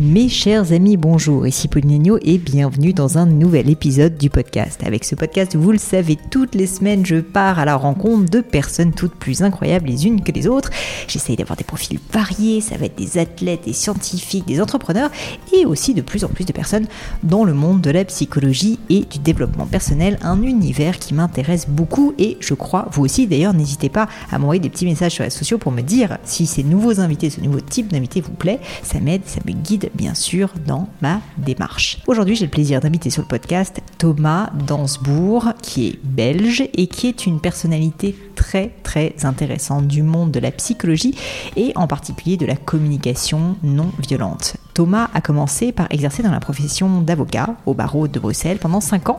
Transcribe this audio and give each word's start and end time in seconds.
Mes 0.00 0.28
chers 0.28 0.72
amis, 0.72 0.96
bonjour, 0.96 1.44
ici 1.44 1.66
Pauline 1.66 2.20
et 2.22 2.38
bienvenue 2.38 2.92
dans 2.92 3.18
un 3.18 3.26
nouvel 3.26 3.68
épisode 3.68 4.16
du 4.16 4.30
podcast. 4.30 4.80
Avec 4.86 5.02
ce 5.02 5.16
podcast, 5.16 5.56
vous 5.56 5.72
le 5.72 5.78
savez, 5.78 6.16
toutes 6.30 6.54
les 6.54 6.68
semaines, 6.68 7.04
je 7.04 7.16
pars 7.16 7.58
à 7.58 7.64
la 7.64 7.74
rencontre 7.74 8.30
de 8.30 8.40
personnes 8.40 8.92
toutes 8.92 9.16
plus 9.16 9.42
incroyables 9.42 9.88
les 9.88 10.06
unes 10.06 10.22
que 10.22 10.30
les 10.30 10.46
autres. 10.46 10.70
J'essaye 11.08 11.34
d'avoir 11.34 11.56
des 11.56 11.64
profils 11.64 11.98
variés, 12.12 12.60
ça 12.60 12.76
va 12.76 12.86
être 12.86 12.94
des 12.94 13.18
athlètes, 13.18 13.64
des 13.64 13.72
scientifiques, 13.72 14.46
des 14.46 14.60
entrepreneurs 14.60 15.10
et 15.52 15.66
aussi 15.66 15.94
de 15.94 16.00
plus 16.00 16.22
en 16.22 16.28
plus 16.28 16.44
de 16.44 16.52
personnes 16.52 16.86
dans 17.24 17.44
le 17.44 17.52
monde 17.52 17.80
de 17.80 17.90
la 17.90 18.04
psychologie 18.04 18.78
et 18.90 19.00
du 19.00 19.18
développement 19.18 19.66
personnel, 19.66 20.16
un 20.22 20.40
univers 20.42 21.00
qui 21.00 21.12
m'intéresse 21.12 21.66
beaucoup 21.68 22.14
et 22.18 22.36
je 22.38 22.54
crois 22.54 22.86
vous 22.92 23.02
aussi. 23.02 23.26
D'ailleurs, 23.26 23.52
n'hésitez 23.52 23.88
pas 23.88 24.06
à 24.30 24.38
m'envoyer 24.38 24.60
des 24.60 24.70
petits 24.70 24.86
messages 24.86 25.14
sur 25.14 25.24
les 25.24 25.30
sociaux 25.30 25.58
pour 25.58 25.72
me 25.72 25.82
dire 25.82 26.18
si 26.22 26.46
ces 26.46 26.62
nouveaux 26.62 27.00
invités, 27.00 27.30
ce 27.30 27.40
nouveau 27.40 27.58
type 27.58 27.88
d'invité 27.88 28.20
vous 28.20 28.30
plaît. 28.30 28.60
Ça 28.84 29.00
m'aide, 29.00 29.22
ça 29.26 29.40
me 29.44 29.50
guide 29.50 29.87
bien 29.94 30.14
sûr 30.14 30.52
dans 30.66 30.88
ma 31.00 31.20
démarche. 31.36 31.98
Aujourd'hui, 32.06 32.36
j'ai 32.36 32.44
le 32.44 32.50
plaisir 32.50 32.80
d'inviter 32.80 33.10
sur 33.10 33.22
le 33.22 33.28
podcast 33.28 33.80
Thomas 33.98 34.50
Dansbourg, 34.66 35.52
qui 35.62 35.88
est 35.88 35.98
belge 36.04 36.68
et 36.74 36.86
qui 36.86 37.08
est 37.08 37.26
une 37.26 37.40
personnalité 37.40 38.16
très 38.34 38.72
très 38.82 39.14
intéressante 39.24 39.86
du 39.86 40.02
monde 40.02 40.30
de 40.30 40.40
la 40.40 40.50
psychologie 40.50 41.14
et 41.56 41.72
en 41.74 41.86
particulier 41.86 42.36
de 42.36 42.46
la 42.46 42.56
communication 42.56 43.56
non 43.62 43.90
violente. 43.98 44.56
Thomas 44.78 45.10
a 45.12 45.20
commencé 45.20 45.72
par 45.72 45.88
exercer 45.90 46.22
dans 46.22 46.30
la 46.30 46.38
profession 46.38 47.00
d'avocat 47.00 47.56
au 47.66 47.74
barreau 47.74 48.06
de 48.06 48.20
Bruxelles 48.20 48.58
pendant 48.58 48.80
5 48.80 49.08
ans, 49.08 49.18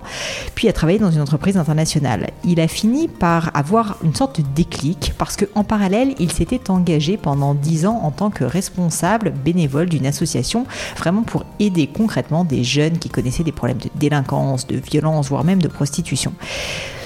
puis 0.56 0.70
a 0.70 0.74
travaillé 0.74 1.00
dans 1.00 1.12
une 1.12 1.20
entreprise 1.20 1.58
internationale. 1.58 2.30
Il 2.46 2.62
a 2.62 2.70
fini 2.70 3.10
par 3.10 3.52
avoir 3.54 3.98
une 4.02 4.16
sorte 4.16 4.40
de 4.40 4.46
déclic 4.56 5.14
parce 5.18 5.36
qu'en 5.36 5.66
parallèle, 5.66 6.16
il 6.18 6.32
s'était 6.32 6.72
engagé 6.72 7.18
pendant 7.18 7.56
10 7.56 7.88
ans 7.88 8.00
en 8.04 8.12
tant 8.12 8.30
que 8.30 8.46
responsable 8.46 9.32
bénévole 9.32 9.90
d'une 9.90 10.06
association 10.06 10.66
vraiment 10.96 11.24
pour 11.24 11.44
aider 11.60 11.88
concrètement 11.88 12.46
des 12.46 12.64
jeunes 12.64 12.98
qui 12.98 13.10
connaissaient 13.10 13.44
des 13.44 13.52
problèmes 13.52 13.80
de 13.80 13.90
délinquance, 13.96 14.66
de 14.66 14.78
violence, 14.78 15.28
voire 15.28 15.44
même 15.44 15.62
de 15.62 15.68
prostitution. 15.68 16.32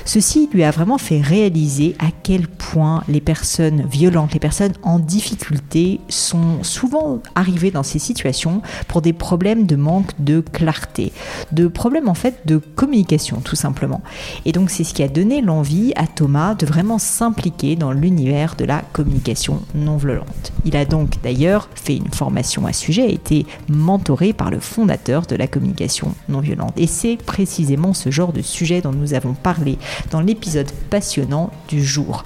Ceci 0.05 0.49
lui 0.53 0.63
a 0.63 0.71
vraiment 0.71 0.97
fait 0.97 1.21
réaliser 1.21 1.95
à 1.99 2.07
quel 2.23 2.47
point 2.47 3.03
les 3.07 3.21
personnes 3.21 3.85
violentes, 3.89 4.33
les 4.33 4.39
personnes 4.39 4.73
en 4.83 4.99
difficulté 4.99 6.01
sont 6.09 6.61
souvent 6.61 7.19
arrivées 7.35 7.71
dans 7.71 7.83
ces 7.83 7.99
situations 7.99 8.61
pour 8.87 9.01
des 9.01 9.13
problèmes 9.13 9.65
de 9.65 9.75
manque 9.75 10.11
de 10.19 10.41
clarté, 10.41 11.13
de 11.51 11.67
problèmes 11.67 12.09
en 12.09 12.13
fait 12.13 12.45
de 12.45 12.57
communication 12.57 13.39
tout 13.41 13.55
simplement. 13.55 14.01
Et 14.45 14.51
donc 14.51 14.69
c'est 14.69 14.83
ce 14.83 14.93
qui 14.93 15.03
a 15.03 15.07
donné 15.07 15.41
l'envie 15.41 15.93
à 15.95 16.05
Thomas 16.05 16.55
de 16.55 16.65
vraiment 16.65 16.99
s'impliquer 16.99 17.75
dans 17.75 17.91
l'univers 17.91 18.55
de 18.55 18.65
la 18.65 18.81
communication 18.93 19.61
non 19.73 19.97
violente. 19.97 20.51
Il 20.65 20.75
a 20.75 20.85
donc 20.85 21.21
d'ailleurs 21.23 21.69
fait 21.75 21.95
une 21.97 22.11
formation 22.11 22.65
à 22.65 22.73
ce 22.73 22.81
sujet, 22.81 23.03
a 23.03 23.07
été 23.07 23.45
mentoré 23.69 24.33
par 24.33 24.51
le 24.51 24.59
fondateur 24.59 25.25
de 25.25 25.35
la 25.35 25.47
communication 25.47 26.13
non 26.29 26.41
violente. 26.41 26.73
Et 26.77 26.87
c'est 26.87 27.17
précisément 27.17 27.93
ce 27.93 28.11
genre 28.11 28.33
de 28.33 28.41
sujet 28.41 28.81
dont 28.81 28.91
nous 28.91 29.13
avons 29.13 29.33
parlé 29.33 29.77
dans 30.11 30.21
l'épisode 30.21 30.71
passionnant 30.89 31.51
du 31.67 31.83
jour. 31.83 32.23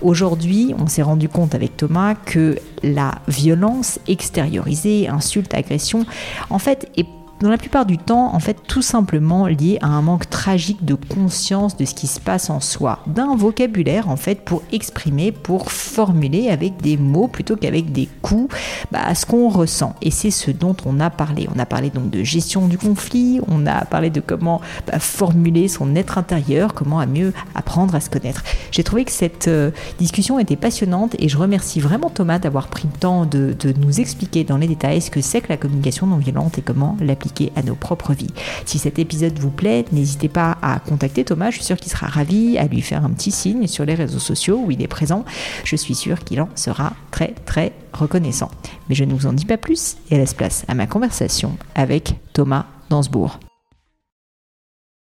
Aujourd'hui, 0.00 0.74
on 0.78 0.86
s'est 0.86 1.02
rendu 1.02 1.28
compte 1.28 1.54
avec 1.54 1.76
Thomas 1.76 2.14
que 2.14 2.58
la 2.82 3.12
violence 3.28 3.98
extériorisée, 4.06 5.08
insulte, 5.08 5.54
agression, 5.54 6.06
en 6.50 6.58
fait, 6.58 6.88
est 6.96 7.06
dans 7.40 7.50
la 7.50 7.58
plupart 7.58 7.86
du 7.86 7.98
temps, 7.98 8.34
en 8.34 8.40
fait, 8.40 8.56
tout 8.66 8.82
simplement 8.82 9.46
lié 9.46 9.78
à 9.80 9.86
un 9.86 10.02
manque 10.02 10.28
tragique 10.28 10.84
de 10.84 10.94
conscience 10.94 11.76
de 11.76 11.84
ce 11.84 11.94
qui 11.94 12.08
se 12.08 12.18
passe 12.18 12.50
en 12.50 12.60
soi, 12.60 13.00
d'un 13.06 13.36
vocabulaire 13.36 14.08
en 14.08 14.16
fait 14.16 14.44
pour 14.44 14.62
exprimer, 14.72 15.30
pour 15.30 15.70
formuler 15.70 16.50
avec 16.50 16.78
des 16.78 16.96
mots 16.96 17.28
plutôt 17.28 17.56
qu'avec 17.56 17.92
des 17.92 18.08
coups, 18.22 18.54
bah, 18.90 19.14
ce 19.14 19.24
qu'on 19.24 19.48
ressent. 19.48 19.94
Et 20.02 20.10
c'est 20.10 20.30
ce 20.30 20.50
dont 20.50 20.76
on 20.84 20.98
a 20.98 21.10
parlé. 21.10 21.48
On 21.54 21.58
a 21.58 21.66
parlé 21.66 21.90
donc 21.90 22.10
de 22.10 22.24
gestion 22.24 22.66
du 22.66 22.76
conflit, 22.76 23.40
on 23.46 23.66
a 23.66 23.84
parlé 23.84 24.10
de 24.10 24.20
comment 24.20 24.60
bah, 24.86 24.98
formuler 24.98 25.68
son 25.68 25.94
être 25.94 26.18
intérieur, 26.18 26.74
comment 26.74 26.98
à 26.98 27.06
mieux 27.06 27.32
apprendre 27.54 27.94
à 27.94 28.00
se 28.00 28.10
connaître. 28.10 28.42
J'ai 28.72 28.82
trouvé 28.82 29.04
que 29.04 29.12
cette 29.12 29.48
euh, 29.48 29.70
discussion 29.98 30.40
était 30.40 30.56
passionnante 30.56 31.14
et 31.18 31.28
je 31.28 31.38
remercie 31.38 31.78
vraiment 31.78 32.10
Thomas 32.10 32.40
d'avoir 32.40 32.66
pris 32.66 32.88
le 32.92 32.98
temps 32.98 33.26
de, 33.26 33.54
de 33.58 33.72
nous 33.78 34.00
expliquer 34.00 34.42
dans 34.42 34.56
les 34.56 34.66
détails 34.66 35.00
ce 35.00 35.10
que 35.10 35.20
c'est 35.20 35.40
que 35.40 35.48
la 35.48 35.56
communication 35.56 36.06
non 36.06 36.16
violente 36.16 36.58
et 36.58 36.62
comment 36.62 36.96
l'appliquer 37.00 37.27
à 37.56 37.62
nos 37.62 37.74
propres 37.74 38.12
vies. 38.12 38.32
Si 38.64 38.78
cet 38.78 38.98
épisode 38.98 39.38
vous 39.38 39.50
plaît, 39.50 39.84
n'hésitez 39.92 40.28
pas 40.28 40.58
à 40.62 40.78
contacter 40.80 41.24
Thomas, 41.24 41.50
je 41.50 41.56
suis 41.56 41.64
sûr 41.64 41.76
qu'il 41.76 41.90
sera 41.90 42.06
ravi, 42.06 42.58
à 42.58 42.66
lui 42.66 42.80
faire 42.80 43.04
un 43.04 43.10
petit 43.10 43.30
signe 43.30 43.66
sur 43.66 43.84
les 43.84 43.94
réseaux 43.94 44.18
sociaux 44.18 44.62
où 44.64 44.70
il 44.70 44.82
est 44.82 44.88
présent. 44.88 45.24
Je 45.64 45.76
suis 45.76 45.94
sûr 45.94 46.24
qu'il 46.24 46.40
en 46.40 46.48
sera 46.54 46.92
très 47.10 47.34
très 47.46 47.72
reconnaissant. 47.92 48.50
Mais 48.88 48.94
je 48.94 49.04
ne 49.04 49.14
vous 49.14 49.26
en 49.26 49.32
dis 49.32 49.46
pas 49.46 49.58
plus 49.58 49.96
et 50.10 50.16
laisse 50.16 50.34
place 50.34 50.64
à 50.68 50.74
ma 50.74 50.86
conversation 50.86 51.56
avec 51.74 52.14
Thomas 52.32 52.66
Dansbourg. 52.90 53.38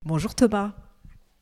Bonjour 0.05 0.35
Thomas. 0.35 0.73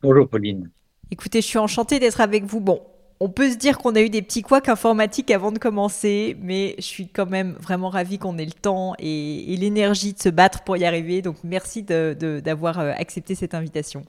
Bonjour 0.01 0.27
Pauline. 0.27 0.69
Écoutez, 1.11 1.41
je 1.41 1.47
suis 1.47 1.57
enchantée 1.57 1.99
d'être 1.99 2.21
avec 2.21 2.43
vous. 2.43 2.59
Bon, 2.59 2.81
on 3.19 3.29
peut 3.29 3.51
se 3.51 3.57
dire 3.57 3.77
qu'on 3.77 3.95
a 3.95 4.01
eu 4.01 4.09
des 4.09 4.21
petits 4.21 4.41
couacs 4.41 4.69
informatiques 4.69 5.31
avant 5.31 5.51
de 5.51 5.59
commencer, 5.59 6.37
mais 6.41 6.75
je 6.77 6.83
suis 6.83 7.09
quand 7.09 7.25
même 7.25 7.53
vraiment 7.59 7.89
ravie 7.89 8.17
qu'on 8.17 8.37
ait 8.37 8.45
le 8.45 8.51
temps 8.51 8.93
et, 8.97 9.55
l'énergie 9.57 10.13
de 10.13 10.19
se 10.19 10.29
battre 10.29 10.63
pour 10.63 10.77
y 10.77 10.85
arriver. 10.85 11.21
Donc 11.21 11.37
merci 11.43 11.83
d'avoir 11.83 12.79
euh, 12.79 12.91
accepté 12.95 13.35
cette 13.35 13.53
invitation. 13.53 14.03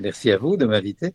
Merci 0.00 0.30
à 0.30 0.38
vous 0.38 0.56
de 0.56 0.64
m'inviter. 0.64 1.12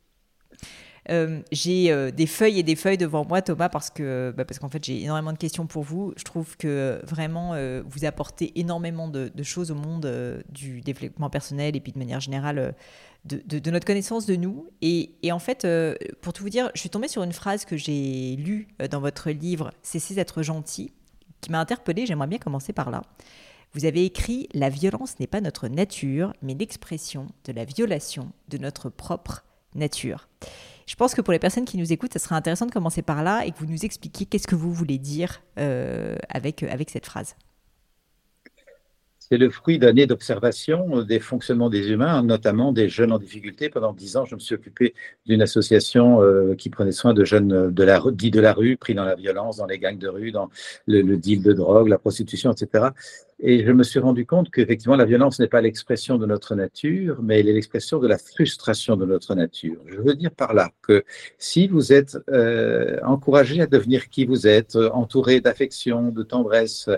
Euh, 1.09 1.39
j'ai 1.51 1.91
euh, 1.91 2.11
des 2.11 2.27
feuilles 2.27 2.59
et 2.59 2.63
des 2.63 2.75
feuilles 2.75 2.99
devant 2.99 3.25
moi, 3.25 3.41
Thomas, 3.41 3.67
parce 3.67 3.89
que 3.89 4.31
bah, 4.37 4.45
parce 4.45 4.59
qu'en 4.59 4.69
fait 4.69 4.83
j'ai 4.83 5.01
énormément 5.01 5.33
de 5.33 5.39
questions 5.39 5.65
pour 5.65 5.81
vous. 5.81 6.13
Je 6.17 6.23
trouve 6.23 6.55
que 6.55 7.01
vraiment 7.03 7.55
vous 7.83 8.05
apportez 8.05 8.59
énormément 8.59 9.07
de, 9.07 9.31
de 9.33 9.43
choses 9.43 9.71
au 9.71 9.75
monde 9.75 10.43
du 10.49 10.81
développement 10.81 11.31
personnel 11.31 11.75
et 11.75 11.79
puis 11.79 11.93
de 11.93 11.97
manière 11.97 12.19
générale 12.19 12.75
de, 13.25 13.69
notre 13.69 13.85
connaissance 13.85 14.25
de 14.25 14.35
nous. 14.35 14.69
Et, 14.81 15.11
en 15.31 15.39
fait, 15.39 15.65
euh, 15.65 15.95
pour 16.21 16.33
tout 16.33 16.43
vous 16.43 16.49
dire, 16.49 16.71
je 16.73 16.79
suis 16.79 16.89
tombée 16.89 17.07
sur 17.07 17.23
une 17.23 17.33
phrase 17.33 17.65
que 17.65 17.77
j'ai 17.77 18.35
lue 18.37 18.67
euh, 18.81 18.87
dans 18.87 18.99
votre 18.99 19.29
livre 19.31 19.71
Cessez 19.83 20.15
d'être 20.15 20.41
gentil, 20.41 20.91
qui 21.41 21.51
m'a 21.51 21.59
interpellée. 21.59 22.05
J'aimerais 22.05 22.27
bien 22.27 22.39
commencer 22.39 22.73
par 22.73 22.91
là. 22.91 23.01
Vous 23.73 23.85
avez 23.85 24.05
écrit 24.05 24.49
La 24.53 24.69
violence 24.69 25.19
n'est 25.19 25.27
pas 25.27 25.41
notre 25.41 25.67
nature, 25.67 26.33
mais 26.41 26.55
l'expression 26.55 27.27
de 27.45 27.53
la 27.53 27.65
violation 27.65 28.31
de 28.47 28.57
notre 28.57 28.89
propre 28.89 29.43
nature. 29.75 30.27
Je 30.87 30.95
pense 30.95 31.13
que 31.13 31.21
pour 31.21 31.33
les 31.33 31.39
personnes 31.39 31.65
qui 31.65 31.77
nous 31.77 31.93
écoutent, 31.93 32.13
ça 32.13 32.19
serait 32.19 32.35
intéressant 32.35 32.65
de 32.65 32.71
commencer 32.71 33.03
par 33.03 33.21
là 33.21 33.45
et 33.45 33.51
que 33.51 33.59
vous 33.59 33.67
nous 33.67 33.85
expliquiez 33.85 34.25
qu'est-ce 34.25 34.47
que 34.47 34.55
vous 34.55 34.73
voulez 34.73 34.97
dire 34.97 35.43
euh, 35.59 36.15
avec, 36.29 36.63
avec 36.63 36.89
cette 36.89 37.05
phrase. 37.05 37.35
C'est 39.31 39.37
le 39.37 39.51
fruit 39.51 39.77
d'années 39.77 40.07
d'observation 40.07 41.03
des 41.03 41.19
fonctionnements 41.19 41.69
des 41.69 41.89
humains, 41.89 42.23
notamment 42.23 42.71
des 42.73 42.89
jeunes 42.89 43.11
en 43.11 43.19
difficulté. 43.19 43.69
Pendant 43.69 43.93
dix 43.93 44.17
ans, 44.17 44.25
je 44.25 44.33
me 44.33 44.39
suis 44.39 44.55
occupé 44.55 44.95
d'une 45.27 45.43
association 45.43 46.23
euh, 46.23 46.55
qui 46.55 46.71
prenait 46.71 46.91
soin 46.91 47.13
de 47.13 47.23
jeunes 47.23 47.71
de 47.71 47.83
la, 47.83 48.01
dits 48.11 48.31
de 48.31 48.39
la 48.39 48.53
rue, 48.53 48.75
pris 48.75 48.95
dans 48.95 49.05
la 49.05 49.13
violence, 49.15 49.57
dans 49.57 49.67
les 49.67 49.77
gangs 49.77 49.99
de 49.99 50.07
rue, 50.07 50.31
dans 50.31 50.49
le 50.87 51.15
deal 51.15 51.43
de 51.43 51.53
drogue, 51.53 51.89
la 51.89 51.99
prostitution, 51.99 52.51
etc. 52.51 52.87
Et 53.41 53.65
je 53.65 53.71
me 53.71 53.83
suis 53.83 53.99
rendu 53.99 54.25
compte 54.25 54.51
qu'effectivement, 54.51 54.97
la 54.97 55.05
violence 55.05 55.39
n'est 55.39 55.47
pas 55.47 55.61
l'expression 55.61 56.17
de 56.17 56.25
notre 56.25 56.55
nature, 56.55 57.21
mais 57.23 57.39
elle 57.39 57.47
est 57.47 57.53
l'expression 57.53 57.99
de 57.99 58.07
la 58.07 58.17
frustration 58.17 58.97
de 58.97 59.05
notre 59.05 59.33
nature. 59.33 59.77
Je 59.85 60.01
veux 60.01 60.15
dire 60.15 60.31
par 60.31 60.53
là 60.53 60.71
que 60.81 61.05
si 61.37 61.69
vous 61.69 61.93
êtes 61.93 62.17
euh, 62.29 62.99
encouragé 63.01 63.61
à 63.61 63.67
devenir 63.67 64.09
qui 64.09 64.25
vous 64.25 64.45
êtes, 64.45 64.75
entouré 64.75 65.39
d'affection, 65.39 66.09
de 66.09 66.21
tendresse, 66.23 66.89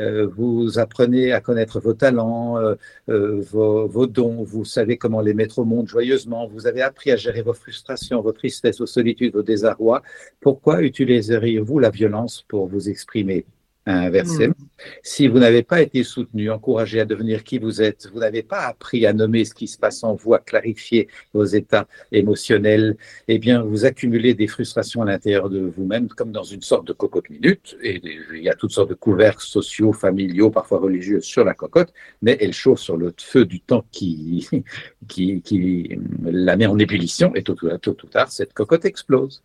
euh, 0.00 0.26
vous 0.26 0.80
apprenez 0.80 1.32
à 1.32 1.40
connaître 1.40 1.78
vos 1.78 1.94
talents, 1.94 2.58
euh, 2.58 2.74
vos, 3.06 3.86
vos, 3.86 4.08
dons, 4.08 4.42
vous 4.42 4.64
savez 4.64 4.96
comment 4.96 5.20
les 5.20 5.34
mettre 5.34 5.60
au 5.60 5.64
monde 5.64 5.86
joyeusement, 5.86 6.48
vous 6.48 6.66
avez 6.66 6.82
appris 6.82 7.12
à 7.12 7.16
gérer 7.16 7.42
vos 7.42 7.54
frustrations, 7.54 8.20
vos 8.20 8.32
tristesses, 8.32 8.80
vos 8.80 8.86
solitudes, 8.86 9.34
vos 9.34 9.42
désarrois, 9.42 10.02
pourquoi 10.40 10.82
utiliseriez-vous 10.82 11.78
la 11.78 11.90
violence 11.90 12.44
pour 12.48 12.66
vous 12.66 12.88
exprimer? 12.88 13.46
Inversement, 13.86 14.54
mm. 14.58 14.84
si 15.02 15.28
vous 15.28 15.38
n'avez 15.38 15.62
pas 15.62 15.82
été 15.82 16.04
soutenu, 16.04 16.50
encouragé 16.50 17.00
à 17.00 17.04
devenir 17.04 17.44
qui 17.44 17.58
vous 17.58 17.82
êtes, 17.82 18.08
vous 18.12 18.20
n'avez 18.20 18.42
pas 18.42 18.60
appris 18.60 19.04
à 19.04 19.12
nommer 19.12 19.44
ce 19.44 19.52
qui 19.52 19.68
se 19.68 19.76
passe 19.76 20.02
en 20.02 20.14
vous, 20.14 20.32
à 20.32 20.38
clarifier 20.38 21.08
vos 21.34 21.44
états 21.44 21.86
émotionnels, 22.10 22.96
eh 23.28 23.38
bien, 23.38 23.62
vous 23.62 23.84
accumulez 23.84 24.32
des 24.32 24.46
frustrations 24.46 25.02
à 25.02 25.04
l'intérieur 25.04 25.50
de 25.50 25.60
vous-même, 25.60 26.08
comme 26.08 26.32
dans 26.32 26.44
une 26.44 26.62
sorte 26.62 26.86
de 26.86 26.94
cocotte 26.94 27.28
minute. 27.28 27.76
Et 27.82 28.00
il 28.32 28.42
y 28.42 28.48
a 28.48 28.54
toutes 28.54 28.72
sortes 28.72 28.88
de 28.88 28.94
couverts 28.94 29.42
sociaux, 29.42 29.92
familiaux, 29.92 30.50
parfois 30.50 30.78
religieux 30.78 31.20
sur 31.20 31.44
la 31.44 31.52
cocotte, 31.52 31.92
mais 32.22 32.38
elle 32.40 32.54
chauffe 32.54 32.80
sur 32.80 32.96
le 32.96 33.12
feu 33.18 33.44
du 33.44 33.60
temps 33.60 33.84
qui, 33.92 34.48
qui, 35.08 35.42
qui 35.42 35.98
la 36.22 36.56
met 36.56 36.66
en 36.66 36.78
ébullition, 36.78 37.34
et 37.34 37.42
tôt 37.42 37.54
ou 37.62 38.06
tard, 38.06 38.32
cette 38.32 38.54
cocotte 38.54 38.86
explose 38.86 39.42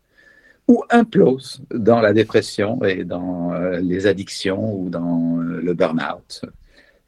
ou 0.69 0.83
implose 0.91 1.61
dans 1.73 1.99
la 1.99 2.13
dépression 2.13 2.81
et 2.83 3.03
dans 3.03 3.51
euh, 3.53 3.79
les 3.79 4.05
addictions 4.05 4.71
ou 4.79 4.89
dans 4.89 5.39
euh, 5.39 5.61
le 5.61 5.73
burn-out. 5.73 6.45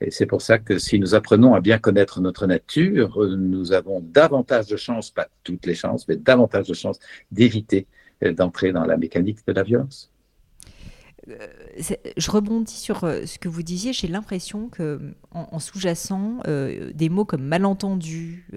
Et 0.01 0.09
c'est 0.09 0.25
pour 0.25 0.41
ça 0.41 0.57
que 0.57 0.79
si 0.79 0.99
nous 0.99 1.13
apprenons 1.13 1.53
à 1.53 1.61
bien 1.61 1.77
connaître 1.77 2.21
notre 2.21 2.47
nature, 2.47 3.19
nous 3.37 3.71
avons 3.71 4.01
davantage 4.01 4.65
de 4.65 4.77
chances, 4.77 5.11
pas 5.11 5.27
toutes 5.43 5.67
les 5.67 5.75
chances, 5.75 6.07
mais 6.07 6.15
davantage 6.15 6.67
de 6.67 6.73
chances 6.73 6.99
d'éviter 7.31 7.85
euh, 8.23 8.33
d'entrer 8.33 8.71
dans 8.71 8.83
la 8.83 8.97
mécanique 8.97 9.45
de 9.45 9.53
la 9.53 9.61
violence. 9.61 10.11
Je 12.17 12.31
rebondis 12.31 12.75
sur 12.75 12.99
ce 13.01 13.37
que 13.37 13.49
vous 13.49 13.63
disiez. 13.63 13.93
J'ai 13.93 14.07
l'impression 14.07 14.67
que, 14.69 15.13
en, 15.31 15.59
sous-jacent, 15.59 16.41
des 16.93 17.09
mots 17.09 17.25
comme 17.25 17.43
malentendu, 17.43 18.47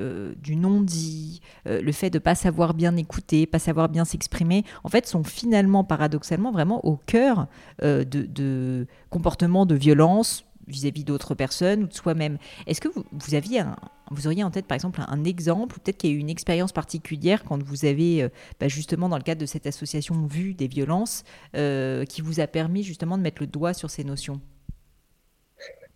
du 0.43 0.57
non-dit, 0.57 1.41
le 1.67 1.93
fait 1.93 2.11
de 2.11 2.19
pas 2.19 2.35
savoir 2.35 2.75
bien 2.75 2.97
écouter, 2.97 3.47
pas 3.47 3.59
savoir 3.59 3.89
bien 3.89 4.05
s'exprimer, 4.05 4.65
en 4.83 4.89
fait, 4.89 5.07
sont 5.07 5.25
finalement, 5.25 5.85
paradoxalement, 5.85 6.53
vraiment 6.53 6.85
au 6.85 6.97
cœur 6.97 7.47
de 7.83 8.87
comportements 9.11 9.67
de 9.67 9.75
violence 9.75 10.45
vis-à-vis 10.67 11.05
d'autres 11.05 11.35
personnes 11.35 11.85
ou 11.85 11.87
de 11.87 11.95
soi-même. 11.95 12.39
Est-ce 12.67 12.81
que 12.81 12.89
vous, 12.89 13.35
aviez 13.35 13.61
un, 13.61 13.77
vous 14.11 14.27
auriez 14.27 14.45
en 14.45 14.51
tête 14.51 14.67
par 14.67 14.75
exemple 14.77 15.01
un, 15.07 15.25
exemple, 15.25 15.77
ou 15.77 15.81
peut-être 15.81 15.99
qu'il 15.99 16.11
y 16.11 16.13
a 16.13 16.17
eu 16.17 16.21
une 16.21 16.31
expérience 16.31 16.73
particulière 16.73 17.45
quand 17.45 17.63
vous 17.63 17.85
avez 17.85 18.23
euh, 18.23 18.29
bah, 18.61 18.69
justement 18.69 19.09
dans 19.09 19.17
le 19.19 19.23
cadre 19.23 19.41
de 19.41 19.47
cette 19.47 19.67
association 19.67 20.27
vu 20.27 20.55
des 20.55 20.69
violences 20.69 21.25
euh, 21.57 22.05
qui 22.05 22.21
vous 22.21 22.41
a 22.41 22.47
permis 22.47 22.83
justement 22.83 23.19
de 23.19 23.23
mettre 23.23 23.43
le 23.43 23.47
doigt 23.47 23.75
sur 23.75 23.91
ces 23.91 24.05
notions? 24.05 24.41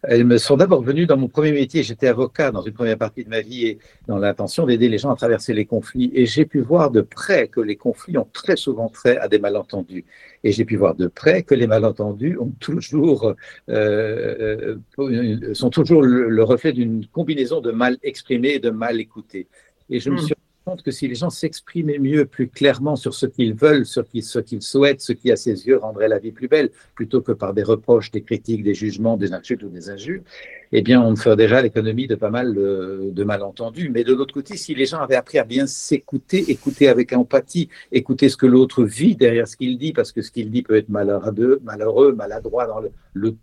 Elles 0.02 0.24
me 0.24 0.38
sont 0.38 0.56
d'abord 0.56 0.82
venues 0.82 1.06
dans 1.06 1.16
mon 1.16 1.28
premier 1.28 1.52
métier. 1.52 1.82
J'étais 1.82 2.06
avocat 2.06 2.52
dans 2.52 2.62
une 2.62 2.72
première 2.72 2.98
partie 2.98 3.24
de 3.24 3.28
ma 3.28 3.40
vie 3.40 3.66
et 3.66 3.78
dans 4.06 4.18
l'intention 4.18 4.64
d'aider 4.64 4.88
les 4.88 4.98
gens 4.98 5.10
à 5.10 5.16
traverser 5.16 5.54
les 5.54 5.64
conflits. 5.64 6.10
Et 6.14 6.24
j'ai 6.24 6.46
pu 6.46 6.60
voir 6.60 6.90
de 6.90 7.00
près 7.00 7.48
que 7.48 7.60
les 7.60 7.76
conflits 7.76 8.16
ont 8.16 8.28
très 8.32 8.56
souvent 8.56 8.88
trait 8.88 9.18
à 9.18 9.26
des 9.28 9.40
malentendus. 9.40 10.04
Et 10.44 10.52
j'ai 10.52 10.64
pu 10.64 10.76
voir 10.76 10.94
de 10.94 11.08
près 11.08 11.42
que 11.42 11.54
les 11.54 11.66
malentendus 11.66 12.38
ont 12.38 12.52
toujours, 12.60 13.34
euh, 13.68 14.76
euh 14.98 15.54
sont 15.54 15.70
toujours 15.70 16.02
le, 16.02 16.44
reflet 16.44 16.72
d'une 16.72 17.04
combinaison 17.06 17.60
de 17.60 17.72
mal 17.72 17.98
exprimé 18.02 18.50
et 18.50 18.58
de 18.60 18.70
mal 18.70 19.00
écouté. 19.00 19.48
Et 19.90 19.98
je 19.98 20.10
me 20.10 20.16
hmm. 20.16 20.28
Que 20.76 20.90
si 20.90 21.08
les 21.08 21.14
gens 21.14 21.30
s'exprimaient 21.30 21.98
mieux, 21.98 22.24
plus 22.24 22.48
clairement 22.48 22.96
sur 22.96 23.14
ce 23.14 23.26
qu'ils 23.26 23.54
veulent, 23.54 23.86
ce 23.86 24.00
qu'ils 24.00 24.62
souhaitent, 24.62 25.00
ce 25.00 25.12
qui 25.12 25.30
à 25.32 25.36
ses 25.36 25.66
yeux 25.66 25.78
rendrait 25.78 26.08
la 26.08 26.18
vie 26.18 26.32
plus 26.32 26.48
belle, 26.48 26.70
plutôt 26.94 27.20
que 27.20 27.32
par 27.32 27.54
des 27.54 27.62
reproches, 27.62 28.10
des 28.10 28.22
critiques, 28.22 28.62
des 28.62 28.74
jugements, 28.74 29.16
des 29.16 29.32
insultes 29.32 29.62
ou 29.62 29.68
des 29.68 29.90
injures, 29.90 30.22
eh 30.72 30.82
bien, 30.82 31.02
on 31.02 31.16
ferait 31.16 31.36
déjà 31.36 31.62
l'économie 31.62 32.06
de 32.06 32.14
pas 32.14 32.30
mal 32.30 32.54
de, 32.54 33.24
malentendus. 33.24 33.90
Mais 33.90 34.04
de 34.04 34.14
l'autre 34.14 34.32
côté, 34.32 34.56
si 34.56 34.74
les 34.74 34.86
gens 34.86 34.98
avaient 34.98 35.16
appris 35.16 35.38
à 35.38 35.44
bien 35.44 35.66
s'écouter, 35.66 36.50
écouter 36.50 36.88
avec 36.88 37.12
empathie, 37.12 37.68
écouter 37.92 38.28
ce 38.28 38.36
que 38.36 38.46
l'autre 38.46 38.84
vit 38.84 39.16
derrière 39.16 39.48
ce 39.48 39.56
qu'il 39.56 39.78
dit, 39.78 39.92
parce 39.92 40.12
que 40.12 40.22
ce 40.22 40.30
qu'il 40.30 40.50
dit 40.50 40.62
peut 40.62 40.76
être 40.76 40.88
malheureux 40.88 41.60
maladroit 42.12 42.66
dans 42.66 42.80
le, 42.80 42.90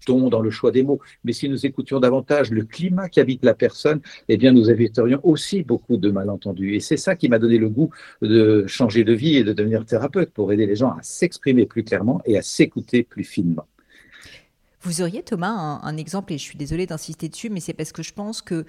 ton, 0.06 0.30
dans 0.30 0.42
le 0.42 0.50
choix 0.50 0.72
des 0.72 0.83
mots. 0.83 1.00
Mais 1.24 1.33
si 1.33 1.50
nous 1.50 1.66
écoutions 1.66 2.00
davantage 2.00 2.51
le 2.51 2.63
climat 2.63 3.10
qui 3.10 3.19
habite 3.19 3.44
la 3.44 3.54
personne, 3.54 4.01
eh 4.27 4.38
bien, 4.38 4.51
nous 4.51 4.69
éviterions 4.69 5.19
aussi 5.24 5.63
beaucoup 5.63 5.98
de 5.98 6.10
malentendus. 6.10 6.75
Et 6.75 6.80
c'est 6.80 6.98
ça 6.98 7.16
qui 7.16 7.30
m'a 7.30 7.39
donné 7.39 7.57
le 7.57 7.69
goût 7.69 7.89
de 8.22 8.66
changer 8.68 9.04
de 9.04 9.13
vie 9.13 9.38
et 9.38 9.44
de 9.44 9.54
devenir 9.54 9.86
thérapeute 9.86 10.31
pour 10.31 10.51
aider 10.51 10.66
les 10.66 10.75
gens 10.75 10.92
à 10.92 11.00
s'exprimer 11.01 11.66
plus 11.66 11.83
clairement 11.83 12.22
et 12.25 12.38
à 12.38 12.42
s'écouter 12.42 13.04
plus 13.04 13.24
finement. 13.24 13.68
Vous 14.81 15.01
auriez, 15.01 15.24
Thomas, 15.24 15.80
un, 15.81 15.98
exemple, 15.98 16.33
et 16.33 16.38
je 16.38 16.44
suis 16.44 16.57
désolée 16.57 16.86
d'insister 16.86 17.27
dessus, 17.27 17.50
mais 17.50 17.60
c'est 17.60 17.74
parce 17.74 17.92
que 17.92 18.04
je 18.04 18.13
pense 18.13 18.44
que 18.44 18.66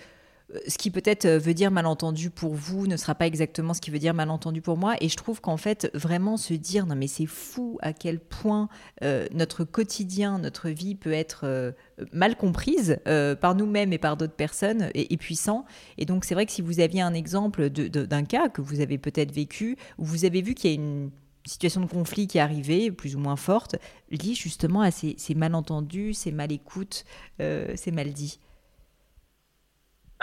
ce 0.66 0.78
qui 0.78 0.90
peut-être 0.90 1.24
euh, 1.24 1.38
veut 1.38 1.54
dire 1.54 1.70
malentendu 1.70 2.30
pour 2.30 2.54
vous 2.54 2.86
ne 2.86 2.96
sera 2.96 3.14
pas 3.14 3.26
exactement 3.26 3.74
ce 3.74 3.80
qui 3.80 3.90
veut 3.90 3.98
dire 3.98 4.14
malentendu 4.14 4.62
pour 4.62 4.76
moi. 4.76 4.94
Et 5.00 5.08
je 5.08 5.16
trouve 5.16 5.40
qu'en 5.40 5.56
fait, 5.56 5.90
vraiment 5.94 6.36
se 6.36 6.54
dire, 6.54 6.86
non 6.86 6.94
mais 6.94 7.08
c'est 7.08 7.26
fou 7.26 7.78
à 7.82 7.92
quel 7.92 8.20
point 8.20 8.68
euh, 9.02 9.26
notre 9.32 9.64
quotidien, 9.64 10.38
notre 10.38 10.70
vie 10.70 10.94
peut 10.94 11.12
être 11.12 11.74
mal 12.12 12.36
comprise 12.36 12.98
par 13.40 13.54
nous-mêmes 13.54 13.92
et 13.92 13.98
par 13.98 14.16
d'autres 14.16 14.34
personnes 14.34 14.90
et, 14.94 15.12
et, 15.12 15.16
puissant. 15.16 15.64
Et 15.98 16.04
donc 16.04 16.24
c'est 16.24 16.34
vrai 16.34 16.46
que 16.46 16.52
si 16.52 16.62
vous 16.62 16.80
aviez 16.80 17.00
un 17.00 17.14
exemple 17.14 17.70
d'un 17.70 18.24
cas 18.24 18.48
que 18.48 18.60
vous 18.60 18.80
avez 18.80 18.98
peut-être 18.98 19.32
vécu, 19.32 19.76
où 19.98 20.04
vous 20.04 20.24
avez 20.24 20.42
vu 20.42 20.54
qu'il 20.54 20.70
y 20.70 20.72
a 20.74 20.76
une 20.76 21.10
situation 21.46 21.80
de 21.80 21.86
conflit 21.86 22.26
qui 22.26 22.38
est 22.38 22.40
arrivée, 22.40 22.90
plus 22.90 23.16
ou 23.16 23.18
moins 23.18 23.36
forte, 23.36 23.76
liée 24.10 24.34
justement 24.34 24.80
à 24.80 24.90
ces, 24.90 25.16
malentendus, 25.34 26.14
ces 26.14 26.32
mal-écoutes, 26.32 27.04
euh, 27.40 27.72
ces 27.76 27.90
mal-dits 27.90 28.38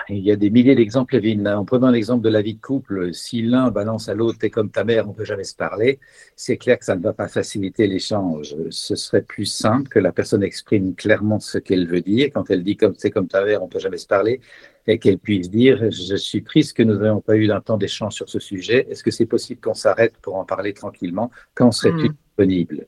il 0.10 0.19
y 0.19 0.31
a 0.31 0.36
des 0.36 0.50
milliers 0.50 0.75
d'exemples. 0.75 1.19
En 1.48 1.66
prenant 1.66 1.90
l'exemple 1.90 2.24
de 2.24 2.30
la 2.30 2.42
vie 2.42 2.56
de 2.56 2.62
couple, 2.62 3.13
si 3.13 3.42
l'un 3.42 3.72
balance 3.72 4.10
à 4.10 4.13
l'autre, 4.13 4.40
t'es 4.40 4.50
comme 4.50 4.69
ta 4.69 4.84
mère, 4.84 5.06
on 5.07 5.12
ne 5.12 5.16
peut 5.16 5.25
jamais 5.25 5.44
se 5.44 5.56
parler, 5.56 6.00
c'est 6.36 6.57
clair 6.57 6.80
que 6.80 6.86
ça 6.86 6.95
ne 6.95 7.01
va 7.01 7.13
pas 7.13 7.28
faciliter 7.28 7.88
l'échange. 7.88 8.56
Ce 8.69 8.95
serait 8.95 9.22
plus 9.22 9.45
simple 9.45 9.90
que 9.90 10.00
la 10.00 10.12
personne 10.12 10.44
exprime 10.44 10.95
clairement 10.95 11.40
ce 11.40 11.57
qu'elle 11.57 11.88
veut 11.88 12.01
dire. 12.01 12.30
Quand 12.34 12.50
elle 12.50 12.63
dit 12.63 12.75
comme 12.75 12.95
c'est 12.98 13.12
comme 13.12 13.28
ta 13.28 13.44
mère, 13.45 13.62
on 13.62 13.68
ne 13.68 13.72
peut 13.72 13.80
jamais 13.80 13.98
se 13.98 14.07
parler, 14.07 14.42
et 14.88 15.00
qu'elle 15.00 15.19
puisse 15.19 15.50
dire 15.50 15.92
Je 15.92 16.16
suis 16.16 16.44
triste 16.44 16.75
que 16.75 16.84
nous 16.84 16.98
n'ayons 16.98 17.22
pas 17.22 17.38
eu 17.38 17.48
d'un 17.48 17.62
temps 17.62 17.78
d'échange 17.78 18.13
sur 18.13 18.30
ce 18.30 18.40
sujet. 18.40 18.88
Est-ce 18.90 19.04
que 19.04 19.12
c'est 19.12 19.25
possible 19.25 19.62
qu'on 19.62 19.74
s'arrête 19.74 20.18
pour 20.22 20.36
en 20.36 20.45
parler 20.45 20.74
tranquillement? 20.74 21.31
Quand 21.54 21.72
serais-tu 21.72 22.10
hmm. 22.10 22.16
disponible? 22.25 22.88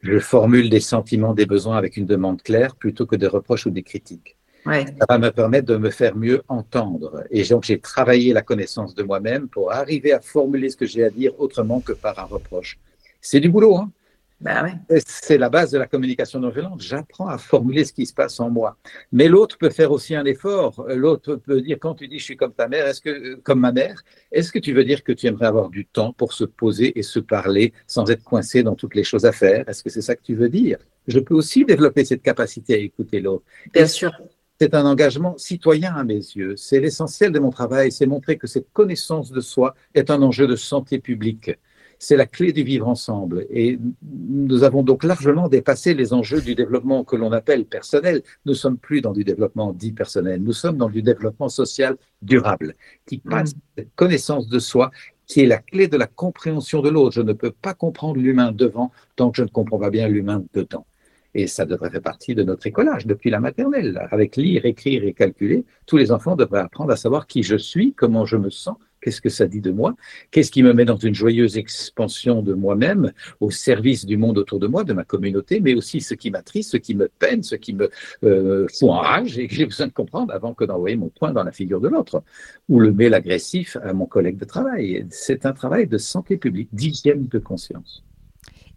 Je 0.00 0.18
formule 0.20 0.70
des 0.70 0.80
sentiments, 0.80 1.34
des 1.34 1.46
besoins 1.46 1.76
avec 1.76 1.96
une 1.96 2.06
demande 2.06 2.40
claire 2.42 2.76
plutôt 2.76 3.04
que 3.04 3.16
des 3.16 3.26
reproches 3.26 3.66
ou 3.66 3.70
des 3.70 3.82
critiques. 3.82 4.37
Ça 4.64 5.06
va 5.08 5.18
me 5.18 5.30
permettre 5.30 5.66
de 5.66 5.76
me 5.76 5.90
faire 5.90 6.16
mieux 6.16 6.42
entendre. 6.48 7.24
Et 7.30 7.44
donc, 7.44 7.64
j'ai 7.64 7.78
travaillé 7.78 8.32
la 8.32 8.42
connaissance 8.42 8.94
de 8.94 9.02
moi-même 9.02 9.48
pour 9.48 9.72
arriver 9.72 10.12
à 10.12 10.20
formuler 10.20 10.68
ce 10.68 10.76
que 10.76 10.86
j'ai 10.86 11.04
à 11.04 11.10
dire 11.10 11.32
autrement 11.38 11.80
que 11.80 11.92
par 11.92 12.18
un 12.18 12.24
reproche. 12.24 12.78
C'est 13.20 13.40
du 13.40 13.48
boulot, 13.48 13.76
hein 13.76 13.90
ben 14.40 14.80
C'est 15.04 15.36
la 15.36 15.48
base 15.48 15.72
de 15.72 15.78
la 15.78 15.86
communication 15.86 16.38
non 16.38 16.50
violente. 16.50 16.80
J'apprends 16.80 17.26
à 17.26 17.38
formuler 17.38 17.84
ce 17.84 17.92
qui 17.92 18.06
se 18.06 18.14
passe 18.14 18.38
en 18.38 18.50
moi. 18.50 18.76
Mais 19.10 19.26
l'autre 19.26 19.58
peut 19.58 19.70
faire 19.70 19.90
aussi 19.90 20.14
un 20.14 20.24
effort. 20.24 20.84
L'autre 20.88 21.36
peut 21.36 21.60
dire 21.60 21.78
quand 21.80 21.96
tu 21.96 22.06
dis 22.06 22.18
je 22.18 22.24
suis 22.24 22.36
comme 22.36 22.52
ta 22.52 22.68
mère, 22.68 22.86
est-ce 22.86 23.00
que 23.00 23.34
comme 23.36 23.60
ma 23.60 23.72
mère, 23.72 24.02
est-ce 24.30 24.52
que 24.52 24.60
tu 24.60 24.72
veux 24.72 24.84
dire 24.84 25.02
que 25.02 25.12
tu 25.12 25.26
aimerais 25.26 25.46
avoir 25.46 25.70
du 25.70 25.86
temps 25.86 26.12
pour 26.12 26.32
se 26.32 26.44
poser 26.44 26.96
et 26.96 27.02
se 27.02 27.18
parler 27.18 27.72
sans 27.86 28.08
être 28.10 28.22
coincé 28.22 28.62
dans 28.62 28.76
toutes 28.76 28.94
les 28.94 29.04
choses 29.04 29.24
à 29.24 29.32
faire? 29.32 29.68
Est-ce 29.68 29.82
que 29.82 29.90
c'est 29.90 30.02
ça 30.02 30.14
que 30.14 30.22
tu 30.22 30.36
veux 30.36 30.48
dire? 30.48 30.78
Je 31.08 31.18
peux 31.18 31.34
aussi 31.34 31.64
développer 31.64 32.04
cette 32.04 32.22
capacité 32.22 32.74
à 32.74 32.78
écouter 32.78 33.20
l'autre. 33.20 33.44
Bien 33.72 33.86
sûr. 33.86 34.12
C'est 34.60 34.74
un 34.74 34.84
engagement 34.86 35.38
citoyen 35.38 35.94
à 35.94 36.04
mes 36.04 36.14
yeux. 36.14 36.56
C'est 36.56 36.80
l'essentiel 36.80 37.32
de 37.32 37.38
mon 37.38 37.50
travail, 37.50 37.92
c'est 37.92 38.06
montrer 38.06 38.38
que 38.38 38.46
cette 38.46 38.72
connaissance 38.72 39.30
de 39.30 39.40
soi 39.40 39.74
est 39.94 40.10
un 40.10 40.20
enjeu 40.22 40.46
de 40.46 40.56
santé 40.56 40.98
publique 40.98 41.52
c'est 41.98 42.16
la 42.16 42.26
clé 42.26 42.52
du 42.52 42.62
vivre 42.62 42.88
ensemble. 42.88 43.46
Et 43.50 43.78
nous 44.12 44.62
avons 44.62 44.82
donc 44.82 45.04
largement 45.04 45.48
dépassé 45.48 45.94
les 45.94 46.12
enjeux 46.12 46.40
du 46.40 46.54
développement 46.54 47.04
que 47.04 47.16
l'on 47.16 47.32
appelle 47.32 47.64
personnel. 47.64 48.22
Nous 48.46 48.52
ne 48.52 48.56
sommes 48.56 48.78
plus 48.78 49.00
dans 49.00 49.12
du 49.12 49.24
développement 49.24 49.72
dit 49.72 49.92
personnel, 49.92 50.42
nous 50.42 50.52
sommes 50.52 50.76
dans 50.76 50.88
du 50.88 51.02
développement 51.02 51.48
social 51.48 51.96
durable, 52.22 52.74
qui 53.06 53.20
mm. 53.24 53.30
passe 53.30 53.54
cette 53.76 53.94
connaissance 53.96 54.48
de 54.48 54.58
soi, 54.58 54.90
qui 55.26 55.40
est 55.40 55.46
la 55.46 55.58
clé 55.58 55.88
de 55.88 55.96
la 55.96 56.06
compréhension 56.06 56.80
de 56.80 56.88
l'autre. 56.88 57.14
Je 57.14 57.22
ne 57.22 57.32
peux 57.32 57.50
pas 57.50 57.74
comprendre 57.74 58.18
l'humain 58.18 58.52
devant 58.52 58.92
tant 59.16 59.30
que 59.30 59.38
je 59.38 59.42
ne 59.42 59.48
comprends 59.48 59.78
pas 59.78 59.90
bien 59.90 60.08
l'humain 60.08 60.44
dedans. 60.54 60.86
Et 61.34 61.46
ça 61.46 61.66
devrait 61.66 61.90
faire 61.90 62.02
partie 62.02 62.34
de 62.34 62.42
notre 62.42 62.66
écolage 62.66 63.06
depuis 63.06 63.30
la 63.30 63.40
maternelle. 63.40 64.06
Avec 64.10 64.36
lire, 64.36 64.64
écrire 64.64 65.04
et 65.04 65.12
calculer, 65.12 65.64
tous 65.86 65.96
les 65.96 66.10
enfants 66.10 66.36
devraient 66.36 66.60
apprendre 66.60 66.92
à 66.92 66.96
savoir 66.96 67.26
qui 67.26 67.42
je 67.42 67.56
suis, 67.56 67.92
comment 67.94 68.24
je 68.24 68.36
me 68.36 68.50
sens, 68.50 68.76
Qu'est-ce 69.00 69.20
que 69.20 69.28
ça 69.28 69.46
dit 69.46 69.60
de 69.60 69.70
moi 69.70 69.94
Qu'est-ce 70.30 70.50
qui 70.50 70.62
me 70.62 70.72
met 70.72 70.84
dans 70.84 70.96
une 70.96 71.14
joyeuse 71.14 71.56
expansion 71.56 72.42
de 72.42 72.52
moi-même, 72.52 73.12
au 73.40 73.50
service 73.50 74.04
du 74.04 74.16
monde 74.16 74.38
autour 74.38 74.58
de 74.58 74.66
moi, 74.66 74.84
de 74.84 74.92
ma 74.92 75.04
communauté, 75.04 75.60
mais 75.60 75.74
aussi 75.74 76.00
ce 76.00 76.14
qui 76.14 76.30
m'attriste, 76.30 76.72
ce 76.72 76.76
qui 76.76 76.94
me 76.94 77.08
peine, 77.08 77.42
ce 77.42 77.54
qui 77.54 77.74
me 77.74 77.90
euh, 78.24 78.66
fout 78.68 78.90
en 78.90 78.98
rage 78.98 79.38
et 79.38 79.46
que 79.46 79.54
j'ai 79.54 79.66
besoin 79.66 79.86
de 79.86 79.92
comprendre 79.92 80.32
avant 80.34 80.52
que 80.52 80.64
d'envoyer 80.64 80.96
mon 80.96 81.10
poing 81.10 81.32
dans 81.32 81.44
la 81.44 81.52
figure 81.52 81.80
de 81.80 81.88
l'autre 81.88 82.22
ou 82.68 82.80
le 82.80 82.92
mail 82.92 83.14
agressif 83.14 83.76
à 83.82 83.92
mon 83.92 84.06
collègue 84.06 84.36
de 84.36 84.44
travail. 84.44 85.06
C'est 85.10 85.46
un 85.46 85.52
travail 85.52 85.86
de 85.86 85.98
santé 85.98 86.36
publique, 86.36 86.68
dixième 86.72 87.26
de 87.26 87.38
conscience. 87.38 88.02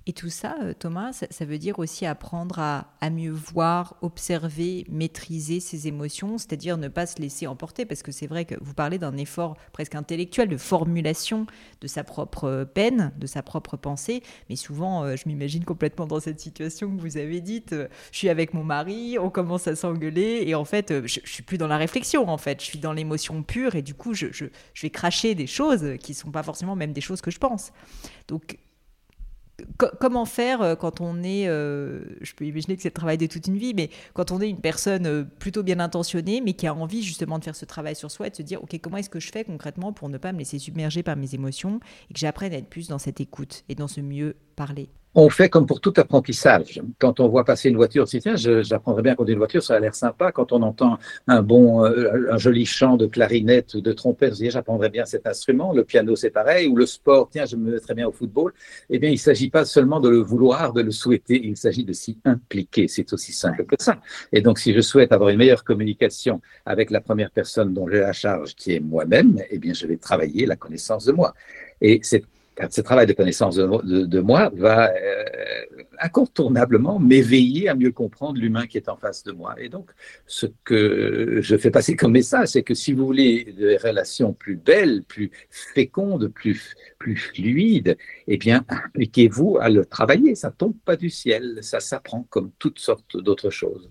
Et 0.08 0.13
tout 0.13 0.29
ça, 0.29 0.55
euh, 0.63 0.74
Thomas, 0.74 1.13
ça, 1.13 1.46
veut 1.46 1.60
dire 1.60 1.77
aussi 1.77 2.08
apprendre 2.08 2.58
à, 2.58 3.10
mieux 3.12 3.31
voir, 3.31 3.98
observer, 4.01 4.84
maîtriser 4.89 5.60
ses 5.60 5.88
émotions, 5.88 6.39
c'est-à-dire 6.39 6.77
ne 6.77 6.88
pas 6.88 7.05
se 7.05 7.22
laisser 7.22 7.46
emporter, 7.46 7.86
parce 7.86 8.01
que 8.01 8.12
c'est 8.12 8.25
vrai 8.25 8.46
que 8.46 8.55
vous 8.62 8.74
parlez 8.74 8.98
d'un 8.98 9.15
effort 9.17 9.58
presque 9.74 9.93
intellectuel 9.93 10.50
de 10.50 10.58
formulation 10.58 11.46
de 11.81 11.88
sa 11.88 12.03
propre 12.03 12.67
peine, 12.74 13.12
de 13.17 13.27
sa 13.27 13.43
propre 13.43 13.77
pensée, 13.77 14.24
mais 14.50 14.55
souvent, 14.55 15.03
euh, 15.03 15.15
je 15.15 15.27
m'imagine 15.27 15.65
complètement 15.65 16.08
dans 16.08 16.20
cette 16.20 16.39
situation 16.39 16.96
que 16.96 17.00
vous 17.00 17.17
avez 17.17 17.39
dite, 17.39 17.75
je 18.12 18.17
suis 18.17 18.29
avec 18.29 18.55
mon 18.55 18.63
mari, 18.63 19.20
on 19.20 19.29
commence 19.29 19.67
à 19.67 19.75
s'engueuler, 19.75 20.43
et 20.48 20.55
en 20.55 20.65
fait, 20.65 21.05
je, 21.05 21.20
ne 21.20 21.27
suis 21.27 21.43
plus 21.43 21.60
dans 21.60 21.67
la 21.67 21.77
réflexion, 21.77 22.27
en 22.27 22.39
fait, 22.39 22.60
je 22.60 22.65
suis 22.65 22.79
dans 22.79 22.93
l'émotion 22.93 23.43
pure, 23.43 23.75
et 23.75 23.84
du 23.84 23.93
coup, 23.93 24.15
je, 24.15 24.27
je, 24.31 24.46
je 24.74 24.81
vais 24.81 24.89
cracher 24.89 25.36
des 25.36 25.48
choses 25.48 25.98
qui 26.00 26.15
sont 26.15 26.31
pas 26.31 26.43
forcément 26.43 26.75
même 26.75 26.91
des 26.91 27.01
choses 27.01 27.22
que 27.22 27.29
je 27.29 27.38
pense. 27.38 27.72
Donc, 28.27 28.58
comment 29.77 30.25
faire 30.25 30.62
euh, 30.62 30.75
quand 30.75 31.01
on 31.01 31.24
est, 31.24 31.48
euh, 31.48 32.03
je 32.22 32.34
peux 32.34 32.46
imaginer 32.46 32.75
que 32.75 32.82
c'est 32.82 32.89
le 32.89 32.94
travail 32.94 33.18
de 33.18 33.27
toute 33.27 33.48
une 33.48 33.58
vie, 33.58 33.74
mais 33.74 33.89
quand 34.13 34.32
on 34.32 34.41
est 34.41 34.50
une 34.50 34.62
personne 34.62 35.06
euh, 35.06 35.24
plutôt 35.24 35.63
bien 35.63 35.80
intentionnée, 35.80 36.41
mais 36.41 36.53
qui 36.53 36.68
a 36.68 36.74
envie 36.74 37.03
justement 37.03 37.39
de 37.39 37.44
faire 37.44 37.56
ce 37.56 37.65
travail 37.65 37.96
sur 37.96 38.12
soi 38.12 38.27
et 38.27 38.30
de 38.30 38.36
se 38.36 38.41
dire, 38.41 38.63
OK, 38.63 38.77
comment 38.82 38.98
est-ce 38.98 39.10
que 39.10 39.20
je 39.20 39.32
fais 39.32 39.44
concrètement 39.44 39.94
pour 39.94 40.10
ne 40.10 40.18
pas 40.18 40.32
me 40.32 40.39
laisser 40.39 40.60
submerger 40.60 41.03
par 41.03 41.15
mes 41.15 41.34
émotions 41.36 41.80
et 42.10 42.13
que 42.13 42.20
j'apprenne 42.20 42.53
à 42.53 42.58
être 42.58 42.70
plus 42.70 42.88
dans 42.88 43.00
cette 43.00 43.22
écoute 43.22 43.63
et 43.70 43.75
dans 43.75 43.88
ce 43.88 44.01
mieux 44.01 44.36
parler? 44.56 44.89
On 45.13 45.30
fait 45.30 45.50
comme 45.50 45.65
pour 45.65 45.82
tout 45.82 45.94
apprentissage. 45.98 46.82
Quand 46.98 47.20
on 47.20 47.27
voit 47.27 47.44
passer 47.44 47.70
une 47.70 47.75
voiture, 47.75 48.08
si 48.08 48.20
tiens, 48.20 48.36
j'apprendrais 48.36 49.01
bien 49.01 49.13
à 49.13 49.15
conduire 49.15 49.34
une 49.34 49.39
voiture, 49.39 49.62
ça 49.62 49.75
a 49.75 49.80
l'air 49.80 49.94
sympa. 49.94 50.32
Quand 50.32 50.53
on 50.53 50.62
entend 50.62 50.98
un 51.27 51.41
bon, 51.41 51.84
euh, 51.84 52.32
un 52.32 52.38
joli 52.38 52.65
chant 52.65 52.96
de 52.96 53.08
clarinette 53.08 53.74
ou 53.74 53.82
de 53.82 53.91
trompette, 53.91 54.36
j'apprendrais 54.36 54.89
bien 54.89 55.06
cet 55.06 55.27
instrument. 55.27 55.74
Le 55.74 55.84
piano, 55.84 56.15
c'est 56.15 56.30
pareil. 56.30 56.68
Ou 56.68 56.77
le 56.77 56.86
sport, 56.86 57.30
tiens, 57.30 57.46
je 57.46 57.58
me 57.58 57.74
mettrais 57.74 57.94
bien 57.94 58.08
au 58.08 58.12
football. 58.12 58.53
Eh 58.89 59.00
bien, 59.00 59.10
il 59.10 59.13
ne 59.13 59.18
s'agit 59.18 59.50
pas 59.50 59.65
seulement 59.65 60.00
de 60.00 60.08
le 60.08 60.20
vouloir, 60.20 60.72
de 60.72 60.82
le 60.82 60.91
souhaiter. 60.91 61.41
Il 61.44 61.58
s'agit 61.58 61.84
de 61.84 61.94
s'y 61.94 62.18
impliquer. 62.24 62.88
C'est 62.88 63.12
aussi 63.12 63.34
simple 63.34 63.65
que 63.65 63.75
ça. 63.80 64.00
Et 64.32 64.41
donc, 64.41 64.60
si 64.60 64.74
je 64.74 64.80
souhaite 64.80 65.12
avoir 65.12 65.30
une 65.30 65.38
meilleure 65.38 65.65
communication 65.65 66.41
avec 66.65 66.89
la 66.89 67.01
première 67.01 67.32
personne 67.32 67.74
dont 67.74 67.89
j'ai 67.89 68.00
la 68.00 68.13
charge, 68.13 68.56
qui 68.56 68.75
est 68.75 68.80
moi-même, 68.80 69.41
eh 69.50 69.60
bien, 69.60 69.74
je 69.74 69.86
vais 69.88 69.98
travailler 69.98 70.46
la 70.46 70.56
connaissance 70.56 71.06
de 71.06 71.12
moi. 71.12 71.34
Et 71.82 72.00
c'est 72.03 72.24
ce 72.70 72.81
travail 72.81 73.08
de 73.08 73.13
connaissance 73.13 73.55
de, 73.55 74.20
moi 74.20 74.51
va 74.55 74.91
euh, 74.91 75.24
incontournablement 76.00 77.00
m'éveiller 77.00 77.70
à 77.70 77.75
mieux 77.75 77.91
comprendre 77.91 78.39
l'humain 78.39 78.67
qui 78.67 78.77
est 78.77 78.89
en 78.89 78.98
face 78.98 79.24
de 79.24 79.31
moi. 79.31 79.55
Et 79.58 79.70
donc, 79.70 79.91
ce 80.25 80.48
que 80.63 81.39
je 81.41 81.58
fais 81.58 81.72
passer 81.72 81.96
comme 81.96 82.12
message, 82.12 82.50
c'est 82.50 82.63
que 82.63 82.74
si 82.74 82.93
vous 82.93 83.05
voulez 83.05 83.53
des 83.58 83.77
relations 83.77 84.34
plus 84.34 84.58
belles, 84.58 85.03
plus 85.03 85.31
fécondes, 85.50 86.27
plus, 86.27 86.75
plus 86.98 87.15
fluides, 87.15 87.98
eh 88.27 88.38
bien, 88.38 88.65
impliquez-vous 88.67 89.58
à 89.60 89.70
le 89.70 89.86
travailler. 89.86 90.36
Ça 90.36 90.51
tombe 90.51 90.75
pas 90.86 90.96
du 90.96 91.10
ciel, 91.10 91.60
ça 91.62 91.79
s'apprend 91.79 92.25
comme 92.29 92.51
toutes 92.60 92.79
sortes 92.79 93.17
d'autres 93.17 93.50
choses. 93.50 93.89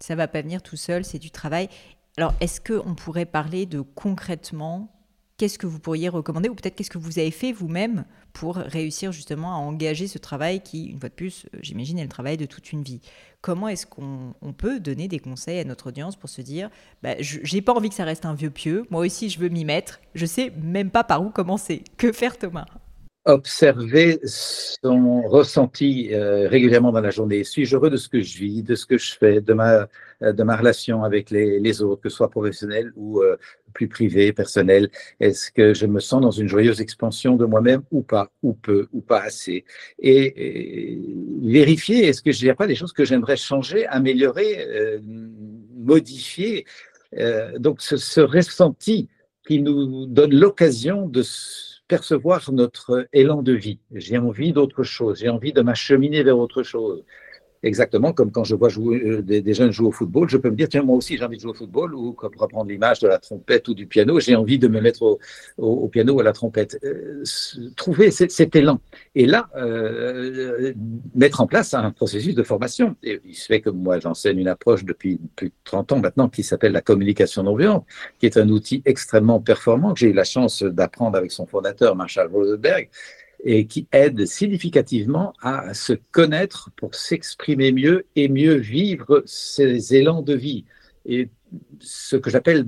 Ça 0.00 0.14
va 0.14 0.28
pas 0.28 0.42
venir 0.42 0.62
tout 0.62 0.76
seul, 0.76 1.04
c'est 1.04 1.18
du 1.18 1.30
travail. 1.30 1.68
Alors, 2.16 2.34
est-ce 2.40 2.60
qu'on 2.60 2.94
pourrait 2.94 3.26
parler 3.26 3.66
de 3.66 3.80
concrètement 3.80 4.90
qu'est-ce 5.36 5.58
que 5.58 5.66
vous 5.66 5.78
pourriez 5.78 6.08
recommander 6.08 6.48
ou 6.48 6.54
peut-être 6.54 6.76
qu'est-ce 6.76 6.90
que 6.90 6.98
vous 6.98 7.18
avez 7.18 7.30
fait 7.30 7.52
vous-même 7.52 8.04
pour 8.32 8.56
réussir 8.56 9.12
justement 9.12 9.54
à 9.54 9.56
engager 9.56 10.06
ce 10.06 10.18
travail 10.18 10.60
qui, 10.60 10.86
une 10.86 11.00
fois 11.00 11.08
de 11.08 11.14
plus, 11.14 11.46
euh, 11.54 11.58
j'imagine, 11.62 11.98
est 11.98 12.02
le 12.02 12.08
travail 12.08 12.36
de 12.36 12.46
toute 12.46 12.72
une 12.72 12.82
vie. 12.82 13.00
Comment 13.40 13.68
est-ce 13.68 13.86
qu'on 13.86 14.34
peut 14.56 14.80
donner 14.80 15.08
des 15.08 15.18
conseils 15.18 15.60
à 15.60 15.64
notre 15.64 15.88
audience 15.88 16.16
pour 16.16 16.30
se 16.30 16.40
dire, 16.40 16.70
bah, 17.02 17.14
j'ai 17.18 17.60
pas 17.60 17.72
envie 17.72 17.88
que 17.88 17.94
ça 17.94 18.04
reste 18.04 18.24
un 18.24 18.34
vieux 18.34 18.50
pieu, 18.50 18.84
moi 18.90 19.04
aussi 19.04 19.28
je 19.28 19.38
veux 19.38 19.48
m'y 19.48 19.64
mettre, 19.64 20.00
je 20.14 20.26
sais 20.26 20.52
même 20.62 20.90
pas 20.90 21.04
par 21.04 21.22
où 21.22 21.30
commencer. 21.30 21.82
Que 21.96 22.12
faire 22.12 22.38
Thomas? 22.38 22.66
Observer 23.26 24.20
son 24.24 25.22
ressenti 25.22 26.10
euh, 26.12 26.46
régulièrement 26.48 26.92
dans 26.92 27.00
la 27.00 27.10
journée. 27.10 27.42
Suis-je 27.42 27.74
heureux 27.74 27.88
de 27.88 27.96
ce 27.96 28.08
que 28.08 28.20
je 28.20 28.38
vis, 28.38 28.62
de 28.62 28.74
ce 28.74 28.84
que 28.84 28.98
je 28.98 29.14
fais, 29.16 29.40
de 29.40 29.52
ma, 29.54 29.88
ma 30.20 30.56
relation 30.56 31.04
avec 31.04 31.30
les, 31.30 31.82
autres, 31.82 32.02
que 32.02 32.10
ce 32.10 32.16
soit 32.16 32.30
professionnel 32.30 32.92
ou 32.96 33.22
euh, 33.22 33.36
plus 33.74 33.88
privé, 33.88 34.32
personnel. 34.32 34.90
Est-ce 35.20 35.50
que 35.50 35.74
je 35.74 35.86
me 35.86 36.00
sens 36.00 36.22
dans 36.22 36.30
une 36.30 36.48
joyeuse 36.48 36.80
expansion 36.80 37.36
de 37.36 37.44
moi-même 37.44 37.82
ou 37.90 38.02
pas, 38.02 38.30
ou 38.42 38.54
peu, 38.54 38.88
ou 38.92 39.02
pas 39.02 39.20
assez? 39.20 39.64
Et, 39.98 40.98
vérifier, 41.42 42.06
est-ce 42.06 42.22
que 42.22 42.32
je 42.32 42.46
n'y 42.46 42.54
pas 42.54 42.66
des 42.66 42.74
choses 42.74 42.92
que 42.92 43.04
j'aimerais 43.04 43.36
changer, 43.36 43.86
améliorer, 43.86 44.66
euh, 44.66 44.98
modifier? 45.76 46.64
Donc 47.58 47.80
ce, 47.80 47.96
ce 47.96 48.20
ressenti 48.20 49.08
qui 49.46 49.60
nous 49.60 50.06
donne 50.06 50.34
l'occasion 50.34 51.06
de 51.06 51.22
percevoir 51.86 52.50
notre 52.52 53.06
élan 53.12 53.42
de 53.42 53.52
vie. 53.52 53.78
J'ai 53.92 54.18
envie 54.18 54.52
d'autre 54.52 54.82
chose, 54.82 55.20
j'ai 55.20 55.28
envie 55.28 55.52
de 55.52 55.60
m'acheminer 55.60 56.22
vers 56.22 56.38
autre 56.38 56.62
chose 56.62 57.04
exactement 57.64 58.12
comme 58.12 58.30
quand 58.30 58.44
je 58.44 58.54
vois 58.54 58.68
euh, 58.78 59.22
des, 59.22 59.54
jeunes 59.54 59.72
jouer 59.72 59.88
au 59.88 59.92
football, 59.92 60.28
je 60.28 60.36
peux 60.36 60.50
me 60.50 60.56
dire, 60.56 60.68
tiens, 60.68 60.82
moi 60.82 60.96
aussi 60.96 61.16
j'ai 61.16 61.24
envie 61.24 61.36
de 61.36 61.42
jouer 61.42 61.52
au 61.52 61.54
football, 61.54 61.94
ou 61.94 62.12
comme 62.12 62.32
reprendre 62.36 62.70
l'image 62.70 63.00
de 63.00 63.08
la 63.08 63.18
trompette 63.18 63.66
ou 63.68 63.74
du 63.74 63.86
piano, 63.86 64.20
j'ai 64.20 64.36
envie 64.36 64.58
de 64.58 64.68
me 64.68 64.80
mettre 64.80 65.18
au, 65.58 65.88
piano 65.88 66.14
ou 66.14 66.20
à 66.20 66.22
la 66.22 66.32
trompette. 66.32 66.78
Euh, 66.84 67.24
trouver 67.76 68.10
cet, 68.10 68.54
élan. 68.54 68.80
Et 69.14 69.26
là, 69.26 69.48
euh, 69.56 70.72
mettre 71.14 71.40
en 71.40 71.46
place 71.46 71.74
un 71.74 71.90
processus 71.90 72.34
de 72.34 72.42
formation. 72.42 72.96
Il 73.02 73.34
se 73.34 73.46
fait 73.46 73.60
que 73.60 73.70
moi, 73.70 73.98
j'enseigne 73.98 74.38
une 74.38 74.48
approche 74.48 74.84
depuis 74.84 75.18
plus 75.36 75.48
de 75.48 75.54
30 75.64 75.92
ans 75.92 75.98
maintenant 75.98 76.28
qui 76.28 76.42
s'appelle 76.42 76.72
la 76.72 76.82
communication 76.82 77.42
non 77.42 77.56
violente, 77.56 77.86
qui 78.18 78.26
est 78.26 78.36
un 78.36 78.48
outil 78.48 78.82
extrêmement 78.84 79.40
performant 79.40 79.94
que 79.94 80.00
j'ai 80.00 80.08
eu 80.08 80.12
la 80.12 80.24
chance 80.24 80.62
d'apprendre 80.62 81.16
avec 81.16 81.32
son 81.32 81.46
fondateur, 81.46 81.96
Marshall 81.96 82.28
Rosenberg, 82.30 82.88
et 83.44 83.66
qui 83.66 83.86
aide 83.92 84.26
significativement 84.26 85.34
à 85.42 85.74
se 85.74 85.92
connaître 85.92 86.70
pour 86.76 86.94
s'exprimer 86.94 87.72
mieux 87.72 88.06
et 88.16 88.28
mieux 88.28 88.54
vivre 88.54 89.22
ses 89.26 89.94
élans 89.94 90.22
de 90.22 90.34
vie. 90.34 90.64
Et 91.06 91.28
ce 91.78 92.16
que 92.16 92.30
j'appelle 92.30 92.64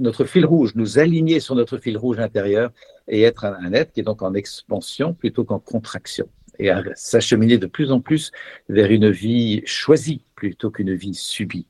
notre 0.00 0.24
fil 0.24 0.44
rouge, 0.44 0.74
nous 0.74 0.98
aligner 0.98 1.38
sur 1.38 1.54
notre 1.54 1.78
fil 1.78 1.96
rouge 1.96 2.18
intérieur 2.18 2.72
et 3.06 3.22
être 3.22 3.44
un 3.44 3.72
être 3.72 3.92
qui 3.92 4.00
est 4.00 4.04
donc 4.04 4.22
en 4.22 4.34
expansion 4.34 5.14
plutôt 5.14 5.44
qu'en 5.44 5.60
contraction 5.60 6.28
et 6.58 6.70
à 6.70 6.82
s'acheminer 6.96 7.56
de 7.56 7.66
plus 7.66 7.92
en 7.92 8.00
plus 8.00 8.32
vers 8.68 8.90
une 8.90 9.10
vie 9.10 9.62
choisie 9.64 10.24
plutôt 10.34 10.70
qu'une 10.70 10.94
vie 10.94 11.14
subie. 11.14 11.66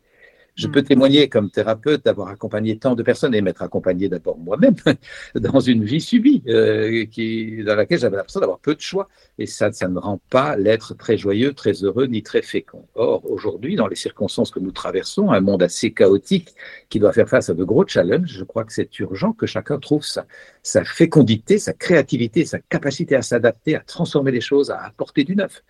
Je 0.58 0.66
peux 0.66 0.80
mm. 0.80 0.84
témoigner 0.84 1.28
comme 1.28 1.50
thérapeute 1.50 2.04
d'avoir 2.04 2.28
accompagné 2.28 2.76
tant 2.78 2.96
de 2.96 3.02
personnes 3.04 3.32
et 3.32 3.40
m'être 3.40 3.62
accompagné 3.62 4.08
d'abord 4.08 4.36
moi-même 4.38 4.74
dans 5.36 5.60
une 5.60 5.84
vie 5.84 6.00
subie 6.00 6.42
euh, 6.48 7.06
qui, 7.06 7.62
dans 7.62 7.76
laquelle 7.76 8.00
j'avais 8.00 8.16
l'impression 8.16 8.40
d'avoir 8.40 8.58
peu 8.58 8.74
de 8.74 8.80
choix. 8.80 9.08
Et 9.38 9.46
ça, 9.46 9.70
ça 9.70 9.86
ne 9.86 9.98
rend 9.98 10.20
pas 10.30 10.56
l'être 10.56 10.94
très 10.94 11.16
joyeux, 11.16 11.54
très 11.54 11.84
heureux 11.84 12.06
ni 12.06 12.24
très 12.24 12.42
fécond. 12.42 12.84
Or, 12.96 13.24
aujourd'hui, 13.30 13.76
dans 13.76 13.86
les 13.86 13.94
circonstances 13.94 14.50
que 14.50 14.58
nous 14.58 14.72
traversons, 14.72 15.30
un 15.30 15.40
monde 15.40 15.62
assez 15.62 15.92
chaotique 15.92 16.52
qui 16.88 16.98
doit 16.98 17.12
faire 17.12 17.28
face 17.28 17.50
à 17.50 17.54
de 17.54 17.62
gros 17.62 17.86
challenges, 17.86 18.32
je 18.32 18.42
crois 18.42 18.64
que 18.64 18.72
c'est 18.72 18.98
urgent 18.98 19.32
que 19.32 19.46
chacun 19.46 19.78
trouve 19.78 20.04
sa, 20.04 20.26
sa 20.64 20.84
fécondité, 20.84 21.58
sa 21.58 21.72
créativité, 21.72 22.44
sa 22.44 22.58
capacité 22.58 23.14
à 23.14 23.22
s'adapter, 23.22 23.76
à 23.76 23.80
transformer 23.80 24.32
les 24.32 24.40
choses, 24.40 24.72
à 24.72 24.80
apporter 24.80 25.22
du 25.22 25.36
neuf. 25.36 25.62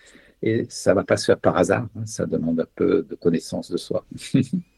Et 0.43 0.65
ça 0.71 0.93
ne 0.93 0.95
va 0.95 1.05
pas 1.05 1.19
se 1.19 1.27
faire 1.27 1.39
par 1.39 1.59
hasard, 1.59 1.89
hein. 1.97 2.07
ça 2.07 2.25
demande 2.25 2.61
un 2.61 2.67
peu 2.75 3.05
de 3.07 3.15
connaissance 3.17 3.71
de 3.71 3.77
soi. 3.77 4.07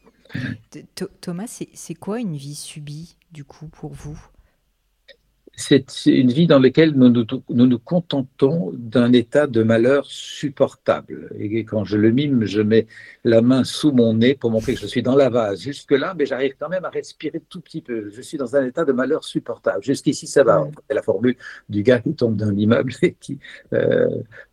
Thomas, 1.21 1.61
c'est 1.73 1.95
quoi 1.95 2.19
une 2.19 2.35
vie 2.35 2.55
subie, 2.55 3.17
du 3.31 3.43
coup, 3.43 3.67
pour 3.67 3.93
vous? 3.93 4.19
C'est 5.53 6.05
une 6.05 6.31
vie 6.31 6.47
dans 6.47 6.59
laquelle 6.59 6.93
nous 6.93 7.09
nous, 7.09 7.79
contentons 7.79 8.71
d'un 8.73 9.11
état 9.11 9.47
de 9.47 9.63
malheur 9.63 10.05
supportable. 10.05 11.29
Et 11.37 11.65
quand 11.65 11.83
je 11.83 11.97
le 11.97 12.11
mime, 12.11 12.45
je 12.45 12.61
mets 12.61 12.87
la 13.25 13.41
main 13.41 13.63
sous 13.63 13.91
mon 13.91 14.13
nez 14.13 14.33
pour 14.33 14.49
montrer 14.49 14.73
que 14.73 14.79
je 14.79 14.87
suis 14.87 15.03
dans 15.03 15.15
la 15.15 15.29
vase. 15.29 15.61
Jusque-là, 15.61 16.15
mais 16.17 16.25
j'arrive 16.25 16.53
quand 16.57 16.69
même 16.69 16.85
à 16.85 16.89
respirer 16.89 17.41
tout 17.49 17.59
petit 17.59 17.81
peu. 17.81 18.09
Je 18.09 18.21
suis 18.21 18.37
dans 18.37 18.55
un 18.55 18.65
état 18.65 18.85
de 18.85 18.93
malheur 18.93 19.23
supportable. 19.25 19.83
Jusqu'ici, 19.83 20.25
ça 20.25 20.43
va. 20.43 20.67
C'est 20.87 20.95
la 20.95 21.03
formule 21.03 21.35
du 21.67 21.83
gars 21.83 21.99
qui 21.99 22.15
tombe 22.15 22.37
d'un 22.37 22.55
immeuble 22.55 22.93
et 23.01 23.13
qui 23.19 23.37
euh, 23.73 24.07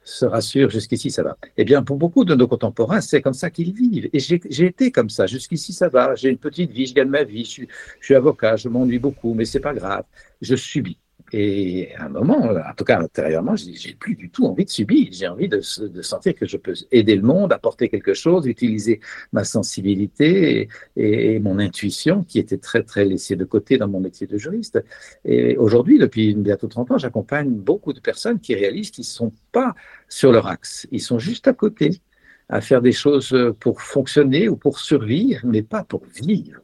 se 0.08 0.24
rassure. 0.24 0.70
Jusqu'ici, 0.70 1.10
ça 1.10 1.22
va. 1.22 1.36
Eh 1.56 1.64
bien, 1.64 1.82
pour 1.82 1.96
beaucoup 1.96 2.24
de 2.24 2.34
nos 2.34 2.48
contemporains, 2.48 3.00
c'est 3.00 3.22
comme 3.22 3.34
ça 3.34 3.50
qu'ils 3.50 3.72
vivent. 3.72 4.08
Et 4.12 4.18
j'ai 4.20 4.66
été 4.66 4.90
comme 4.92 5.10
ça. 5.10 5.26
Jusqu'ici, 5.26 5.72
ça 5.72 5.88
va. 5.88 6.14
J'ai 6.14 6.30
une 6.30 6.38
petite 6.38 6.70
vie, 6.72 6.86
je 6.86 6.94
gagne 6.94 7.08
ma 7.08 7.24
vie. 7.24 7.44
Je 7.44 7.50
suis, 7.50 7.68
je 8.00 8.04
suis 8.06 8.14
avocat, 8.14 8.56
je 8.56 8.68
m'ennuie 8.68 8.98
beaucoup, 8.98 9.34
mais 9.34 9.44
c'est 9.44 9.60
pas 9.60 9.74
grave 9.74 10.04
je 10.40 10.56
subis. 10.56 10.98
Et 11.32 11.94
à 11.96 12.06
un 12.06 12.08
moment, 12.08 12.38
en 12.40 12.74
tout 12.74 12.84
cas 12.84 13.00
intérieurement, 13.00 13.54
j'ai 13.56 13.94
plus 13.94 14.14
du 14.14 14.30
tout 14.30 14.46
envie 14.46 14.64
de 14.64 14.70
subir. 14.70 15.08
J'ai 15.12 15.28
envie 15.28 15.48
de, 15.48 15.60
sentir 15.60 16.34
que 16.34 16.46
je 16.46 16.56
peux 16.56 16.72
aider 16.90 17.16
le 17.16 17.22
monde, 17.22 17.52
apporter 17.52 17.88
quelque 17.88 18.14
chose, 18.14 18.46
utiliser 18.46 19.00
ma 19.32 19.44
sensibilité 19.44 20.68
et, 20.96 21.34
et, 21.34 21.38
mon 21.40 21.58
intuition 21.58 22.24
qui 22.24 22.38
était 22.38 22.56
très 22.58 22.82
très 22.82 23.04
laissée 23.04 23.36
de 23.36 23.44
côté 23.44 23.76
dans 23.76 23.88
mon 23.88 24.00
métier 24.00 24.26
de 24.26 24.38
juriste. 24.38 24.82
Et 25.24 25.56
aujourd'hui, 25.58 25.98
depuis 25.98 26.34
bientôt 26.34 26.66
30 26.66 26.92
ans, 26.92 26.98
j'accompagne 26.98 27.50
beaucoup 27.50 27.92
de 27.92 28.00
personnes 28.00 28.40
qui 28.40 28.54
réalisent 28.54 28.90
qu'ils 28.90 29.02
ne 29.02 29.06
sont 29.06 29.32
pas 29.52 29.74
sur 30.08 30.32
leur 30.32 30.46
axe. 30.46 30.86
Ils 30.92 31.02
sont 31.02 31.18
juste 31.18 31.46
à 31.46 31.52
côté 31.52 32.00
à 32.48 32.62
faire 32.62 32.80
des 32.80 32.92
choses 32.92 33.36
pour 33.60 33.82
fonctionner 33.82 34.48
ou 34.48 34.56
pour 34.56 34.78
survivre, 34.78 35.40
mais 35.44 35.62
pas 35.62 35.84
pour 35.84 36.02
vivre. 36.06 36.62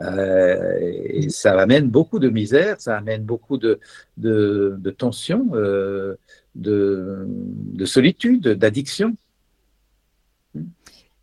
Euh, 0.00 0.78
et 0.80 1.28
ça 1.28 1.58
amène 1.58 1.88
beaucoup 1.88 2.18
de 2.18 2.28
misère, 2.28 2.80
ça 2.80 2.96
amène 2.96 3.24
beaucoup 3.24 3.58
de, 3.58 3.80
de, 4.16 4.76
de 4.78 4.90
tension, 4.90 5.48
euh, 5.54 6.16
de, 6.54 7.26
de, 7.28 7.84
solitude, 7.84 8.48
d'addiction. 8.48 9.14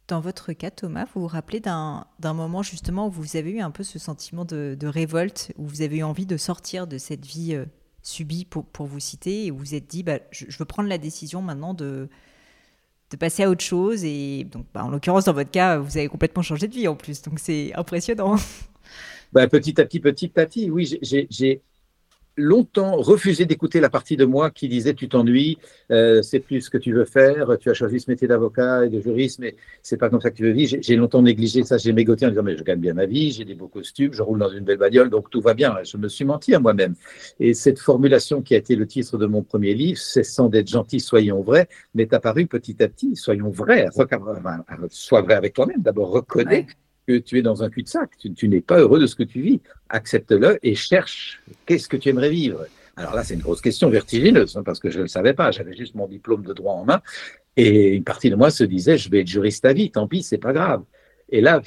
Dans 0.07 0.21
votre 0.21 0.53
cas, 0.53 0.71
Thomas, 0.71 1.05
vous 1.13 1.21
vous 1.21 1.27
rappelez 1.27 1.59
d'un 1.59 2.05
moment 2.23 2.61
justement 2.61 3.07
où 3.07 3.11
vous 3.11 3.35
avez 3.35 3.51
eu 3.51 3.59
un 3.59 3.71
peu 3.71 3.83
ce 3.83 3.99
sentiment 3.99 4.45
de, 4.45 4.77
de, 4.79 4.87
révolte, 4.87 5.51
où 5.57 5.65
vous 5.65 5.81
avez 5.81 5.97
eu 5.97 6.03
envie 6.03 6.25
de 6.25 6.37
sortir 6.37 6.87
de 6.87 6.97
cette 6.97 7.25
vie 7.25 7.55
euh, 7.55 7.65
subie, 8.03 8.45
pour, 8.45 8.65
pour, 8.65 8.85
vous 8.85 8.99
citer, 8.99 9.47
et 9.47 9.51
où 9.51 9.57
vous 9.57 9.65
vous 9.65 9.75
êtes 9.75 9.87
dit, 9.87 10.03
bah, 10.03 10.19
je, 10.31 10.45
veux 10.57 10.65
prendre 10.65 10.87
la 10.87 10.97
décision 10.97 11.41
maintenant 11.41 11.73
de, 11.73 12.09
de 13.11 13.17
passer 13.17 13.43
à 13.43 13.49
autre 13.49 13.63
chose. 13.63 14.03
Et 14.03 14.45
donc, 14.45 14.65
bah, 14.73 14.83
en 14.83 14.89
l'occurrence, 14.89 15.25
dans 15.25 15.33
votre 15.33 15.51
cas, 15.51 15.77
vous 15.77 15.97
avez 15.97 16.07
complètement 16.07 16.43
changé 16.43 16.67
de 16.67 16.73
vie 16.73 16.87
en 16.87 16.95
plus. 16.95 17.21
Donc, 17.21 17.39
c'est 17.39 17.73
impressionnant. 17.75 18.35
Bah, 19.33 19.45
petit 19.47 19.79
à 19.81 19.85
petit, 19.85 19.99
petit 19.99 20.31
à 20.39 20.45
petit, 20.45 20.69
oui, 20.71 20.97
j'ai 21.01 21.61
longtemps 22.37 22.95
refusé 22.95 23.45
d'écouter 23.45 23.79
la 23.79 23.89
partie 23.89 24.15
de 24.15 24.25
moi 24.25 24.51
qui 24.51 24.69
disait 24.69 24.93
tu 24.93 25.09
t'ennuies, 25.09 25.57
euh, 25.91 26.21
c'est 26.21 26.39
plus 26.39 26.61
ce 26.61 26.69
que 26.69 26.77
tu 26.77 26.93
veux 26.93 27.05
faire, 27.05 27.57
tu 27.59 27.69
as 27.69 27.73
choisi 27.73 27.99
ce 27.99 28.09
métier 28.09 28.27
d'avocat 28.27 28.85
et 28.85 28.89
de 28.89 29.01
juriste, 29.01 29.39
mais 29.39 29.55
c'est 29.81 29.97
pas 29.97 30.09
comme 30.09 30.21
ça 30.21 30.29
que 30.29 30.35
tu 30.35 30.43
veux 30.43 30.51
vivre. 30.51 30.77
J'ai 30.81 30.95
longtemps 30.95 31.21
négligé 31.21 31.63
ça, 31.63 31.77
j'ai 31.77 31.93
mégoté 31.93 32.25
en 32.25 32.29
disant 32.29 32.43
mais 32.43 32.55
je 32.55 32.63
gagne 32.63 32.79
bien 32.79 32.93
ma 32.93 33.05
vie, 33.05 33.31
j'ai 33.31 33.45
des 33.45 33.55
beaux 33.55 33.67
costumes, 33.67 34.13
je 34.13 34.21
roule 34.21 34.39
dans 34.39 34.49
une 34.49 34.63
belle 34.63 34.77
bagnole, 34.77 35.09
donc 35.09 35.29
tout 35.29 35.41
va 35.41 35.53
bien. 35.53 35.75
Je 35.83 35.97
me 35.97 36.07
suis 36.07 36.25
menti 36.25 36.53
à 36.53 36.59
moi-même. 36.59 36.95
Et 37.39 37.53
cette 37.53 37.79
formulation 37.79 38.41
qui 38.41 38.53
a 38.53 38.57
été 38.57 38.75
le 38.75 38.85
titre 38.85 39.17
de 39.17 39.25
mon 39.25 39.41
premier 39.41 39.73
livre, 39.73 39.99
cessant 39.99 40.47
d'être 40.47 40.67
gentil, 40.67 40.99
soyons 40.99 41.41
vrais, 41.41 41.67
m'est 41.95 42.13
apparue 42.13 42.47
petit 42.47 42.81
à 42.83 42.87
petit, 42.87 43.15
soyons 43.15 43.49
vrais, 43.49 43.87
sois 44.89 45.21
vrai 45.21 45.33
avec 45.33 45.53
toi-même. 45.53 45.81
D'abord 45.81 46.11
reconnais 46.11 46.67
que 47.07 47.17
tu 47.17 47.39
es 47.39 47.41
dans 47.41 47.63
un 47.63 47.69
cul-de-sac, 47.69 48.11
tu, 48.35 48.47
n'es 48.49 48.61
pas 48.61 48.79
heureux 48.79 48.99
de 48.99 49.07
ce 49.07 49.15
que 49.15 49.23
tu 49.23 49.41
vis. 49.41 49.61
Accepte-le 49.89 50.59
et 50.61 50.75
cherche 50.75 51.41
qu'est-ce 51.65 51.87
que 51.87 51.97
tu 51.97 52.09
aimerais 52.09 52.29
vivre. 52.29 52.65
Alors 52.97 53.15
là, 53.15 53.23
c'est 53.23 53.35
une 53.35 53.41
grosse 53.41 53.61
question 53.61 53.89
vertigineuse, 53.89 54.57
hein, 54.57 54.63
parce 54.63 54.79
que 54.79 54.89
je 54.89 54.97
ne 54.97 55.03
le 55.03 55.07
savais 55.07 55.33
pas, 55.33 55.51
j'avais 55.51 55.75
juste 55.75 55.95
mon 55.95 56.07
diplôme 56.07 56.43
de 56.43 56.53
droit 56.53 56.73
en 56.73 56.83
main, 56.83 57.01
et 57.55 57.95
une 57.95 58.03
partie 58.03 58.29
de 58.29 58.35
moi 58.35 58.49
se 58.49 58.63
disait, 58.63 58.97
je 58.97 59.09
vais 59.09 59.21
être 59.21 59.27
juriste 59.27 59.63
à 59.65 59.73
vie, 59.73 59.89
tant 59.91 60.07
pis, 60.07 60.23
c'est 60.23 60.37
pas 60.37 60.51
grave. 60.51 60.83
Et 61.29 61.39
là, 61.39 61.61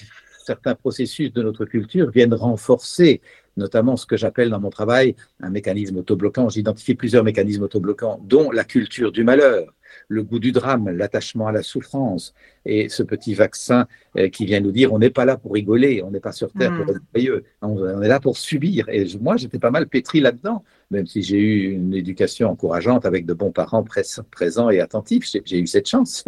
certains 0.45 0.75
processus 0.75 1.33
de 1.33 1.43
notre 1.43 1.65
culture 1.65 2.11
viennent 2.11 2.35
renforcer 2.35 3.21
notamment 3.57 3.97
ce 3.97 4.07
que 4.07 4.17
j'appelle 4.17 4.51
dans 4.51 4.61
mon 4.61 4.71
travail 4.71 5.15
un 5.41 5.51
mécanisme 5.51 5.99
autobloquant. 5.99 6.49
J'identifie 6.49 6.95
plusieurs 6.95 7.25
mécanismes 7.25 7.63
autobloquants, 7.63 8.21
dont 8.25 8.51
la 8.51 8.65
culture 8.65 9.13
du 9.13 9.23
malheur, 9.23 9.73
le 10.09 10.23
goût 10.23 10.39
du 10.39 10.53
drame, 10.53 10.89
l'attachement 10.91 11.47
à 11.47 11.53
la 11.53 11.63
souffrance, 11.63 12.35
et 12.65 12.89
ce 12.89 13.03
petit 13.03 13.35
vaccin 13.35 13.87
euh, 14.17 14.29
qui 14.29 14.45
vient 14.45 14.61
nous 14.61 14.73
dire 14.73 14.93
on 14.93 14.99
n'est 14.99 15.11
pas 15.11 15.25
là 15.25 15.37
pour 15.37 15.53
rigoler, 15.53 16.03
on 16.03 16.11
n'est 16.11 16.21
pas 16.21 16.33
sur 16.33 16.53
Terre 16.53 16.75
pour 16.77 16.87
hmm. 16.87 16.91
être 16.91 17.03
joyeux, 17.15 17.45
on 17.63 18.03
est 18.03 18.09
là 18.09 18.21
pour 18.21 18.37
subir. 18.37 18.89
Et 18.89 19.07
moi, 19.21 19.37
j'étais 19.37 19.59
pas 19.59 19.71
mal 19.71 19.87
pétri 19.87 20.21
là-dedans, 20.21 20.63
même 20.91 21.07
si 21.07 21.23
j'ai 21.23 21.39
eu 21.39 21.73
une 21.73 21.95
éducation 21.95 22.51
encourageante 22.51 23.07
avec 23.07 23.27
de 23.27 23.35
bons 23.35 23.53
parents 23.53 23.85
présents 24.31 24.71
et 24.71 24.81
attentifs, 24.81 25.25
j'ai 25.45 25.59
eu 25.59 25.67
cette 25.67 25.89
chance. 25.89 26.25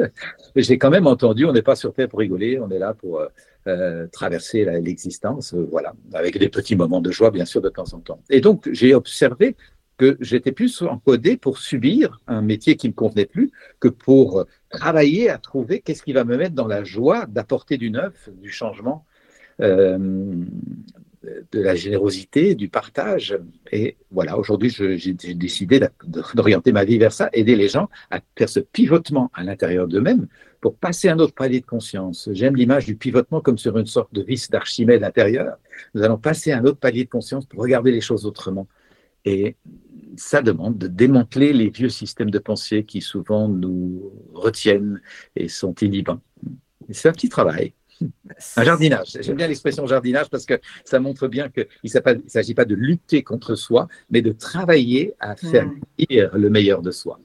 Mais 0.56 0.62
j'ai 0.62 0.78
quand 0.78 0.90
même 0.90 1.06
entendu 1.06 1.44
on 1.44 1.52
n'est 1.52 1.62
pas 1.62 1.76
sur 1.76 1.92
Terre 1.92 2.08
pour 2.08 2.20
rigoler, 2.20 2.58
on 2.58 2.70
est 2.70 2.78
là 2.78 2.94
pour 2.94 3.20
euh, 3.20 3.26
euh, 3.68 4.06
traverser 4.10 4.64
l'existence, 4.80 5.54
voilà, 5.54 5.92
avec 6.14 6.36
des 6.38 6.48
petits 6.48 6.74
moments 6.74 7.00
de 7.00 7.10
joie, 7.12 7.30
bien 7.30 7.44
sûr, 7.44 7.60
de 7.60 7.68
temps 7.68 7.92
en 7.92 8.00
temps. 8.00 8.20
Et 8.28 8.40
donc, 8.40 8.68
j'ai 8.72 8.94
observé 8.94 9.56
que 10.02 10.16
j'étais 10.18 10.50
plus 10.50 10.82
encodé 10.82 11.36
pour 11.36 11.58
subir 11.58 12.20
un 12.26 12.42
métier 12.42 12.74
qui 12.74 12.88
me 12.88 12.92
convenait 12.92 13.24
plus 13.24 13.52
que 13.78 13.86
pour 13.86 14.46
travailler 14.68 15.30
à 15.30 15.38
trouver 15.38 15.80
qu'est-ce 15.80 16.02
qui 16.02 16.12
va 16.12 16.24
me 16.24 16.36
mettre 16.36 16.56
dans 16.56 16.66
la 16.66 16.82
joie 16.82 17.26
d'apporter 17.26 17.76
du 17.76 17.92
neuf, 17.92 18.28
du 18.42 18.50
changement, 18.50 19.04
euh, 19.60 19.96
de 21.52 21.60
la 21.60 21.76
générosité, 21.76 22.56
du 22.56 22.68
partage. 22.68 23.38
Et 23.70 23.96
voilà, 24.10 24.36
aujourd'hui, 24.36 24.70
j'ai 24.70 25.34
décidé 25.34 25.78
d'orienter 26.34 26.72
ma 26.72 26.84
vie 26.84 26.98
vers 26.98 27.12
ça, 27.12 27.30
aider 27.32 27.54
les 27.54 27.68
gens 27.68 27.88
à 28.10 28.18
faire 28.36 28.48
ce 28.48 28.58
pivotement 28.58 29.30
à 29.34 29.44
l'intérieur 29.44 29.86
d'eux-mêmes 29.86 30.26
pour 30.60 30.74
passer 30.74 31.10
un 31.10 31.20
autre 31.20 31.34
palier 31.34 31.60
de 31.60 31.66
conscience. 31.66 32.28
J'aime 32.32 32.56
l'image 32.56 32.86
du 32.86 32.96
pivotement 32.96 33.40
comme 33.40 33.56
sur 33.56 33.78
une 33.78 33.86
sorte 33.86 34.12
de 34.12 34.22
vis 34.22 34.50
d'Archimède 34.50 35.04
intérieur. 35.04 35.58
Nous 35.94 36.02
allons 36.02 36.18
passer 36.18 36.50
un 36.50 36.64
autre 36.64 36.78
palier 36.78 37.04
de 37.04 37.08
conscience 37.08 37.46
pour 37.46 37.60
regarder 37.60 37.92
les 37.92 38.00
choses 38.00 38.26
autrement. 38.26 38.66
Et 39.24 39.54
ça 40.16 40.42
demande 40.42 40.78
de 40.78 40.86
démanteler 40.86 41.52
les 41.52 41.70
vieux 41.70 41.88
systèmes 41.88 42.30
de 42.30 42.38
pensée 42.38 42.84
qui 42.84 43.00
souvent 43.00 43.48
nous 43.48 44.12
retiennent 44.34 45.00
et 45.36 45.48
sont 45.48 45.74
inhibants. 45.76 46.20
C'est 46.90 47.08
un 47.08 47.12
petit 47.12 47.28
travail. 47.28 47.72
Un 48.56 48.64
jardinage. 48.64 49.16
J'aime 49.20 49.36
bien 49.36 49.46
l'expression 49.46 49.86
jardinage 49.86 50.28
parce 50.28 50.44
que 50.44 50.60
ça 50.84 50.98
montre 50.98 51.28
bien 51.28 51.48
qu'il 51.48 51.66
ne 51.84 52.28
s'agit 52.28 52.54
pas 52.54 52.64
de 52.64 52.74
lutter 52.74 53.22
contre 53.22 53.54
soi, 53.54 53.88
mais 54.10 54.22
de 54.22 54.32
travailler 54.32 55.14
à 55.20 55.36
faire 55.36 55.70
le 55.98 56.48
meilleur 56.48 56.82
de 56.82 56.90
soi. 56.90 57.20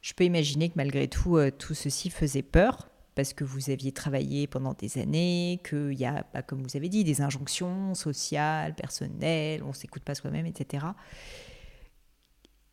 Je 0.00 0.12
peux 0.14 0.24
imaginer 0.24 0.68
que 0.68 0.74
malgré 0.76 1.08
tout, 1.08 1.38
euh, 1.38 1.50
tout 1.56 1.74
ceci 1.74 2.10
faisait 2.10 2.42
peur 2.42 2.88
parce 3.14 3.32
que 3.32 3.44
vous 3.44 3.70
aviez 3.70 3.92
travaillé 3.92 4.46
pendant 4.46 4.74
des 4.74 4.98
années, 4.98 5.60
qu'il 5.68 5.94
y 5.94 6.04
a, 6.04 6.26
bah, 6.32 6.42
comme 6.42 6.62
vous 6.62 6.76
avez 6.76 6.88
dit, 6.88 7.04
des 7.04 7.20
injonctions 7.20 7.94
sociales, 7.94 8.74
personnelles, 8.74 9.62
on 9.62 9.68
ne 9.68 9.72
s'écoute 9.72 10.02
pas 10.02 10.14
soi-même, 10.14 10.46
etc. 10.46 10.86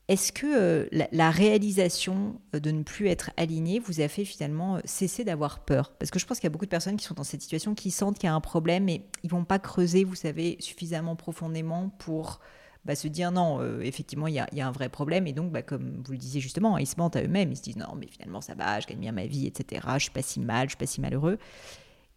Est-ce 0.09 0.31
que 0.31 0.47
euh, 0.47 1.05
la, 1.11 1.29
réalisation 1.29 2.41
euh, 2.55 2.59
de 2.59 2.71
ne 2.71 2.81
plus 2.81 3.09
être 3.09 3.29
aligné 3.37 3.77
vous 3.77 4.01
a 4.01 4.07
fait 4.07 4.25
finalement 4.25 4.77
euh, 4.77 4.79
cesser 4.83 5.23
d'avoir 5.23 5.59
peur? 5.65 5.91
Parce 5.99 6.09
que 6.09 6.17
je 6.17 6.25
pense 6.25 6.39
qu'il 6.39 6.45
y 6.45 6.47
a 6.47 6.49
beaucoup 6.49 6.65
de 6.65 6.71
personnes 6.71 6.97
qui 6.97 7.05
sont 7.05 7.13
dans 7.13 7.23
cette 7.23 7.43
situation, 7.43 7.75
qui 7.75 7.91
sentent 7.91 8.17
qu'il 8.17 8.25
y 8.25 8.31
a 8.31 8.33
un 8.33 8.41
problème, 8.41 8.85
mais 8.85 9.05
ils 9.21 9.29
vont 9.29 9.45
pas 9.45 9.59
creuser, 9.59 10.03
vous 10.03 10.15
savez, 10.15 10.57
suffisamment 10.61 11.15
profondément 11.15 11.89
pour 11.99 12.39
bah, 12.85 12.95
se 12.95 13.07
dire 13.07 13.31
non, 13.31 13.79
effectivement, 13.81 14.27
il 14.27 14.35
y, 14.35 14.39
a, 14.39 14.67
un 14.67 14.71
vrai 14.71 14.89
problème. 14.89 15.27
Et 15.27 15.33
donc, 15.33 15.51
bah, 15.51 15.61
comme 15.61 16.01
vous 16.03 16.11
le 16.11 16.17
disiez 16.17 16.41
justement, 16.41 16.77
ils 16.77 16.87
se 16.87 16.95
mentent 16.97 17.15
à 17.15 17.23
eux-mêmes. 17.23 17.51
Ils 17.51 17.57
se 17.57 17.61
disent 17.61 17.77
non, 17.77 17.95
mais 17.97 18.07
finalement, 18.07 18.41
ça 18.41 18.55
va, 18.55 18.79
je 18.79 18.87
gagne 18.87 18.99
bien 18.99 19.11
ma 19.11 19.25
vie, 19.25 19.47
etc. 19.47 19.85
Je 19.95 20.03
suis 20.03 20.11
pas 20.11 20.21
si 20.21 20.39
mal, 20.39 20.67
je 20.67 20.71
suis 20.71 20.77
pas 20.77 20.85
si 20.85 21.01
malheureux. 21.01 21.37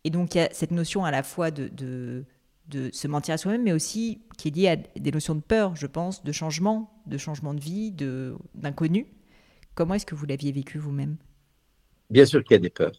Et 0.04 0.10
donc, 0.10 0.34
il 0.34 0.38
y 0.38 0.40
a 0.40 0.48
cette 0.52 0.70
notion 0.70 1.04
à 1.04 1.10
la 1.10 1.22
fois 1.22 1.50
de 1.50 2.24
se 2.70 3.08
mentir 3.08 3.34
à 3.34 3.38
soi-même, 3.38 3.62
mais 3.62 3.72
aussi 3.72 4.22
qui 4.38 4.48
est 4.48 4.56
liée 4.56 4.68
à 4.68 4.76
des 4.76 5.12
notions 5.12 5.34
de 5.34 5.40
peur, 5.40 5.76
je 5.76 5.86
pense, 5.86 6.24
de 6.24 6.32
changement, 6.32 7.02
de 7.06 7.18
changement 7.18 7.54
de 7.54 7.60
vie, 7.60 7.92
d'inconnu. 8.54 9.06
Comment 9.74 9.94
est-ce 9.94 10.06
que 10.06 10.14
vous 10.14 10.26
l'aviez 10.26 10.52
vécu 10.52 10.78
vous-même? 10.78 11.16
Bien 12.10 12.26
sûr 12.26 12.44
qu'il 12.44 12.54
y 12.54 12.56
a 12.56 12.60
des 12.60 12.70
peurs. 12.70 12.92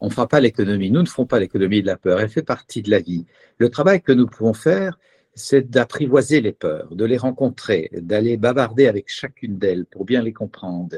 On 0.00 0.06
ne 0.06 0.12
fera 0.12 0.28
pas 0.28 0.40
l'économie. 0.40 0.90
Nous 0.90 1.02
ne 1.02 1.06
ferons 1.06 1.26
pas 1.26 1.40
l'économie 1.40 1.82
de 1.82 1.86
la 1.86 1.96
peur. 1.96 2.20
Elle 2.20 2.28
fait 2.28 2.42
partie 2.42 2.82
de 2.82 2.90
la 2.90 3.00
vie. 3.00 3.26
Le 3.58 3.68
travail 3.68 4.00
que 4.00 4.12
nous 4.12 4.26
pouvons 4.26 4.54
faire, 4.54 4.98
c'est 5.34 5.70
d'apprivoiser 5.70 6.40
les 6.40 6.52
peurs, 6.52 6.94
de 6.94 7.04
les 7.04 7.16
rencontrer, 7.16 7.90
d'aller 7.92 8.36
bavarder 8.36 8.86
avec 8.86 9.06
chacune 9.08 9.58
d'elles 9.58 9.86
pour 9.86 10.04
bien 10.04 10.22
les 10.22 10.32
comprendre. 10.32 10.96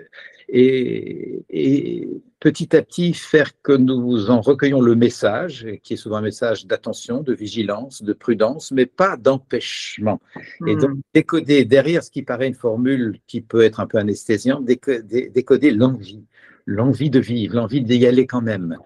Et, 0.49 2.09
petit 2.41 2.77
à 2.77 2.83
petit 2.83 3.15
faire 3.15 3.51
que 3.63 3.73
nous 3.73 4.31
en 4.31 4.41
recueillons 4.41 4.83
le 4.83 4.95
message, 4.95 5.67
qui 5.83 5.95
est 5.95 5.97
souvent 5.97 6.17
un 6.17 6.23
message 6.23 6.67
d'attention, 6.67 7.23
de 7.23 7.33
vigilance, 7.33 8.03
de 8.03 8.13
prudence, 8.13 8.71
mais 8.71 8.85
pas 8.87 9.17
d'empêchement. 9.17 10.21
Et 10.67 10.77
donc 10.77 10.91
hmm. 10.91 11.01
décoder 11.15 11.65
derrière 11.65 12.03
ce 12.03 12.11
qui 12.11 12.23
paraît 12.23 12.49
une 12.49 12.55
formule 12.55 13.19
qui 13.27 13.41
peut 13.41 13.63
être 13.63 13.81
un 13.81 13.87
peu 13.87 13.99
anesthésiante, 13.99 14.67
décoder 14.67 15.71
l'envie, 15.71 16.25
l'envie 16.67 17.11
de 17.11 17.21
vivre, 17.21 17.57
l'envie 17.57 17.83
d'y 17.83 18.05
aller 18.07 18.27
quand 18.27 18.43
même. 18.43 18.77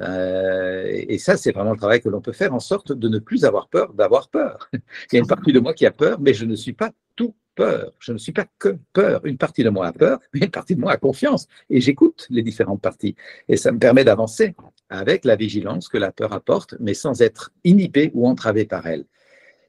Euh, 0.00 0.84
et 0.86 1.18
ça, 1.18 1.36
c'est 1.36 1.52
vraiment 1.52 1.72
le 1.72 1.78
travail 1.78 2.00
que 2.00 2.08
l'on 2.08 2.20
peut 2.20 2.32
faire 2.32 2.54
en 2.54 2.60
sorte 2.60 2.92
de 2.92 3.08
ne 3.08 3.18
plus 3.18 3.44
avoir 3.44 3.68
peur 3.68 3.92
d'avoir 3.94 4.28
peur. 4.28 4.70
Il 4.72 5.14
y 5.14 5.16
a 5.16 5.20
une 5.20 5.26
partie 5.26 5.52
de 5.52 5.60
moi 5.60 5.74
qui 5.74 5.86
a 5.86 5.90
peur, 5.90 6.20
mais 6.20 6.34
je 6.34 6.44
ne 6.44 6.54
suis 6.54 6.72
pas 6.72 6.90
tout 7.16 7.34
peur. 7.54 7.92
Je 7.98 8.12
ne 8.12 8.18
suis 8.18 8.32
pas 8.32 8.46
que 8.58 8.78
peur. 8.92 9.24
Une 9.24 9.38
partie 9.38 9.64
de 9.64 9.70
moi 9.70 9.86
a 9.86 9.92
peur, 9.92 10.20
mais 10.32 10.40
une 10.40 10.50
partie 10.50 10.74
de 10.74 10.80
moi 10.80 10.92
a 10.92 10.96
confiance. 10.96 11.48
Et 11.70 11.80
j'écoute 11.80 12.26
les 12.30 12.42
différentes 12.42 12.80
parties. 12.80 13.16
Et 13.48 13.56
ça 13.56 13.72
me 13.72 13.78
permet 13.78 14.04
d'avancer 14.04 14.54
avec 14.90 15.24
la 15.24 15.36
vigilance 15.36 15.88
que 15.88 15.98
la 15.98 16.12
peur 16.12 16.32
apporte, 16.32 16.74
mais 16.80 16.94
sans 16.94 17.20
être 17.20 17.50
inhibé 17.64 18.10
ou 18.14 18.26
entravé 18.26 18.64
par 18.64 18.86
elle. 18.86 19.04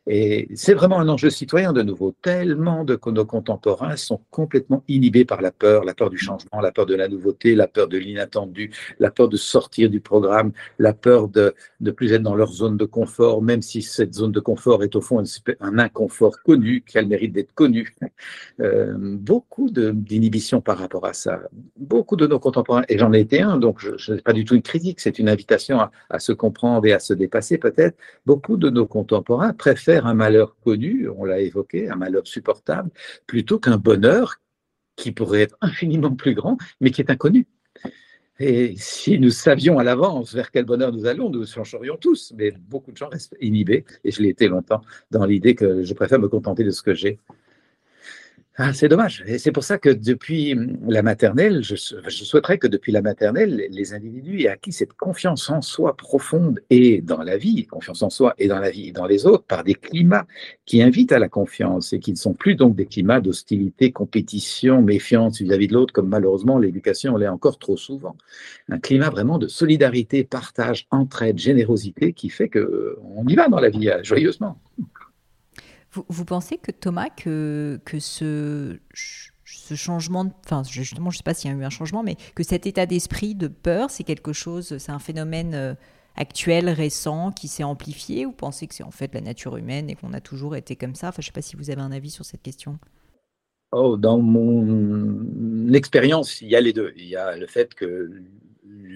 Et 0.07 0.47
c'est 0.55 0.73
vraiment 0.73 0.99
un 0.99 1.07
enjeu 1.09 1.29
citoyen 1.29 1.73
de 1.73 1.81
nouveau. 1.81 2.15
Tellement 2.21 2.83
de 2.83 2.99
nos 3.07 3.25
contemporains 3.25 3.95
sont 3.95 4.21
complètement 4.31 4.83
inhibés 4.87 5.25
par 5.25 5.41
la 5.41 5.51
peur, 5.51 5.83
la 5.83 5.93
peur 5.93 6.09
du 6.09 6.17
changement, 6.17 6.61
la 6.61 6.71
peur 6.71 6.85
de 6.85 6.95
la 6.95 7.07
nouveauté, 7.07 7.55
la 7.55 7.67
peur 7.67 7.87
de 7.87 7.97
l'inattendu, 7.97 8.71
la 8.99 9.11
peur 9.11 9.29
de 9.29 9.37
sortir 9.37 9.89
du 9.89 9.99
programme, 9.99 10.51
la 10.79 10.93
peur 10.93 11.27
de 11.27 11.53
ne 11.81 11.91
plus 11.91 12.13
être 12.13 12.23
dans 12.23 12.35
leur 12.35 12.51
zone 12.51 12.77
de 12.77 12.85
confort, 12.85 13.41
même 13.41 13.61
si 13.61 13.81
cette 13.81 14.13
zone 14.13 14.31
de 14.31 14.39
confort 14.39 14.83
est 14.83 14.95
au 14.95 15.01
fond 15.01 15.21
un, 15.59 15.79
inconfort 15.79 16.41
connu, 16.43 16.81
qu'elle 16.81 17.07
mérite 17.07 17.33
d'être 17.33 17.53
connue. 17.53 17.93
Euh, 18.61 18.93
beaucoup 18.97 19.69
d'inhibition 19.69 20.61
par 20.61 20.77
rapport 20.77 21.05
à 21.05 21.13
ça. 21.13 21.39
Beaucoup 21.77 22.15
de 22.15 22.27
nos 22.27 22.39
contemporains, 22.39 22.83
et 22.89 22.97
j'en 22.97 23.13
ai 23.13 23.19
été 23.19 23.41
un, 23.41 23.57
donc 23.57 23.79
je 23.79 24.13
n'ai 24.13 24.21
pas 24.21 24.33
du 24.33 24.43
tout 24.43 24.55
une 24.55 24.61
critique, 24.61 24.99
c'est 24.99 25.19
une 25.19 25.29
invitation 25.29 25.79
à, 25.79 25.91
à 26.09 26.19
se 26.19 26.31
comprendre 26.31 26.85
et 26.85 26.93
à 26.93 26.99
se 26.99 27.13
dépasser 27.13 27.57
peut-être. 27.57 27.97
Beaucoup 28.25 28.57
de 28.57 28.69
nos 28.69 28.85
contemporains 28.85 29.53
préfèrent 29.53 29.88
un 29.97 30.13
malheur 30.13 30.55
connu, 30.63 31.09
on 31.09 31.25
l'a 31.25 31.39
évoqué, 31.39 31.89
un 31.89 31.95
malheur 31.95 32.25
supportable, 32.27 32.91
plutôt 33.27 33.59
qu'un 33.59 33.77
bonheur 33.77 34.37
qui 34.95 35.11
pourrait 35.11 35.41
être 35.41 35.57
infiniment 35.61 36.13
plus 36.13 36.33
grand, 36.33 36.57
mais 36.81 36.91
qui 36.91 37.01
est 37.01 37.09
inconnu. 37.09 37.47
Et 38.41 38.75
si 38.77 39.19
nous 39.19 39.31
savions 39.31 39.79
à 39.79 39.83
l'avance 39.83 40.33
vers 40.33 40.49
quel 40.51 40.63
bonheur 40.63 40.93
nous 40.93 41.05
allons, 41.05 41.29
nous 41.29 41.45
changerions 41.45 41.97
tous. 41.97 42.33
Mais 42.37 42.51
beaucoup 42.51 42.91
de 42.91 42.97
gens 42.97 43.09
restent 43.09 43.35
inhibés, 43.41 43.85
et 44.03 44.11
je 44.11 44.21
l'ai 44.21 44.29
été 44.29 44.47
longtemps, 44.47 44.81
dans 45.11 45.25
l'idée 45.25 45.55
que 45.55 45.83
je 45.83 45.93
préfère 45.93 46.19
me 46.19 46.29
contenter 46.29 46.63
de 46.63 46.71
ce 46.71 46.81
que 46.81 46.93
j'ai 46.93 47.19
ah, 48.61 48.73
c'est 48.73 48.89
dommage. 48.89 49.23
Et 49.25 49.37
c'est 49.37 49.53
pour 49.53 49.63
ça 49.63 49.77
que 49.77 49.87
depuis 49.87 50.53
la 50.85 51.01
maternelle, 51.01 51.63
je, 51.63 51.77
souhaiterais 51.77 52.57
que 52.57 52.67
depuis 52.67 52.91
la 52.91 53.01
maternelle, 53.01 53.69
les 53.71 53.93
individus 53.93 54.41
aient 54.41 54.49
acquis 54.49 54.73
cette 54.73 54.91
confiance 54.91 55.49
en 55.49 55.61
soi 55.61 55.95
profonde 55.95 56.59
et 56.69 56.99
dans 56.99 57.23
la 57.23 57.37
vie, 57.37 57.65
confiance 57.67 58.01
en 58.01 58.09
soi 58.09 58.33
et 58.37 58.49
dans 58.49 58.59
la 58.59 58.69
vie 58.69 58.89
et 58.89 58.91
dans 58.91 59.05
les 59.05 59.25
autres, 59.25 59.45
par 59.45 59.63
des 59.63 59.75
climats 59.75 60.27
qui 60.65 60.81
invitent 60.81 61.13
à 61.13 61.19
la 61.19 61.29
confiance 61.29 61.93
et 61.93 61.99
qui 61.99 62.11
ne 62.11 62.17
sont 62.17 62.33
plus 62.33 62.55
donc 62.55 62.75
des 62.75 62.85
climats 62.85 63.21
d'hostilité, 63.21 63.93
compétition, 63.93 64.81
méfiance 64.81 65.39
vis-à-vis 65.39 65.67
de 65.67 65.73
l'autre, 65.75 65.93
comme 65.93 66.09
malheureusement 66.09 66.57
l'éducation 66.57 67.15
l'est 67.15 67.29
encore 67.29 67.59
trop 67.59 67.77
souvent. 67.77 68.17
Un 68.67 68.79
climat 68.79 69.09
vraiment 69.09 69.37
de 69.37 69.47
solidarité, 69.47 70.25
partage, 70.25 70.85
entraide, 70.91 71.37
générosité 71.37 72.11
qui 72.11 72.29
fait 72.29 72.49
qu'on 72.49 73.25
y 73.25 73.35
va 73.35 73.47
dans 73.47 73.61
la 73.61 73.69
vie 73.69 73.87
euh, 73.87 74.03
joyeusement. 74.03 74.57
Vous, 75.91 76.25
pensez 76.25 76.57
que 76.57 76.71
Thomas, 76.71 77.09
que, 77.09 77.79
que 77.83 77.99
ce, 77.99 78.77
ce 78.93 79.75
changement, 79.75 80.31
enfin 80.45 80.61
justement, 80.63 81.09
je 81.09 81.15
ne 81.15 81.17
sais 81.17 81.23
pas 81.23 81.33
s'il 81.33 81.49
y 81.49 81.53
a 81.53 81.57
eu 81.57 81.63
un 81.63 81.71
changement, 81.71 82.03
mais 82.03 82.15
que 82.35 82.43
cet 82.43 82.67
état 82.67 82.85
d'esprit 82.85 83.33
de 83.33 83.47
peur, 83.47 83.89
c'est 83.89 84.03
quelque 84.03 84.31
chose, 84.33 84.77
c'est 84.77 84.91
un 84.91 84.99
phénomène 84.99 85.55
euh, 85.55 85.73
actuel, 86.15 86.69
récent, 86.69 87.31
qui 87.31 87.47
s'est 87.47 87.63
amplifié, 87.63 88.27
ou 88.27 88.31
pensez 88.31 88.67
que 88.67 88.75
c'est 88.75 88.83
en 88.83 88.91
fait 88.91 89.13
la 89.15 89.21
nature 89.21 89.57
humaine 89.57 89.89
et 89.89 89.95
qu'on 89.95 90.13
a 90.13 90.21
toujours 90.21 90.55
été 90.55 90.75
comme 90.75 90.93
ça? 90.93 91.09
Enfin, 91.09 91.21
je 91.21 91.27
ne 91.27 91.27
sais 91.27 91.33
pas 91.33 91.41
si 91.41 91.55
vous 91.55 91.71
avez 91.71 91.81
un 91.81 91.91
avis 91.91 92.11
sur 92.11 92.25
cette 92.25 92.43
question. 92.43 92.77
Oh, 93.71 93.97
dans 93.97 94.19
mon 94.19 95.71
expérience, 95.73 96.41
il 96.41 96.49
y 96.49 96.55
a 96.55 96.61
les 96.61 96.73
deux. 96.73 96.93
Il 96.97 97.07
y 97.07 97.15
a 97.15 97.37
le 97.37 97.45
fait 97.47 97.73
que 97.75 98.11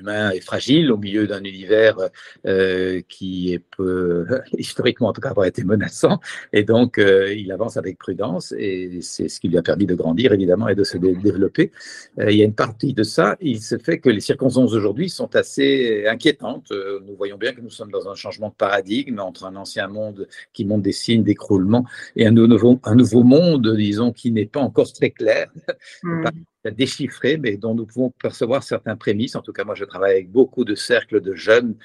l'humain 0.04 0.32
est 0.32 0.42
fragile 0.42 0.92
au 0.92 0.98
milieu 0.98 1.28
d'un 1.28 1.44
univers 1.44 1.98
euh, 2.46 3.02
qui 3.08 3.54
est 3.54 3.60
peu, 3.60 4.26
historiquement 4.58 5.10
en 5.10 5.14
tout 5.14 5.22
cas, 5.22 5.30
avoir 5.30 5.46
été 5.46 5.64
menaçant, 5.64 6.20
et 6.52 6.64
donc 6.64 6.98
euh, 6.98 7.34
il 7.34 7.52
avance 7.52 7.78
avec 7.78 7.98
prudence, 7.98 8.54
et 8.58 9.00
c'est 9.02 9.30
ce 9.30 9.40
qui 9.40 9.48
lui 9.48 9.58
a 9.58 9.62
permis 9.62 9.86
de 9.86 9.96
grandir 9.96 10.34
évidemment 10.34 10.68
et 10.68 10.76
de 10.76 10.84
se 10.84 10.98
développer. 10.98 11.72
Euh, 12.20 12.32
il 12.32 12.38
y 12.38 12.42
a 12.42 12.46
une 12.46 12.54
partie 12.54 12.94
de 12.94 13.04
ça, 13.04 13.38
il 13.42 13.62
se 13.62 13.78
fait 13.78 14.00
que 14.00 14.10
les 14.10 14.20
circonstances 14.20 14.74
aujourd'hui 14.74 15.10
sont 15.10 15.36
assez 15.36 16.06
inquiétantes. 16.08 16.72
nous 16.72 17.16
voyons 17.16 17.38
bien 17.38 17.54
que 17.54 17.62
nous 17.62 17.70
sommes 17.70 17.92
dans 17.92 18.10
un 18.10 18.16
changement 18.16 18.50
de 18.50 18.56
paradigme 18.56 19.20
entre 19.20 19.46
un 19.46 19.56
ancien 19.56 19.88
monde 19.88 20.28
qui 20.52 20.66
montre 20.66 20.84
des 20.84 20.92
signes 20.92 21.24
d'écroulement 21.24 21.86
et 22.16 22.28
un 22.28 22.32
nouveau, 22.32 22.80
un 22.84 22.96
nouveau 22.96 23.24
monde, 23.24 23.76
disons, 23.76 24.12
qui 24.12 24.32
n'est 24.32 24.46
pas 24.46 24.60
encore 24.60 24.92
très 24.92 25.12
clair. 25.12 25.48
Mmh 26.04 26.26
déchiffrer, 26.72 27.38
mais 27.38 27.58
dont 27.58 27.76
nous 27.76 27.86
pouvons 27.86 28.10
percevoir 28.10 28.64
certains 28.64 28.96
prémices. 28.96 29.36
En 29.36 29.42
tout 29.42 29.54
cas, 29.54 29.64
moi, 29.64 29.76
je 29.76 29.86
travaille 29.86 30.14
avec 30.14 30.32
beaucoup 30.32 30.64
de 30.64 30.76
cercles 30.76 31.22
de 31.22 31.34
jeunes 31.34 31.76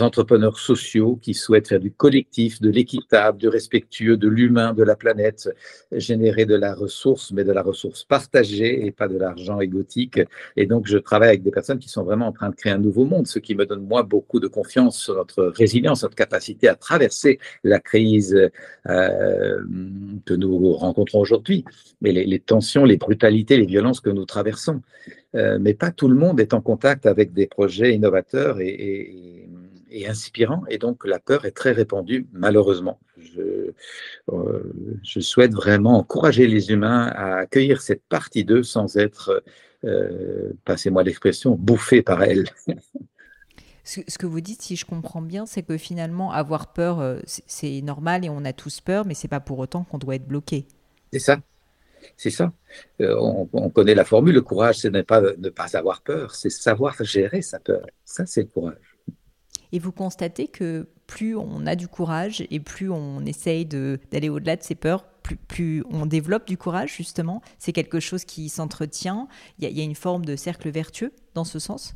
entrepreneurs 0.00 0.58
sociaux 0.58 1.18
qui 1.20 1.34
souhaitent 1.34 1.68
faire 1.68 1.80
du 1.80 1.92
collectif, 1.92 2.60
de 2.60 2.70
l'équitable, 2.70 3.38
du 3.38 3.48
respectueux, 3.48 4.16
de 4.16 4.28
l'humain, 4.28 4.74
de 4.74 4.82
la 4.82 4.96
planète, 4.96 5.48
générer 5.92 6.46
de 6.46 6.54
la 6.54 6.74
ressource, 6.74 7.32
mais 7.32 7.44
de 7.44 7.52
la 7.52 7.62
ressource 7.62 8.04
partagée 8.04 8.86
et 8.86 8.90
pas 8.90 9.08
de 9.08 9.16
l'argent 9.16 9.60
égotique. 9.60 10.20
Et 10.56 10.66
donc, 10.66 10.86
je 10.86 10.98
travaille 10.98 11.28
avec 11.28 11.42
des 11.42 11.50
personnes 11.50 11.78
qui 11.78 11.88
sont 11.88 12.02
vraiment 12.02 12.28
en 12.28 12.32
train 12.32 12.50
de 12.50 12.54
créer 12.54 12.72
un 12.72 12.78
nouveau 12.78 13.04
monde, 13.04 13.26
ce 13.26 13.38
qui 13.38 13.54
me 13.54 13.66
donne, 13.66 13.86
moi, 13.86 14.02
beaucoup 14.02 14.40
de 14.40 14.48
confiance 14.48 14.98
sur 14.98 15.14
notre 15.14 15.44
résilience, 15.44 16.02
notre 16.02 16.16
capacité 16.16 16.68
à 16.68 16.74
traverser 16.74 17.38
la 17.62 17.78
crise 17.80 18.50
euh, 18.88 19.58
que 20.24 20.34
nous 20.34 20.72
rencontrons 20.72 21.20
aujourd'hui. 21.20 21.64
Mais 22.00 22.12
les 22.12 22.40
tensions, 22.40 22.84
les 22.84 22.96
brutalités, 22.96 23.56
les 23.56 23.66
violences 23.66 24.00
que 24.00 24.10
nous 24.10 24.23
traversons. 24.24 24.80
Euh, 25.34 25.58
mais 25.60 25.74
pas 25.74 25.90
tout 25.90 26.08
le 26.08 26.14
monde 26.14 26.40
est 26.40 26.54
en 26.54 26.60
contact 26.60 27.06
avec 27.06 27.32
des 27.32 27.46
projets 27.46 27.94
innovateurs 27.94 28.60
et, 28.60 29.48
inspirants, 30.06 30.64
et 30.68 30.78
donc 30.78 31.04
la 31.06 31.20
peur 31.20 31.44
est 31.44 31.52
très 31.52 31.70
répandue, 31.70 32.26
malheureusement. 32.32 32.98
Je, 33.16 33.70
euh, 34.32 34.72
je 35.04 35.20
souhaite 35.20 35.54
vraiment 35.54 35.98
encourager 35.98 36.48
les 36.48 36.70
humains 36.70 37.06
à 37.14 37.36
accueillir 37.36 37.80
cette 37.80 38.02
partie 38.08 38.44
d'eux 38.44 38.64
sans 38.64 38.96
être, 38.96 39.42
euh, 39.84 40.52
passez-moi 40.64 41.04
l'expression, 41.04 41.54
bouffés 41.54 42.02
par 42.02 42.22
elle. 42.22 42.44
Ce, 43.84 44.00
que 44.18 44.24
vous 44.24 44.40
dites, 44.40 44.62
si 44.62 44.76
je 44.76 44.86
comprends 44.86 45.20
bien, 45.20 45.44
c'est 45.44 45.62
que 45.62 45.76
finalement, 45.76 46.32
avoir 46.32 46.72
peur, 46.72 47.18
c'est 47.26 47.82
normal 47.82 48.24
et 48.24 48.30
on 48.30 48.42
a 48.46 48.54
tous 48.54 48.80
peur, 48.80 49.04
mais 49.04 49.12
c'est 49.12 49.28
pas 49.28 49.40
pour 49.40 49.58
autant 49.58 49.84
qu'on 49.84 49.98
doit 49.98 50.14
être 50.14 50.26
bloqué. 50.26 50.66
C'est 51.12 51.18
ça. 51.18 51.38
C'est 52.16 52.30
ça. 52.30 52.52
Euh, 53.00 53.16
on, 53.52 53.70
connaît 53.70 53.94
la 53.94 54.04
formule, 54.04 54.34
le 54.34 54.42
courage, 54.42 54.78
c'est 54.78 54.90
ne 54.90 55.02
pas, 55.02 55.20
ne 55.20 55.48
pas 55.48 55.76
avoir 55.76 56.02
peur, 56.02 56.34
c'est 56.34 56.50
savoir 56.50 56.96
gérer 57.02 57.42
sa 57.42 57.58
peur. 57.60 57.86
Ça, 58.04 58.26
c'est 58.26 58.42
le 58.42 58.48
courage. 58.48 58.98
Et 59.72 59.78
vous 59.78 59.92
constatez 59.92 60.48
que 60.48 60.86
plus 61.06 61.36
on 61.36 61.66
a 61.66 61.76
du 61.76 61.88
courage 61.88 62.44
et 62.50 62.60
plus 62.60 62.90
on 62.90 63.24
essaye 63.24 63.66
d'aller 63.66 64.28
au-delà 64.28 64.56
de 64.56 64.62
ses 64.62 64.74
peurs, 64.74 65.04
plus, 65.22 65.36
plus, 65.36 65.84
on 65.90 66.06
développe 66.06 66.46
du 66.46 66.56
courage, 66.56 66.94
justement? 66.96 67.42
C'est 67.58 67.72
quelque 67.72 67.98
chose 67.98 68.24
qui 68.24 68.48
s'entretient? 68.48 69.26
Il 69.58 69.68
y, 69.68 69.80
a 69.80 69.84
une 69.84 69.94
forme 69.94 70.24
de 70.24 70.36
cercle 70.36 70.70
vertueux 70.70 71.12
dans 71.34 71.44
ce 71.44 71.58
sens? 71.58 71.94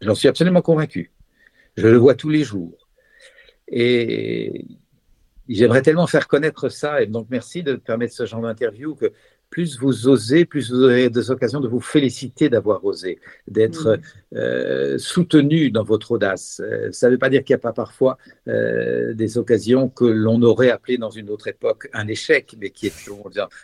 J'en 0.00 0.14
suis 0.14 0.28
absolument 0.28 0.62
convaincu. 0.62 1.12
Je 1.76 1.86
le 1.86 1.96
vois 1.96 2.14
tous 2.14 2.28
les 2.28 2.42
jours. 2.42 2.88
Et 3.68 4.66
J'aimerais 5.50 5.82
tellement 5.82 6.06
faire 6.06 6.28
connaître 6.28 6.68
ça, 6.68 7.02
et 7.02 7.06
donc 7.06 7.26
merci 7.28 7.62
de 7.62 7.74
permettre 7.74 8.14
ce 8.14 8.24
genre 8.24 8.40
d'interview, 8.40 8.94
que 8.94 9.12
plus 9.50 9.78
vous 9.80 10.06
osez, 10.06 10.44
plus 10.44 10.70
vous 10.70 10.84
aurez 10.84 11.10
des 11.10 11.30
occasions 11.30 11.60
de 11.60 11.66
vous 11.68 11.80
féliciter 11.80 12.48
d'avoir 12.48 12.84
osé, 12.84 13.18
d'être 13.48 13.98
euh, 14.32 14.96
soutenu 14.96 15.72
dans 15.72 15.82
votre 15.82 16.12
audace. 16.12 16.60
Euh, 16.64 16.92
ça 16.92 17.08
ne 17.08 17.12
veut 17.12 17.18
pas 17.18 17.30
dire 17.30 17.42
qu'il 17.42 17.54
n'y 17.54 17.58
a 17.58 17.62
pas 17.62 17.72
parfois 17.72 18.16
euh, 18.46 19.12
des 19.12 19.38
occasions 19.38 19.88
que 19.88 20.04
l'on 20.04 20.40
aurait 20.42 20.70
appelé 20.70 20.98
dans 20.98 21.10
une 21.10 21.30
autre 21.30 21.48
époque 21.48 21.88
un 21.92 22.06
échec, 22.06 22.54
mais 22.60 22.70
qui 22.70 22.86
est 22.86 22.94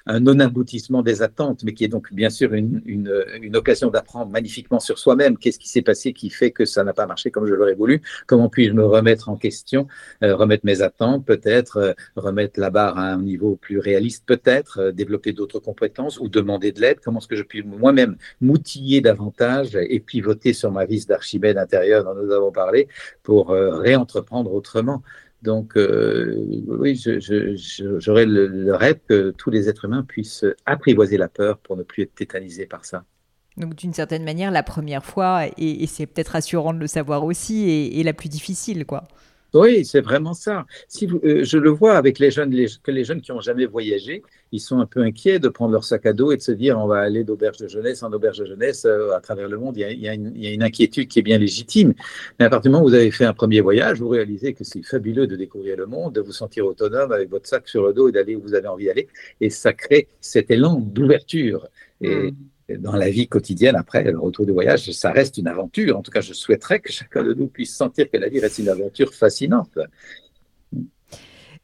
un 0.07 0.19
non-aboutissement 0.19 1.03
des 1.03 1.23
attentes, 1.23 1.63
mais 1.63 1.73
qui 1.73 1.85
est 1.85 1.89
donc 1.89 2.13
bien 2.13 2.31
sûr 2.31 2.53
une, 2.53 2.83
une, 2.85 3.13
une 3.41 3.55
occasion 3.55 3.91
d'apprendre 3.91 4.33
magnifiquement 4.33 4.81
sur 4.81 4.99
soi-même. 4.99 5.39
Qu'est-ce 5.39 5.61
qui 5.61 5.69
s'est 5.69 5.83
passé 5.83 6.13
qui 6.13 6.31
fait 6.31 6.51
que 6.51 6.65
ça 6.65 6.83
n'a 6.83 6.93
pas 6.93 7.07
marché 7.07 7.31
comme 7.31 7.47
je 7.47 7.55
l'aurais 7.55 7.75
voulu 7.75 8.03
Comment 8.27 8.49
puis-je 8.49 8.73
me 8.73 8.85
remettre 8.85 9.29
en 9.29 9.37
question, 9.37 9.87
remettre 10.21 10.67
mes 10.67 10.83
attentes, 10.83 11.25
peut-être 11.25 11.95
remettre 12.17 12.59
la 12.59 12.71
barre 12.71 12.99
à 12.99 13.13
un 13.13 13.23
niveau 13.23 13.55
plus 13.55 13.79
réaliste, 13.79 14.25
peut-être 14.27 14.91
développer 14.91 15.33
d'autres 15.33 15.61
compétences 15.61 16.19
ou 16.19 16.29
demander 16.29 16.73
de 16.73 16.81
l'aide? 16.81 16.99
Comment 16.99 17.21
est-ce 17.21 17.29
que 17.29 17.37
je 17.37 17.45
puis 17.45 17.63
moi-même 17.63 18.17
m'outiller 18.41 19.01
davantage 19.01 19.77
et 19.77 20.01
pivoter 20.01 20.55
sur 20.57 20.71
ma 20.73 20.85
vis 20.85 21.07
d'Archimède 21.07 21.59
intérieure 21.59 22.05
dont 22.05 22.15
nous 22.15 22.33
avons 22.33 22.53
parlé 22.53 22.89
pour 23.23 23.51
euh, 23.51 23.77
réentreprendre 23.79 24.53
autrement 24.53 25.03
donc, 25.43 25.77
euh, 25.77 26.35
oui, 26.67 27.01
j'aurais 27.99 28.27
le, 28.27 28.75
rêve 28.75 28.99
que 29.09 29.31
tous 29.31 29.51
les 29.51 29.69
êtres 29.69 29.85
humains 29.85 30.03
puissent 30.03 30.45
apprivoiser 30.65 31.19
la 31.19 31.29
peur 31.29 31.59
pour 31.59 31.77
ne 31.77 31.83
plus 31.83 32.03
être 32.03 32.15
tétanisés 32.15 32.67
par 32.67 32.85
ça. 32.85 33.05
Donc, 33.57 33.75
d'une 33.77 33.93
certaine 33.93 34.25
manière, 34.25 34.51
la 34.51 34.63
première 34.63 35.05
fois, 35.05 35.47
et, 35.57 35.87
c'est 35.87 36.07
peut-être 36.07 36.31
rassurant 36.31 36.75
de 36.75 36.79
le 36.79 36.87
savoir 36.87 37.25
aussi, 37.25 37.93
est, 37.99 38.03
la 38.03 38.13
plus 38.13 38.29
difficile, 38.29 38.85
quoi. 38.85 39.05
Oui, 39.55 39.85
c'est 39.85 40.01
vraiment 40.01 40.35
ça. 40.35 40.67
Si 40.89 41.09
euh, 41.25 41.45
je 41.45 41.59
le 41.59 41.71
vois 41.71 41.97
avec 41.97 42.19
les 42.19 42.31
jeunes, 42.31 42.55
que 42.83 42.91
les 42.91 43.05
jeunes 43.05 43.21
qui 43.21 43.33
n'ont 43.33 43.41
jamais 43.41 43.67
voyagé, 43.67 44.23
ils 44.53 44.61
sont 44.61 44.79
un 44.79 44.87
peu 44.87 45.03
inquiets 45.03 45.39
de 45.39 45.49
prendre 45.49 45.73
leur 45.73 45.85
sac 45.85 46.07
à 46.07 46.13
dos 46.13 46.33
et 46.33 46.37
de 46.37 46.43
se 46.43 46.53
dire 46.53 46.79
on 46.79 46.87
va 46.87 46.99
aller 46.99 47.25
d'auberge 47.25 47.59
de 47.59 47.69
jeunesse 47.69 48.03
en 48.03 48.13
auberge 48.13 48.39
de 48.39 48.47
jeunesse 48.47 48.85
euh, 48.85 49.17
à 49.17 49.21
travers 49.21 49.49
le 49.49 49.57
monde. 49.57 49.77
Il 49.77 49.99
y, 49.99 50.09
a, 50.09 50.15
une, 50.15 50.63
inquiétude 50.63 51.09
qui 51.09 51.21
est 51.21 51.23
bien 51.23 51.39
légitime. 51.39 51.95
Mais 52.39 52.47
à 52.47 52.51
partir 52.51 52.71
du 52.71 52.73
moment 52.75 52.85
où 52.85 52.89
vous 52.89 52.95
avez 52.95 53.11
fait 53.11 53.25
un 53.25 53.35
premier 53.35 53.61
voyage, 53.61 54.01
vous 54.01 54.09
réalisez 54.09 54.53
que 54.53 54.65
c'est 54.65 54.83
fabuleux 54.83 55.27
de 55.27 55.37
découvrir 55.37 55.77
le 55.77 55.87
monde, 55.87 56.15
de 56.15 56.21
vous 56.21 56.33
sentir 56.33 56.67
autonome 56.67 57.13
avec 57.13 57.31
votre 57.31 57.49
sac 57.49 57.69
sur 57.69 57.87
le 57.87 57.93
dos 57.93 58.09
et 58.09 58.13
d'aller 58.13 58.37
où 58.37 58.43
vous 58.43 58.55
avez 58.55 58.69
envie 58.69 58.87
d'aller. 58.87 59.09
Et 59.41 59.51
ça 59.51 59.73
crée 59.73 60.09
cet 60.21 60.51
élan 60.51 60.81
d'ouverture. 60.81 61.69
Et, 62.01 62.31
mmh 62.31 62.37
dans 62.69 62.97
la 62.97 63.11
vie 63.11 63.29
quotidienne, 63.29 63.77
après 63.77 64.03
le 64.05 64.19
retour 64.19 64.45
du 64.45 64.53
voyage, 64.53 64.91
ça 64.91 65.13
reste 65.13 65.39
une 65.39 65.47
aventure. 65.47 65.97
En 65.97 66.03
tout 66.03 66.11
cas, 66.11 66.21
je 66.21 66.33
souhaiterais 66.33 66.81
que 66.81 66.91
chacun 66.91 67.23
de 67.23 67.33
nous 67.33 67.47
puisse 67.47 67.75
sentir 67.75 68.11
que 68.11 68.17
la 68.17 68.29
vie 68.29 68.41
reste 68.41 68.59
une 68.59 68.69
aventure 68.69 69.15
fascinante. 69.15 69.79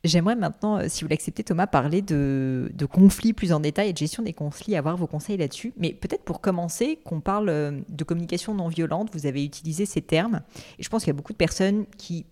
J'aimerais 0.04 0.34
maintenant, 0.34 0.78
euh, 0.78 0.86
si 0.88 1.04
vous 1.04 1.08
l'acceptez 1.08 1.44
Thomas, 1.44 1.68
parler 1.68 2.02
de, 2.02 2.68
conflits 2.90 3.32
plus 3.32 3.52
en 3.52 3.60
détail 3.60 3.90
et 3.90 3.92
de 3.92 3.98
gestion 3.98 4.24
des 4.24 4.32
conflits, 4.32 4.74
avoir 4.74 4.96
vos 4.96 5.06
conseils 5.06 5.36
là-dessus. 5.36 5.72
Mais 5.76 5.92
peut-être 5.92 6.24
pour 6.24 6.40
commencer, 6.40 6.98
qu'on 7.04 7.20
parle 7.20 7.48
euh, 7.48 7.70
de 7.88 8.02
communication 8.02 8.52
non 8.54 8.66
violente, 8.66 9.10
vous 9.12 9.26
avez 9.26 9.44
utilisé 9.44 9.86
ces 9.86 10.02
termes. 10.02 10.40
Et 10.78 10.82
je 10.82 10.88
pense 10.88 11.04
qu'il 11.04 11.12
y 11.12 11.14
a 11.14 11.16
beaucoup 11.16 11.32
de 11.32 11.38
personnes 11.38 11.86
qui 11.98 12.26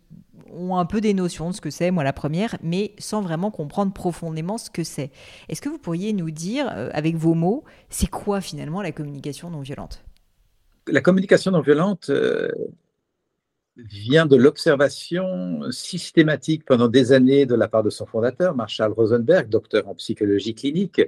ont 0.53 0.79
un 0.79 0.85
peu 0.85 1.01
des 1.01 1.15
notions 1.15 1.51
de 1.51 1.55
ce 1.55 1.61
que 1.61 1.71
c'est, 1.71 1.93
moi 1.93 2.03
la 2.03 2.13
première, 2.13 2.57
mais 2.61 2.93
sans 2.99 3.23
vraiment 3.23 3.53
comprendre 3.53 3.93
profondément 3.93 4.59
ce 4.59 4.69
que 4.69 4.83
c'est. 4.83 5.13
Est-ce 5.49 5.63
que 5.63 5.69
vous 5.69 5.79
pourriez 5.79 6.13
nous 6.13 6.33
dire, 6.33 6.69
euh, 6.75 6.91
avec 6.93 7.15
vos 7.15 7.35
mots, 7.35 7.63
c'est 7.89 8.11
quoi 8.11 8.41
finalement 8.41 8.83
la 8.83 8.91
communication 8.91 9.49
non 9.49 9.61
violente? 9.61 10.03
La 10.89 11.03
communication 11.03 11.53
non 11.53 11.61
violente 11.61 12.11
vient 13.89 14.27
de 14.27 14.37
l'observation 14.37 15.71
systématique 15.71 16.65
pendant 16.65 16.89
des 16.89 17.13
années 17.13 17.47
de 17.47 17.55
la 17.55 17.69
part 17.69 17.83
de 17.83 17.91
son 17.91 18.07
fondateur, 18.07 18.55
Marshall 18.55 18.93
Rosenberg, 18.93 19.49
docteur 19.49 19.89
en 19.89 19.95
psychologie 19.95 20.55
clinique, 20.55 21.01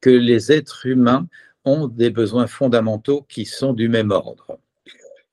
que 0.00 0.10
les 0.10 0.52
êtres 0.52 0.86
humains 0.86 1.26
ont 1.64 1.88
des 1.88 2.10
besoins 2.10 2.46
fondamentaux 2.46 3.22
qui 3.28 3.44
sont 3.44 3.72
du 3.72 3.88
même 3.88 4.10
ordre, 4.10 4.58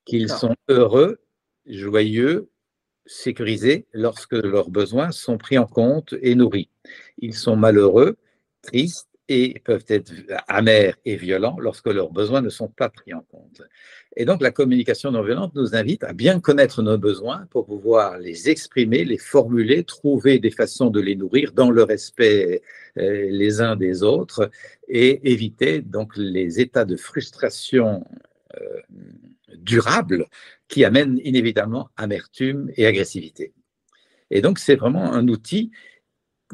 qu'ils 0.05 0.29
sont 0.29 0.55
heureux, 0.69 1.19
joyeux, 1.65 2.49
sécurisés 3.05 3.85
lorsque 3.93 4.33
leurs 4.33 4.69
besoins 4.69 5.11
sont 5.11 5.37
pris 5.37 5.57
en 5.57 5.67
compte 5.67 6.15
et 6.21 6.35
nourris. 6.35 6.69
Ils 7.19 7.35
sont 7.35 7.55
malheureux, 7.55 8.17
tristes 8.61 9.14
et 9.27 9.59
peuvent 9.63 9.85
être 9.87 10.11
amers 10.47 10.95
et 11.05 11.15
violents 11.15 11.57
lorsque 11.59 11.87
leurs 11.87 12.11
besoins 12.11 12.41
ne 12.41 12.49
sont 12.49 12.67
pas 12.67 12.89
pris 12.89 13.13
en 13.13 13.21
compte. 13.21 13.61
Et 14.15 14.25
donc 14.25 14.41
la 14.41 14.51
communication 14.51 15.11
non 15.11 15.23
violente 15.23 15.53
nous 15.55 15.75
invite 15.75 16.03
à 16.03 16.13
bien 16.13 16.39
connaître 16.39 16.81
nos 16.83 16.97
besoins 16.97 17.47
pour 17.49 17.65
pouvoir 17.65 18.19
les 18.19 18.49
exprimer, 18.49 19.03
les 19.03 19.17
formuler, 19.17 19.83
trouver 19.83 20.39
des 20.39 20.51
façons 20.51 20.89
de 20.89 21.01
les 21.01 21.15
nourrir 21.15 21.51
dans 21.53 21.71
le 21.71 21.83
respect 21.83 22.61
euh, 22.97 23.27
les 23.29 23.61
uns 23.61 23.75
des 23.75 24.03
autres 24.03 24.49
et 24.87 25.31
éviter 25.31 25.81
donc 25.81 26.15
les 26.15 26.59
états 26.59 26.85
de 26.85 26.95
frustration 26.95 28.05
euh, 28.61 28.81
durable 29.57 30.27
qui 30.67 30.85
amène 30.85 31.19
inévitablement 31.23 31.89
amertume 31.97 32.71
et 32.77 32.85
agressivité. 32.85 33.53
Et 34.31 34.41
donc, 34.41 34.59
c'est 34.59 34.75
vraiment 34.75 35.13
un 35.13 35.27
outil 35.27 35.71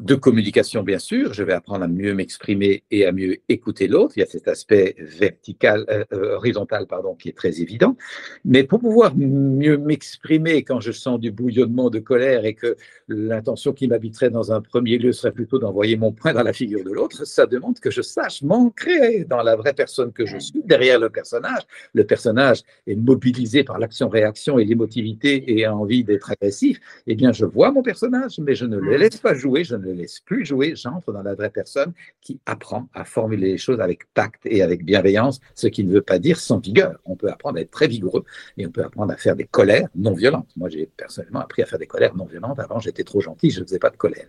de 0.01 0.15
communication, 0.15 0.83
bien 0.83 0.97
sûr. 0.97 1.33
Je 1.33 1.43
vais 1.43 1.53
apprendre 1.53 1.83
à 1.83 1.87
mieux 1.87 2.15
m'exprimer 2.15 2.83
et 2.89 3.05
à 3.05 3.11
mieux 3.11 3.37
écouter 3.49 3.87
l'autre. 3.87 4.13
Il 4.17 4.21
y 4.21 4.23
a 4.23 4.25
cet 4.25 4.47
aspect 4.47 4.95
vertical, 4.99 5.85
euh, 5.89 6.03
euh, 6.13 6.35
horizontal, 6.35 6.87
pardon, 6.87 7.15
qui 7.15 7.29
est 7.29 7.37
très 7.37 7.61
évident. 7.61 7.95
Mais 8.43 8.63
pour 8.63 8.79
pouvoir 8.79 9.15
mieux 9.15 9.77
m'exprimer 9.77 10.63
quand 10.63 10.79
je 10.79 10.91
sens 10.91 11.19
du 11.19 11.31
bouillonnement 11.31 11.91
de 11.91 11.99
colère 11.99 12.45
et 12.45 12.55
que 12.55 12.75
l'intention 13.07 13.73
qui 13.73 13.87
m'habiterait 13.87 14.31
dans 14.31 14.51
un 14.51 14.61
premier 14.61 14.97
lieu 14.97 15.11
serait 15.11 15.31
plutôt 15.31 15.59
d'envoyer 15.59 15.97
mon 15.97 16.11
poing 16.11 16.33
dans 16.33 16.43
la 16.43 16.53
figure 16.53 16.83
de 16.83 16.91
l'autre, 16.91 17.25
ça 17.25 17.45
demande 17.45 17.79
que 17.79 17.91
je 17.91 18.01
sache 18.01 18.41
m'ancrer 18.41 19.23
dans 19.25 19.43
la 19.43 19.55
vraie 19.55 19.73
personne 19.73 20.11
que 20.11 20.25
je 20.25 20.37
suis 20.39 20.63
derrière 20.65 20.99
le 20.99 21.09
personnage. 21.09 21.61
Le 21.93 22.05
personnage 22.05 22.61
est 22.87 22.95
mobilisé 22.95 23.63
par 23.63 23.77
l'action-réaction 23.77 24.57
et 24.57 24.65
l'émotivité 24.65 25.57
et 25.57 25.65
a 25.65 25.75
envie 25.75 26.03
d'être 26.03 26.31
agressif. 26.31 26.79
Eh 27.05 27.13
bien, 27.13 27.31
je 27.31 27.45
vois 27.45 27.71
mon 27.71 27.83
personnage, 27.83 28.39
mais 28.39 28.55
je 28.55 28.65
ne 28.65 28.77
le 28.77 28.97
laisse 28.97 29.17
pas 29.17 29.35
jouer, 29.35 29.63
je 29.63 29.75
ne 29.75 29.90
laisse 29.91 30.19
plus 30.19 30.45
jouer. 30.45 30.73
J'entre 30.75 31.11
dans 31.11 31.21
la 31.21 31.35
vraie 31.35 31.49
personne 31.49 31.93
qui 32.21 32.39
apprend 32.45 32.87
à 32.93 33.05
formuler 33.05 33.51
les 33.51 33.57
choses 33.57 33.79
avec 33.79 34.13
tact 34.13 34.45
et 34.45 34.61
avec 34.61 34.83
bienveillance, 34.85 35.39
ce 35.55 35.67
qui 35.67 35.83
ne 35.83 35.91
veut 35.91 36.01
pas 36.01 36.19
dire 36.19 36.39
sans 36.39 36.59
vigueur. 36.59 36.99
On 37.05 37.15
peut 37.15 37.29
apprendre 37.29 37.57
à 37.57 37.61
être 37.61 37.71
très 37.71 37.87
vigoureux 37.87 38.23
et 38.57 38.65
on 38.65 38.71
peut 38.71 38.83
apprendre 38.83 39.11
à 39.11 39.17
faire 39.17 39.35
des 39.35 39.45
colères 39.45 39.87
non 39.95 40.13
violentes. 40.13 40.49
Moi, 40.55 40.69
j'ai 40.69 40.89
personnellement 40.97 41.39
appris 41.39 41.61
à 41.61 41.65
faire 41.65 41.79
des 41.79 41.87
colères 41.87 42.15
non 42.15 42.25
violentes. 42.25 42.59
Avant, 42.59 42.79
j'étais 42.79 43.03
trop 43.03 43.21
gentil, 43.21 43.51
je 43.51 43.61
ne 43.61 43.65
faisais 43.65 43.79
pas 43.79 43.89
de 43.89 43.97
colère. 43.97 44.27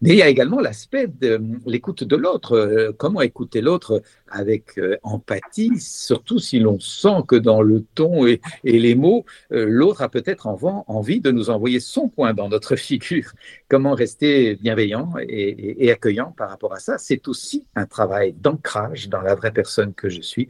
Mais 0.00 0.10
il 0.10 0.16
y 0.16 0.22
a 0.22 0.28
également 0.28 0.60
l'aspect 0.60 1.06
de 1.06 1.40
l'écoute 1.66 2.04
de 2.04 2.16
l'autre. 2.16 2.52
Euh, 2.52 2.92
comment 2.96 3.20
écouter 3.20 3.60
l'autre 3.60 4.02
avec 4.30 4.78
euh, 4.78 4.96
empathie, 5.02 5.72
surtout 5.78 6.38
si 6.38 6.58
l'on 6.58 6.78
sent 6.78 7.22
que 7.28 7.36
dans 7.36 7.62
le 7.62 7.84
ton 7.94 8.26
et, 8.26 8.40
les 8.64 8.94
mots, 8.94 9.24
euh, 9.52 9.66
l'autre 9.68 10.02
a 10.02 10.08
peut-être 10.08 10.46
envie 10.46 11.20
de 11.20 11.30
nous 11.30 11.50
envoyer 11.50 11.80
son 11.80 12.08
point 12.08 12.34
dans 12.34 12.48
notre 12.48 12.76
figure. 12.88 13.32
Comment 13.68 13.94
rester 13.94 14.56
bienveillant 14.56 15.12
et, 15.20 15.90
accueillant 15.90 16.32
par 16.36 16.50
rapport 16.50 16.72
à 16.72 16.78
ça? 16.78 16.98
C'est 16.98 17.28
aussi 17.28 17.66
un 17.74 17.86
travail 17.86 18.32
d'ancrage 18.32 19.08
dans 19.08 19.20
la 19.20 19.34
vraie 19.34 19.52
personne 19.52 19.92
que 19.94 20.08
je 20.08 20.20
suis 20.20 20.48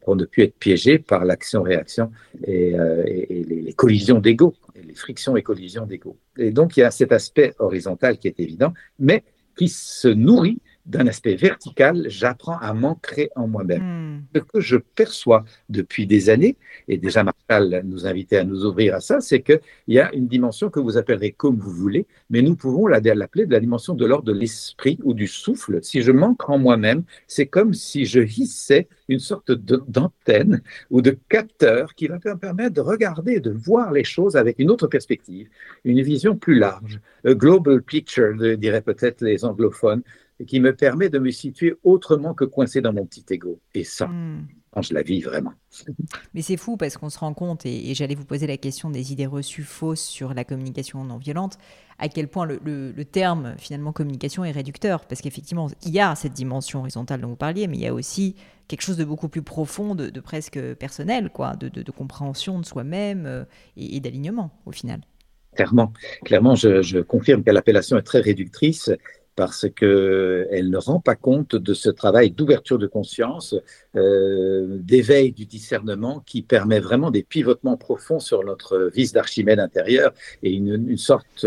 pour 0.00 0.16
ne 0.16 0.24
plus 0.24 0.44
être 0.44 0.54
piégé 0.54 0.98
par 0.98 1.24
l'action-réaction 1.24 2.10
et, 2.44 2.72
les, 2.72 3.44
les 3.44 3.72
collisions 3.72 4.18
d'ego, 4.18 4.54
les 4.74 4.94
frictions 4.94 5.36
et 5.36 5.42
collisions 5.42 5.86
d'ego. 5.86 6.16
Et 6.38 6.50
donc, 6.50 6.76
il 6.76 6.80
y 6.80 6.82
a 6.82 6.90
cet 6.90 7.12
aspect 7.12 7.54
horizontal 7.58 8.18
qui 8.18 8.28
est 8.28 8.40
évident, 8.40 8.72
mais 8.98 9.22
qui 9.56 9.68
se 9.68 10.08
nourrit 10.08 10.60
d'un 10.84 11.06
aspect 11.06 11.36
vertical, 11.36 12.06
j'apprends 12.08 12.58
à 12.58 12.74
m'ancrer 12.74 13.30
en 13.36 13.46
moi-même. 13.46 13.82
Hmm. 13.82 14.22
Ce 14.34 14.40
que 14.40 14.60
je 14.60 14.76
perçois 14.76 15.44
depuis 15.68 16.06
des 16.06 16.28
années, 16.28 16.56
et 16.88 16.98
déjà 16.98 17.22
Marshall 17.22 17.82
nous 17.84 18.06
invitait 18.06 18.38
à 18.38 18.44
nous 18.44 18.64
ouvrir 18.64 18.96
à 18.96 19.00
ça, 19.00 19.20
c'est 19.20 19.42
qu'il 19.42 19.60
y 19.88 20.00
a 20.00 20.12
une 20.12 20.26
dimension 20.26 20.70
que 20.70 20.80
vous 20.80 20.96
appellerez 20.96 21.32
comme 21.32 21.56
vous 21.58 21.70
voulez, 21.70 22.06
mais 22.30 22.42
nous 22.42 22.56
pouvons 22.56 22.86
l'appeler 22.88 23.46
de 23.46 23.52
la 23.52 23.60
dimension 23.60 23.94
de 23.94 24.04
l'ordre 24.06 24.24
de 24.24 24.32
l'esprit 24.32 24.98
ou 25.04 25.14
du 25.14 25.28
souffle. 25.28 25.78
Si 25.82 26.02
je 26.02 26.10
m'ancre 26.10 26.50
en 26.50 26.58
moi-même, 26.58 27.04
c'est 27.28 27.46
comme 27.46 27.74
si 27.74 28.04
je 28.04 28.20
hissais 28.20 28.88
une 29.08 29.20
sorte 29.20 29.52
d'antenne 29.52 30.62
ou 30.90 31.00
de 31.00 31.16
capteur 31.28 31.94
qui 31.94 32.08
va 32.08 32.16
me 32.16 32.34
permettre 32.36 32.74
de 32.74 32.80
regarder, 32.80 33.40
de 33.40 33.50
voir 33.50 33.92
les 33.92 34.04
choses 34.04 34.36
avec 34.36 34.58
une 34.58 34.70
autre 34.70 34.86
perspective, 34.86 35.48
une 35.84 36.02
vision 36.02 36.36
plus 36.36 36.58
large, 36.58 37.00
a 37.24 37.34
global 37.34 37.82
picture, 37.82 38.34
diraient 38.56 38.82
peut-être 38.82 39.22
les 39.22 39.44
anglophones, 39.44 40.02
qui 40.46 40.60
me 40.60 40.74
permet 40.74 41.08
de 41.08 41.18
me 41.18 41.30
situer 41.30 41.74
autrement 41.84 42.34
que 42.34 42.44
coincé 42.44 42.80
dans 42.80 42.92
mon 42.92 43.06
petit 43.06 43.24
ego. 43.30 43.60
Et 43.74 43.84
ça, 43.84 44.06
hmm. 44.06 44.46
je 44.80 44.94
la 44.94 45.02
vis 45.02 45.20
vraiment. 45.20 45.52
Mais 46.34 46.42
c'est 46.42 46.56
fou 46.56 46.76
parce 46.76 46.96
qu'on 46.96 47.10
se 47.10 47.18
rend 47.18 47.34
compte, 47.34 47.64
et, 47.66 47.94
j'allais 47.94 48.14
vous 48.14 48.24
poser 48.24 48.46
la 48.46 48.56
question 48.56 48.90
des 48.90 49.12
idées 49.12 49.26
reçues 49.26 49.62
fausses 49.62 50.04
sur 50.04 50.34
la 50.34 50.44
communication 50.44 51.04
non 51.04 51.18
violente, 51.18 51.58
à 51.98 52.08
quel 52.08 52.28
point 52.28 52.46
le, 52.46 53.04
terme 53.04 53.54
finalement 53.58 53.92
communication 53.92 54.44
est 54.44 54.50
réducteur. 54.50 55.04
Parce 55.06 55.20
qu'effectivement, 55.20 55.68
il 55.84 55.92
y 55.92 56.00
a 56.00 56.14
cette 56.14 56.32
dimension 56.32 56.80
horizontale 56.80 57.20
dont 57.20 57.28
vous 57.28 57.36
parliez, 57.36 57.66
mais 57.66 57.76
il 57.76 57.82
y 57.82 57.86
a 57.86 57.94
aussi 57.94 58.34
quelque 58.68 58.82
chose 58.82 58.96
de 58.96 59.04
beaucoup 59.04 59.28
plus 59.28 59.42
profond, 59.42 59.94
de, 59.94 60.20
presque 60.20 60.58
personnel, 60.74 61.30
quoi, 61.30 61.54
de, 61.56 61.90
compréhension 61.90 62.58
de 62.58 62.64
soi-même 62.64 63.26
euh, 63.26 63.44
et, 63.76 64.00
d'alignement 64.00 64.50
au 64.66 64.72
final. 64.72 65.00
Clairement, 65.54 65.92
clairement, 66.24 66.54
je, 66.54 66.80
je 66.80 66.98
confirme 66.98 67.44
que 67.44 67.50
l'appellation 67.50 67.98
est 67.98 68.02
très 68.02 68.20
réductrice 68.20 68.90
parce 69.36 69.66
qu'elle 69.70 70.70
ne 70.70 70.76
rend 70.76 71.00
pas 71.00 71.16
compte 71.16 71.56
de 71.56 71.74
ce 71.74 71.90
travail 71.90 72.30
d'ouverture 72.30 72.78
de 72.78 72.86
conscience, 72.86 73.54
euh, 73.96 74.78
d'éveil 74.80 75.32
du 75.32 75.46
discernement 75.46 76.20
qui 76.20 76.42
permet 76.42 76.80
vraiment 76.80 77.10
des 77.10 77.22
pivotements 77.22 77.76
profonds 77.76 78.20
sur 78.20 78.44
notre 78.44 78.90
vis 78.94 79.12
d'Archimède 79.12 79.58
intérieur 79.58 80.12
et 80.42 80.52
une, 80.52 80.88
une 80.88 80.98
sorte 80.98 81.46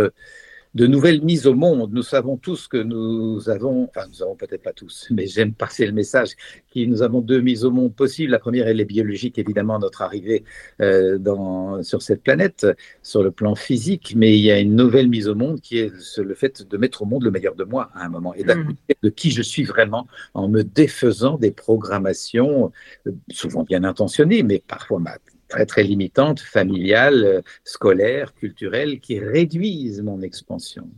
de 0.75 0.87
nouvelles 0.87 1.23
mises 1.23 1.47
au 1.47 1.55
monde. 1.55 1.91
Nous 1.93 2.03
savons 2.03 2.35
tous 2.35 2.67
que 2.67 2.77
nous 2.77 3.49
avons, 3.49 3.85
enfin 3.85 4.07
nous 4.09 4.21
avons 4.21 4.35
peut-être 4.35 4.61
pas 4.61 4.73
tous, 4.73 5.07
mais 5.11 5.25
j'aime 5.25 5.53
passer 5.53 5.85
le 5.85 5.93
message, 5.93 6.31
qui 6.69 6.85
nous 6.85 7.01
avons 7.01 7.21
deux 7.21 7.39
mises 7.39 7.63
au 7.63 7.71
monde 7.71 7.95
possibles. 7.95 8.31
La 8.31 8.39
première, 8.39 8.67
elle 8.67 8.81
est 8.81 8.85
biologique, 8.85 9.39
évidemment, 9.39 9.79
notre 9.79 10.01
arrivée 10.01 10.43
euh, 10.81 11.17
dans, 11.17 11.81
sur 11.81 12.01
cette 12.01 12.21
planète, 12.21 12.67
sur 13.01 13.23
le 13.23 13.31
plan 13.31 13.55
physique, 13.55 14.13
mais 14.17 14.37
il 14.37 14.43
y 14.43 14.51
a 14.51 14.59
une 14.59 14.75
nouvelle 14.75 15.07
mise 15.07 15.29
au 15.29 15.35
monde 15.35 15.61
qui 15.61 15.79
est 15.79 15.91
le 16.17 16.35
fait 16.35 16.67
de 16.67 16.77
mettre 16.77 17.03
au 17.03 17.05
monde 17.05 17.23
le 17.23 17.31
meilleur 17.31 17.55
de 17.55 17.63
moi 17.63 17.89
à 17.93 18.05
un 18.05 18.09
moment 18.09 18.33
et 18.35 18.43
mm. 18.43 18.73
de 19.01 19.09
qui 19.09 19.31
je 19.31 19.41
suis 19.41 19.63
vraiment 19.63 20.07
en 20.33 20.49
me 20.49 20.63
défaisant 20.63 21.37
des 21.37 21.51
programmations, 21.51 22.71
euh, 23.07 23.11
souvent 23.31 23.63
bien 23.63 23.85
intentionnées, 23.85 24.43
mais 24.43 24.61
parfois 24.67 24.99
très 25.47 25.65
très 25.65 25.83
limitantes, 25.83 26.39
familiales, 26.39 27.43
scolaires, 27.63 28.33
culturelles, 28.33 28.99
qui 28.99 29.19
réduisent 29.19 30.01
mon 30.01 30.21
expansion. 30.21 30.89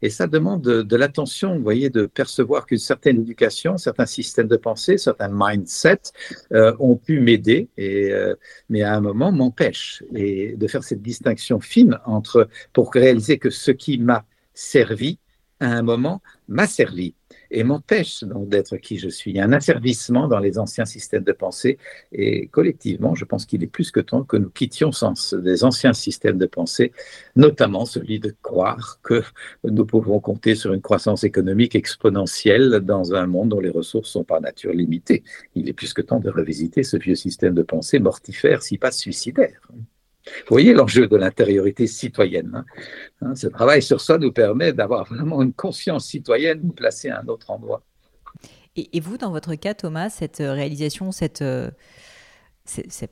Et 0.00 0.10
ça 0.10 0.26
demande 0.28 0.62
de, 0.62 0.96
l'attention, 0.96 1.56
vous 1.56 1.62
voyez, 1.62 1.90
de 1.90 2.06
percevoir 2.06 2.66
qu'une 2.66 2.78
certaine 2.78 3.20
éducation, 3.20 3.78
certains 3.78 4.06
systèmes 4.06 4.46
de 4.46 4.56
pensée, 4.56 4.96
certains 4.96 5.28
mindsets 5.28 6.12
euh, 6.52 6.74
ont 6.78 6.96
pu 6.96 7.20
m'aider, 7.20 7.68
euh, 7.80 8.36
mais 8.68 8.82
à 8.82 8.94
un 8.94 9.00
moment 9.00 9.32
m'empêchent. 9.32 10.04
Et 10.14 10.56
de 10.56 10.68
faire 10.68 10.84
cette 10.84 11.02
distinction 11.02 11.58
fine 11.58 11.98
entre, 12.04 12.48
pour 12.72 12.92
réaliser 12.92 13.38
que 13.38 13.50
ce 13.50 13.72
qui 13.72 13.98
m'a 13.98 14.24
servi, 14.54 15.18
à 15.58 15.66
un 15.66 15.82
moment, 15.82 16.22
m'a 16.46 16.68
servi 16.68 17.14
et 17.50 17.64
m'empêche 17.64 18.24
donc 18.24 18.48
d'être 18.48 18.76
qui 18.76 18.98
je 18.98 19.08
suis. 19.08 19.30
Il 19.30 19.36
y 19.36 19.40
a 19.40 19.44
un 19.44 19.52
asservissement 19.52 20.28
dans 20.28 20.38
les 20.38 20.58
anciens 20.58 20.84
systèmes 20.84 21.24
de 21.24 21.32
pensée 21.32 21.78
et 22.12 22.48
collectivement, 22.48 23.14
je 23.14 23.24
pense 23.24 23.46
qu'il 23.46 23.62
est 23.62 23.68
plus 23.68 23.90
que 23.90 24.00
temps 24.00 24.24
que 24.24 24.36
nous 24.36 24.50
quittions 24.50 24.92
sans 24.92 25.14
des 25.34 25.64
anciens 25.64 25.92
systèmes 25.92 26.38
de 26.38 26.46
pensée, 26.46 26.92
notamment 27.36 27.84
celui 27.84 28.20
de 28.20 28.34
croire 28.42 29.00
que 29.02 29.22
nous 29.64 29.86
pouvons 29.86 30.20
compter 30.20 30.54
sur 30.54 30.72
une 30.72 30.82
croissance 30.82 31.24
économique 31.24 31.74
exponentielle 31.74 32.80
dans 32.80 33.14
un 33.14 33.26
monde 33.26 33.50
dont 33.50 33.60
les 33.60 33.70
ressources 33.70 34.10
sont 34.10 34.24
par 34.24 34.40
nature 34.40 34.72
limitées. 34.72 35.22
Il 35.54 35.68
est 35.68 35.72
plus 35.72 35.92
que 35.92 36.02
temps 36.02 36.20
de 36.20 36.30
revisiter 36.30 36.82
ce 36.82 36.96
vieux 36.96 37.14
système 37.14 37.54
de 37.54 37.62
pensée 37.62 37.98
mortifère, 37.98 38.62
si 38.62 38.78
pas 38.78 38.92
suicidaire. 38.92 39.60
Vous 40.40 40.54
voyez 40.54 40.72
l'enjeu 40.72 41.06
de 41.06 41.16
l'intériorité 41.16 41.86
citoyenne. 41.86 42.50
Hein. 42.54 42.64
Hein, 43.22 43.34
ce 43.34 43.46
travail 43.46 43.82
sur 43.82 44.00
soi 44.00 44.18
nous 44.18 44.32
permet 44.32 44.72
d'avoir 44.72 45.04
vraiment 45.04 45.42
une 45.42 45.52
conscience 45.52 46.06
citoyenne 46.06 46.72
placée 46.72 47.10
à 47.10 47.20
un 47.20 47.28
autre 47.28 47.50
endroit. 47.50 47.82
Et, 48.92 49.00
vous, 49.00 49.18
dans 49.18 49.30
votre 49.30 49.54
cas, 49.56 49.74
Thomas, 49.74 50.08
cette 50.08 50.40
euh, 50.40 50.52
réalisation, 50.52 51.10
cette, 51.10 51.42
euh, 51.42 51.70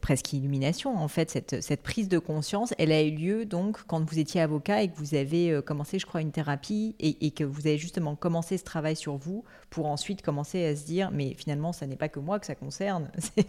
presque 0.01 0.33
illumination, 0.33 0.97
en 0.97 1.09
fait, 1.09 1.31
cette, 1.31 1.61
cette, 1.61 1.83
prise 1.83 2.09
de 2.09 2.21
conscience, 2.21 2.73
elle 2.79 2.93
a 2.93 3.03
eu 3.03 3.11
lieu 3.11 3.45
donc 3.47 3.79
quand 3.89 4.09
vous 4.09 4.19
étiez 4.21 4.41
avocat 4.41 4.83
et 4.83 4.89
que 4.89 4.97
vous 4.97 5.17
avez 5.17 5.51
euh, 5.51 5.63
commencé, 5.63 5.99
je 5.99 6.07
crois, 6.07 6.21
une 6.21 6.31
thérapie 6.31 6.95
et, 7.01 7.27
et, 7.27 7.33
que 7.33 7.43
vous 7.43 7.67
avez 7.67 7.79
justement 7.79 8.15
commencé 8.15 8.59
ce 8.59 8.65
travail 8.65 8.95
sur 8.95 9.17
vous 9.17 9.45
pour 9.69 9.87
ensuite 9.87 10.23
commencer 10.23 10.65
à 10.65 10.77
se 10.77 10.85
dire, 10.85 11.11
mais 11.13 11.35
finalement, 11.35 11.73
ça 11.73 11.87
n'est 11.87 11.97
pas 11.97 12.09
que 12.09 12.21
moi 12.21 12.39
que 12.39 12.47
ça 12.47 12.55
concerne, 12.55 13.11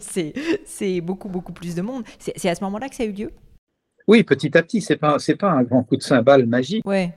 c'est 0.64 1.00
beaucoup, 1.00 1.28
beaucoup 1.28 1.52
plus 1.52 1.76
de 1.76 1.82
monde. 1.82 2.02
C'est 2.18 2.48
à 2.48 2.54
ce 2.56 2.64
moment-là 2.64 2.88
que 2.88 2.96
ça 2.96 3.04
a 3.04 3.06
eu 3.06 3.12
lieu? 3.12 3.30
Oui, 4.08 4.24
petit 4.24 4.56
à 4.56 4.62
petit, 4.62 4.80
c'est 4.80 4.96
pas 4.96 5.18
c'est 5.18 5.36
pas 5.36 5.50
un 5.50 5.62
grand 5.62 5.84
coup 5.84 5.96
de 5.96 6.02
cymbale 6.02 6.46
magique. 6.46 6.84
Ouais. 6.86 7.14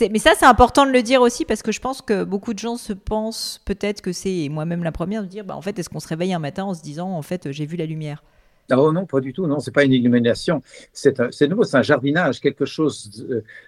Mais 0.00 0.18
ça, 0.18 0.32
c'est 0.36 0.46
important 0.46 0.84
de 0.84 0.90
le 0.90 1.02
dire 1.02 1.20
aussi 1.20 1.44
parce 1.44 1.62
que 1.62 1.70
je 1.70 1.80
pense 1.80 2.02
que 2.02 2.24
beaucoup 2.24 2.52
de 2.52 2.58
gens 2.58 2.76
se 2.76 2.92
pensent 2.92 3.62
peut-être 3.64 4.00
que 4.00 4.12
c'est, 4.12 4.48
moi-même 4.50 4.82
la 4.82 4.90
première, 4.90 5.22
de 5.22 5.28
dire, 5.28 5.44
bah, 5.44 5.56
en 5.56 5.62
fait, 5.62 5.78
est-ce 5.78 5.88
qu'on 5.88 6.00
se 6.00 6.08
réveille 6.08 6.34
un 6.34 6.40
matin 6.40 6.64
en 6.64 6.74
se 6.74 6.82
disant, 6.82 7.12
en 7.12 7.22
fait, 7.22 7.52
j'ai 7.52 7.64
vu 7.64 7.76
la 7.76 7.86
lumière? 7.86 8.24
Oh 8.72 8.90
non, 8.92 9.06
pas 9.06 9.20
du 9.20 9.32
tout. 9.32 9.46
Non, 9.46 9.60
c'est 9.60 9.70
pas 9.70 9.84
une 9.84 9.92
illumination. 9.92 10.62
C'est 10.92 11.48
nouveau, 11.48 11.62
c'est 11.62 11.76
un 11.76 11.82
jardinage, 11.82 12.40
quelque 12.40 12.64
chose. 12.64 13.24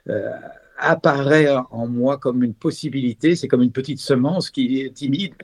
Euh, 0.09 0.31
apparaît 0.78 1.48
en 1.70 1.86
moi 1.86 2.18
comme 2.18 2.42
une 2.42 2.54
possibilité, 2.54 3.36
c'est 3.36 3.48
comme 3.48 3.62
une 3.62 3.72
petite 3.72 4.00
semence 4.00 4.50
qui 4.50 4.80
est 4.80 4.92
timide. 4.92 5.34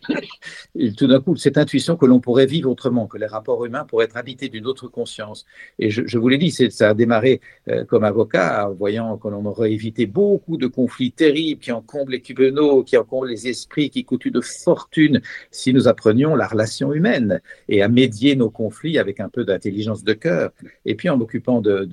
Tout 0.96 1.06
d'un 1.06 1.20
coup, 1.20 1.36
cette 1.36 1.58
intuition 1.58 1.96
que 1.96 2.06
l'on 2.06 2.20
pourrait 2.20 2.46
vivre 2.46 2.70
autrement, 2.70 3.06
que 3.06 3.18
les 3.18 3.26
rapports 3.26 3.64
humains 3.64 3.84
pourraient 3.84 4.06
être 4.06 4.16
habités 4.16 4.48
d'une 4.48 4.66
autre 4.66 4.88
conscience. 4.88 5.46
Et 5.78 5.90
je, 5.90 6.18
vous 6.18 6.28
l'ai 6.28 6.38
dit, 6.38 6.50
ça 6.50 6.90
a 6.90 6.94
démarré 6.94 7.40
euh, 7.68 7.84
comme 7.84 8.04
avocat, 8.04 8.68
en 8.68 8.74
voyant 8.74 9.16
que 9.16 9.28
l'on 9.28 9.44
aurait 9.46 9.72
évité 9.72 10.06
beaucoup 10.06 10.56
de 10.56 10.66
conflits 10.66 11.12
terribles 11.12 11.60
qui 11.60 11.72
encombrent 11.72 12.10
les 12.10 12.20
cubenots, 12.20 12.82
qui 12.84 12.96
encombrent 12.96 13.26
les 13.26 13.48
esprits, 13.48 13.90
qui 13.90 14.04
coûtent 14.04 14.28
de 14.28 14.40
fortune 14.40 15.20
si 15.50 15.72
nous 15.72 15.88
apprenions 15.88 16.34
la 16.34 16.46
relation 16.46 16.92
humaine 16.92 17.40
et 17.68 17.82
à 17.82 17.88
médier 17.88 18.36
nos 18.36 18.50
conflits 18.50 18.98
avec 18.98 19.20
un 19.20 19.28
peu 19.28 19.44
d'intelligence 19.44 20.04
de 20.04 20.12
cœur. 20.12 20.50
Et 20.84 20.94
puis 20.94 21.08
en 21.08 21.16
m'occupant 21.16 21.60
de, 21.60 21.88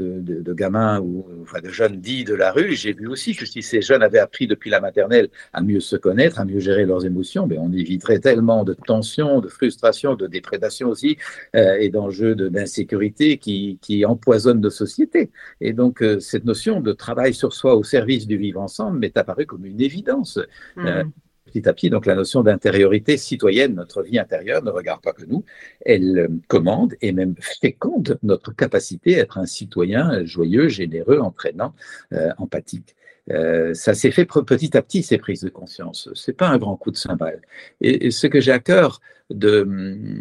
gamins 0.54 0.99
ou 0.99 1.25
de 1.63 1.69
jeunes 1.69 1.99
dits 1.99 2.23
de 2.23 2.34
la 2.34 2.52
rue, 2.52 2.75
j'ai 2.75 2.93
vu 2.93 3.08
aussi 3.08 3.29
aussi 3.30 3.36
que 3.36 3.46
si 3.46 3.62
ces 3.62 3.82
jeunes 3.82 4.04
avaient 4.04 4.20
appris 4.20 4.48
depuis 4.48 4.70
la 4.70 4.80
maternelle 4.80 5.30
à 5.54 5.62
mieux 5.62 5.80
se 5.80 5.96
connaître, 5.96 6.39
à 6.39 6.46
mieux 6.46 6.60
gérer 6.60 6.86
leurs 6.86 7.06
émotions, 7.06 7.48
mais 7.48 7.56
ben, 7.56 7.63
on 7.65 7.74
éviterait 7.74 8.20
tellement 8.20 8.63
de 8.63 8.74
tensions, 8.74 9.39
de 9.39 9.48
frustrations, 9.48 10.15
de 10.15 10.28
déprédations 10.28 10.89
aussi, 10.89 11.18
euh, 11.56 11.78
et 11.80 11.89
d'enjeux 11.89 12.36
d'insécurité 12.36 13.38
qui, 13.38 13.78
qui, 13.82 14.06
empoisonnent 14.06 14.62
nos 14.62 14.70
sociétés. 14.70 15.30
Et 15.62 15.74
donc, 15.74 16.02
euh, 16.02 16.20
cette 16.20 16.46
notion 16.46 16.82
de 16.82 16.92
travail 16.94 17.34
sur 17.34 17.54
soi 17.54 17.76
au 17.76 17.84
service 17.84 18.28
du 18.28 18.38
vivre 18.38 18.62
ensemble 18.62 19.00
m'est 19.00 19.18
apparue 19.18 19.46
comme 19.46 19.65
une 19.65 19.82
évidence. 19.82 20.39
Euh, 20.78 21.04
mmh 21.04 21.12
petit 21.50 21.68
à 21.68 21.74
petit. 21.74 21.89
Donc 21.89 22.06
la 22.06 22.15
notion 22.15 22.44
d'intériorité 22.44 23.18
citoyenne, 23.18 23.76
notre 23.76 24.04
vie 24.04 24.20
intérieure 24.20 24.63
ne 24.63 24.70
regarde 24.70 25.02
pas 25.02 25.13
que 25.13 25.26
nous, 25.26 25.44
elle 25.82 26.30
commande 26.48 26.96
et 27.02 27.12
même 27.12 27.36
féconde 27.39 28.20
notre 28.24 28.56
capacité 28.56 29.15
à 29.15 29.24
être 29.24 29.38
un 29.38 29.46
citoyen 29.46 30.24
joyeux, 30.26 30.70
généreux, 30.70 31.20
entraînant, 31.20 31.74
euh, 32.13 32.30
empathique. 32.38 32.96
Euh, 33.32 33.74
ça 33.74 33.94
s'est 33.94 34.12
fait 34.12 34.26
petit 34.26 34.76
à 34.78 34.82
petit, 34.82 35.04
ces 35.04 35.18
prises 35.18 35.42
de 35.42 35.50
conscience. 35.50 36.10
C'est 36.15 36.34
pas 36.34 36.48
un 36.48 36.58
grand 36.58 36.76
coup 36.76 36.92
de 36.92 36.98
cymbale. 36.98 37.42
Et, 37.82 38.12
ce 38.12 38.28
que 38.28 38.42
j'ai 38.42 38.52
à 38.52 38.60
cœur 38.60 39.02
de, 39.30 39.68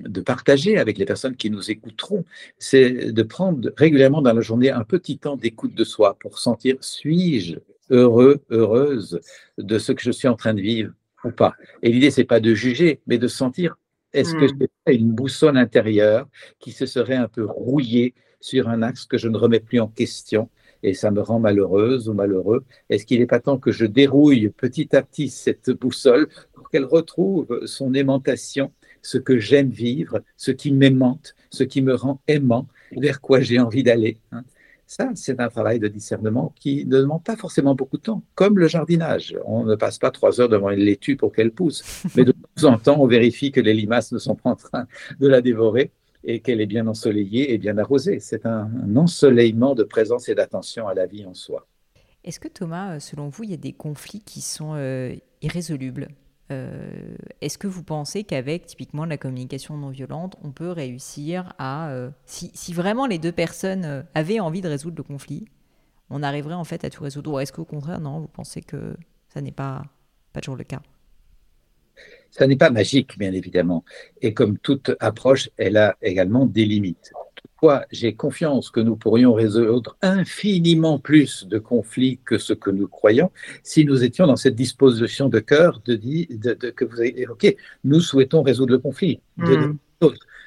de, 0.06 0.20
partager 0.20 0.78
avec 0.78 0.98
les 0.98 1.06
personnes 1.06 1.36
qui 1.36 1.50
nous 1.50 1.70
écouteront, 1.70 2.24
c'est 2.58 3.12
de 3.12 3.22
prendre 3.22 3.70
régulièrement 3.76 4.20
dans 4.20 4.34
la 4.34 4.42
journée 4.42 4.70
un 4.70 4.84
petit 4.84 5.18
temps 5.18 5.36
d'écoute 5.36 5.74
de 5.74 5.84
soi 5.84 6.16
pour 6.20 6.38
sentir 6.38 6.76
suis-je 6.80 7.56
heureux, 7.90 8.42
heureuse 8.50 9.20
de 9.56 9.78
ce 9.78 9.92
que 9.92 10.02
je 10.02 10.10
suis 10.10 10.28
en 10.28 10.36
train 10.36 10.54
de 10.54 10.60
vivre 10.60 10.92
ou 11.24 11.30
pas. 11.30 11.54
Et 11.82 11.90
l'idée, 11.90 12.10
c'est 12.10 12.24
pas 12.24 12.40
de 12.40 12.54
juger, 12.54 13.00
mais 13.06 13.18
de 13.18 13.28
sentir 13.28 13.76
est-ce 14.12 14.34
que 14.34 14.46
hmm. 14.46 14.66
c'est 14.86 14.94
une 14.94 15.12
boussole 15.12 15.56
intérieure 15.56 16.28
qui 16.58 16.72
se 16.72 16.86
serait 16.86 17.16
un 17.16 17.28
peu 17.28 17.44
rouillée 17.44 18.14
sur 18.40 18.68
un 18.68 18.82
axe 18.82 19.04
que 19.04 19.18
je 19.18 19.28
ne 19.28 19.36
remets 19.36 19.60
plus 19.60 19.80
en 19.80 19.88
question 19.88 20.48
et 20.82 20.94
ça 20.94 21.10
me 21.10 21.20
rend 21.20 21.40
malheureuse 21.40 22.08
ou 22.08 22.14
malheureux. 22.14 22.64
Est-ce 22.90 23.06
qu'il 23.06 23.20
n'est 23.20 23.26
pas 23.26 23.40
temps 23.40 23.58
que 23.58 23.72
je 23.72 23.86
dérouille 23.86 24.50
petit 24.50 24.94
à 24.96 25.02
petit 25.02 25.28
cette 25.28 25.70
boussole 25.70 26.28
pour 26.52 26.70
qu'elle 26.70 26.84
retrouve 26.84 27.66
son 27.66 27.94
aimantation, 27.94 28.72
ce 29.02 29.18
que 29.18 29.38
j'aime 29.38 29.70
vivre, 29.70 30.22
ce 30.36 30.50
qui 30.50 30.72
m'aimante, 30.72 31.34
ce 31.50 31.64
qui 31.64 31.82
me 31.82 31.94
rend 31.94 32.20
aimant, 32.28 32.66
vers 32.96 33.20
quoi 33.20 33.40
j'ai 33.40 33.58
envie 33.58 33.82
d'aller 33.82 34.18
hein? 34.32 34.44
Ça, 34.90 35.10
c'est 35.14 35.38
un 35.38 35.50
travail 35.50 35.78
de 35.78 35.86
discernement 35.86 36.54
qui 36.58 36.86
ne 36.86 37.00
demande 37.00 37.22
pas 37.22 37.36
forcément 37.36 37.74
beaucoup 37.74 37.98
de 37.98 38.02
temps, 38.02 38.22
comme 38.34 38.58
le 38.58 38.68
jardinage. 38.68 39.36
On 39.44 39.64
ne 39.64 39.74
passe 39.74 39.98
pas 39.98 40.10
trois 40.10 40.40
heures 40.40 40.48
devant 40.48 40.70
une 40.70 40.80
laitue 40.80 41.14
pour 41.14 41.30
qu'elle 41.30 41.50
pousse, 41.50 42.06
mais 42.16 42.24
de 42.24 42.32
temps 42.32 42.72
en 42.72 42.78
temps, 42.78 42.96
on 42.98 43.06
vérifie 43.06 43.52
que 43.52 43.60
les 43.60 43.74
limaces 43.74 44.12
ne 44.12 44.18
sont 44.18 44.34
pas 44.34 44.48
en 44.48 44.56
train 44.56 44.86
de 45.20 45.28
la 45.28 45.42
dévorer 45.42 45.92
et 46.24 46.40
qu'elle 46.40 46.60
est 46.60 46.66
bien 46.66 46.86
ensoleillée 46.86 47.52
et 47.52 47.58
bien 47.58 47.78
arrosée. 47.78 48.20
C'est 48.20 48.46
un, 48.46 48.70
ensoleillement 48.96 49.74
de 49.74 49.84
présence 49.84 50.28
et 50.28 50.34
d'attention 50.34 50.88
à 50.88 50.94
la 50.94 51.06
vie 51.06 51.24
en 51.24 51.34
soi. 51.34 51.66
Est-ce 52.24 52.40
que 52.40 52.48
Thomas, 52.48 52.96
euh, 52.96 52.98
selon 53.00 53.28
vous, 53.28 53.44
il 53.44 53.50
y 53.50 53.54
a 53.54 53.58
des 53.58 53.72
conflits 53.72 54.20
qui 54.20 54.40
sont 54.40 54.74
euh, 54.74 55.14
irrésolubles? 55.40 56.08
Euh, 56.50 57.16
est-ce 57.40 57.58
que 57.58 57.66
vous 57.66 57.82
pensez 57.82 58.24
qu'avec 58.24 58.66
typiquement 58.66 59.04
la 59.04 59.18
communication 59.18 59.76
non 59.76 59.90
violente, 59.90 60.36
on 60.42 60.50
peut 60.50 60.70
réussir 60.70 61.52
à, 61.58 61.90
euh, 61.90 62.10
si, 62.24 62.72
vraiment 62.72 63.06
les 63.06 63.18
deux 63.18 63.32
personnes 63.32 64.06
avaient 64.14 64.40
envie 64.40 64.62
de 64.62 64.68
résoudre 64.68 64.96
le 64.96 65.02
conflit, 65.02 65.44
on 66.10 66.22
arriverait 66.22 66.54
en 66.54 66.64
fait 66.64 66.84
à 66.84 66.90
tout 66.90 67.02
résoudre? 67.02 67.32
Ou 67.32 67.38
est-ce 67.38 67.52
qu'au 67.52 67.66
contraire, 67.66 68.00
non, 68.00 68.20
vous 68.20 68.28
pensez 68.28 68.62
que 68.62 68.96
ça 69.28 69.40
n'est 69.40 69.52
pas, 69.52 69.84
pas 70.32 70.40
toujours 70.40 70.56
le 70.56 70.64
cas? 70.64 70.80
Ça 72.30 72.46
n'est 72.46 72.56
pas 72.56 72.70
magique, 72.70 73.18
bien 73.18 73.32
évidemment. 73.32 73.84
Et 74.20 74.34
comme 74.34 74.58
toute 74.58 74.92
approche, 75.00 75.50
elle 75.56 75.76
a 75.76 75.96
également 76.02 76.46
des 76.46 76.64
limites 76.64 77.12
j'ai 77.90 78.14
confiance 78.14 78.70
que 78.70 78.80
nous 78.80 78.96
pourrions 78.96 79.34
résoudre 79.34 79.96
infiniment 80.02 80.98
plus 80.98 81.46
de 81.46 81.58
conflits 81.58 82.20
que 82.24 82.38
ce 82.38 82.52
que 82.52 82.70
nous 82.70 82.88
croyons 82.88 83.30
si 83.62 83.84
nous 83.84 84.04
étions 84.04 84.26
dans 84.26 84.36
cette 84.36 84.54
disposition 84.54 85.28
de 85.28 85.40
cœur 85.40 85.80
de, 85.84 85.96
de, 85.96 86.70
que 86.70 86.84
vous 86.84 87.00
avez 87.00 87.20
évoqué. 87.20 87.56
Nous 87.84 88.00
souhaitons 88.00 88.42
résoudre 88.42 88.72
le 88.72 88.78
conflit. 88.78 89.20
Hmm. 89.36 89.74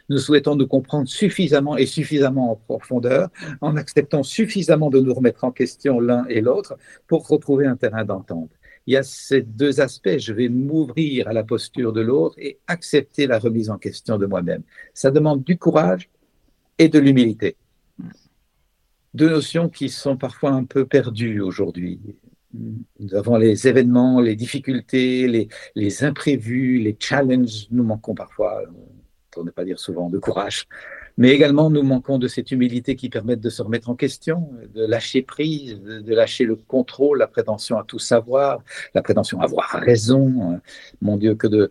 nous 0.10 0.18
souhaitons 0.18 0.56
nous 0.56 0.68
comprendre 0.68 1.08
suffisamment 1.08 1.78
et 1.78 1.86
suffisamment 1.86 2.52
en 2.52 2.56
profondeur, 2.56 3.30
en 3.62 3.76
acceptant 3.76 4.24
suffisamment 4.24 4.90
de 4.90 5.00
nous 5.00 5.14
remettre 5.14 5.44
en 5.44 5.52
question 5.52 6.00
l'un 6.00 6.26
et 6.28 6.42
l'autre 6.42 6.78
pour 7.08 7.28
retrouver 7.28 7.66
un 7.66 7.76
terrain 7.76 8.06
d'entente. 8.06 8.52
Il 8.92 8.96
y 8.96 8.98
a 8.98 9.04
ces 9.04 9.42
deux 9.42 9.80
aspects. 9.80 10.18
Je 10.18 10.34
vais 10.34 10.50
m'ouvrir 10.50 11.30
à 11.30 11.32
la 11.32 11.46
posture 11.46 11.94
de 11.94 12.02
l'autre 12.02 12.36
et 12.38 12.60
accepter 12.68 13.26
la 13.26 13.40
remise 13.40 13.70
en 13.70 13.78
question 13.78 14.18
de 14.18 14.26
moi-même. 14.26 14.64
Ça 14.94 15.12
demande 15.12 15.46
du 15.46 15.58
courage, 15.58 16.10
et 16.78 16.90
de 16.90 17.00
l'humilité. 17.00 17.56
Deux 19.14 19.30
notions 19.30 19.70
qui 19.70 19.88
sont 19.88 20.18
parfois 20.18 20.52
un 20.52 20.66
peu 20.66 20.86
perdues 20.86 21.40
aujourd'hui. 21.40 22.02
Nous 22.54 23.16
avons 23.16 23.38
les 23.38 23.66
événements, 23.66 24.20
les 24.20 24.36
difficultés, 24.36 25.26
les, 25.30 25.48
les 25.76 26.04
imprévus, 26.04 26.80
les 26.80 26.98
challenges. 27.00 27.68
Nous 27.72 27.86
manquons 27.86 28.14
parfois, 28.14 28.62
pour 29.32 29.46
ne 29.46 29.52
pas 29.52 29.64
dire 29.64 29.80
souvent, 29.80 30.10
de 30.10 30.20
courage. 30.20 30.68
Mais 31.22 31.30
également, 31.30 31.70
nous 31.70 31.84
manquons 31.84 32.18
de 32.18 32.28
cette 32.28 32.50
humilité 32.50 32.96
qui 32.96 33.08
permet 33.08 33.36
de 33.36 33.50
se 33.52 33.62
remettre 33.62 33.92
en 33.92 33.96
question, 33.96 34.50
de 34.74 34.84
lâcher 34.84 35.22
prise, 35.22 35.80
de, 35.80 36.16
lâcher 36.16 36.46
le 36.46 36.56
contrôle, 36.56 37.20
la 37.20 37.28
prétention 37.28 37.78
à 37.78 37.84
tout 37.84 38.00
savoir, 38.00 38.64
la 38.96 39.04
prétention 39.04 39.40
à 39.40 39.44
avoir 39.44 39.70
raison. 39.70 40.60
Mon 41.00 41.18
Dieu, 41.18 41.36
que 41.36 41.46
de, 41.46 41.70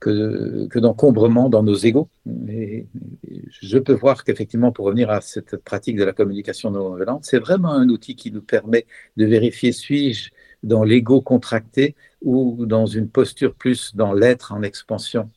que, 0.00 0.78
d'encombrement 0.78 1.48
dans 1.48 1.62
nos 1.62 1.76
égaux. 1.76 2.10
Je 2.26 3.78
peux 3.78 3.94
voir 3.94 4.22
qu'effectivement, 4.22 4.70
pour 4.70 4.84
revenir 4.84 5.08
à 5.08 5.22
cette 5.22 5.56
pratique 5.56 5.96
de 5.96 6.04
la 6.04 6.12
communication 6.12 6.70
non 6.70 6.94
violente, 6.94 7.24
c'est 7.24 7.38
vraiment 7.38 7.72
un 7.72 7.88
outil 7.88 8.16
qui 8.16 8.30
nous 8.30 8.42
permet 8.42 8.84
de 9.16 9.24
vérifier 9.24 9.72
suis-je 9.72 10.28
dans 10.62 10.84
l'ego 10.84 11.22
contracté 11.22 11.96
ou 12.20 12.66
dans 12.66 12.84
une 12.84 13.08
posture 13.08 13.54
plus 13.54 13.96
dans 13.96 14.12
l'être 14.12 14.52
en 14.52 14.60
expansion. 14.60 15.30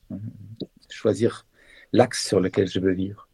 Choisir 0.89 1.45
l'axe 1.93 2.27
sur 2.27 2.41
lequel 2.41 2.67
je 2.67 2.81
veux 2.81 2.91
vivre. 2.91 3.29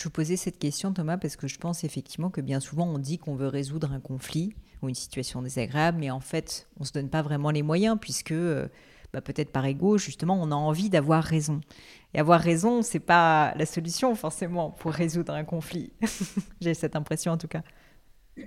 Je 0.00 0.04
vous 0.04 0.10
posais 0.10 0.38
cette 0.38 0.58
question, 0.58 0.94
Thomas, 0.94 1.18
parce 1.18 1.36
que 1.36 1.46
je 1.46 1.58
pense 1.58 1.84
effectivement 1.84 2.30
que 2.30 2.40
bien 2.40 2.58
souvent 2.58 2.86
on 2.86 2.96
dit 2.96 3.18
qu'on 3.18 3.34
veut 3.34 3.48
résoudre 3.48 3.92
un 3.92 4.00
conflit 4.00 4.54
ou 4.80 4.88
une 4.88 4.94
situation 4.94 5.42
désagréable, 5.42 5.98
mais 6.00 6.10
en 6.10 6.20
fait, 6.20 6.70
on 6.78 6.84
ne 6.84 6.86
se 6.86 6.92
donne 6.92 7.10
pas 7.10 7.20
vraiment 7.20 7.50
les 7.50 7.62
moyens, 7.62 7.98
puisque 8.00 8.32
euh, 8.32 8.66
bah, 9.12 9.20
peut-être 9.20 9.52
par 9.52 9.66
ego, 9.66 9.98
justement, 9.98 10.40
on 10.40 10.52
a 10.52 10.54
envie 10.54 10.88
d'avoir 10.88 11.22
raison. 11.22 11.60
Et 12.14 12.18
avoir 12.18 12.40
raison, 12.40 12.80
c'est 12.80 12.98
pas 12.98 13.52
la 13.56 13.66
solution 13.66 14.14
forcément 14.14 14.70
pour 14.70 14.92
résoudre 14.92 15.34
un 15.34 15.44
conflit. 15.44 15.92
J'ai 16.62 16.72
cette 16.72 16.96
impression 16.96 17.32
en 17.32 17.36
tout 17.36 17.48
cas. 17.48 17.62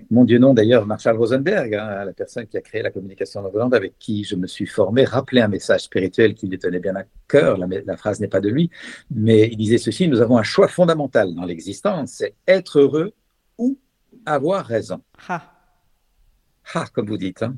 Mon 0.10 0.24
Dieu 0.24 0.40
non, 0.40 0.54
d'ailleurs, 0.54 0.86
Marshall 0.86 1.18
Rosenberg, 1.18 1.76
hein, 1.76 2.06
la 2.06 2.14
personne 2.14 2.48
qui 2.48 2.58
a 2.58 2.62
créé 2.62 2.82
la 2.82 2.92
communication 2.92 3.42
non 3.42 3.50
violente, 3.50 3.74
avec 3.74 3.98
qui 4.00 4.24
je 4.24 4.36
me 4.36 4.48
suis 4.48 4.66
formé, 4.66 5.04
rappelait 5.04 5.42
un 5.42 5.48
message 5.48 5.82
spirituel 5.82 6.34
qui 6.34 6.48
lui 6.48 6.58
tenait 6.58 6.80
bien 6.80 6.96
à 6.96 7.04
cœur. 7.28 7.58
La, 7.58 7.68
la 7.86 7.98
phrase 7.98 8.20
n'est 8.20 8.28
pas 8.28 8.42
de 8.42 8.50
lui, 8.50 8.70
mais 9.12 9.48
il 9.52 9.58
disait 9.58 9.78
ceci 9.78 10.08
nous 10.08 10.22
avons 10.22 10.38
un 10.38 10.44
choix 10.44 10.68
fondamental 10.68 11.34
dans 11.36 11.46
l'existence, 11.46 12.12
c'est 12.14 12.36
être 12.48 12.80
heureux 12.80 13.14
ou 13.58 13.78
avoir 14.26 14.66
raison. 14.66 15.02
Ha. 15.28 15.54
Ha, 16.74 16.86
comme 16.94 17.08
vous 17.08 17.18
dites. 17.18 17.44
Hein. 17.44 17.56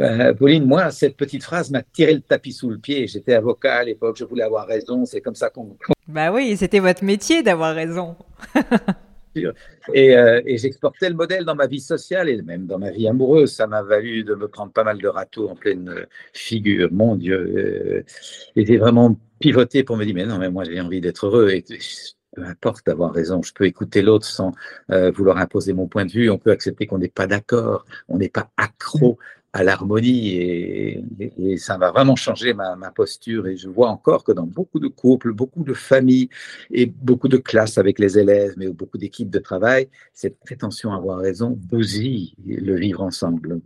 Euh, 0.00 0.32
Pauline, 0.32 0.64
moi, 0.64 0.90
cette 0.90 1.16
petite 1.16 1.44
phrase 1.44 1.70
m'a 1.70 1.82
tiré 1.82 2.14
le 2.14 2.20
tapis 2.20 2.52
sous 2.52 2.70
le 2.70 2.78
pied. 2.78 3.06
J'étais 3.06 3.34
avocat 3.34 3.76
à 3.76 3.84
l'époque, 3.84 4.16
je 4.16 4.24
voulais 4.24 4.42
avoir 4.42 4.66
raison. 4.66 5.04
C'est 5.04 5.20
comme 5.20 5.34
ça 5.34 5.50
qu'on. 5.50 5.76
Bah 6.08 6.32
oui, 6.32 6.56
c'était 6.56 6.80
votre 6.80 7.04
métier 7.04 7.42
d'avoir 7.42 7.74
raison. 7.74 8.16
et, 9.36 10.16
euh, 10.16 10.40
et 10.44 10.58
j'exportais 10.58 11.08
le 11.08 11.14
modèle 11.14 11.44
dans 11.44 11.54
ma 11.54 11.66
vie 11.66 11.80
sociale 11.80 12.28
et 12.28 12.40
même 12.42 12.66
dans 12.66 12.78
ma 12.78 12.90
vie 12.90 13.08
amoureuse. 13.08 13.52
Ça 13.52 13.66
m'a 13.66 13.82
valu 13.82 14.24
de 14.24 14.34
me 14.34 14.48
prendre 14.48 14.72
pas 14.72 14.84
mal 14.84 14.98
de 14.98 15.08
râteaux 15.08 15.48
en 15.48 15.54
pleine 15.54 16.06
figure. 16.32 16.88
Mon 16.92 17.16
Dieu, 17.16 17.38
euh, 17.38 18.04
j'étais 18.56 18.76
vraiment 18.76 19.16
pivoté 19.38 19.84
pour 19.84 19.96
me 19.96 20.04
dire 20.04 20.14
mais 20.14 20.26
non, 20.26 20.38
mais 20.38 20.50
moi 20.50 20.64
j'ai 20.64 20.80
envie 20.80 21.00
d'être 21.00 21.26
heureux. 21.26 21.50
Peu 22.32 22.44
importe 22.44 22.86
d'avoir 22.86 23.12
raison, 23.12 23.42
je 23.42 23.52
peux 23.52 23.64
écouter 23.66 24.02
l'autre 24.02 24.26
sans 24.26 24.52
vouloir 24.88 25.38
imposer 25.38 25.72
mon 25.72 25.88
point 25.88 26.04
de 26.04 26.12
vue, 26.12 26.30
on 26.30 26.38
peut 26.38 26.52
accepter 26.52 26.86
qu'on 26.86 26.98
n'est 26.98 27.08
pas 27.08 27.26
d'accord, 27.26 27.84
on 28.08 28.18
n'est 28.18 28.28
pas 28.28 28.50
accro 28.56 29.18
à 29.52 29.64
l'harmonie 29.64 30.36
et, 30.36 31.04
ça 31.56 31.76
va 31.76 31.90
vraiment 31.90 32.16
changer 32.16 32.54
ma, 32.54 32.76
posture 32.94 33.46
et 33.46 33.56
je 33.56 33.68
vois 33.68 33.88
encore 33.88 34.24
que 34.24 34.32
dans 34.32 34.46
beaucoup 34.46 34.78
de 34.78 34.88
couples, 34.88 35.32
beaucoup 35.32 35.64
de 35.64 35.74
familles 35.74 36.28
et 36.70 36.86
beaucoup 36.86 37.28
de 37.28 37.36
classes 37.36 37.78
avec 37.78 37.98
les 37.98 38.18
élèves, 38.18 38.54
mais 38.56 38.68
beaucoup 38.68 38.98
d'équipes 38.98 39.30
de 39.30 39.38
travail, 39.38 39.88
cette 40.14 40.38
prétention 40.38 40.92
à 40.92 40.96
avoir 40.96 41.18
raison 41.18 41.50
bousille 41.50 42.34
le 42.46 42.76
vivre 42.76 43.02
ensemble. 43.02 43.60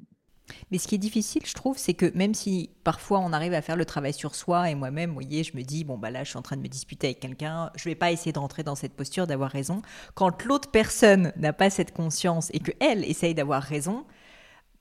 Mais 0.70 0.78
ce 0.78 0.88
qui 0.88 0.94
est 0.94 0.98
difficile, 0.98 1.42
je 1.46 1.54
trouve, 1.54 1.78
c'est 1.78 1.94
que 1.94 2.10
même 2.14 2.34
si 2.34 2.70
parfois 2.84 3.20
on 3.20 3.32
arrive 3.32 3.54
à 3.54 3.62
faire 3.62 3.76
le 3.76 3.84
travail 3.84 4.12
sur 4.12 4.34
soi, 4.34 4.70
et 4.70 4.74
moi-même, 4.74 5.10
vous 5.10 5.14
voyez, 5.14 5.42
je 5.42 5.56
me 5.56 5.62
dis, 5.62 5.84
bon, 5.84 5.96
bah 5.96 6.10
là, 6.10 6.24
je 6.24 6.30
suis 6.30 6.38
en 6.38 6.42
train 6.42 6.56
de 6.56 6.62
me 6.62 6.68
disputer 6.68 7.08
avec 7.08 7.20
quelqu'un, 7.20 7.70
je 7.76 7.84
vais 7.84 7.94
pas 7.94 8.12
essayer 8.12 8.32
de 8.32 8.38
rentrer 8.38 8.62
dans 8.62 8.74
cette 8.74 8.92
posture 8.92 9.26
d'avoir 9.26 9.50
raison. 9.50 9.82
Quand 10.14 10.44
l'autre 10.44 10.70
personne 10.70 11.32
n'a 11.36 11.52
pas 11.52 11.70
cette 11.70 11.92
conscience 11.92 12.50
et 12.52 12.60
qu'elle 12.60 13.04
essaye 13.04 13.34
d'avoir 13.34 13.62
raison, 13.62 14.04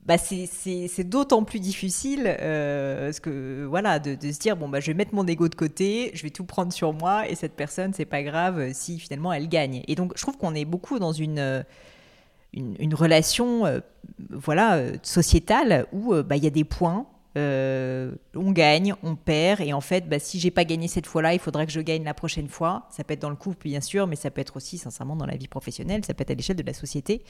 bah 0.06 0.18
c'est 0.18 1.04
d'autant 1.04 1.44
plus 1.44 1.60
difficile 1.60 2.24
euh, 2.26 3.06
parce 3.06 3.20
que 3.20 3.64
voilà 3.64 3.98
de, 3.98 4.14
se 4.32 4.38
dire 4.38 4.56
bon 4.56 4.68
bah 4.68 4.80
je 4.80 4.88
vais 4.88 4.94
mettre 4.94 5.14
mon 5.14 5.26
ego 5.26 5.48
de 5.48 5.54
côté 5.54 6.10
je 6.14 6.22
vais 6.22 6.30
tout 6.30 6.44
prendre 6.44 6.72
sur 6.72 6.92
moi 6.92 7.28
et 7.28 7.34
cette 7.34 7.54
personne 7.54 7.94
c'est 7.94 8.04
pas 8.04 8.22
grave 8.22 8.72
si 8.74 8.98
finalement 8.98 9.32
elle 9.32 9.48
gagne 9.48 9.82
et 9.88 9.94
donc 9.94 10.12
je 10.14 10.20
trouve 10.20 10.36
qu'on 10.36 10.54
est 10.54 10.66
beaucoup 10.66 10.98
dans 10.98 11.12
une 11.12 11.64
une, 12.52 12.94
relation 12.94 13.82
voilà, 14.30 14.80
sociétale 15.02 15.86
où 15.92 16.14
bah, 16.22 16.36
il 16.36 16.44
y 16.44 16.46
a 16.46 16.50
des 16.50 16.62
points 16.62 17.08
euh, 17.36 18.12
on 18.36 18.52
gagne, 18.52 18.94
on 19.02 19.16
perd, 19.16 19.60
et 19.60 19.72
en 19.72 19.80
fait, 19.80 20.08
bah, 20.08 20.18
si 20.20 20.38
j'ai 20.38 20.52
pas 20.52 20.64
gagné 20.64 20.86
cette 20.86 21.06
fois-là, 21.06 21.34
il 21.34 21.40
faudra 21.40 21.66
que 21.66 21.72
je 21.72 21.80
gagne 21.80 22.04
la 22.04 22.14
prochaine 22.14 22.48
fois. 22.48 22.86
Ça 22.90 23.02
peut 23.02 23.14
être 23.14 23.22
dans 23.22 23.30
le 23.30 23.36
couple, 23.36 23.66
bien 23.68 23.80
sûr, 23.80 24.06
mais 24.06 24.16
ça 24.16 24.30
peut 24.30 24.40
être 24.40 24.56
aussi, 24.56 24.78
sincèrement, 24.78 25.16
dans 25.16 25.26
la 25.26 25.36
vie 25.36 25.48
professionnelle, 25.48 26.04
ça 26.04 26.14
peut 26.14 26.22
être 26.22 26.30
à 26.30 26.34
l'échelle 26.34 26.56
de 26.56 26.62
la 26.62 26.74
société. 26.74 27.24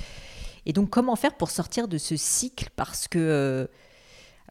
Et 0.67 0.73
donc, 0.73 0.91
comment 0.91 1.17
faire 1.17 1.35
pour 1.35 1.51
sortir 1.51 1.89
de 1.89 1.99
ce 1.99 2.17
cycle? 2.17 2.71
Parce 2.77 3.09
que, 3.09 3.19
euh, 3.19 3.67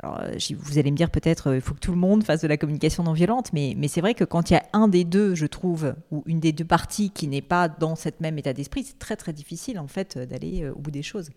alors, 0.01 0.21
euh, 0.21 0.37
vous 0.57 0.77
allez 0.77 0.91
me 0.91 0.97
dire 0.97 1.09
peut-être, 1.09 1.53
il 1.55 1.61
faut 1.61 1.73
que 1.73 1.79
tout 1.79 1.91
le 1.91 1.97
monde 1.97 2.23
fasse 2.23 2.41
de 2.41 2.47
la 2.47 2.57
communication 2.57 3.03
non 3.03 3.13
violente, 3.13 3.51
mais, 3.53 3.75
c'est 3.87 4.01
vrai 4.01 4.13
que 4.13 4.23
quand 4.23 4.49
il 4.49 4.53
y 4.53 4.57
a 4.57 4.63
un 4.73 4.87
des 4.87 5.03
deux, 5.03 5.35
je 5.35 5.45
trouve, 5.45 5.95
ou 6.11 6.23
une 6.25 6.39
des 6.39 6.51
deux 6.51 6.65
parties 6.65 7.09
qui 7.11 7.27
n'est 7.27 7.41
pas 7.41 7.67
dans 7.67 7.95
cette 7.95 8.19
même 8.19 8.37
état 8.37 8.53
d'esprit, 8.53 8.83
c'est 8.83 8.99
très 8.99 9.15
très 9.15 9.33
difficile 9.33 9.79
en 9.79 9.87
fait 9.87 10.17
d'aller 10.17 10.69
au 10.69 10.79
bout 10.79 10.91
des 10.91 11.03
choses. 11.03 11.29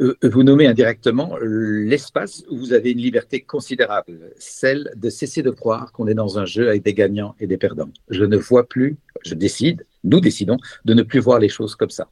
Euh, 0.00 0.16
vous 0.22 0.42
nommez 0.42 0.66
indirectement 0.66 1.36
l'espace 1.42 2.44
où 2.50 2.56
vous 2.56 2.72
avez 2.72 2.92
une 2.92 2.98
liberté 2.98 3.42
considérable, 3.42 4.32
celle 4.38 4.90
de 4.96 5.10
cesser 5.10 5.42
de 5.42 5.50
croire 5.50 5.92
qu'on 5.92 6.06
est 6.06 6.14
dans 6.14 6.38
un 6.38 6.46
jeu 6.46 6.68
avec 6.68 6.82
des 6.82 6.94
gagnants 6.94 7.34
et 7.38 7.46
des 7.46 7.58
perdants. 7.58 7.90
Je 8.08 8.24
ne 8.24 8.36
vois 8.36 8.66
plus, 8.66 8.96
je 9.24 9.34
décide, 9.34 9.86
nous 10.04 10.20
décidons 10.20 10.56
de 10.84 10.94
ne 10.94 11.02
plus 11.02 11.20
voir 11.20 11.38
les 11.38 11.48
choses 11.48 11.74
comme 11.74 11.90
ça. 11.90 12.08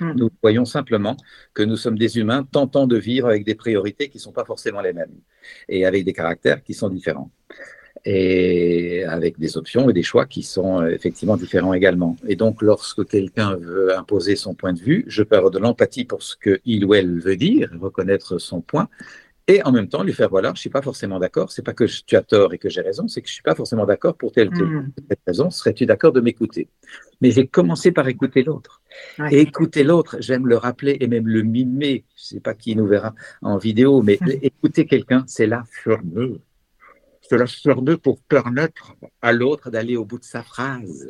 Hmm. 0.00 0.12
Nous 0.16 0.30
voyons 0.42 0.64
simplement 0.64 1.16
que 1.54 1.62
nous 1.62 1.76
sommes 1.76 1.98
des 1.98 2.18
humains 2.18 2.44
tentant 2.44 2.86
de 2.86 2.96
vivre 2.96 3.28
avec 3.28 3.44
des 3.44 3.54
priorités 3.54 4.08
qui 4.08 4.18
ne 4.18 4.22
sont 4.22 4.32
pas 4.32 4.44
forcément 4.44 4.80
les 4.80 4.92
mêmes 4.92 5.14
et 5.68 5.86
avec 5.86 6.04
des 6.04 6.12
caractères 6.12 6.62
qui 6.62 6.74
sont 6.74 6.88
différents 6.88 7.30
et 8.04 9.04
avec 9.04 9.38
des 9.38 9.56
options 9.56 9.88
et 9.88 9.92
des 9.92 10.02
choix 10.02 10.26
qui 10.26 10.42
sont 10.42 10.80
euh, 10.80 10.88
effectivement 10.88 11.36
différents 11.36 11.72
également. 11.72 12.16
Et 12.26 12.36
donc, 12.36 12.62
lorsque 12.62 13.06
quelqu'un 13.06 13.56
veut 13.56 13.96
imposer 13.96 14.36
son 14.36 14.54
point 14.54 14.72
de 14.72 14.80
vue, 14.80 15.04
je 15.06 15.22
peux 15.22 15.32
de 15.50 15.58
l'empathie 15.58 16.04
pour 16.04 16.22
ce 16.22 16.36
qu'il 16.36 16.84
ou 16.84 16.94
elle 16.94 17.20
veut 17.20 17.36
dire, 17.36 17.70
reconnaître 17.80 18.38
son 18.38 18.60
point, 18.60 18.88
et 19.48 19.62
en 19.64 19.72
même 19.72 19.88
temps 19.88 20.02
lui 20.02 20.12
faire 20.12 20.28
voilà, 20.28 20.52
je 20.54 20.60
suis 20.60 20.70
pas 20.70 20.82
forcément 20.82 21.18
d'accord. 21.18 21.50
C'est 21.50 21.62
pas 21.62 21.74
que 21.74 21.84
tu 21.84 22.16
as 22.16 22.22
tort 22.22 22.54
et 22.54 22.58
que 22.58 22.68
j'ai 22.68 22.80
raison, 22.80 23.08
c'est 23.08 23.22
que 23.22 23.28
je 23.28 23.34
suis 23.34 23.42
pas 23.42 23.54
forcément 23.54 23.86
d'accord 23.86 24.16
pour 24.16 24.32
telle, 24.32 24.50
telle, 24.50 24.66
hmm. 24.66 24.92
raison. 25.26 25.50
Serais-tu 25.50 25.86
d'accord 25.86 26.12
de 26.12 26.20
m'écouter? 26.20 26.68
Mais 27.20 27.30
j'ai 27.30 27.46
commencé 27.46 27.92
par 27.92 28.08
écouter 28.08 28.42
l'autre. 28.42 28.80
Et 29.30 29.40
écouter 29.40 29.84
l'autre, 29.84 30.16
j'aime 30.20 30.46
le 30.46 30.56
rappeler 30.56 30.96
et 31.00 31.06
même 31.06 31.26
le 31.26 31.42
mimer. 31.42 32.04
Je 32.16 32.24
sais 32.24 32.40
pas 32.40 32.54
qui 32.54 32.76
nous 32.76 32.86
verra 32.86 33.14
en 33.40 33.58
vidéo, 33.58 34.02
mais 34.02 34.18
hmm. 34.20 34.30
écouter 34.42 34.86
quelqu'un, 34.86 35.24
c'est 35.26 35.46
la 35.46 35.64
fameuse 35.84 36.40
cela 37.32 37.46
servait 37.46 37.96
pour 37.96 38.20
permettre 38.20 38.94
à 39.22 39.32
l'autre 39.32 39.70
d'aller 39.70 39.96
au 39.96 40.04
bout 40.04 40.18
de 40.18 40.24
sa 40.24 40.42
phrase. 40.42 41.08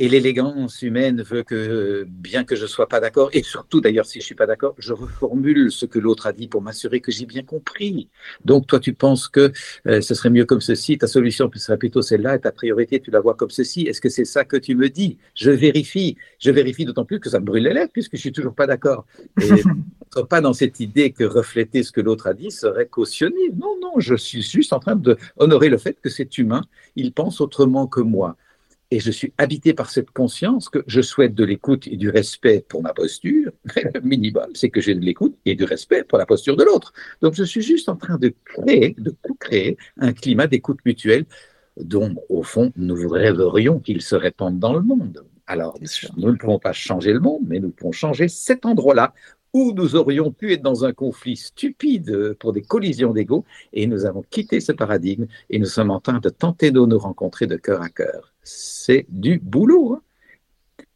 Et 0.00 0.08
l'élégance 0.08 0.80
humaine 0.82 1.22
veut 1.22 1.42
que, 1.42 2.06
bien 2.08 2.44
que 2.44 2.54
je 2.54 2.62
ne 2.62 2.66
sois 2.68 2.88
pas 2.88 3.00
d'accord, 3.00 3.30
et 3.32 3.42
surtout 3.42 3.80
d'ailleurs 3.80 4.06
si 4.06 4.20
je 4.20 4.24
ne 4.24 4.26
suis 4.26 4.34
pas 4.36 4.46
d'accord, 4.46 4.74
je 4.78 4.92
reformule 4.92 5.72
ce 5.72 5.86
que 5.86 5.98
l'autre 5.98 6.26
a 6.26 6.32
dit 6.32 6.46
pour 6.46 6.62
m'assurer 6.62 7.00
que 7.00 7.10
j'ai 7.10 7.26
bien 7.26 7.42
compris. 7.42 8.08
Donc 8.44 8.68
toi, 8.68 8.78
tu 8.78 8.92
penses 8.92 9.28
que 9.28 9.52
euh, 9.86 10.00
ce 10.00 10.14
serait 10.14 10.30
mieux 10.30 10.44
comme 10.44 10.60
ceci, 10.60 10.98
ta 10.98 11.08
solution 11.08 11.50
serait 11.56 11.78
plutôt 11.78 12.02
celle-là, 12.02 12.36
et 12.36 12.40
ta 12.40 12.52
priorité, 12.52 13.00
tu 13.00 13.10
la 13.10 13.20
vois 13.20 13.34
comme 13.34 13.50
ceci. 13.50 13.82
Est-ce 13.82 14.00
que 14.00 14.08
c'est 14.08 14.24
ça 14.24 14.44
que 14.44 14.56
tu 14.56 14.76
me 14.76 14.88
dis? 14.88 15.18
Je 15.34 15.50
vérifie. 15.50 16.16
Je 16.38 16.50
vérifie 16.50 16.84
d'autant 16.84 17.04
plus 17.04 17.18
que 17.18 17.28
ça 17.28 17.40
me 17.40 17.44
brûle 17.44 17.64
les 17.64 17.74
lèvres, 17.74 17.90
puisque 17.92 18.14
je 18.14 18.20
suis 18.20 18.32
toujours 18.32 18.54
pas 18.54 18.66
d'accord. 18.66 19.04
Et 19.42 19.62
pas 20.30 20.40
dans 20.40 20.52
cette 20.52 20.80
idée 20.80 21.10
que 21.10 21.24
refléter 21.24 21.82
ce 21.82 21.92
que 21.92 22.00
l'autre 22.00 22.26
a 22.26 22.34
dit 22.34 22.50
serait 22.50 22.86
cautionné. 22.86 23.50
Non, 23.56 23.76
non, 23.80 23.98
je 23.98 24.14
suis 24.14 24.42
juste 24.42 24.72
en 24.72 24.78
train 24.78 24.96
de 24.96 25.16
honorer 25.36 25.68
le 25.68 25.78
fait 25.78 25.98
que 26.00 26.08
c'est 26.08 26.38
humain, 26.38 26.62
il 26.96 27.12
pense 27.12 27.40
autrement 27.40 27.86
que 27.86 28.00
moi. 28.00 28.36
Et 28.90 29.00
je 29.00 29.10
suis 29.10 29.34
habité 29.36 29.74
par 29.74 29.90
cette 29.90 30.10
conscience 30.10 30.70
que 30.70 30.82
je 30.86 31.02
souhaite 31.02 31.34
de 31.34 31.44
l'écoute 31.44 31.86
et 31.86 31.96
du 31.96 32.08
respect 32.08 32.64
pour 32.66 32.82
ma 32.82 32.94
posture. 32.94 33.52
Le 33.94 34.00
minimum, 34.00 34.48
c'est 34.54 34.70
que 34.70 34.80
j'ai 34.80 34.94
de 34.94 35.04
l'écoute 35.04 35.36
et 35.44 35.54
du 35.54 35.64
respect 35.64 36.04
pour 36.04 36.16
la 36.16 36.24
posture 36.24 36.56
de 36.56 36.64
l'autre. 36.64 36.92
Donc 37.20 37.34
je 37.34 37.44
suis 37.44 37.60
juste 37.60 37.88
en 37.90 37.96
train 37.96 38.16
de 38.16 38.32
créer, 38.44 38.94
de 38.98 39.14
créer 39.38 39.76
un 39.98 40.12
climat 40.12 40.46
d'écoute 40.46 40.78
mutuelle 40.86 41.26
dont, 41.76 42.14
au 42.28 42.42
fond, 42.42 42.72
nous 42.76 43.08
rêverions 43.08 43.78
qu'il 43.78 44.02
se 44.02 44.16
répande 44.16 44.58
dans 44.58 44.72
le 44.72 44.80
monde. 44.80 45.24
Alors, 45.46 45.78
nous 46.16 46.30
ne 46.32 46.36
pouvons 46.36 46.58
pas 46.58 46.72
changer 46.72 47.12
le 47.12 47.20
monde, 47.20 47.42
mais 47.46 47.60
nous 47.60 47.70
pouvons 47.70 47.92
changer 47.92 48.28
cet 48.28 48.66
endroit-là 48.66 49.14
où 49.54 49.72
nous 49.74 49.96
aurions 49.96 50.30
pu 50.30 50.52
être 50.52 50.62
dans 50.62 50.84
un 50.84 50.92
conflit 50.92 51.36
stupide 51.36 52.34
pour 52.38 52.52
des 52.52 52.60
collisions 52.62 53.12
d'ego, 53.12 53.44
et 53.72 53.86
nous 53.86 54.04
avons 54.04 54.22
quitté 54.28 54.60
ce 54.60 54.72
paradigme 54.72 55.26
et 55.48 55.58
nous 55.58 55.66
sommes 55.66 55.90
en 55.90 56.00
train 56.00 56.18
de 56.18 56.28
tenter 56.28 56.70
de 56.70 56.80
nous 56.80 56.98
rencontrer 56.98 57.46
de 57.46 57.56
cœur 57.56 57.80
à 57.80 57.88
cœur. 57.88 58.34
C'est 58.50 59.04
du 59.10 59.38
boulot. 59.38 59.92
Hein. 59.92 60.02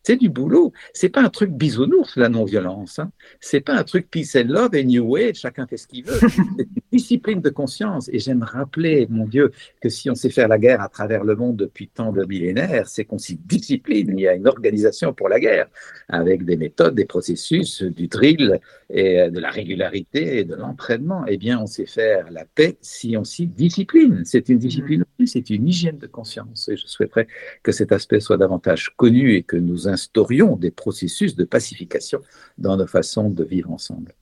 C'est 0.02 0.16
du 0.16 0.28
boulot. 0.28 0.72
C'est 0.92 1.08
pas 1.08 1.22
un 1.22 1.28
truc 1.28 1.50
bisounours, 1.50 2.16
la 2.16 2.28
non-violence. 2.28 2.98
Hein. 2.98 3.12
C'est 3.40 3.60
pas 3.60 3.74
un 3.74 3.84
truc 3.84 4.10
peace 4.10 4.36
and 4.36 4.48
love 4.48 4.74
et 4.74 4.84
new 4.84 5.04
way, 5.04 5.32
chacun 5.34 5.66
fait 5.66 5.76
ce 5.76 5.86
qu'il 5.86 6.04
veut. 6.04 6.18
C'est 6.28 6.38
une 6.38 6.66
discipline 6.92 7.40
de 7.40 7.50
conscience. 7.50 8.08
Et 8.12 8.18
j'aime 8.18 8.42
rappeler, 8.42 9.06
mon 9.08 9.26
Dieu, 9.26 9.52
que 9.80 9.88
si 9.88 10.10
on 10.10 10.14
sait 10.14 10.30
faire 10.30 10.48
la 10.48 10.58
guerre 10.58 10.80
à 10.80 10.88
travers 10.88 11.24
le 11.24 11.36
monde 11.36 11.56
depuis 11.56 11.88
tant 11.88 12.12
de 12.12 12.24
millénaires, 12.24 12.88
c'est 12.88 13.04
qu'on 13.04 13.18
s'y 13.18 13.36
discipline. 13.36 14.08
Il 14.18 14.20
y 14.20 14.28
a 14.28 14.34
une 14.34 14.48
organisation 14.48 15.12
pour 15.12 15.28
la 15.28 15.38
guerre, 15.38 15.68
avec 16.08 16.44
des 16.44 16.56
méthodes, 16.56 16.94
des 16.94 17.04
processus, 17.04 17.82
du 17.82 18.08
drill 18.08 18.60
et 18.90 19.30
de 19.30 19.40
la 19.40 19.50
régularité 19.50 20.38
et 20.38 20.44
de 20.44 20.54
l'entraînement. 20.54 21.24
Eh 21.26 21.36
bien, 21.36 21.60
on 21.60 21.66
sait 21.66 21.86
faire 21.86 22.30
la 22.30 22.44
paix 22.44 22.76
si 22.80 23.16
on 23.16 23.24
s'y 23.24 23.46
discipline. 23.46 24.22
C'est 24.24 24.48
une 24.48 24.58
discipline 24.58 25.04
aussi, 25.18 25.28
c'est 25.28 25.50
une 25.50 25.68
hygiène 25.68 25.98
de 25.98 26.06
conscience. 26.06 26.68
Et 26.68 26.76
je 26.76 26.86
souhaiterais 26.86 27.26
que 27.62 27.72
cet 27.72 27.92
aspect 27.92 28.20
soit 28.20 28.36
davantage 28.36 28.94
connu 28.96 29.34
et 29.34 29.42
que 29.42 29.56
nous 29.56 29.88
instaurions 29.92 30.56
des 30.56 30.70
processus 30.70 31.36
de 31.36 31.44
pacification 31.44 32.20
dans 32.58 32.76
nos 32.76 32.86
façons 32.86 33.30
de 33.30 33.44
vivre 33.44 33.70
ensemble. 33.70 34.14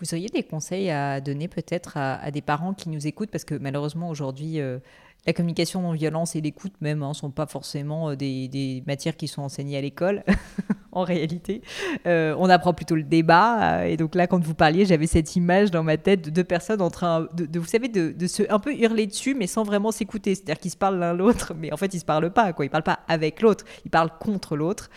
Vous 0.00 0.14
auriez 0.14 0.28
des 0.28 0.44
conseils 0.44 0.90
à 0.90 1.20
donner 1.20 1.48
peut-être 1.48 1.96
à, 1.96 2.30
des 2.30 2.40
parents 2.40 2.72
qui 2.72 2.88
nous 2.88 3.08
écoutent? 3.08 3.30
Parce 3.30 3.44
que 3.44 3.56
malheureusement 3.56 4.10
aujourd'hui 4.10 4.60
euh, 4.60 4.78
la 5.28 5.34
communication 5.34 5.82
non 5.82 5.92
violence 5.92 6.36
et 6.36 6.40
l'écoute 6.40 6.72
même 6.80 7.00
ne 7.00 7.04
hein, 7.04 7.12
sont 7.12 7.30
pas 7.30 7.44
forcément 7.44 8.08
euh, 8.08 8.16
des, 8.16 8.82
matières 8.86 9.14
qui 9.14 9.28
sont 9.28 9.42
enseignées 9.42 9.76
à 9.76 9.80
l'école 9.82 10.24
en 10.92 11.02
réalité. 11.02 11.60
Euh, 12.06 12.34
on 12.38 12.48
apprend 12.48 12.72
plutôt 12.72 12.94
le 12.94 13.02
débat. 13.02 13.80
Euh, 13.80 13.84
et 13.84 13.98
donc 13.98 14.14
là, 14.14 14.26
quand 14.26 14.42
vous 14.42 14.54
parliez, 14.54 14.86
j'avais 14.86 15.06
cette 15.06 15.36
image 15.36 15.70
dans 15.70 15.82
ma 15.82 15.98
tête 15.98 16.24
de 16.24 16.30
deux 16.30 16.44
personnes 16.44 16.80
en 16.80 16.88
train 16.88 17.28
de, 17.34 17.58
vous 17.58 17.66
savez, 17.66 17.88
de, 17.88 18.26
se 18.26 18.42
un 18.50 18.58
peu 18.58 18.74
hurler 18.74 19.06
dessus, 19.06 19.34
mais 19.34 19.46
sans 19.46 19.64
vraiment 19.64 19.92
s'écouter. 19.92 20.34
C'est-à-dire 20.34 20.58
qu'ils 20.58 20.70
se 20.70 20.78
parlent 20.78 20.98
l'un 20.98 21.12
l'autre, 21.12 21.52
mais 21.54 21.74
en 21.74 21.76
fait, 21.76 21.92
ils 21.92 22.00
se 22.00 22.06
parlent 22.06 22.32
pas. 22.32 22.54
Quoi. 22.54 22.64
Ils 22.64 22.70
parlent 22.70 22.82
pas 22.82 23.00
avec 23.06 23.42
l'autre, 23.42 23.66
ils 23.84 23.90
parlent 23.90 24.12
contre 24.18 24.56
l'autre 24.56 24.88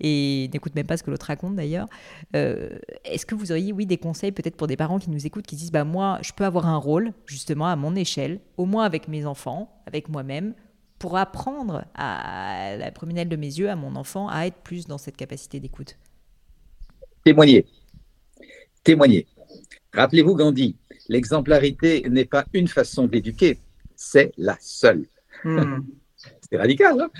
et 0.00 0.50
n'écoutent 0.52 0.74
même 0.74 0.86
pas 0.86 0.98
ce 0.98 1.02
que 1.02 1.10
l'autre 1.10 1.26
raconte 1.26 1.56
d'ailleurs. 1.56 1.88
Est-ce 2.34 3.24
que 3.24 3.34
vous 3.34 3.52
auriez, 3.52 3.72
oui, 3.72 3.86
des 3.86 3.96
conseils 3.96 4.32
peut-être 4.32 4.56
pour 4.56 4.66
des 4.66 4.76
parents 4.76 4.98
qui 4.98 5.08
nous 5.08 5.26
écoutent, 5.26 5.46
qui 5.46 5.56
disent, 5.56 5.72
bah 5.72 5.84
moi, 5.84 6.18
je 6.20 6.32
peux 6.32 6.44
avoir 6.44 6.66
un 6.66 6.76
rôle 6.76 7.14
justement 7.24 7.68
à 7.68 7.76
mon 7.76 7.96
échelle, 7.96 8.40
au 8.58 8.66
moins 8.66 8.84
avec 8.84 9.08
mes 9.08 9.24
enfants, 9.24 9.82
avec 9.86 10.10
moi-même, 10.10 10.54
pour 10.98 11.16
apprendre 11.16 11.84
à 11.94 12.76
la 12.76 12.90
promenade 12.90 13.28
de 13.28 13.36
mes 13.36 13.46
yeux, 13.46 13.70
à 13.70 13.76
mon 13.76 13.94
enfant, 13.96 14.28
à 14.28 14.46
être 14.46 14.58
plus 14.58 14.86
dans 14.86 14.98
cette 14.98 15.16
capacité 15.16 15.60
d'écoute 15.60 15.96
Témoigner. 17.24 17.64
Témoigner. 18.82 19.26
Rappelez-vous 19.92 20.34
Gandhi, 20.34 20.76
l'exemplarité 21.08 22.04
n'est 22.10 22.24
pas 22.24 22.44
une 22.52 22.68
façon 22.68 23.06
d'éduquer, 23.06 23.58
c'est 23.94 24.32
la 24.36 24.56
seule. 24.60 25.06
Hmm. 25.44 25.80
C'est 26.50 26.58
radical. 26.58 27.00
Hein 27.00 27.10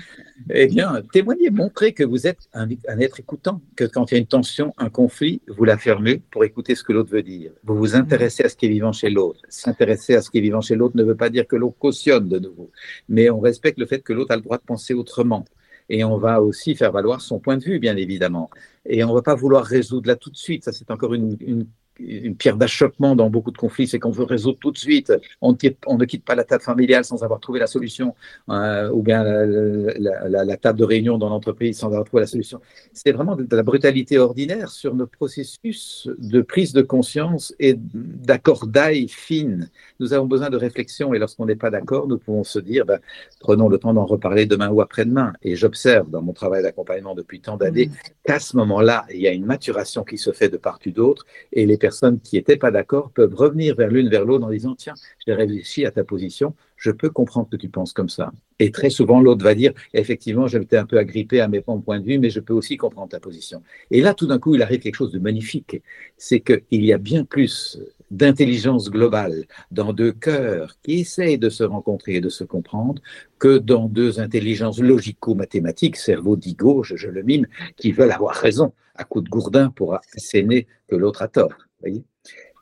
eh 0.49 0.67
bien, 0.67 1.01
témoignez, 1.13 1.49
montrez 1.49 1.93
que 1.93 2.03
vous 2.03 2.27
êtes 2.27 2.49
un, 2.53 2.69
être 2.99 3.19
écoutant, 3.19 3.61
que 3.75 3.83
quand 3.83 4.11
il 4.11 4.15
y 4.15 4.17
a 4.17 4.19
une 4.19 4.27
tension, 4.27 4.73
un 4.77 4.89
conflit, 4.89 5.41
vous 5.47 5.65
la 5.65 5.77
fermez 5.77 6.21
pour 6.31 6.43
écouter 6.43 6.75
ce 6.75 6.83
que 6.83 6.93
l'autre 6.93 7.11
veut 7.11 7.23
dire. 7.23 7.51
Vous 7.63 7.75
vous 7.75 7.95
intéressez 7.95 8.43
à 8.43 8.49
ce 8.49 8.55
qui 8.55 8.65
est 8.65 8.69
vivant 8.69 8.91
chez 8.91 9.09
l'autre. 9.09 9.41
S'intéresser 9.49 10.15
à 10.15 10.21
ce 10.21 10.29
qui 10.29 10.39
est 10.39 10.41
vivant 10.41 10.61
chez 10.61 10.75
l'autre 10.75 10.97
ne 10.97 11.03
veut 11.03 11.15
pas 11.15 11.29
dire 11.29 11.47
que 11.47 11.55
l'on 11.55 11.71
cautionne 11.71 12.27
de 12.27 12.39
nouveau, 12.39 12.71
mais 13.07 13.29
on 13.29 13.39
respecte 13.39 13.79
le 13.79 13.85
fait 13.85 14.01
que 14.01 14.13
l'autre 14.13 14.31
a 14.31 14.35
le 14.35 14.41
droit 14.41 14.57
de 14.57 14.63
penser 14.63 14.93
autrement. 14.93 15.45
Et 15.91 16.03
on 16.03 16.17
va 16.17 16.41
aussi 16.41 16.75
faire 16.75 16.91
valoir 16.91 17.19
son 17.19 17.39
point 17.39 17.57
de 17.57 17.63
vue, 17.63 17.79
bien 17.79 17.97
évidemment. 17.97 18.51
Et 18.85 19.03
on 19.03 19.09
ne 19.09 19.13
va 19.15 19.23
pas 19.23 19.33
vouloir 19.33 19.65
résoudre 19.65 20.07
là 20.07 20.15
tout 20.15 20.29
de 20.29 20.37
suite. 20.37 20.63
Ça, 20.63 20.71
c'est 20.71 20.91
encore 20.91 21.15
une, 21.15 21.35
une 21.39 21.65
une 21.99 22.35
pierre 22.35 22.57
d'achoppement 22.57 23.15
dans 23.15 23.29
beaucoup 23.29 23.51
de 23.51 23.57
conflits, 23.57 23.87
c'est 23.87 23.99
qu'on 23.99 24.11
veut 24.11 24.23
résoudre 24.23 24.57
tout 24.59 24.71
de 24.71 24.77
suite. 24.77 25.13
On, 25.41 25.51
ne 25.53 26.05
quitte 26.05 26.23
pas 26.23 26.35
la 26.35 26.43
table 26.43 26.63
familiale 26.63 27.05
sans 27.05 27.23
avoir 27.23 27.39
trouvé 27.39 27.59
la 27.59 27.67
solution, 27.67 28.15
euh, 28.49 28.89
ou 28.91 29.01
bien 29.01 29.23
la, 29.23 30.57
table 30.57 30.79
de 30.79 30.83
réunion 30.83 31.17
dans 31.17 31.29
l'entreprise 31.29 31.77
sans 31.77 31.87
avoir 31.87 32.05
trouvé 32.05 32.21
la 32.21 32.27
solution. 32.27 32.61
C'est 32.93 33.11
vraiment 33.11 33.35
de, 33.35 33.47
la 33.55 33.63
brutalité 33.63 34.17
ordinaire 34.17 34.69
sur 34.69 34.95
nos 34.95 35.07
processus 35.07 36.09
de 36.17 36.41
prise 36.41 36.73
de 36.73 36.81
conscience 36.81 37.53
et 37.59 37.75
d'accordaille 37.77 39.07
fine. 39.07 39.69
Nous 39.99 40.13
avons 40.13 40.25
besoin 40.25 40.49
de 40.49 40.57
réflexion 40.57 41.13
et 41.13 41.19
lorsqu'on 41.19 41.45
n'est 41.45 41.55
pas 41.55 41.69
d'accord, 41.69 42.07
nous 42.07 42.17
pouvons 42.17 42.43
se 42.43 42.59
dire, 42.59 42.85
ben, 42.85 42.99
prenons 43.39 43.69
le 43.69 43.77
temps 43.77 43.93
d'en 43.93 44.05
reparler 44.05 44.45
demain 44.45 44.69
ou 44.69 44.81
après-demain. 44.81 45.33
Et 45.41 45.55
j'observe 45.55 46.09
dans 46.09 46.21
mon 46.21 46.33
travail 46.33 46.63
d'accompagnement 46.63 47.15
depuis 47.15 47.41
tant 47.41 47.57
d'années 47.57 47.87
mmh. 47.87 47.91
qu'à 48.25 48.39
ce 48.39 48.55
moment-là, 48.57 49.05
il 49.13 49.21
y 49.21 49.27
a 49.27 49.31
une 49.31 49.45
maturation 49.45 50.03
qui 50.03 50.17
se 50.17 50.31
fait 50.31 50.49
de 50.49 50.57
part 50.57 50.79
et 50.85 50.91
d'autre 50.91 51.25
et 51.51 51.65
les 51.65 51.77
personnes 51.77 51.88
qui 52.23 52.35
n'étaient 52.35 52.57
pas 52.57 52.71
d'accord 52.71 53.11
peuvent 53.11 53.33
revenir 53.35 53.75
vers 53.75 53.89
l'une 53.89 54.09
vers 54.09 54.25
l'autre 54.25 54.45
en 54.45 54.49
disant 54.49 54.75
Tiens, 54.75 54.93
j'ai 55.25 55.33
réfléchi 55.33 55.85
à 55.85 55.91
ta 55.91 56.03
position, 56.03 56.53
je 56.75 56.91
peux 56.91 57.09
comprendre 57.09 57.49
que 57.49 57.57
tu 57.57 57.69
penses 57.69 57.93
comme 57.93 58.09
ça. 58.09 58.31
Et 58.59 58.71
très 58.71 58.89
souvent, 58.89 59.21
l'autre 59.21 59.43
va 59.43 59.55
dire, 59.55 59.73
effectivement, 59.93 60.47
j'étais 60.47 60.77
un 60.77 60.85
peu 60.85 60.97
agrippé 60.97 61.41
à 61.41 61.47
mes 61.47 61.61
points 61.61 61.99
de 61.99 62.05
vue, 62.05 62.19
mais 62.19 62.29
je 62.29 62.39
peux 62.39 62.53
aussi 62.53 62.77
comprendre 62.77 63.09
ta 63.09 63.19
position. 63.19 63.61
Et 63.91 64.01
là, 64.01 64.13
tout 64.13 64.27
d'un 64.27 64.39
coup, 64.39 64.55
il 64.55 64.61
arrive 64.61 64.79
quelque 64.79 64.95
chose 64.95 65.11
de 65.11 65.19
magnifique. 65.19 65.81
C'est 66.17 66.39
qu'il 66.39 66.85
y 66.85 66.93
a 66.93 66.97
bien 66.97 67.25
plus 67.25 67.79
d'intelligence 68.11 68.89
globale 68.89 69.45
dans 69.71 69.93
deux 69.93 70.11
cœurs 70.11 70.75
qui 70.83 71.01
essayent 71.01 71.37
de 71.37 71.49
se 71.49 71.63
rencontrer 71.63 72.15
et 72.15 72.21
de 72.21 72.29
se 72.29 72.43
comprendre 72.43 73.01
que 73.37 73.57
dans 73.57 73.87
deux 73.87 74.19
intelligences 74.19 74.79
logico-mathématiques, 74.79 75.95
cerveau 75.95 76.35
dit 76.35 76.55
gauche, 76.55 76.93
je 76.95 77.07
le 77.07 77.23
mime, 77.23 77.45
qui 77.77 77.91
veulent 77.91 78.11
avoir 78.11 78.35
raison 78.35 78.73
à 78.95 79.03
coup 79.03 79.21
de 79.21 79.29
gourdin 79.29 79.69
pour 79.69 79.97
asséner 80.15 80.67
que 80.87 80.95
l'autre 80.95 81.21
a 81.21 81.27
tort. 81.27 81.68
Voyez 81.79 82.03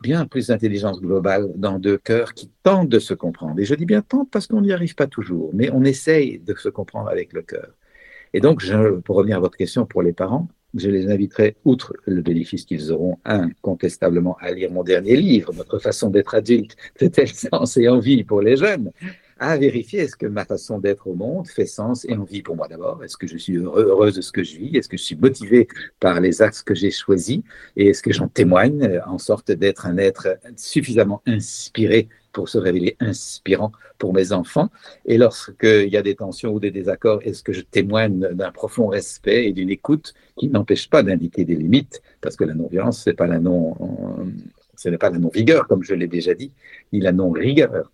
bien 0.02 0.26
plus 0.26 0.48
d'intelligence 0.48 1.02
globale 1.02 1.52
dans 1.56 1.80
deux 1.80 1.98
cœurs 1.98 2.34
qui 2.34 2.52
tentent 2.64 2.90
de 2.90 3.00
se 3.00 3.14
comprendre. 3.14 3.60
Et 3.60 3.66
je 3.66 3.76
dis 3.76 3.86
bien 3.86 4.02
tentent 4.02 4.30
parce 4.32 4.48
qu'on 4.48 4.62
n'y 4.62 4.72
arrive 4.72 4.96
pas 4.96 5.08
toujours, 5.08 5.52
mais 5.54 5.70
on 5.72 5.84
essaye 5.84 6.40
de 6.40 6.54
se 6.56 6.70
comprendre 6.70 7.10
avec 7.10 7.34
le 7.34 7.42
cœur. 7.42 7.74
Et 8.34 8.40
donc, 8.40 8.64
pour 9.06 9.16
revenir 9.16 9.38
à 9.38 9.40
votre 9.40 9.58
question 9.58 9.86
pour 9.86 10.04
les 10.04 10.14
parents, 10.14 10.48
je 10.76 10.90
les 10.90 11.10
inviterai, 11.10 11.56
outre 11.64 11.94
le 12.06 12.22
bénéfice 12.22 12.66
qu'ils 12.66 12.92
auront 12.92 13.18
incontestablement 13.26 14.38
à 14.40 14.52
lire 14.52 14.72
mon 14.72 14.84
dernier 14.84 15.16
livre, 15.16 15.54
Notre 15.54 15.80
façon 15.80 16.10
d'être 16.10 16.36
adulte, 16.36 16.76
de 17.00 17.08
tel 17.08 17.30
sens 17.30 17.78
et 17.78 17.88
envie 17.88 18.24
pour 18.24 18.42
les 18.42 18.58
jeunes, 18.58 18.92
à 19.40 19.58
vérifier 19.58 20.02
est-ce 20.02 20.16
que 20.16 20.26
ma 20.26 20.46
façon 20.46 20.80
d'être 20.80 21.08
au 21.08 21.14
monde 21.14 21.48
fait 21.48 21.66
sens 21.66 22.06
et 22.06 22.16
envie 22.16 22.42
pour 22.42 22.56
moi 22.56 22.68
d'abord? 22.68 23.04
Est-ce 23.04 23.18
que 23.18 23.28
je 23.28 23.38
suis 23.38 23.58
heureuse 23.58 24.16
de 24.16 24.22
ce 24.22 24.32
que 24.32 24.44
je 24.44 24.58
vis? 24.58 24.78
Est-ce 24.78 24.90
que 24.90 24.98
je 24.98 25.04
suis 25.04 25.16
motivée 25.16 25.68
par 26.00 26.20
les 26.20 26.42
axes 26.42 26.64
que 26.64 26.76
j'ai 26.76 26.92
choisis? 26.92 27.40
Et 27.76 27.88
est-ce 27.88 28.02
que 28.02 28.14
j'en 28.14 28.28
témoigne 28.28 28.84
euh, 28.84 29.00
en 29.06 29.18
sorte 29.18 29.52
d'être 29.52 29.86
un 29.86 29.98
être 29.98 30.38
suffisamment 30.56 31.22
inspiré 31.26 32.10
pour 32.34 32.50
se 32.50 32.58
révéler 32.58 32.98
inspirant 33.00 33.72
pour 33.98 34.14
mes 34.14 34.32
enfants? 34.32 34.70
Et 35.06 35.18
lorsqu'il 35.18 35.90
y 35.90 35.98
a 35.98 36.02
des 36.02 36.16
tensions 36.16 36.54
ou 36.54 36.60
des 36.60 36.72
désaccords, 36.72 37.22
est-ce 37.24 37.44
que 37.44 37.54
je 37.54 37.62
témoigne 37.62 38.20
d'un 38.34 38.52
profond 38.52 38.88
respect 38.88 39.48
et 39.48 39.54
d'une 39.54 39.70
écoute 39.70 40.14
qui 40.38 40.50
n'empêche 40.50 40.90
pas 40.90 41.04
d'indiquer 41.04 41.46
des 41.46 41.56
limites? 41.56 42.02
Parce 42.22 42.36
que 42.36 42.44
la 42.44 42.54
non-violence, 42.54 43.08
non, 43.42 43.76
ce 44.76 44.90
n'est 44.90 44.98
pas 44.98 45.10
la 45.10 45.20
non-vigueur, 45.20 45.68
comme 45.68 45.84
je 45.84 45.94
l'ai 45.94 46.08
déjà 46.08 46.34
dit, 46.34 46.52
ni 46.94 47.00
la 47.00 47.12
non-rigueur 47.12 47.92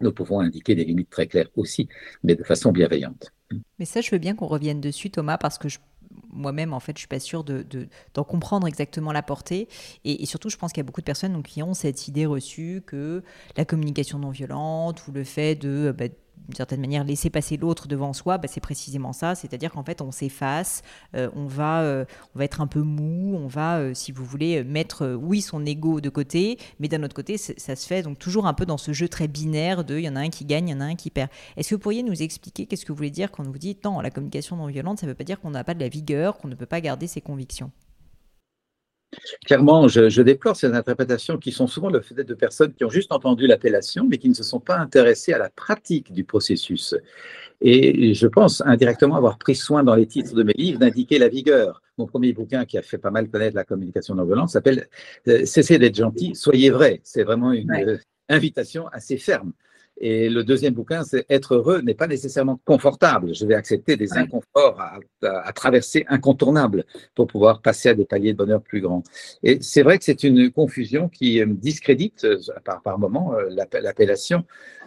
nous 0.00 0.12
pouvons 0.12 0.40
indiquer 0.40 0.74
des 0.74 0.84
limites 0.84 1.10
très 1.10 1.26
claires 1.26 1.48
aussi, 1.56 1.88
mais 2.22 2.34
de 2.34 2.44
façon 2.44 2.72
bienveillante. 2.72 3.32
Mais 3.78 3.84
ça, 3.84 4.00
je 4.00 4.10
veux 4.10 4.18
bien 4.18 4.34
qu'on 4.34 4.46
revienne 4.46 4.80
dessus, 4.80 5.10
Thomas, 5.10 5.38
parce 5.38 5.58
que 5.58 5.68
moi-même, 6.32 6.72
en 6.72 6.80
fait, 6.80 6.92
je 6.96 7.00
suis 7.00 7.08
pas 7.08 7.20
sûre 7.20 7.44
d'en 7.44 7.62
de, 7.62 7.88
comprendre 8.22 8.66
exactement 8.66 9.12
la 9.12 9.22
portée. 9.22 9.68
Et, 10.04 10.24
surtout, 10.26 10.48
je 10.48 10.56
pense 10.56 10.72
qu'il 10.72 10.80
y 10.80 10.84
a 10.84 10.86
beaucoup 10.86 11.00
de 11.00 11.06
personnes 11.06 11.42
qui 11.42 11.62
ont 11.62 11.74
cette 11.74 12.08
idée 12.08 12.26
reçue 12.26 12.82
que 12.86 13.22
la 13.56 13.64
communication 13.64 14.18
non 14.18 14.30
violente 14.30 15.06
ou 15.06 15.12
le 15.12 15.24
fait 15.24 15.54
de, 15.54 15.94
bah, 15.96 16.06
d'une 16.48 16.56
certaine 16.56 16.80
manière 16.80 17.04
laisser 17.04 17.30
passer 17.30 17.56
l'autre 17.56 17.88
devant 17.88 18.12
soi, 18.12 18.38
bah, 18.38 18.48
c'est 18.48 18.60
précisément 18.60 19.12
ça. 19.12 19.34
C'est-à-dire 19.34 19.72
qu'en 19.72 19.84
fait, 19.84 20.00
on 20.00 20.10
s'efface, 20.10 20.82
euh, 21.14 21.30
on, 21.34 21.46
va, 21.46 21.82
euh, 21.82 22.04
on 22.34 22.38
va 22.38 22.44
être 22.44 22.60
un 22.60 22.66
peu 22.66 22.80
mou, 22.80 23.36
on 23.36 23.46
va, 23.46 23.78
euh, 23.78 23.94
si 23.94 24.12
vous 24.12 24.24
voulez, 24.24 24.64
mettre, 24.64 25.14
oui, 25.14 25.40
son 25.40 25.64
ego 25.64 26.00
de 26.00 26.08
côté, 26.08 26.58
mais 26.78 26.88
d'un 26.88 27.02
autre 27.02 27.14
côté, 27.14 27.38
ça 27.38 27.76
se 27.76 27.86
fait 27.86 28.02
donc 28.02 28.18
toujours 28.18 28.46
un 28.46 28.54
peu 28.54 28.66
dans 28.66 28.78
ce 28.78 28.92
jeu 28.92 29.08
très 29.08 29.28
binaire 29.28 29.84
de 29.84 29.98
il 29.98 30.04
y 30.04 30.08
en 30.08 30.16
a 30.16 30.20
un 30.20 30.30
qui 30.30 30.44
gagne, 30.44 30.68
il 30.68 30.72
y 30.72 30.74
en 30.74 30.80
a 30.80 30.84
un 30.84 30.96
qui 30.96 31.10
perd. 31.10 31.30
Est-ce 31.56 31.70
que 31.70 31.74
vous 31.74 31.80
pourriez 31.80 32.02
nous 32.02 32.22
expliquer 32.22 32.66
qu'est-ce 32.66 32.84
que 32.84 32.92
vous 32.92 32.96
voulez 32.96 33.10
dire 33.10 33.30
quand 33.30 33.44
vous 33.44 33.58
dites 33.58 33.84
non, 33.84 34.00
la 34.00 34.10
communication 34.10 34.56
non 34.56 34.66
violente, 34.66 35.00
ça 35.00 35.06
ne 35.06 35.12
veut 35.12 35.16
pas 35.16 35.24
dire 35.24 35.40
qu'on 35.40 35.50
n'a 35.50 35.64
pas 35.64 35.74
de 35.74 35.80
la 35.80 35.88
vigueur, 35.88 36.38
qu'on 36.38 36.48
ne 36.48 36.54
peut 36.54 36.66
pas 36.66 36.80
garder 36.80 37.06
ses 37.06 37.20
convictions? 37.20 37.70
Clairement, 39.44 39.88
je, 39.88 40.22
déplore 40.22 40.56
ces 40.56 40.72
interprétations 40.72 41.36
qui 41.36 41.50
sont 41.50 41.66
souvent 41.66 41.90
le 41.90 42.00
fait 42.00 42.14
de 42.14 42.34
personnes 42.34 42.72
qui 42.72 42.84
ont 42.84 42.90
juste 42.90 43.12
entendu 43.12 43.46
l'appellation, 43.46 44.06
mais 44.08 44.18
qui 44.18 44.28
ne 44.28 44.34
se 44.34 44.44
sont 44.44 44.60
pas 44.60 44.78
intéressées 44.78 45.32
à 45.32 45.38
la 45.38 45.50
pratique 45.50 46.12
du 46.12 46.24
processus. 46.24 46.94
Et 47.60 48.14
je 48.14 48.26
pense 48.26 48.62
indirectement 48.64 49.16
avoir 49.16 49.36
pris 49.38 49.54
soin 49.54 49.82
dans 49.82 49.94
les 49.94 50.06
titres 50.06 50.34
de 50.34 50.42
mes 50.42 50.54
livres 50.54 50.78
d'indiquer 50.78 51.18
la 51.18 51.28
vigueur. 51.28 51.82
Mon 51.98 52.06
premier 52.06 52.32
bouquin 52.32 52.64
qui 52.64 52.78
a 52.78 52.82
fait 52.82 52.98
pas 52.98 53.10
mal 53.10 53.28
connaître 53.28 53.56
la 53.56 53.64
communication 53.64 54.14
non 54.14 54.24
violente 54.24 54.48
s'appelle 54.48 54.88
euh, 55.28 55.44
Cessez 55.44 55.78
d'être 55.78 55.96
gentil, 55.96 56.34
soyez 56.34 56.70
vrai. 56.70 57.00
C'est 57.04 57.24
vraiment 57.24 57.52
une 57.52 57.70
euh, 57.72 57.98
invitation 58.28 58.86
assez 58.88 59.18
ferme. 59.18 59.52
Et 60.00 60.30
le 60.30 60.42
deuxième 60.44 60.72
bouquin, 60.72 61.04
c'est 61.04 61.26
Être 61.28 61.56
heureux 61.56 61.82
n'est 61.82 61.94
pas 61.94 62.06
nécessairement 62.06 62.58
confortable. 62.64 63.34
Je 63.34 63.44
vais 63.44 63.54
accepter 63.54 63.96
des 63.96 64.14
inconforts 64.14 64.80
à, 64.80 65.52
traverser 65.52 66.06
incontournables 66.08 66.84
pour 67.14 67.26
pouvoir 67.26 67.60
passer 67.60 67.90
à 67.90 67.94
des 67.94 68.06
paliers 68.06 68.32
de 68.32 68.38
bonheur 68.38 68.62
plus 68.62 68.80
grands. 68.80 69.02
Et 69.42 69.58
c'est 69.60 69.82
vrai 69.82 69.98
que 69.98 70.04
c'est 70.04 70.24
une 70.24 70.50
confusion 70.50 71.10
qui 71.10 71.42
discrédite 71.46 72.24
euh, 72.24 72.38
par, 72.64 72.80
par 72.80 72.98
moment 72.98 73.34
euh, 73.34 73.50
l'appellation. 73.50 74.44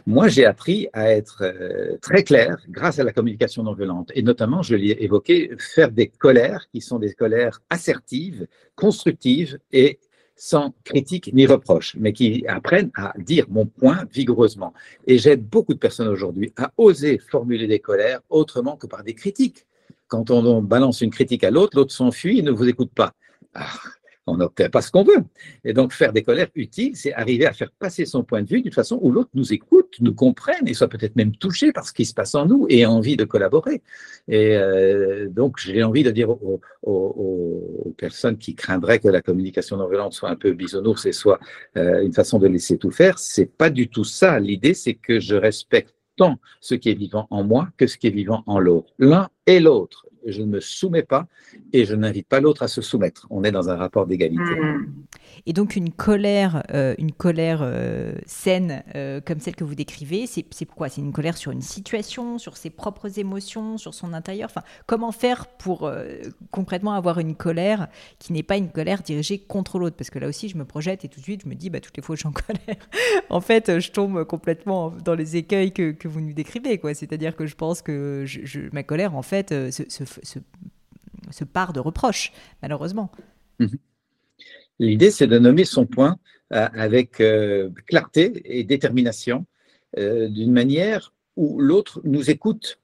Moi, 0.07 0.27
j'ai 0.27 0.45
appris 0.45 0.87
à 0.93 1.11
être 1.11 1.43
euh, 1.43 1.97
très 2.01 2.23
clair 2.23 2.57
grâce 2.69 2.97
à 2.99 3.03
la 3.03 3.13
communication 3.13 3.63
non 3.63 3.73
violente. 3.73 4.11
Et 4.15 4.23
notamment, 4.23 4.63
je 4.63 4.75
l'ai 4.75 4.97
évoqué, 4.99 5.51
faire 5.59 5.91
des 5.91 6.07
colères 6.07 6.65
qui 6.73 6.81
sont 6.81 6.97
des 6.97 7.13
colères 7.13 7.61
assertives, 7.69 8.47
constructives 8.75 9.59
et 9.71 9.99
sans 10.35 10.73
critique 10.83 11.31
ni 11.33 11.45
reproche, 11.45 11.95
mais 11.99 12.13
qui 12.13 12.45
apprennent 12.47 12.91
à 12.95 13.13
dire 13.17 13.45
mon 13.49 13.65
point 13.65 14.05
vigoureusement. 14.11 14.73
Et 15.07 15.17
j'aide 15.17 15.47
beaucoup 15.47 15.73
de 15.73 15.79
personnes 15.79 16.07
aujourd'hui 16.07 16.53
à 16.57 16.71
oser 16.77 17.19
formuler 17.19 17.67
des 17.67 17.79
colères 17.79 18.21
autrement 18.29 18.75
que 18.75 18.87
par 18.87 19.03
des 19.03 19.13
critiques. 19.13 19.65
Quand 20.07 20.29
on, 20.31 20.61
balance 20.61 21.01
une 21.01 21.09
critique 21.11 21.43
à 21.43 21.51
l'autre, 21.51 21.77
l'autre 21.77 21.93
s'enfuit 21.93 22.39
et 22.39 22.41
ne 22.41 22.51
vous 22.51 22.67
écoute 22.67 22.91
pas. 22.93 23.13
Ah, 23.53 23.67
on 24.25 24.37
n'obtient 24.37 24.69
pas 24.69 24.81
ce 24.81 24.91
qu'on 24.91 25.03
veut. 25.03 25.23
Et 25.63 25.73
donc, 25.73 25.93
faire 25.93 26.13
des 26.13 26.23
colères 26.23 26.49
utiles, 26.55 26.95
c'est 26.95 27.13
arriver 27.13 27.45
à 27.45 27.53
faire 27.53 27.71
passer 27.71 28.05
son 28.05 28.23
point 28.23 28.41
de 28.41 28.49
vue 28.49 28.61
d'une 28.61 28.71
façon 28.71 28.97
où 29.01 29.11
l'autre 29.11 29.29
nous 29.33 29.53
écoute, 29.53 29.95
nous 29.99 30.13
comprenne 30.13 30.67
et 30.67 30.73
soit 30.73 30.87
peut-être 30.87 31.15
même 31.15 31.35
touché 31.35 31.71
par 31.71 31.85
ce 31.85 31.93
qui 31.93 32.05
se 32.05 32.13
passe 32.13 32.35
en 32.35 32.45
nous 32.45 32.65
et 32.69 32.83
a 32.83 32.91
envie 32.91 33.17
de 33.17 33.25
collaborer. 33.25 33.81
Et 34.27 34.55
euh, 34.55 35.27
donc, 35.27 35.57
j'ai 35.59 35.83
envie 35.83 36.03
de 36.03 36.11
dire 36.11 36.29
aux, 36.29 36.61
personnes 37.97 38.37
qui 38.37 38.55
craindraient 38.55 38.99
que 38.99 39.07
la 39.07 39.21
communication 39.21 39.77
non 39.77 39.87
violente 39.87 40.13
soit 40.13 40.29
un 40.29 40.35
peu 40.35 40.51
bisounours 40.53 41.05
et 41.05 41.11
soit 41.11 41.39
euh, 41.77 42.01
une 42.01 42.11
façon 42.13 42.39
de 42.39 42.47
laisser 42.47 42.77
tout 42.77 42.91
faire, 42.91 43.19
c'est 43.19 43.45
pas 43.45 43.69
du 43.69 43.87
tout 43.87 44.03
ça. 44.03 44.39
L'idée, 44.39 44.73
c'est 44.73 44.95
que 44.95 45.19
je 45.19 45.35
respecte 45.35 45.93
tant 46.17 46.37
ce 46.59 46.75
qui 46.75 46.89
est 46.89 46.95
vivant 46.95 47.27
en 47.29 47.43
moi 47.43 47.69
que 47.77 47.87
ce 47.87 47.97
qui 47.97 48.07
est 48.07 48.11
vivant 48.11 48.43
en 48.47 48.59
l'autre. 48.59 48.93
L'un 48.99 49.29
et 49.45 49.59
l'autre 49.59 50.07
je 50.25 50.41
ne 50.41 50.47
me 50.47 50.59
soumets 50.59 51.03
pas 51.03 51.27
et 51.71 51.85
je 51.85 51.95
n'invite 51.95 52.27
pas 52.27 52.39
l'autre 52.39 52.63
à 52.63 52.67
se 52.67 52.81
soumettre. 52.81 53.27
On 53.29 53.43
est 53.43 53.51
dans 53.51 53.69
un 53.69 53.75
rapport 53.75 54.07
d'égalité. 54.07 54.55
Hmm. 54.59 54.87
Et 55.45 55.53
donc 55.53 55.75
une 55.75 55.91
colère, 55.91 56.63
euh, 56.73 56.95
une 56.97 57.11
colère 57.11 57.59
euh, 57.61 58.13
saine 58.25 58.83
euh, 58.95 59.19
comme 59.19 59.39
celle 59.39 59.55
que 59.55 59.63
vous 59.63 59.75
décrivez, 59.75 60.25
c'est 60.27 60.65
quoi? 60.65 60.89
C'est 60.89 61.01
une 61.01 61.11
colère 61.11 61.37
sur 61.37 61.51
une 61.51 61.61
situation, 61.61 62.37
sur 62.37 62.57
ses 62.57 62.69
propres 62.69 63.19
émotions, 63.19 63.77
sur 63.77 63.93
son 63.93 64.13
intérieur? 64.13 64.49
Enfin, 64.49 64.63
comment 64.85 65.11
faire 65.11 65.47
pour 65.47 65.91
concrètement 66.51 66.93
avoir 66.93 67.19
une 67.19 67.35
colère 67.35 67.87
qui 68.19 68.33
n'est 68.33 68.43
pas 68.43 68.57
une 68.57 68.69
colère 68.69 69.01
dirigée 69.01 69.39
contre 69.39 69.79
l'autre? 69.79 69.95
Parce 69.95 70.09
que 70.09 70.19
là 70.19 70.27
aussi, 70.27 70.49
je 70.49 70.57
me 70.57 70.65
projette 70.65 71.03
et 71.05 71.09
tout 71.09 71.19
de 71.19 71.23
suite, 71.23 71.41
je 71.43 71.49
me 71.49 71.55
dis, 71.55 71.69
bah, 71.69 71.79
toutes 71.79 71.97
les 71.97 72.03
fois 72.03 72.15
que 72.15 72.21
je 72.21 72.27
suis 72.27 72.29
en 72.29 72.31
colère, 72.31 72.87
en 73.29 73.41
fait, 73.41 73.79
je 73.79 73.91
tombe 73.91 74.23
complètement 74.23 74.91
dans 75.03 75.15
les 75.15 75.35
écueils 75.35 75.71
que, 75.71 75.91
que 75.91 76.07
vous 76.07 76.21
nous 76.21 76.33
décrivez. 76.33 76.79
C'est-à-dire 76.93 77.35
que 77.35 77.45
je 77.45 77.55
pense 77.55 77.81
que 77.81 78.23
je, 78.25 78.61
ma 78.71 78.83
colère, 78.83 79.15
en 79.15 79.21
fait, 79.21 79.49
se, 79.49 79.83
se 79.89 80.12
ce, 80.21 81.43
part 81.43 81.73
de 81.73 81.79
reproche, 81.79 82.31
malheureusement. 82.61 83.11
Mhm. 83.59 83.77
L'idée, 84.79 85.11
c'est 85.11 85.27
de 85.27 85.39
nommer 85.39 85.65
son 85.65 85.85
point 85.85 86.17
euh, 86.53 86.67
avec 86.73 87.19
euh, 87.21 87.69
clarté 87.87 88.41
et 88.45 88.63
détermination, 88.63 89.45
euh, 89.97 90.27
d'une 90.27 90.51
manière 90.51 91.13
où 91.35 91.59
l'autre 91.59 92.01
nous 92.03 92.29
écoute 92.29 92.79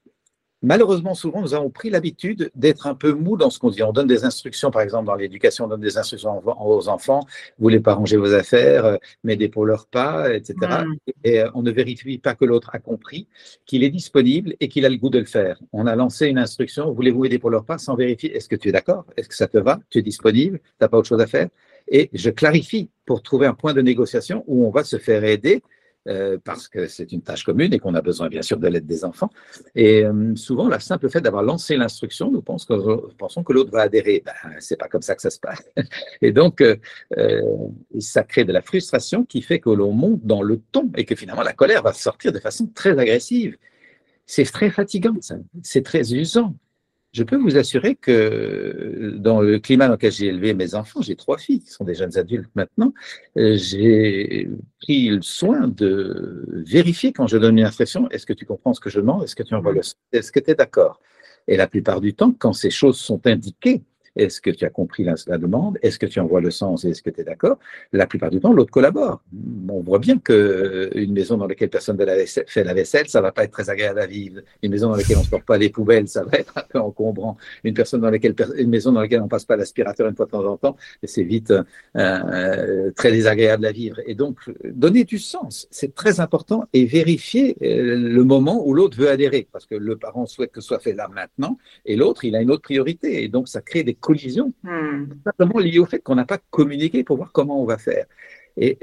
Malheureusement, 0.62 1.14
souvent, 1.14 1.40
nous 1.40 1.54
avons 1.54 1.70
pris 1.70 1.88
l'habitude 1.88 2.50
d'être 2.54 2.86
un 2.86 2.94
peu 2.94 3.12
mou 3.14 3.38
dans 3.38 3.48
ce 3.48 3.58
qu'on 3.58 3.70
dit. 3.70 3.82
On 3.82 3.92
donne 3.92 4.06
des 4.06 4.24
instructions, 4.24 4.70
par 4.70 4.82
exemple, 4.82 5.06
dans 5.06 5.14
l'éducation, 5.14 5.64
on 5.64 5.68
donne 5.68 5.80
des 5.80 5.96
instructions 5.96 6.42
aux 6.44 6.88
enfants. 6.88 7.20
Vous 7.58 7.62
voulez 7.62 7.80
pas 7.80 7.94
ranger 7.94 8.18
vos 8.18 8.34
affaires, 8.34 8.84
euh, 8.84 8.96
m'aider 9.24 9.48
pour 9.48 9.64
leur 9.64 9.86
pas, 9.86 10.34
etc. 10.34 10.54
Et 11.24 11.40
euh, 11.40 11.50
on 11.54 11.62
ne 11.62 11.70
vérifie 11.70 12.18
pas 12.18 12.34
que 12.34 12.44
l'autre 12.44 12.70
a 12.74 12.78
compris, 12.78 13.26
qu'il 13.64 13.82
est 13.84 13.90
disponible 13.90 14.54
et 14.60 14.68
qu'il 14.68 14.84
a 14.84 14.90
le 14.90 14.96
goût 14.96 15.08
de 15.08 15.18
le 15.18 15.24
faire. 15.24 15.58
On 15.72 15.86
a 15.86 15.96
lancé 15.96 16.26
une 16.26 16.38
instruction, 16.38 16.92
voulez-vous 16.92 17.24
aider 17.24 17.38
pour 17.38 17.48
leur 17.48 17.64
pas, 17.64 17.78
sans 17.78 17.94
vérifier, 17.94 18.36
est-ce 18.36 18.48
que 18.48 18.56
tu 18.56 18.68
es 18.68 18.72
d'accord? 18.72 19.06
Est-ce 19.16 19.28
que 19.28 19.36
ça 19.36 19.48
te 19.48 19.58
va? 19.58 19.80
Tu 19.88 19.98
es 19.98 20.02
disponible? 20.02 20.58
Tu 20.58 20.74
n'as 20.82 20.88
pas 20.88 20.98
autre 20.98 21.08
chose 21.08 21.22
à 21.22 21.26
faire? 21.26 21.48
Et 21.88 22.10
je 22.12 22.28
clarifie 22.28 22.90
pour 23.06 23.22
trouver 23.22 23.46
un 23.46 23.54
point 23.54 23.72
de 23.72 23.80
négociation 23.80 24.44
où 24.46 24.66
on 24.66 24.70
va 24.70 24.84
se 24.84 24.98
faire 24.98 25.24
aider 25.24 25.62
euh, 26.08 26.38
parce 26.42 26.66
que 26.66 26.86
c'est 26.86 27.12
une 27.12 27.20
tâche 27.20 27.44
commune 27.44 27.74
et 27.74 27.78
qu'on 27.78 27.94
a 27.94 28.00
besoin 28.00 28.28
bien 28.28 28.40
sûr 28.40 28.58
de 28.58 28.66
l'aide 28.68 28.86
des 28.86 29.04
enfants. 29.04 29.30
Et 29.74 30.04
euh, 30.04 30.34
souvent, 30.34 30.68
le 30.68 30.78
simple 30.80 31.10
fait 31.10 31.20
d'avoir 31.20 31.42
lancé 31.42 31.76
l'instruction, 31.76 32.30
nous 32.30 32.40
pensons 32.40 32.74
que, 32.74 33.14
pensons 33.16 33.44
que 33.44 33.52
l'autre 33.52 33.70
va 33.70 33.82
adhérer. 33.82 34.22
Ben, 34.24 34.32
c'est 34.60 34.76
pas 34.76 34.88
comme 34.88 35.02
ça 35.02 35.14
que 35.14 35.22
ça 35.22 35.30
se 35.30 35.38
passe. 35.38 35.62
Et 36.22 36.32
donc, 36.32 36.62
euh, 36.62 37.42
ça 37.98 38.22
crée 38.22 38.44
de 38.44 38.52
la 38.52 38.62
frustration 38.62 39.24
qui 39.24 39.42
fait 39.42 39.60
que 39.60 39.70
l'on 39.70 39.92
monte 39.92 40.24
dans 40.24 40.42
le 40.42 40.60
ton 40.72 40.90
et 40.96 41.04
que 41.04 41.14
finalement 41.14 41.42
la 41.42 41.52
colère 41.52 41.82
va 41.82 41.92
sortir 41.92 42.32
de 42.32 42.38
façon 42.38 42.66
très 42.66 42.98
agressive. 42.98 43.56
C'est 44.26 44.44
très 44.44 44.70
fatigant, 44.70 45.16
c'est 45.62 45.84
très 45.84 46.14
usant. 46.14 46.54
Je 47.12 47.24
peux 47.24 47.36
vous 47.36 47.56
assurer 47.56 47.96
que 47.96 49.14
dans 49.16 49.40
le 49.40 49.58
climat 49.58 49.86
dans 49.88 49.94
lequel 49.94 50.12
j'ai 50.12 50.26
élevé 50.26 50.54
mes 50.54 50.76
enfants, 50.76 51.02
j'ai 51.02 51.16
trois 51.16 51.38
filles 51.38 51.60
qui 51.60 51.70
sont 51.70 51.84
des 51.84 51.94
jeunes 51.94 52.16
adultes 52.16 52.50
maintenant, 52.54 52.92
euh, 53.36 53.56
j'ai 53.56 54.48
pris 54.80 55.08
le 55.08 55.22
soin 55.22 55.66
de 55.66 56.44
vérifier 56.66 57.12
quand 57.12 57.26
je 57.26 57.36
donne 57.36 57.58
une 57.58 57.64
instruction, 57.64 58.08
est-ce 58.10 58.26
que 58.26 58.32
tu 58.32 58.46
comprends 58.46 58.74
ce 58.74 58.80
que 58.80 58.90
je 58.90 59.00
demande, 59.00 59.24
est-ce 59.24 59.34
que 59.34 59.42
tu 59.42 59.54
envoies 59.54 59.72
le 59.72 59.80
est-ce 60.12 60.30
que 60.30 60.38
tu 60.38 60.50
es 60.52 60.54
d'accord? 60.54 61.00
Et 61.48 61.56
la 61.56 61.66
plupart 61.66 62.00
du 62.00 62.14
temps, 62.14 62.32
quand 62.32 62.52
ces 62.52 62.70
choses 62.70 62.98
sont 62.98 63.26
indiquées, 63.26 63.82
est-ce 64.16 64.40
que 64.40 64.50
tu 64.50 64.64
as 64.64 64.70
compris 64.70 65.04
la, 65.04 65.14
demande? 65.38 65.78
Est-ce 65.82 65.98
que 65.98 66.06
tu 66.06 66.20
envoies 66.20 66.40
le 66.40 66.50
sens 66.50 66.84
et 66.84 66.90
est-ce 66.90 67.02
que 67.02 67.10
tu 67.10 67.20
es 67.20 67.24
d'accord? 67.24 67.58
La 67.92 68.06
plupart 68.06 68.30
du 68.30 68.40
temps, 68.40 68.52
l'autre 68.52 68.70
collabore. 68.70 69.22
On 69.68 69.80
voit 69.80 69.98
bien 69.98 70.18
qu'une 70.18 70.34
euh, 70.34 71.06
maison 71.08 71.36
dans 71.36 71.46
laquelle 71.46 71.70
personne 71.70 71.96
ne 71.96 72.04
fait 72.46 72.64
la 72.64 72.74
vaisselle, 72.74 73.08
ça 73.08 73.20
va 73.20 73.32
pas 73.32 73.44
être 73.44 73.52
très 73.52 73.70
agréable 73.70 74.00
à 74.00 74.06
vivre. 74.06 74.40
Une 74.62 74.72
maison 74.72 74.90
dans 74.90 74.96
laquelle 74.96 75.18
on 75.18 75.22
ne 75.22 75.28
porte 75.28 75.44
pas 75.44 75.58
les 75.58 75.68
poubelles, 75.68 76.08
ça 76.08 76.24
va 76.24 76.38
être 76.38 76.52
un 76.56 76.64
peu 76.68 76.78
encombrant. 76.80 77.36
Une, 77.64 77.74
personne 77.74 78.00
dans 78.00 78.10
laquelle, 78.10 78.34
une 78.56 78.70
maison 78.70 78.92
dans 78.92 79.00
laquelle 79.00 79.22
on 79.22 79.28
passe 79.28 79.44
pas 79.44 79.56
l'aspirateur 79.56 80.08
une 80.08 80.16
fois 80.16 80.26
de 80.26 80.30
temps 80.30 80.44
en 80.44 80.56
temps, 80.56 80.76
c'est 81.04 81.22
vite 81.22 81.52
euh, 81.52 81.62
euh, 81.96 82.90
très 82.92 83.12
désagréable 83.12 83.64
à 83.64 83.72
vivre. 83.72 84.00
Et 84.06 84.14
donc, 84.14 84.38
donner 84.64 85.04
du 85.04 85.18
sens, 85.18 85.68
c'est 85.70 85.94
très 85.94 86.20
important 86.20 86.64
et 86.72 86.84
vérifier 86.84 87.56
le 87.60 88.22
moment 88.24 88.66
où 88.66 88.74
l'autre 88.74 88.96
veut 88.96 89.08
adhérer. 89.08 89.46
Parce 89.52 89.66
que 89.66 89.76
le 89.76 89.96
parent 89.96 90.26
souhaite 90.26 90.52
que 90.52 90.60
ce 90.60 90.68
soit 90.68 90.80
fait 90.80 90.94
là 90.94 91.08
maintenant 91.08 91.58
et 91.84 91.96
l'autre, 91.96 92.24
il 92.24 92.34
a 92.34 92.42
une 92.42 92.50
autre 92.50 92.62
priorité. 92.62 93.22
Et 93.22 93.28
donc, 93.28 93.48
ça 93.48 93.60
crée 93.60 93.82
des 93.82 93.94
collision, 94.00 94.52
hmm. 94.62 95.04
simplement 95.24 95.58
lié 95.58 95.78
au 95.78 95.86
fait 95.86 96.00
qu'on 96.00 96.14
n'a 96.14 96.24
pas 96.24 96.38
communiqué 96.50 97.04
pour 97.04 97.16
voir 97.16 97.32
comment 97.32 97.62
on 97.62 97.66
va 97.66 97.78
faire. 97.78 98.06
Et 98.56 98.78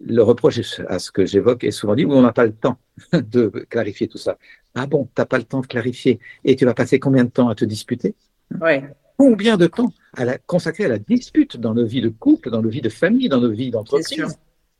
le 0.00 0.22
reproche 0.22 0.80
à 0.88 0.98
ce 0.98 1.10
que 1.10 1.26
j'évoque 1.26 1.64
est 1.64 1.70
souvent 1.70 1.94
dit, 1.94 2.04
oui, 2.04 2.14
on 2.14 2.22
n'a 2.22 2.32
pas 2.32 2.46
le 2.46 2.52
temps 2.52 2.78
de 3.12 3.48
clarifier 3.68 4.08
tout 4.08 4.18
ça. 4.18 4.38
Ah 4.74 4.86
bon, 4.86 5.04
tu 5.04 5.20
n'as 5.20 5.26
pas 5.26 5.38
le 5.38 5.44
temps 5.44 5.60
de 5.60 5.66
clarifier. 5.66 6.18
Et 6.44 6.56
tu 6.56 6.64
vas 6.64 6.74
passer 6.74 6.98
combien 6.98 7.24
de 7.24 7.30
temps 7.30 7.48
à 7.48 7.54
te 7.54 7.64
disputer? 7.64 8.14
Ouais. 8.60 8.84
Combien 9.16 9.56
de 9.56 9.66
temps 9.66 9.92
à 10.14 10.24
la, 10.24 10.38
consacré 10.38 10.84
à 10.84 10.88
la 10.88 10.98
dispute 10.98 11.56
dans 11.56 11.74
nos 11.74 11.84
vies 11.84 12.00
de 12.00 12.08
couple, 12.08 12.50
dans 12.50 12.62
nos 12.62 12.68
vies 12.68 12.80
de 12.80 12.88
famille, 12.88 13.28
dans 13.28 13.40
nos 13.40 13.50
vies 13.50 13.70
d'entreprise? 13.70 14.38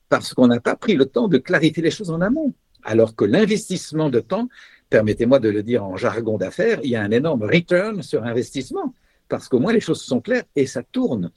Parce 0.09 0.33
qu'on 0.33 0.47
n'a 0.47 0.61
pas 0.61 0.77
pris 0.77 0.95
le 0.95 1.07
temps 1.07 1.29
de 1.29 1.39
clarifier 1.39 1.83
les 1.83 1.91
choses 1.91 2.11
en 2.11 2.21
amont. 2.21 2.53
Alors 2.85 3.17
que 3.17 3.25
l'investissement 3.25 4.11
de 4.11 4.21
temps, 4.21 4.49
permettez-moi 4.89 5.41
de 5.41 5.49
le 5.49 5.63
dire 5.63 5.85
en 5.85 5.97
jargon 5.97 6.39
d'affaires, 6.39 6.79
il 6.85 6.91
y 6.91 6.97
a 6.97 7.03
un 7.03 7.11
énorme 7.11 7.43
return 7.43 8.03
sur 8.03 8.25
investissement 8.25 8.95
parce 9.29 9.49
qu'au 9.49 9.59
moins 9.59 9.73
les 9.73 9.81
choses 9.81 10.01
sont 10.01 10.21
claires 10.21 10.45
et 10.57 10.67
ça 10.67 10.83
tourne. 10.83 11.31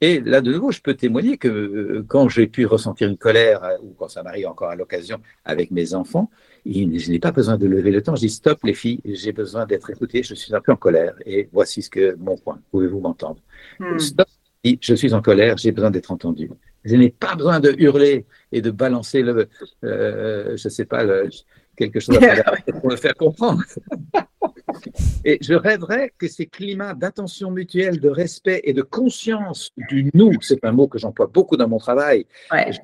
Et 0.00 0.20
là, 0.20 0.40
de 0.40 0.52
nouveau, 0.52 0.70
je 0.70 0.80
peux 0.80 0.94
témoigner 0.94 1.38
que 1.38 1.48
euh, 1.48 2.04
quand 2.06 2.28
j'ai 2.28 2.46
pu 2.46 2.66
ressentir 2.66 3.08
une 3.08 3.16
colère, 3.16 3.64
euh, 3.64 3.76
ou 3.82 3.94
quand 3.98 4.08
ça 4.08 4.22
m'arrive 4.22 4.48
encore 4.48 4.68
à 4.68 4.76
l'occasion 4.76 5.18
avec 5.44 5.70
mes 5.70 5.94
enfants, 5.94 6.30
je 6.66 7.10
n'ai 7.10 7.18
pas 7.18 7.32
besoin 7.32 7.56
de 7.56 7.66
lever 7.66 7.90
le 7.90 8.02
temps. 8.02 8.14
Je 8.16 8.20
dis 8.20 8.30
stop, 8.30 8.58
les 8.64 8.74
filles, 8.74 9.00
j'ai 9.04 9.32
besoin 9.32 9.66
d'être 9.66 9.88
écoutée, 9.90 10.22
je 10.22 10.34
suis 10.34 10.54
un 10.54 10.60
peu 10.60 10.72
en 10.72 10.76
colère. 10.76 11.14
Et 11.24 11.48
voici 11.52 11.80
ce 11.80 11.88
que 11.88 12.16
mon 12.16 12.36
point. 12.36 12.58
Pouvez-vous 12.70 13.00
m'entendre? 13.00 13.40
Hmm. 13.78 13.98
Stop, 13.98 14.28
je 14.64 14.94
suis 14.94 15.14
en 15.14 15.22
colère, 15.22 15.56
j'ai 15.56 15.72
besoin 15.72 15.90
d'être 15.90 16.10
entendu. 16.10 16.50
Je 16.84 16.96
n'ai 16.96 17.10
pas 17.10 17.34
besoin 17.34 17.60
de 17.60 17.74
hurler 17.78 18.26
et 18.52 18.60
de 18.60 18.70
balancer 18.70 19.22
le, 19.22 19.48
euh, 19.84 20.56
je 20.56 20.66
ne 20.66 20.70
sais 20.70 20.84
pas, 20.84 21.04
quelque 21.76 22.00
chose 22.00 22.18
pour 22.80 22.90
me 22.90 22.96
faire 22.96 23.14
comprendre. 23.14 23.62
Et 25.24 25.38
je 25.40 25.54
rêverais 25.54 26.12
que 26.18 26.28
ces 26.28 26.46
climats 26.46 26.94
d'attention 26.94 27.50
mutuelle, 27.50 28.00
de 28.00 28.08
respect 28.08 28.60
et 28.64 28.72
de 28.72 28.82
conscience 28.82 29.70
du 29.88 30.10
nous, 30.14 30.32
c'est 30.40 30.64
un 30.64 30.72
mot 30.72 30.88
que 30.88 30.98
j'emploie 30.98 31.26
beaucoup 31.26 31.56
dans 31.56 31.68
mon 31.68 31.78
travail. 31.78 32.26
Je 32.52 32.78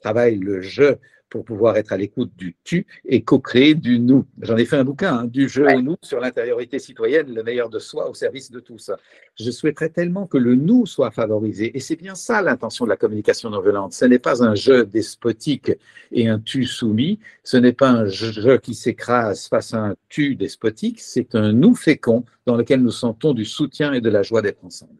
travaille 0.00 0.36
le 0.36 0.60
je 0.60 0.96
pour 1.30 1.44
pouvoir 1.44 1.76
être 1.76 1.92
à 1.92 1.96
l'écoute 1.96 2.32
du 2.36 2.56
tu 2.64 2.86
et 3.04 3.22
co-créer 3.22 3.74
du 3.74 3.98
nous. 3.98 4.24
J'en 4.40 4.56
ai 4.56 4.64
fait 4.64 4.76
un 4.76 4.84
bouquin, 4.84 5.18
hein, 5.18 5.24
du 5.24 5.48
je 5.48 5.62
au 5.62 5.82
nous 5.82 5.96
sur 6.02 6.20
l'intériorité 6.20 6.78
citoyenne, 6.78 7.34
le 7.34 7.42
meilleur 7.42 7.70
de 7.70 7.78
soi 7.78 8.08
au 8.08 8.14
service 8.14 8.50
de 8.50 8.60
tous. 8.60 8.90
Je 9.36 9.50
souhaiterais 9.50 9.88
tellement 9.88 10.26
que 10.26 10.38
le 10.38 10.54
nous 10.54 10.86
soit 10.86 11.10
favorisé. 11.10 11.76
Et 11.76 11.80
c'est 11.80 11.96
bien 11.96 12.14
ça 12.14 12.40
l'intention 12.42 12.84
de 12.84 12.90
la 12.90 12.96
communication 12.96 13.50
non 13.50 13.60
violente. 13.60 13.92
Ce 13.92 14.04
n'est 14.04 14.18
pas 14.18 14.44
un 14.44 14.54
je 14.54 14.82
despotique 14.82 15.72
et 16.12 16.28
un 16.28 16.38
tu 16.38 16.64
soumis. 16.64 17.18
Ce 17.42 17.56
n'est 17.56 17.72
pas 17.72 17.90
un 17.90 18.06
je 18.06 18.56
qui 18.56 18.74
s'écrase 18.74 19.48
face 19.48 19.74
à 19.74 19.78
un 19.78 19.96
tu 20.08 20.36
despotique. 20.36 21.00
C'est 21.00 21.34
un 21.34 21.52
nous 21.52 21.74
fécond 21.74 22.24
dans 22.46 22.56
lequel 22.56 22.80
nous 22.80 22.90
sentons 22.90 23.34
du 23.34 23.44
soutien 23.44 23.92
et 23.92 24.00
de 24.00 24.10
la 24.10 24.22
joie 24.22 24.42
d'être 24.42 24.64
ensemble. 24.64 24.94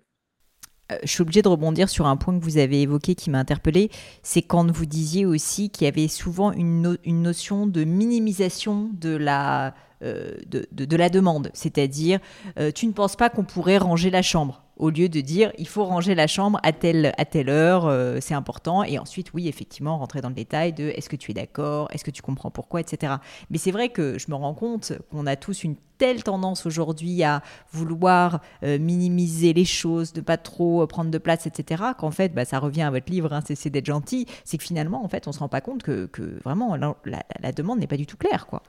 Euh, 0.93 0.99
je 1.03 1.09
suis 1.09 1.23
obligée 1.23 1.43
de 1.43 1.49
rebondir 1.49 1.89
sur 1.89 2.07
un 2.07 2.17
point 2.17 2.39
que 2.39 2.45
vous 2.45 2.59
avez 2.59 2.83
évoqué 2.83 3.15
qui 3.15 3.31
m'a 3.31 3.39
interpellée, 3.39 3.91
c'est 4.23 4.43
quand 4.43 4.71
vous 4.71 4.87
disiez 4.87 5.25
aussi 5.25 5.71
qu'il 5.71 5.87
y 5.87 5.89
avait 5.89 6.09
souvent 6.09 6.53
une 6.53 6.97
notion 7.07 7.67
de 7.67 7.85
minimisation 7.85 8.91
de 8.93 9.17
la, 9.17 9.75
euh, 10.03 10.33
de, 10.47 10.97
la 10.97 11.09
demande, 11.09 11.51
c'est-à-dire 11.55 12.19
euh, 12.59 12.71
tu 12.73 12.87
ne 12.87 12.93
penses 12.93 13.17
pas 13.17 13.31
qu'on 13.31 13.45
pourrait 13.45 13.79
ranger 13.79 14.11
la 14.11 14.23
chambre 14.23 14.63
au 14.77 14.91
lieu 14.91 15.09
de 15.09 15.21
dire 15.21 15.53
il 15.57 15.69
faut 15.69 15.85
ranger 15.85 16.17
la 16.17 16.27
chambre 16.27 16.59
à 16.65 16.73
telle, 16.73 17.15
à 17.17 17.25
telle 17.25 17.49
heure, 17.49 17.87
euh, 17.87 18.19
c'est 18.21 18.35
important. 18.35 18.83
Et 18.83 18.99
ensuite, 18.99 19.33
oui, 19.35 19.47
effectivement, 19.47 19.97
rentrer 19.99 20.21
dans 20.21 20.29
le 20.29 20.35
détail 20.35 20.73
de 20.73 20.89
est-ce 20.89 21.09
que 21.09 21.15
tu 21.15 21.31
es 21.31 21.35
d'accord, 21.35 21.89
est-ce 21.93 22.05
que 22.05 22.11
tu 22.11 22.23
comprends 22.23 22.51
pourquoi, 22.51 22.81
etc. 22.81 23.15
Mais 23.51 23.59
c'est 23.59 23.71
vrai 23.71 23.89
que 23.89 24.19
je 24.19 24.27
me 24.29 24.35
rends 24.35 24.55
compte 24.55 24.93
qu'on 25.11 25.27
a 25.27 25.37
tous 25.37 25.63
une 25.63 25.77
telle 25.97 26.25
tendance 26.25 26.67
aujourd'hui 26.67 27.23
à 27.23 27.41
vouloir 27.71 28.41
minimiser 28.63 29.53
les 29.53 29.65
choses, 29.65 30.13
de 30.13 30.21
pas 30.21 30.37
trop 30.37 30.85
prendre 30.89 31.11
de 31.13 31.19
place, 31.19 31.47
etc., 31.47 31.85
qu'en 31.97 32.11
fait, 32.11 32.35
bah, 32.35 32.45
ça 32.45 32.59
revient 32.59 32.83
à 32.83 32.91
votre 32.91 33.11
livre, 33.13 33.33
hein, 33.33 33.43
c'est 33.47 33.71
d'être 33.71 33.87
gentil, 33.87 34.27
c'est 34.45 34.59
que 34.59 34.65
finalement, 34.65 35.05
en 35.05 35.09
fait, 35.09 35.29
on 35.29 35.33
se 35.33 35.39
rend 35.39 35.49
pas 35.49 35.61
compte 35.61 35.85
que, 35.85 36.11
vraiment 36.45 36.75
la, 36.77 36.97
la 37.41 37.53
demande 37.53 37.79
n'est 37.79 37.87
pas 37.87 37.97
du 37.97 38.07
tout 38.07 38.17
claire, 38.17 38.49
quoi. 38.49 38.61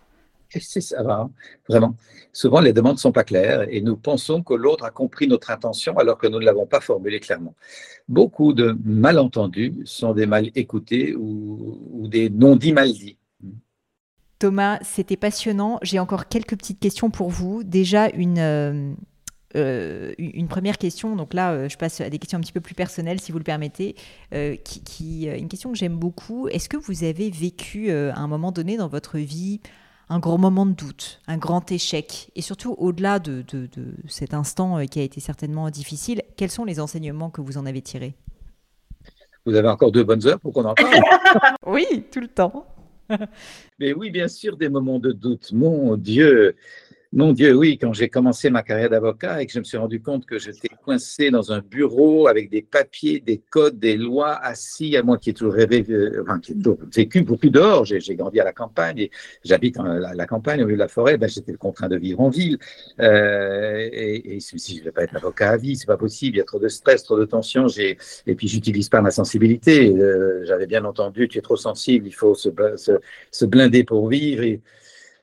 C'est 0.61 0.81
ça 0.81 1.03
va, 1.03 1.29
vraiment. 1.67 1.95
Souvent, 2.35 2.59
les 2.59 2.73
demandes 2.73 2.95
ne 2.95 2.99
sont 2.99 3.13
pas 3.13 3.23
claires 3.23 3.65
et 3.69 3.79
nous 3.79 3.95
pensons 3.95 4.43
que 4.43 4.53
l'autre 4.53 4.83
a 4.83 4.91
compris 4.91 5.25
notre 5.27 5.51
intention 5.51 5.97
alors 5.97 6.17
que 6.17 6.27
nous 6.27 6.39
ne 6.39 6.43
l'avons 6.45 6.65
pas 6.65 6.81
formulée 6.81 7.21
clairement. 7.21 7.55
Beaucoup 8.09 8.51
de 8.51 8.77
malentendus 8.83 9.73
sont 9.85 10.13
des 10.13 10.25
mal 10.25 10.51
écoutés 10.53 11.15
ou, 11.15 12.07
des 12.09 12.29
non-dits 12.29 12.73
mal 12.73 12.91
dits. 12.91 13.17
Thomas, 14.37 14.79
c'était 14.81 15.15
passionnant. 15.15 15.79
J'ai 15.81 15.97
encore 15.97 16.27
quelques 16.27 16.57
petites 16.57 16.79
questions 16.79 17.09
pour 17.09 17.29
vous. 17.29 17.63
Déjà, 17.63 18.09
une, 18.09 18.37
euh, 18.37 18.93
euh, 19.55 20.13
une 20.17 20.49
première 20.49 20.77
question. 20.77 21.15
Donc 21.15 21.33
là, 21.33 21.53
euh, 21.53 21.69
je 21.69 21.77
passe 21.77 22.01
à 22.01 22.09
des 22.09 22.19
questions 22.19 22.37
un 22.37 22.41
petit 22.41 22.51
peu 22.51 22.59
plus 22.59 22.75
personnelles, 22.75 23.21
si 23.21 23.31
vous 23.31 23.37
le 23.37 23.45
permettez. 23.45 23.95
qui, 24.65 25.25
une 25.25 25.47
question 25.47 25.71
que 25.71 25.77
j'aime 25.77 25.97
beaucoup. 25.97 26.49
Est-ce 26.49 26.67
que 26.67 26.75
vous 26.75 27.05
avez 27.05 27.29
vécu 27.29 27.91
à 27.91 28.17
un 28.17 28.27
moment 28.27 28.51
donné 28.51 28.75
dans 28.75 28.89
votre 28.89 29.17
vie 29.17 29.61
un 30.09 30.19
grand 30.19 30.37
moment 30.37 30.65
de 30.65 30.73
doute, 30.73 31.21
un 31.27 31.37
grand 31.37 31.71
échec, 31.71 32.31
et 32.35 32.41
surtout 32.41 32.75
au-delà 32.77 33.19
de, 33.19 33.43
cet 34.07 34.33
instant 34.33 34.77
euh, 34.77 34.85
qui 34.85 34.99
a 34.99 35.03
été 35.03 35.19
certainement 35.19 35.69
difficile, 35.69 36.21
quels 36.37 36.51
sont 36.51 36.65
les 36.65 36.79
enseignements 36.79 37.29
que 37.29 37.41
vous 37.41 37.57
en 37.57 37.65
avez 37.65 37.81
tirés? 37.81 38.15
Vous 39.45 39.55
avez 39.55 39.67
encore 39.67 39.91
deux 39.91 40.03
bonnes 40.03 40.25
heures 40.27 40.39
pour 40.39 40.53
qu'on 40.53 40.65
en 40.65 40.73
parle 40.73 41.01
Oui, 41.65 41.85
tout 42.11 42.19
le 42.19 42.27
temps. 42.27 42.65
Mais 43.79 43.93
oui, 43.93 44.09
bien 44.09 44.27
sûr, 44.27 44.57
des 44.57 44.69
moments 44.69 44.99
de 44.99 45.11
doute. 45.11 45.51
Mon 45.53 45.95
Dieu, 45.95 46.55
mon 47.15 47.31
Dieu, 47.31 47.53
oui, 47.55 47.77
quand 47.77 47.93
j'ai 47.93 48.09
commencé 48.09 48.49
ma 48.49 48.61
carrière 48.61 48.89
d'avocat 48.89 49.41
et 49.41 49.45
que 49.45 49.53
je 49.53 49.59
me 49.59 49.63
suis 49.63 49.77
rendu 49.77 50.01
compte 50.01 50.25
que 50.25 50.37
j'étais 50.37 50.67
coincé 50.83 51.31
dans 51.31 51.53
un 51.53 51.59
bureau 51.59 52.27
avec 52.27 52.49
des 52.49 52.61
papiers, 52.61 53.21
des 53.21 53.37
codes, 53.37 53.79
des 53.79 53.95
lois, 53.95 54.33
assis 54.35 54.97
à 54.97 55.01
moi 55.01 55.17
qui 55.17 55.29
ai 55.29 55.33
toujours 55.33 55.53
rêvé, 55.53 55.85
euh, 55.89 56.21
enfin, 56.23 56.39
qui 56.39 56.51
ai 56.51 56.55
vécu 56.93 57.21
beaucoup 57.21 57.49
dehors. 57.49 57.85
J'ai 57.85 58.15
grandi 58.15 58.41
à 58.41 58.43
la 58.43 58.51
campagne 58.51 58.99
et 58.99 59.11
j'habite 59.45 59.77
à 59.77 60.13
la 60.13 60.25
campagne 60.25 60.61
au 60.61 60.65
milieu 60.65 60.75
de 60.75 60.81
la 60.81 60.89
forêt. 60.89 61.17
Ben, 61.17 61.29
j'étais 61.29 61.53
contraint 61.53 61.87
de 61.87 61.95
vivre 61.95 62.19
en 62.19 62.29
ville. 62.29 62.57
Euh, 62.99 63.89
et, 63.93 64.35
et 64.35 64.39
si 64.41 64.75
je 64.75 64.81
ne 64.81 64.85
vais 64.85 64.91
pas 64.91 65.03
être 65.03 65.15
avocat 65.15 65.51
à 65.51 65.57
vie, 65.57 65.77
c'est 65.77 65.87
pas 65.87 65.95
possible. 65.95 66.35
Il 66.35 66.39
y 66.39 66.41
a 66.41 66.45
trop 66.45 66.59
de 66.59 66.67
stress, 66.67 67.03
trop 67.03 67.17
de 67.17 67.25
tension. 67.25 67.67
Et 67.69 68.35
puis, 68.35 68.49
j'utilise 68.49 68.89
pas 68.89 68.99
ma 68.99 69.11
sensibilité. 69.11 69.95
Euh, 69.95 70.43
j'avais 70.45 70.67
bien 70.67 70.83
entendu, 70.83 71.29
tu 71.29 71.37
es 71.37 71.41
trop 71.41 71.55
sensible, 71.55 72.07
il 72.07 72.13
faut 72.13 72.35
se, 72.35 72.49
se, 72.75 72.91
se 73.31 73.45
blinder 73.45 73.85
pour 73.85 74.09
vivre. 74.09 74.59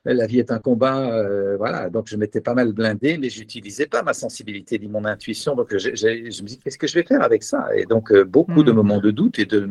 La 0.05 0.27
vie 0.27 0.41
est 0.41 0.51
un 0.51 0.59
combat, 0.59 1.13
euh, 1.13 1.57
voilà. 1.57 1.89
Donc 1.89 2.09
je 2.09 2.17
m'étais 2.17 2.41
pas 2.41 2.55
mal 2.55 2.73
blindé, 2.73 3.19
mais 3.19 3.31
j'utilisais 3.31 3.87
pas 3.87 4.03
ma 4.03 4.15
sensibilité 4.15 4.79
ni 4.79 4.89
mon 4.89 5.05
intuition. 5.05 5.55
Donc 5.55 5.77
je, 5.77 5.91
me 5.91 6.47
dis 6.47 6.59
qu'est-ce 6.59 6.79
que 6.79 6.87
je 6.87 6.95
vais 6.95 7.05
faire 7.05 7.23
avec 7.23 7.43
ça? 7.43 7.69
Et 7.77 7.87
donc 7.87 8.11
euh, 8.11 8.25
beaucoup 8.25 8.65
de 8.65 8.73
hmm. 8.73 8.77
moments 8.77 8.99
de 8.99 9.11
doute 9.11 9.39
et 9.39 9.47
de, 9.47 9.69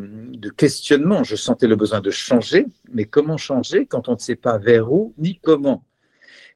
questionnement. 0.55 1.23
Je 1.23 1.35
sentais 1.35 1.67
le 1.67 1.75
besoin 1.75 2.01
de 2.01 2.11
changer, 2.11 2.65
mais 2.93 3.05
comment 3.05 3.37
changer 3.37 3.85
quand 3.85 4.07
on 4.09 4.13
ne 4.13 4.19
sait 4.19 4.35
pas 4.35 4.57
vers 4.57 4.91
où 4.91 5.13
ni 5.17 5.37
comment? 5.39 5.83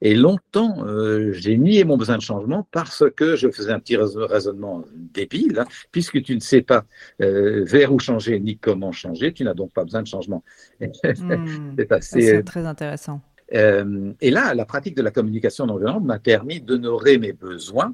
Et 0.01 0.13
longtemps, 0.13 0.86
euh, 0.86 1.32
j'ai 1.32 1.57
nié 1.57 1.86
mon 1.86 1.97
besoin 1.97 2.17
de 2.17 2.21
changement 2.21 2.67
parce 2.71 3.03
que 3.15 3.38
je 3.38 3.49
faisais 3.49 3.71
un 3.71 3.80
petit 3.80 3.95
raisonnement 3.95 4.84
débile. 4.93 5.59
Hein. 5.59 5.65
puisque 5.91 6.21
tu 6.21 6.36
ne 6.36 6.41
sais 6.41 6.61
pas 6.61 6.86
vers 7.19 7.93
où 7.93 7.99
changer 7.99 8.39
ni 8.39 8.57
comment 8.57 8.91
changer, 8.91 9.34
tu 9.34 9.43
n'as 9.43 9.53
donc 9.53 9.71
pas 9.73 9.84
besoin 9.84 10.01
de 10.01 10.07
changement. 10.07 10.43
Hmm. 10.86 11.76
c'est 11.78 11.91
assez. 11.91 12.43
très 12.43 12.65
intéressant. 12.65 13.21
Euh, 13.53 14.13
et 14.21 14.31
là, 14.31 14.53
la 14.53 14.65
pratique 14.65 14.95
de 14.95 15.01
la 15.01 15.11
communication 15.11 15.65
non 15.65 15.77
violente 15.77 16.03
m'a 16.03 16.19
permis 16.19 16.61
d'honorer 16.61 17.17
mes 17.17 17.33
besoins 17.33 17.93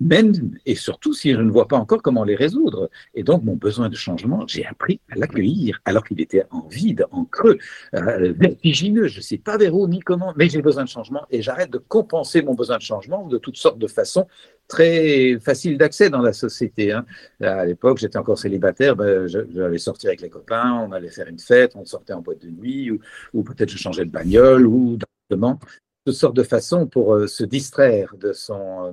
même 0.00 0.32
et 0.66 0.74
surtout 0.74 1.12
si 1.12 1.32
je 1.32 1.40
ne 1.40 1.50
vois 1.50 1.68
pas 1.68 1.76
encore 1.76 2.02
comment 2.02 2.24
les 2.24 2.34
résoudre. 2.34 2.90
Et 3.14 3.22
donc, 3.22 3.44
mon 3.44 3.56
besoin 3.56 3.88
de 3.88 3.96
changement, 3.96 4.46
j'ai 4.46 4.66
appris 4.66 5.00
à 5.10 5.16
l'accueillir 5.16 5.80
alors 5.84 6.04
qu'il 6.04 6.20
était 6.20 6.44
en 6.50 6.66
vide, 6.68 7.06
en 7.10 7.24
creux, 7.24 7.58
euh, 7.94 8.32
vertigineux. 8.36 9.08
Je 9.08 9.18
ne 9.18 9.22
sais 9.22 9.38
pas 9.38 9.56
vers 9.56 9.74
où 9.74 9.86
ni 9.88 10.00
comment, 10.00 10.32
mais 10.36 10.48
j'ai 10.48 10.62
besoin 10.62 10.84
de 10.84 10.88
changement 10.88 11.26
et 11.30 11.42
j'arrête 11.42 11.70
de 11.70 11.78
compenser 11.78 12.42
mon 12.42 12.54
besoin 12.54 12.76
de 12.76 12.82
changement 12.82 13.26
de 13.26 13.38
toutes 13.38 13.56
sortes 13.56 13.78
de 13.78 13.86
façons 13.86 14.26
très 14.68 15.38
faciles 15.40 15.78
d'accès 15.78 16.10
dans 16.10 16.22
la 16.22 16.32
société. 16.32 16.92
Hein. 16.92 17.04
À 17.40 17.64
l'époque, 17.64 17.98
j'étais 17.98 18.18
encore 18.18 18.38
célibataire, 18.38 18.96
ben, 18.96 19.26
j'allais 19.26 19.78
sortir 19.78 20.08
avec 20.08 20.20
les 20.20 20.30
copains, 20.30 20.86
on 20.88 20.92
allait 20.92 21.10
faire 21.10 21.28
une 21.28 21.38
fête, 21.38 21.72
on 21.76 21.84
sortait 21.84 22.12
en 22.12 22.20
boîte 22.20 22.42
de 22.42 22.50
nuit, 22.50 22.90
ou, 22.90 22.98
ou 23.32 23.42
peut-être 23.42 23.70
je 23.70 23.78
changeais 23.78 24.04
de 24.04 24.10
bagnole, 24.10 24.66
ou 24.66 24.96
d'appartement 24.96 25.58
toutes 26.06 26.14
sortes 26.14 26.36
de 26.36 26.44
façons 26.44 26.86
pour 26.86 27.14
euh, 27.14 27.26
se 27.26 27.42
distraire 27.42 28.14
de 28.16 28.32
son, 28.32 28.86
euh, 28.86 28.92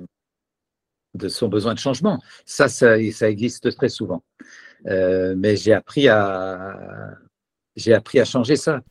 de 1.14 1.28
son 1.28 1.48
besoin 1.48 1.74
de 1.74 1.78
changement. 1.78 2.20
Ça, 2.44 2.68
ça, 2.68 2.96
ça 3.12 3.30
existe 3.30 3.74
très 3.76 3.88
souvent. 3.88 4.22
Euh, 4.86 5.34
mais 5.36 5.56
j'ai 5.56 5.72
appris 5.72 6.08
à, 6.08 7.16
appris 7.92 8.20
à 8.20 8.24
changer 8.24 8.56
ça. 8.56 8.82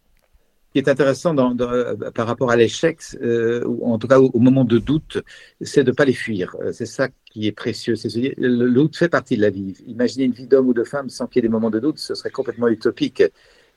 Ce 0.67 0.79
qui 0.79 0.79
est 0.79 0.89
intéressant 0.89 1.35
par 2.15 2.25
rapport 2.25 2.49
à 2.49 2.55
l'échec, 2.55 2.99
ou 3.21 3.93
en 3.93 3.99
tout 3.99 4.07
cas 4.07 4.19
au, 4.19 4.39
moment 4.39 4.65
de 4.65 4.79
doute, 4.79 5.21
c'est 5.61 5.83
de 5.83 5.91
ne 5.91 5.95
pas 5.95 6.05
les 6.05 6.13
fuir. 6.13 6.55
C'est 6.71 6.87
ça 6.87 7.09
qui 7.25 7.45
est 7.45 7.51
précieux. 7.51 7.95
C'est 7.95 8.09
le 8.37 8.71
doute 8.71 8.97
fait 8.97 9.07
partie 9.07 9.37
de 9.37 9.41
la 9.43 9.51
vie. 9.51 9.75
Imaginez 9.85 10.25
une 10.25 10.31
vie 10.31 10.47
d'homme 10.47 10.69
ou 10.69 10.73
de 10.73 10.83
femme 10.83 11.09
sans 11.09 11.27
qu'il 11.27 11.37
y 11.37 11.45
ait 11.45 11.47
des 11.47 11.51
moments 11.51 11.69
de 11.69 11.79
doute, 11.79 11.99
ce 11.99 12.15
serait 12.15 12.31
complètement 12.31 12.69
utopique 12.69 13.21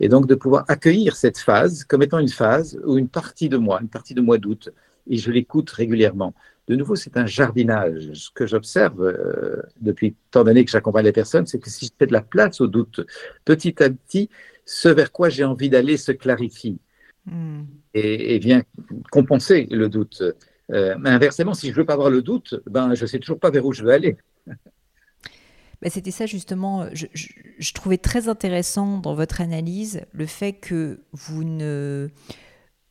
et 0.01 0.09
donc 0.09 0.27
de 0.27 0.35
pouvoir 0.35 0.65
accueillir 0.69 1.17
cette 1.17 1.39
phase 1.39 1.85
comme 1.85 2.03
étant 2.03 2.19
une 2.19 2.29
phase 2.29 2.79
ou 2.85 2.99
une 2.99 3.09
partie 3.09 3.49
de 3.49 3.57
moi, 3.57 3.81
une 3.81 3.89
partie 3.89 4.15
de 4.15 4.21
moi 4.21 4.39
doute, 4.39 4.71
et 5.09 5.17
je 5.17 5.31
l'écoute 5.31 5.71
régulièrement. 5.71 6.35
De 6.69 6.75
nouveau, 6.75 6.97
c'est 6.97 7.17
un 7.17 7.27
jardinage. 7.27 8.13
Ce 8.13 8.31
que 8.31 8.47
j'observe 8.47 9.01
euh, 9.01 9.63
depuis 9.81 10.17
tant 10.31 10.43
d'années 10.43 10.65
que 10.65 10.71
j'accompagne 10.71 11.05
les 11.05 11.13
personnes, 11.13 11.47
c'est 11.47 11.59
que 11.59 11.71
si 11.71 11.87
je 11.87 11.93
fais 11.97 12.07
de 12.07 12.13
la 12.13 12.23
place 12.23 12.61
au 12.61 12.67
doute, 12.67 13.01
petit 13.45 13.83
à 13.83 13.91
petit, 13.91 14.31
ce 14.65 14.89
vers 14.89 15.13
quoi 15.13 15.29
j'ai 15.29 15.45
envie 15.45 15.71
d'aller 15.71 15.97
se 15.97 16.11
clarifie 16.11 16.79
hmm. 17.27 17.63
et, 17.95 18.39
vient 18.41 18.63
compenser 19.13 19.69
le 19.71 19.89
doute. 19.89 20.23
Euh, 20.73 20.97
mais 20.99 21.11
inversement, 21.11 21.55
si 21.55 21.69
je 21.69 21.73
ne 21.73 21.77
veux 21.77 21.87
pas 21.87 21.93
avoir 21.93 22.11
le 22.11 22.21
doute, 22.21 22.61
ben, 22.67 22.95
je 22.95 23.03
ne 23.03 23.07
sais 23.07 23.21
toujours 23.21 23.39
pas 23.39 23.51
vers 23.51 23.65
où 23.65 23.73
je 23.73 23.85
veux 23.85 23.93
aller. 23.93 24.17
C'était 25.89 26.11
ça 26.11 26.27
justement, 26.27 26.89
je, 26.93 27.73
trouvais 27.73 27.99
très 27.99 28.29
intéressant 28.29 28.99
dans 28.99 29.15
votre 29.15 29.41
analyse 29.41 30.01
le 30.13 30.27
fait 30.27 30.55
que 30.55 31.01
vous 31.13 31.45
ne 31.45 32.09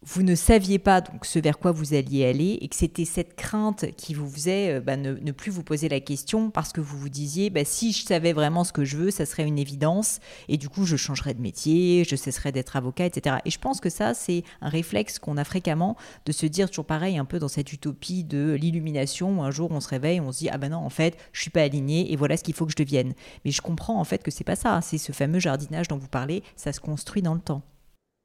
vous 0.08 0.22
ne 0.22 0.36
saviez 0.36 0.78
pas 0.78 1.02
donc 1.02 1.26
ce 1.26 1.40
vers 1.40 1.58
quoi 1.58 1.72
vous 1.72 1.96
alliez 1.96 2.26
aller 2.26 2.60
et 2.62 2.68
que 2.68 2.76
c'était 2.76 3.06
cette 3.06 3.36
crainte 3.36 3.86
qui 3.98 4.14
vous 4.14 4.30
faisait 4.30 4.76
euh, 4.76 4.80
bah, 4.80 4.98
ne, 4.98 5.32
plus 5.32 5.52
vous 5.52 5.64
poser 5.64 5.90
la 5.90 6.00
question 6.00 6.52
parce 6.52 6.72
que 6.72 6.80
vous 6.80 6.98
vous 6.98 7.10
disiez 7.10 7.50
bah, 7.50 7.66
si 7.66 7.92
je 7.92 8.04
savais 8.06 8.32
vraiment 8.32 8.64
ce 8.64 8.72
que 8.72 8.86
je 8.86 8.98
veux, 8.98 9.12
ça 9.12 9.26
serait 9.26 9.46
une 9.46 9.58
évidence 9.58 10.20
et 10.48 10.58
du 10.58 10.70
coup 10.70 10.86
je 10.86 10.96
changerais 10.96 11.34
de 11.34 11.42
métier, 11.42 12.06
je 12.08 12.16
cesserais 12.16 12.52
d'être 12.52 12.76
avocat, 12.76 13.06
etc. 13.08 13.38
Et 13.46 13.50
je 13.50 13.58
pense 13.58 13.82
que 13.82 13.90
ça 13.90 14.14
c'est 14.14 14.44
un 14.62 14.70
réflexe 14.70 15.18
qu'on 15.18 15.38
a 15.38 15.44
fréquemment 15.44 15.98
de 16.26 16.32
se 16.32 16.46
dire 16.46 16.70
toujours 16.70 16.86
pareil 16.86 17.18
un 17.18 17.26
peu 17.26 17.40
dans 17.40 17.48
cette 17.48 17.74
utopie 17.74 18.24
de 18.24 18.54
l'illumination 18.54 19.40
où 19.40 19.42
un 19.42 19.52
jour 19.52 19.72
on 19.72 19.80
se 19.80 19.90
réveille, 19.90 20.22
on 20.22 20.32
se 20.32 20.40
dit 20.40 20.50
ah 20.50 20.60
ben 20.60 20.70
non 20.70 20.78
en 20.78 20.92
fait 20.92 21.18
je 21.32 21.42
suis 21.42 21.52
pas 21.52 21.64
aligné 21.64 22.12
et 22.12 22.16
voilà 22.16 22.38
ce 22.38 22.44
qu'il 22.44 22.54
faut 22.54 22.68
que 22.68 22.72
je 22.72 22.84
devienne. 22.84 23.14
Mais 23.44 23.50
je 23.50 23.62
comprends 23.62 24.00
en 24.00 24.04
fait 24.04 24.22
que 24.22 24.30
c'est 24.30 24.44
pas 24.44 24.56
ça, 24.56 24.82
c'est 24.82 25.00
ce 25.00 25.14
fameux 25.14 25.40
jardinage 25.40 25.88
dont 25.88 25.98
vous 25.98 26.08
parlez, 26.08 26.44
ça 26.56 26.72
se 26.74 26.80
construit 26.80 27.24
dans 27.24 27.34
le 27.34 27.42
temps. 27.42 27.64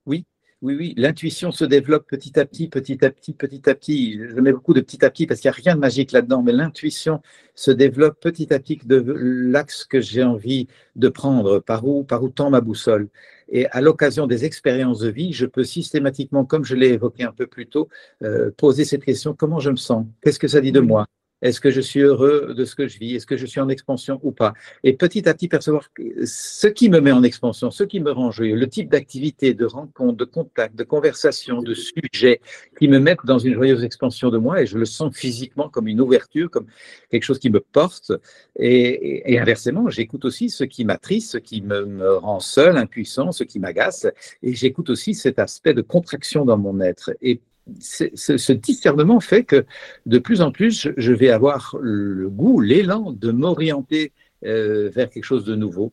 Oui, 0.07 0.25
oui, 0.63 0.77
oui, 0.79 0.95
l'intuition 0.99 1.53
se 1.53 1.65
développe 1.65 2.07
petit 2.07 2.39
à 2.39 2.45
petit, 2.45 2.69
petit 2.69 3.03
à 3.03 3.11
petit, 3.11 3.33
petit 3.33 3.69
à 3.71 3.75
petit. 3.75 4.19
Je 4.19 4.39
mets 4.41 4.53
beaucoup 4.53 4.75
de 4.75 4.83
petit 4.83 5.03
à 5.03 5.11
petit 5.11 5.27
parce 5.27 5.41
qu'il 5.41 5.49
n'y 5.51 5.57
a 5.57 5.61
rien 5.63 5.75
de 5.75 5.81
magique 5.81 6.13
là-dedans, 6.13 6.43
mais 6.43 6.53
l'intuition 6.53 7.23
se 7.55 7.71
développe 7.71 8.21
petit 8.21 8.53
à 8.53 8.59
petit 8.59 8.79
de 8.85 9.01
l'axe 9.01 9.85
que 9.85 10.03
j'ai 10.03 10.23
envie 10.23 10.69
de 10.97 11.09
prendre, 11.09 11.61
par 11.61 11.87
où, 11.87 12.05
par 12.05 12.23
où 12.23 12.29
tend 12.29 12.51
ma 12.51 12.61
boussole. 12.61 13.09
Et 13.49 13.69
à 13.69 13.81
l'occasion 13.81 14.27
des 14.27 14.45
expériences 14.45 15.01
de 15.01 15.09
vie, 15.09 15.33
je 15.33 15.47
peux 15.47 15.65
systématiquement, 15.65 16.45
comme 16.45 16.65
je 16.65 16.75
l'ai 16.75 16.89
évoqué 16.89 17.25
un 17.25 17.33
peu 17.33 17.47
plus 17.47 17.67
tôt, 17.67 17.89
euh, 18.23 18.51
poser 18.55 18.85
cette 18.85 19.05
question, 19.05 19.35
comment 19.35 19.61
je 19.61 19.71
me 19.71 19.77
sens? 19.77 20.05
Qu'est-ce 20.21 20.39
que 20.39 20.49
ça 20.49 20.61
dit 20.61 20.73
de 20.73 20.81
moi? 20.81 21.07
Est-ce 21.43 21.61
que 21.61 21.71
je 21.71 21.81
suis 21.81 22.01
heureux 22.01 22.55
de 22.57 22.65
ce 22.65 22.75
que 22.75 22.87
je 22.87 22.99
vis? 22.99 23.17
Est-ce 23.17 23.27
que 23.27 23.37
je 23.37 23.47
suis 23.47 23.61
en 23.61 23.69
expansion 23.69 24.21
ou 24.23 24.33
pas? 24.33 24.55
Et 24.85 24.93
petit 24.93 25.29
à 25.29 25.35
petit 25.35 25.49
percevoir 25.49 25.91
ce 26.25 26.67
qui 26.67 26.89
me 26.91 27.01
met 27.01 27.13
en 27.13 27.23
expansion, 27.23 27.71
ce 27.71 27.85
qui 27.85 28.01
me 28.01 28.13
rend 28.13 28.31
joyeux, 28.31 28.57
le 28.57 28.69
type 28.69 28.91
d'activité, 28.91 29.55
de 29.55 29.65
rencontre, 29.65 30.17
de 30.17 30.25
contact, 30.25 30.77
de 30.77 30.85
conversation, 30.85 31.63
de 31.63 31.75
sujet 31.75 32.41
qui 32.79 32.89
me 32.89 32.99
mettent 32.99 33.25
dans 33.25 33.39
une 33.39 33.55
joyeuse 33.55 33.85
expansion 33.85 34.31
de 34.31 34.39
moi 34.39 34.63
et 34.63 34.67
je 34.67 34.79
le 34.79 34.85
sens 34.85 35.17
physiquement 35.17 35.69
comme 35.69 35.89
une 35.89 36.01
ouverture, 36.01 36.51
comme 36.51 36.67
quelque 37.11 37.25
chose 37.25 37.39
qui 37.39 37.51
me 37.51 37.61
porte. 37.61 38.13
Et, 38.59 39.39
inversement, 39.39 39.89
j'écoute 39.89 40.25
aussi 40.25 40.51
ce 40.51 40.65
qui 40.65 40.85
m'attriste, 40.85 41.33
ce 41.33 41.39
qui 41.39 41.63
me, 41.63 41.87
me 41.87 42.17
rend 42.17 42.41
seul, 42.41 42.77
impuissant, 42.77 43.33
ce 43.33 43.45
qui 43.45 43.59
m'agace. 43.59 44.07
Et 44.43 44.55
j'écoute 44.55 44.91
aussi 44.91 45.15
cet 45.15 45.39
aspect 45.39 45.75
de 45.75 45.83
contraction 45.83 46.45
dans 46.45 46.59
mon 46.59 46.81
être. 46.81 47.11
Et 47.23 47.41
ce, 47.79 48.53
discernement 48.53 49.21
fait 49.21 49.45
que 49.45 49.65
de 50.07 50.19
plus 50.19 50.41
en 50.41 50.51
plus, 50.51 50.89
je 50.97 51.13
vais 51.13 51.31
avoir 51.31 51.77
le 51.81 52.29
goût, 52.29 52.61
l'élan 52.61 53.13
de 53.13 53.31
m'orienter 53.31 54.13
euh, 54.45 54.91
vers 54.91 55.11
quelque 55.11 55.25
chose 55.25 55.45
de 55.45 55.55
nouveau 55.55 55.93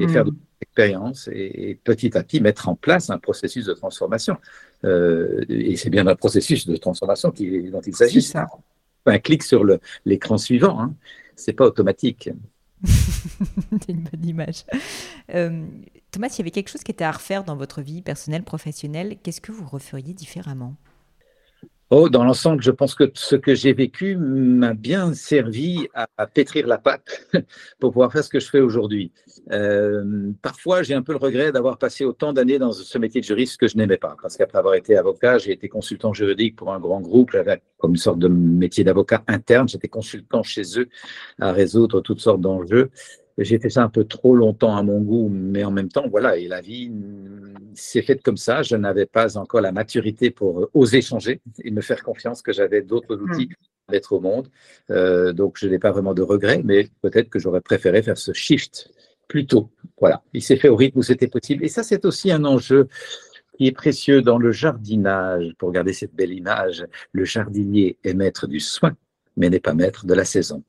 et 0.00 0.08
faire 0.08 0.24
de 0.24 0.30
hmm. 0.30 0.38
expériences 0.60 1.28
et, 1.32 1.78
petit 1.84 2.16
à 2.16 2.22
petit 2.22 2.40
mettre 2.40 2.68
en 2.68 2.76
place 2.76 3.10
un 3.10 3.18
processus 3.18 3.64
de 3.66 3.74
transformation. 3.74 4.36
Euh, 4.84 5.44
et 5.48 5.76
c'est 5.76 5.90
bien 5.90 6.06
un 6.06 6.16
processus 6.16 6.66
de 6.66 6.76
transformation 6.76 7.30
qui, 7.30 7.70
dont 7.70 7.80
il 7.80 7.94
s'agit. 7.94 8.32
Un 9.06 9.18
clic 9.18 9.42
sur 9.42 9.64
l'écran 10.04 10.36
suivant, 10.36 10.80
hein. 10.80 10.94
c'est 11.34 11.54
pas 11.54 11.64
automatique. 11.64 12.28
c'est 12.84 13.88
une 13.88 14.02
bonne 14.02 14.24
image. 14.24 14.64
Euh, 15.34 15.66
Thomas, 16.10 16.28
il 16.28 16.38
y 16.38 16.40
avait 16.42 16.50
quelque 16.50 16.68
chose 16.70 16.82
qui 16.82 16.92
était 16.92 17.04
à 17.04 17.12
refaire 17.12 17.44
dans 17.44 17.56
votre 17.56 17.82
vie 17.82 18.02
personnelle, 18.02 18.44
professionnelle. 18.44 19.16
Qu'est-ce 19.22 19.40
que 19.40 19.52
vous 19.52 19.66
referiez 19.66 20.14
différemment? 20.14 20.76
Oh, 21.90 22.10
dans 22.10 22.22
l'ensemble, 22.22 22.62
je 22.62 22.70
pense 22.70 22.94
que 22.94 23.10
ce 23.14 23.34
que 23.34 23.54
j'ai 23.54 23.72
vécu 23.72 24.14
m'a 24.14 24.74
bien 24.74 25.14
servi 25.14 25.88
à, 25.94 26.26
pétrir 26.26 26.66
la 26.66 26.76
pâte 26.76 27.26
pour 27.80 27.92
pouvoir 27.92 28.12
faire 28.12 28.22
ce 28.22 28.28
que 28.28 28.40
je 28.40 28.50
fais 28.50 28.60
aujourd'hui. 28.60 29.10
Euh, 29.52 30.30
parfois, 30.42 30.82
j'ai 30.82 30.92
un 30.92 31.00
peu 31.00 31.12
le 31.12 31.18
regret 31.18 31.50
d'avoir 31.50 31.78
passé 31.78 32.04
autant 32.04 32.34
d'années 32.34 32.58
dans 32.58 32.72
ce 32.72 32.98
métier 32.98 33.22
de 33.22 33.26
juriste 33.26 33.56
que 33.56 33.68
je 33.68 33.78
n'aimais 33.78 33.96
pas, 33.96 34.16
parce 34.20 34.36
qu'après 34.36 34.58
avoir 34.58 34.74
été 34.74 34.98
avocat, 34.98 35.38
j'ai 35.38 35.52
été 35.52 35.70
consultant 35.70 36.12
juridique 36.12 36.56
pour 36.56 36.74
un 36.74 36.78
grand 36.78 37.00
groupe, 37.00 37.34
comme 37.78 37.92
une 37.92 37.96
sorte 37.96 38.18
de 38.18 38.28
métier 38.28 38.84
d'avocat 38.84 39.24
interne, 39.26 39.66
j'étais 39.66 39.88
consultant 39.88 40.42
chez 40.42 40.78
eux 40.78 40.90
à 41.40 41.52
résoudre 41.52 42.02
toutes 42.02 42.20
sortes 42.20 42.42
d'enjeux. 42.42 42.90
J'ai 43.38 43.60
fait 43.60 43.70
ça 43.70 43.84
un 43.84 43.88
peu 43.88 44.04
trop 44.04 44.34
longtemps 44.34 44.76
à 44.76 44.82
mon 44.82 45.00
goût, 45.00 45.28
mais 45.28 45.62
en 45.62 45.70
même 45.70 45.88
temps, 45.88 46.08
voilà, 46.08 46.36
et 46.36 46.48
la 46.48 46.60
vie 46.60 46.90
s'est 47.74 48.02
faite 48.02 48.20
comme 48.22 48.36
ça. 48.36 48.62
Je 48.62 48.74
n'avais 48.74 49.06
pas 49.06 49.38
encore 49.38 49.60
la 49.60 49.70
maturité 49.70 50.30
pour 50.30 50.60
euh, 50.60 50.70
oser 50.74 51.00
changer 51.02 51.40
et 51.62 51.70
me 51.70 51.80
faire 51.80 52.02
confiance 52.02 52.42
que 52.42 52.52
j'avais 52.52 52.82
d'autres 52.82 53.16
hmm. 53.16 53.30
outils 53.30 53.50
d'être 53.88 54.12
au 54.12 54.20
monde. 54.20 54.48
Euh, 54.90 55.32
donc, 55.32 55.56
je 55.58 55.68
n'ai 55.68 55.78
pas 55.78 55.92
vraiment 55.92 56.14
de 56.14 56.22
regrets, 56.22 56.62
mais 56.64 56.88
peut-être 57.00 57.30
que 57.30 57.38
j'aurais 57.38 57.60
préféré 57.60 58.02
faire 58.02 58.18
ce 58.18 58.32
shift 58.32 58.90
plus 59.28 59.46
tôt. 59.46 59.70
Voilà, 60.00 60.22
il 60.32 60.42
s'est 60.42 60.56
fait 60.56 60.68
au 60.68 60.76
rythme 60.76 60.98
où 60.98 61.02
c'était 61.02 61.28
possible. 61.28 61.64
Et 61.64 61.68
ça, 61.68 61.84
c'est 61.84 62.04
aussi 62.04 62.32
un 62.32 62.44
enjeu 62.44 62.88
qui 63.56 63.68
est 63.68 63.72
précieux 63.72 64.20
dans 64.20 64.38
le 64.38 64.50
jardinage. 64.50 65.52
Pour 65.58 65.70
garder 65.70 65.92
cette 65.92 66.14
belle 66.14 66.32
image, 66.32 66.84
le 67.12 67.24
jardinier 67.24 67.98
est 68.02 68.14
maître 68.14 68.48
du 68.48 68.58
soin, 68.58 68.96
mais 69.36 69.48
n'est 69.48 69.60
pas 69.60 69.74
maître 69.74 70.06
de 70.06 70.14
la 70.14 70.24
saison. 70.24 70.64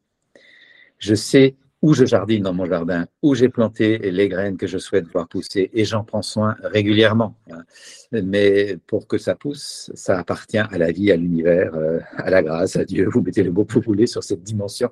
Je 1.00 1.16
sais 1.16 1.56
où 1.82 1.94
je 1.94 2.06
jardine 2.06 2.44
dans 2.44 2.54
mon 2.54 2.66
jardin, 2.66 3.08
où 3.22 3.36
j'ai 3.36 3.48
planté 3.48 3.98
les 3.98 4.28
graines 4.28 4.58
que 4.58 4.68
je 4.68 4.78
souhaite 4.78 5.08
voir 5.08 5.28
pousser 5.28 5.70
et 5.74 5.86
j'en 5.86 6.04
prends 6.04 6.22
soin 6.22 6.58
régulièrement. 6.64 7.36
Hein. 7.52 7.64
Mais 8.12 8.78
pour 8.88 9.08
que 9.08 9.18
ça 9.18 9.36
pousse, 9.36 9.90
ça 9.94 10.20
appartient 10.20 10.58
à 10.58 10.78
la 10.78 10.92
vie, 10.92 11.12
à 11.12 11.16
l'univers, 11.16 11.74
euh, 11.76 12.00
à 12.18 12.30
la 12.30 12.44
grâce, 12.44 12.76
à 12.76 12.84
Dieu. 12.84 13.08
Vous 13.10 13.22
mettez 13.22 13.44
le 13.44 13.52
mot 13.52 13.64
que 13.64 13.74
vous 13.74 13.82
voulez 13.82 14.08
sur 14.08 14.24
cette 14.24 14.44
dimension 14.44 14.90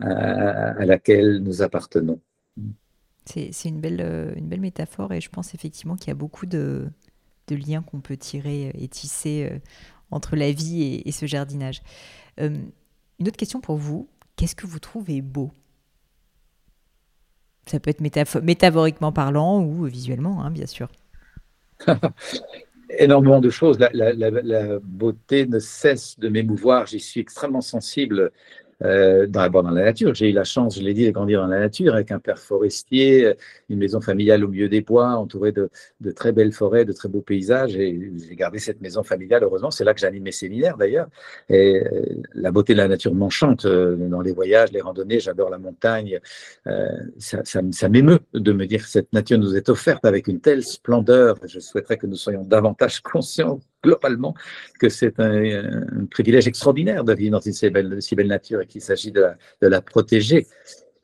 euh, 0.00 0.04
à 0.06 0.84
laquelle 0.84 1.38
nous 1.38 1.62
appartenons. 1.62 2.20
C'est 3.24 3.50
une 3.64 3.80
belle, 3.80 4.00
euh, 4.00 4.32
une 4.36 4.48
belle 4.48 4.60
métaphore 4.60 5.12
et 5.12 5.20
je 5.20 5.28
pense 5.28 5.54
effectivement 5.54 5.96
qu'il 5.96 6.08
y 6.08 6.12
a 6.12 6.14
beaucoup 6.14 6.46
de, 6.46 6.88
liens 7.50 7.82
qu'on 7.82 8.00
peut 8.00 8.16
tirer 8.16 8.72
et 8.78 8.88
tisser 8.88 9.50
entre 10.10 10.36
la 10.36 10.52
vie 10.52 11.02
et 11.02 11.12
ce 11.12 11.24
jardinage. 11.24 11.82
une 12.38 12.70
autre 13.22 13.38
question 13.38 13.62
pour 13.62 13.76
vous. 13.76 14.06
Qu'est-ce 14.36 14.54
que 14.54 14.66
vous 14.66 14.78
trouvez 14.78 15.22
beau? 15.22 15.50
Ça 17.68 17.80
peut 17.80 17.90
être 17.90 18.00
métaphoriquement 18.00 19.12
parlant 19.12 19.60
ou 19.60 19.84
visuellement, 19.84 20.42
hein, 20.42 20.50
bien 20.50 20.66
sûr. 20.66 20.88
Énormément 22.98 23.40
de 23.40 23.50
choses. 23.50 23.78
La, 23.78 24.78
beauté 24.82 25.46
ne 25.46 25.58
cesse 25.58 26.18
de 26.18 26.28
m'émouvoir. 26.28 26.86
J'y 26.86 27.00
suis 27.00 27.20
extrêmement 27.20 27.60
sensible. 27.60 28.32
Euh, 28.84 29.26
d'abord 29.26 29.62
dans 29.62 29.70
la 29.70 29.84
nature. 29.84 30.14
J'ai 30.14 30.30
eu 30.30 30.32
la 30.32 30.44
chance, 30.44 30.78
je 30.78 30.82
l'ai 30.82 30.94
dit, 30.94 31.06
de 31.06 31.10
grandir 31.10 31.40
dans 31.40 31.46
la 31.46 31.58
nature 31.58 31.94
avec 31.94 32.10
un 32.10 32.18
père 32.18 32.38
forestier, 32.38 33.34
une 33.68 33.78
maison 33.78 34.00
familiale 34.00 34.44
au 34.44 34.48
milieu 34.48 34.68
des 34.68 34.80
bois, 34.80 35.10
entourée 35.10 35.52
de, 35.52 35.70
de 36.00 36.10
très 36.10 36.32
belles 36.32 36.52
forêts, 36.52 36.84
de 36.84 36.92
très 36.92 37.08
beaux 37.08 37.20
paysages. 37.20 37.76
Et 37.76 38.12
j'ai 38.28 38.36
gardé 38.36 38.58
cette 38.58 38.80
maison 38.80 39.02
familiale, 39.02 39.42
heureusement. 39.42 39.70
C'est 39.70 39.84
là 39.84 39.94
que 39.94 40.00
j'anime 40.00 40.24
mes 40.24 40.32
séminaires 40.32 40.76
d'ailleurs. 40.76 41.08
Et 41.48 41.82
euh, 41.84 42.04
la 42.34 42.50
beauté 42.50 42.72
de 42.72 42.78
la 42.78 42.88
nature 42.88 43.14
m'enchante 43.14 43.64
euh, 43.64 43.96
dans 43.96 44.20
les 44.20 44.32
voyages, 44.32 44.72
les 44.72 44.80
randonnées. 44.80 45.20
J'adore 45.20 45.50
la 45.50 45.58
montagne. 45.58 46.20
Euh, 46.66 46.88
ça, 47.18 47.42
ça, 47.44 47.60
ça 47.72 47.88
m'émeut 47.88 48.20
de 48.34 48.52
me 48.52 48.66
dire 48.66 48.82
que 48.82 48.88
cette 48.88 49.12
nature 49.12 49.38
nous 49.38 49.56
est 49.56 49.68
offerte 49.68 50.04
avec 50.04 50.28
une 50.28 50.40
telle 50.40 50.62
splendeur. 50.62 51.36
Je 51.44 51.60
souhaiterais 51.60 51.96
que 51.96 52.06
nous 52.06 52.16
soyons 52.16 52.44
davantage 52.44 53.00
conscients 53.02 53.60
globalement 53.82 54.34
que 54.78 54.88
c'est 54.88 55.18
un, 55.20 56.06
privilège 56.10 56.46
extraordinaire 56.46 57.04
de 57.04 57.14
vivre 57.14 57.32
dans 57.32 57.40
une 57.40 57.52
si 57.52 57.70
belle, 57.70 58.26
nature 58.26 58.60
et 58.60 58.66
qu'il 58.66 58.80
s'agit 58.80 59.12
de, 59.12 59.24
la 59.60 59.80
protéger, 59.80 60.46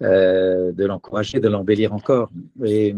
euh, 0.03 0.73
de 0.73 0.85
l'encourager, 0.85 1.41
de 1.41 1.49
l'embellir 1.49 1.93
encore. 1.93 2.31
Mais 2.57 2.93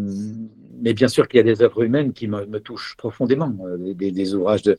bien 0.95 1.09
sûr 1.09 1.29
qu'il 1.29 1.39
y 1.39 1.41
a 1.41 1.45
des 1.45 1.62
œuvres 1.62 1.83
humaines 1.83 2.12
qui 2.12 2.29
me, 2.29 2.59
touchent 2.59 2.97
profondément, 2.97 3.57
des, 3.79 4.11
des, 4.11 4.35
ouvrages 4.35 4.62
de 4.62 4.79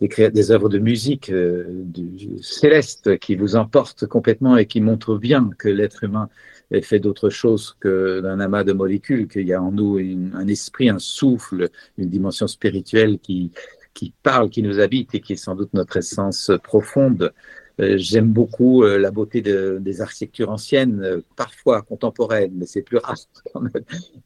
des, 0.00 0.50
œuvres 0.50 0.68
de 0.68 0.78
musique 0.78 1.30
euh, 1.30 1.64
du, 1.68 2.42
céleste 2.42 3.18
qui 3.18 3.34
vous 3.34 3.56
emportent 3.56 4.06
complètement 4.06 4.56
et 4.56 4.66
qui 4.66 4.80
montrent 4.80 5.16
bien 5.16 5.50
que 5.58 5.68
l'être 5.68 6.04
humain 6.04 6.28
est 6.70 6.82
fait 6.82 6.98
d'autre 6.98 7.30
chose 7.30 7.76
que 7.80 8.20
d'un 8.20 8.40
amas 8.40 8.64
de 8.64 8.72
molécules, 8.72 9.28
qu'il 9.28 9.46
y 9.46 9.52
a 9.52 9.62
en 9.62 9.72
nous 9.72 9.98
un 10.34 10.48
esprit, 10.48 10.88
un 10.88 10.98
souffle, 10.98 11.70
une 11.96 12.10
dimension 12.10 12.46
spirituelle 12.46 13.18
qui, 13.20 13.52
qui 13.96 14.12
parle, 14.22 14.50
qui 14.50 14.62
nous 14.62 14.78
habite 14.78 15.14
et 15.14 15.20
qui 15.20 15.32
est 15.32 15.36
sans 15.36 15.56
doute 15.56 15.72
notre 15.72 15.96
essence 15.96 16.52
profonde. 16.62 17.32
Euh, 17.78 17.96
j'aime 17.98 18.32
beaucoup 18.32 18.84
euh, 18.84 18.96
la 18.98 19.10
beauté 19.10 19.42
de, 19.42 19.78
des 19.80 20.00
architectures 20.00 20.50
anciennes, 20.50 21.02
euh, 21.02 21.20
parfois 21.36 21.82
contemporaines, 21.82 22.52
mais 22.54 22.64
c'est 22.64 22.80
plus 22.82 22.96
rare. 22.96 23.16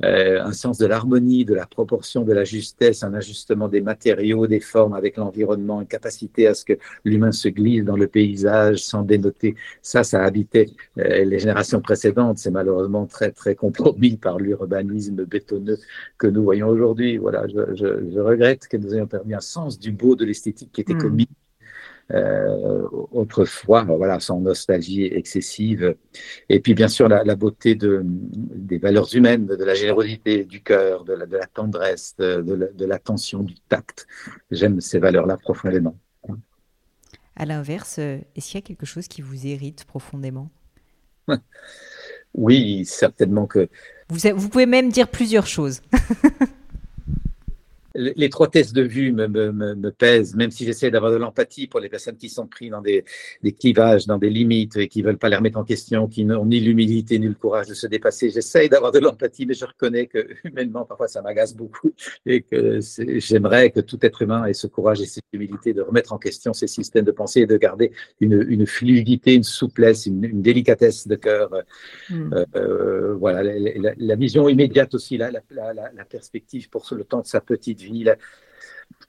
un 0.03 0.53
sens 0.53 0.78
de 0.78 0.86
l'harmonie, 0.86 1.44
de 1.44 1.55
la 1.55 1.66
proportion, 1.66 2.22
de 2.24 2.32
la 2.32 2.44
justesse, 2.44 3.03
un 3.03 3.12
ajustement 3.14 3.68
des 3.68 3.80
matériaux, 3.80 4.46
des 4.46 4.61
formes 4.61 4.94
avec 4.94 5.16
l'environnement, 5.16 5.80
une 5.80 5.86
capacité 5.86 6.46
à 6.46 6.55
ce 6.55 6.64
que 6.64 6.74
l'humain 7.05 7.32
se 7.32 7.48
glisse 7.48 7.84
dans 7.84 7.96
le 7.96 8.07
paysage 8.07 8.78
sans 8.78 9.03
dénoter. 9.03 9.57
Ça, 9.82 10.05
ça 10.05 10.22
habitait 10.24 10.66
les 10.96 11.38
générations 11.38 11.80
précédentes. 11.80 12.38
C'est 12.38 12.51
malheureusement 12.51 13.07
très, 13.07 13.30
très 13.32 13.55
compromis 13.55 14.16
par 14.16 14.38
l'urbanisme 14.38 15.24
bétonneux 15.24 15.78
que 16.18 16.26
nous 16.26 16.42
voyons 16.42 16.68
aujourd'hui. 16.68 17.16
Voilà, 17.18 17.46
je, 17.48 17.74
je, 17.74 18.11
je, 18.12 18.20
regrette 18.20 18.68
que 18.68 18.76
nous 18.76 18.94
ayons 18.94 19.07
perdu 19.07 19.34
un 19.34 19.40
sens 19.40 19.78
du 19.78 19.92
beau, 19.92 20.16
de 20.16 20.24
l'esthétique 20.24 20.70
qui 20.72 20.80
était 20.80 20.94
mmh. 20.94 21.03
commis 21.03 21.28
autrefois, 23.12 23.84
voilà, 23.84 24.20
sans 24.20 24.40
nostalgie 24.40 25.04
excessive. 25.04 25.96
Et 26.48 26.61
puis, 26.61 26.74
bien 26.74 26.88
sûr, 26.88 27.08
la, 27.08 27.24
la 27.24 27.36
beauté 27.36 27.74
de, 27.74 28.02
des 28.04 28.78
valeurs 28.78 29.14
humaines, 29.14 29.46
de 29.46 29.64
la 29.64 29.74
générosité, 29.74 30.44
du 30.44 30.62
cœur, 30.62 31.04
de 31.04 31.12
la, 31.12 31.26
de 31.26 31.36
la 31.36 31.46
tendresse, 31.46 32.16
de 32.18 32.84
l'attention, 32.84 33.42
du 33.42 33.54
tact. 33.68 34.06
J'aime 34.50 34.80
ces 34.80 34.98
valeurs-là 34.98 35.36
profondément. 35.36 35.96
À 37.36 37.46
l'inverse, 37.46 37.98
est-ce 37.98 38.50
qu'il 38.50 38.56
y 38.56 38.62
a 38.62 38.66
quelque 38.66 38.86
chose 38.86 39.08
qui 39.08 39.22
vous 39.22 39.46
hérite 39.46 39.84
profondément? 39.84 40.50
Oui, 42.32 42.84
certainement 42.84 43.46
que. 43.46 43.68
Vous, 44.08 44.18
vous 44.36 44.48
pouvez 44.48 44.66
même 44.66 44.90
dire 44.90 45.08
plusieurs 45.08 45.48
choses. 45.48 45.82
l'étroitesse 47.95 48.72
de 48.72 48.82
vue 48.82 49.12
me, 49.12 49.26
me, 49.26 49.53
me, 49.53 49.91
pèse, 49.91 50.34
même 50.34 50.51
si 50.51 50.64
j'essaie 50.64 50.91
d'avoir 50.91 51.12
de 51.12 51.16
l'empathie 51.16 51.66
pour 51.66 51.80
les 51.80 51.88
personnes 51.88 52.16
qui 52.16 52.28
sont 52.28 52.47
prises 52.47 52.70
dans 52.70 52.80
des, 52.80 53.05
des, 53.43 53.53
clivages, 53.53 54.07
dans 54.07 54.18
des 54.18 54.30
limites 54.30 54.76
et 54.76 54.88
qui 54.88 55.03
veulent 55.03 55.18
pas 55.18 55.28
les 55.28 55.36
remettre 55.36 55.59
en 55.59 55.64
question, 55.64 56.07
qui 56.07 56.24
n'ont 56.24 56.47
ni 56.47 56.61
l'humilité 56.61 57.18
ni 57.18 57.26
le 57.26 57.34
courage 57.34 57.66
de 57.66 57.74
se 57.74 57.86
dépasser. 57.86 58.30
J'essaie 58.30 58.68
d'avoir 58.68 58.93
de 58.93 58.99
l'empathie, 58.99 59.47
mais 59.47 59.55
je 59.55 59.64
reconnais 59.64 60.07
que 60.07 60.28
humainement, 60.45 60.84
parfois, 60.84 61.09
ça 61.09 61.22
m'agace 61.22 61.55
beaucoup 61.55 61.93
et 62.26 62.43
que 62.43 62.80
j'aimerais 63.18 63.70
que 63.70 63.80
tout 63.80 63.99
être 64.03 64.22
humain 64.22 64.45
ait 64.47 64.55
ce 64.55 64.66
courage 64.66 65.01
et 65.01 65.07
cette 65.07 65.24
humilité 65.32 65.72
de 65.72 65.82
remettre 65.82 66.12
en 66.12 66.18
question 66.18 66.53
ses 66.53 66.66
systèmes 66.66 67.05
de 67.05 67.12
pensée 67.12 67.41
et 67.41 67.47
de 67.47 67.57
garder 67.57 67.93
une, 68.20 68.45
une 68.49 68.66
fluidité, 68.66 69.34
une 69.34 69.43
souplesse, 69.43 70.07
une, 70.07 70.24
une 70.24 70.43
délicatesse 70.43 71.09
de 71.09 71.16
cœur. 71.16 71.51
Mm. 72.09 72.34
Euh, 72.55 73.14
voilà, 73.14 73.43
la, 73.43 73.59
la, 73.59 73.93
la, 73.97 74.14
vision 74.16 74.49
immédiate 74.49 74.95
aussi, 74.95 75.16
la, 75.16 75.30
la 75.30 76.05
perspective 76.09 76.68
pour 76.68 76.86
le 76.93 77.05
temps 77.05 77.20
de 77.20 77.26
sa 77.26 77.41
petite 77.41 77.80
vie, 77.81 78.05
la, 78.05 78.16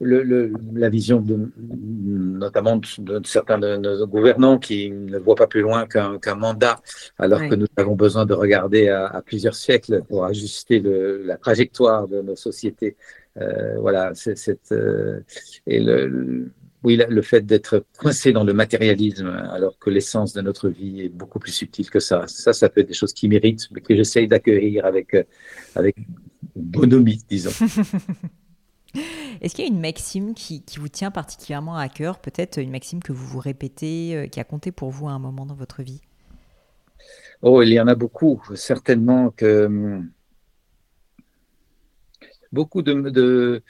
le, 0.01 0.23
le, 0.23 0.53
la 0.73 0.89
vision 0.89 1.21
de, 1.21 1.51
notamment 1.57 2.77
de, 2.77 3.19
de, 3.19 3.27
certains 3.27 3.59
de 3.59 3.75
nos 3.77 4.07
gouvernants 4.07 4.57
qui 4.57 4.89
ne 4.89 5.17
voient 5.19 5.35
pas 5.35 5.47
plus 5.47 5.61
loin 5.61 5.85
qu'un 5.85 6.17
qu 6.17 6.33
mandat, 6.33 6.81
alors 7.19 7.39
que 7.47 7.55
nous 7.55 7.67
avons 7.77 7.95
besoin 7.95 8.25
de 8.25 8.33
regarder 8.33 8.89
à, 8.89 9.05
à 9.05 9.21
plusieurs 9.21 9.55
siècles 9.55 10.01
pour 10.09 10.25
ajuster 10.25 10.79
le, 10.79 11.23
la 11.23 11.37
trajectoire 11.37 12.07
de 12.07 12.21
nos 12.21 12.35
sociétés. 12.35 12.97
Euh, 13.37 13.79
voilà, 13.79 14.11
c'est 14.15 14.35
euh, 14.71 15.21
et 15.67 15.79
le, 15.79 16.51
oui, 16.83 16.99
le 17.07 17.21
fait 17.21 17.45
d'être 17.45 17.85
coincé 17.97 18.33
dans 18.33 18.43
le 18.43 18.53
matérialisme, 18.53 19.27
alors 19.27 19.77
que 19.77 19.91
l'essence 19.91 20.33
de 20.33 20.41
notre 20.41 20.67
vie 20.67 21.01
est 21.01 21.09
beaucoup 21.09 21.37
plus 21.37 21.51
subtile 21.51 21.89
que 21.91 21.99
ça. 21.99 22.25
Ça, 22.27 22.53
ça 22.53 22.69
peut 22.69 22.81
être 22.81 22.87
des 22.87 22.95
choses 22.95 23.13
qui 23.13 23.29
méritent, 23.29 23.67
mais 23.71 23.81
que 23.81 23.95
j'essaye 23.95 24.27
d'accueillir 24.27 24.85
avec, 24.85 25.15
avec 25.75 25.95
bonhomie, 26.55 27.21
disons. 27.29 27.51
Est-ce 29.41 29.55
qu'il 29.55 29.65
y 29.65 29.67
a 29.67 29.71
une 29.71 29.79
maxime 29.79 30.33
qui, 30.33 30.63
vous 30.77 30.89
tient 30.89 31.11
particulièrement 31.11 31.75
à 31.75 31.89
cœur, 31.89 32.19
peut-être 32.19 32.59
une 32.59 32.71
maxime 32.71 33.01
que 33.01 33.11
vous 33.11 33.25
vous 33.25 33.39
répétez, 33.39 34.15
euh, 34.15 34.27
qui 34.27 34.39
a 34.39 34.43
compté 34.43 34.71
pour 34.71 34.89
vous 34.89 35.07
à 35.07 35.11
un 35.11 35.19
moment 35.19 35.45
dans 35.45 35.55
votre 35.55 35.81
vie? 35.81 36.01
Oh, 37.41 37.61
il 37.61 37.69
y 37.69 37.79
en 37.79 37.87
a 37.87 37.95
beaucoup. 37.95 38.41
Certainement 38.55 39.31
que 39.31 39.65
hum, 39.65 40.11
beaucoup 42.51 42.81
de 42.81 43.63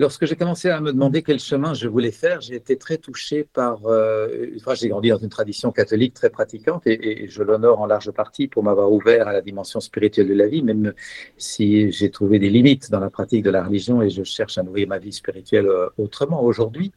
lorsque 0.00 0.24
j'ai 0.24 0.34
commencé 0.34 0.70
à 0.70 0.80
me 0.80 0.92
demander 0.92 1.22
quel 1.22 1.38
chemin 1.38 1.74
je 1.74 1.86
voulais 1.86 2.10
faire, 2.10 2.40
j'ai 2.40 2.54
été 2.54 2.76
très 2.76 2.96
touché 2.96 3.44
par. 3.44 3.86
Euh, 3.86 4.46
enfin, 4.56 4.74
j'ai 4.74 4.88
grandi 4.88 5.10
dans 5.10 5.18
une 5.18 5.28
tradition 5.28 5.70
catholique 5.70 6.14
très 6.14 6.30
pratiquante 6.30 6.86
et, 6.86 7.24
et 7.24 7.28
je 7.28 7.42
l'honore 7.42 7.80
en 7.80 7.86
large 7.86 8.10
partie 8.10 8.48
pour 8.48 8.64
m'avoir 8.64 8.90
ouvert 8.90 9.28
à 9.28 9.32
la 9.32 9.42
dimension 9.42 9.78
spirituelle 9.78 10.28
de 10.28 10.34
la 10.34 10.48
vie, 10.48 10.62
même 10.62 10.94
si 11.36 11.92
j'ai 11.92 12.10
trouvé 12.10 12.38
des 12.38 12.48
limites 12.48 12.90
dans 12.90 13.00
la 13.00 13.10
pratique 13.10 13.44
de 13.44 13.50
la 13.50 13.62
religion 13.62 14.00
et 14.00 14.08
je 14.08 14.24
cherche 14.24 14.56
à 14.56 14.62
nourrir 14.62 14.88
ma 14.88 14.98
vie 14.98 15.12
spirituelle 15.12 15.66
euh, 15.66 15.88
autrement. 15.98 16.42
Aujourd'hui, 16.42 16.92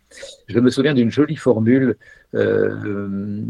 je 0.48 0.60
me 0.60 0.70
souviens 0.70 0.94
d'une 0.94 1.12
jolie 1.12 1.36
formule 1.36 1.98
euh, 2.36 3.42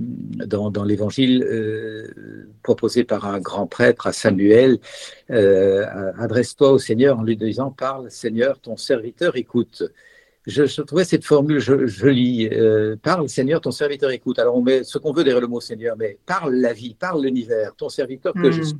dans, 0.45 0.69
dans 0.71 0.83
l'évangile 0.83 1.43
euh, 1.43 2.47
proposé 2.63 3.03
par 3.03 3.25
un 3.25 3.39
grand 3.39 3.67
prêtre 3.67 4.07
à 4.07 4.13
Samuel. 4.13 4.79
Euh, 5.31 5.85
Adresse-toi 6.17 6.71
au 6.71 6.79
Seigneur 6.79 7.19
en 7.19 7.23
lui 7.23 7.37
disant 7.37 7.71
Parle, 7.71 8.11
Seigneur, 8.11 8.59
ton 8.59 8.75
serviteur 8.75 9.37
écoute. 9.37 9.83
Je, 10.45 10.65
je 10.65 10.81
trouvais 10.81 11.05
cette 11.05 11.23
formule 11.23 11.59
jolie. 11.59 12.49
Parle, 13.01 13.29
Seigneur, 13.29 13.61
ton 13.61 13.71
serviteur 13.71 14.11
écoute. 14.11 14.39
Alors 14.39 14.57
on 14.57 14.61
met 14.61 14.83
ce 14.83 14.97
qu'on 14.97 15.13
veut 15.13 15.23
derrière 15.23 15.41
le 15.41 15.47
mot 15.47 15.61
Seigneur, 15.61 15.95
mais 15.97 16.17
parle 16.25 16.55
la 16.55 16.73
vie, 16.73 16.95
parle 16.99 17.23
l'univers, 17.23 17.75
ton 17.75 17.87
serviteur 17.87 18.33
que 18.33 18.47
mmh. 18.47 18.51
je 18.51 18.61
suis 18.63 18.77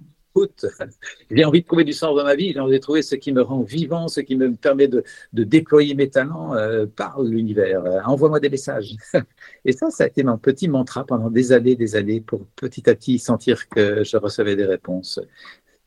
j'ai 1.32 1.46
envie 1.46 1.62
de 1.62 1.66
trouver 1.66 1.84
du 1.84 1.94
sens 1.94 2.16
dans 2.16 2.24
ma 2.24 2.36
vie, 2.36 2.54
j'ai 2.54 2.60
envie 2.60 2.74
de 2.74 2.82
trouver 2.82 3.02
ce 3.02 3.16
qui 3.16 3.32
me 3.32 3.42
rend 3.42 3.62
vivant, 3.62 4.08
ce 4.08 4.20
qui 4.20 4.36
me 4.36 4.54
permet 4.56 4.88
de, 4.88 5.04
déployer 5.34 5.96
mes 5.96 6.10
talents 6.10 6.56
euh, 6.56 6.86
par 6.86 7.22
l'univers. 7.22 7.86
Euh, 7.86 8.00
Envoie-moi 8.06 8.40
des 8.40 8.50
messages. 8.50 8.96
Et 9.66 9.72
ça, 9.72 9.90
ça 9.90 10.06
a 10.06 10.08
été 10.08 10.24
mon 10.24 10.38
petit 10.38 10.68
mantra 10.68 11.06
pendant 11.06 11.30
des 11.30 11.52
années, 11.52 11.76
des 11.76 11.96
années, 11.96 12.22
pour 12.22 12.46
petit 12.56 12.90
à 12.90 12.96
petit 12.96 13.20
sentir 13.20 13.70
que 13.70 14.04
je 14.04 14.18
recevais 14.18 14.56
des 14.56 14.66
réponses. 14.66 15.20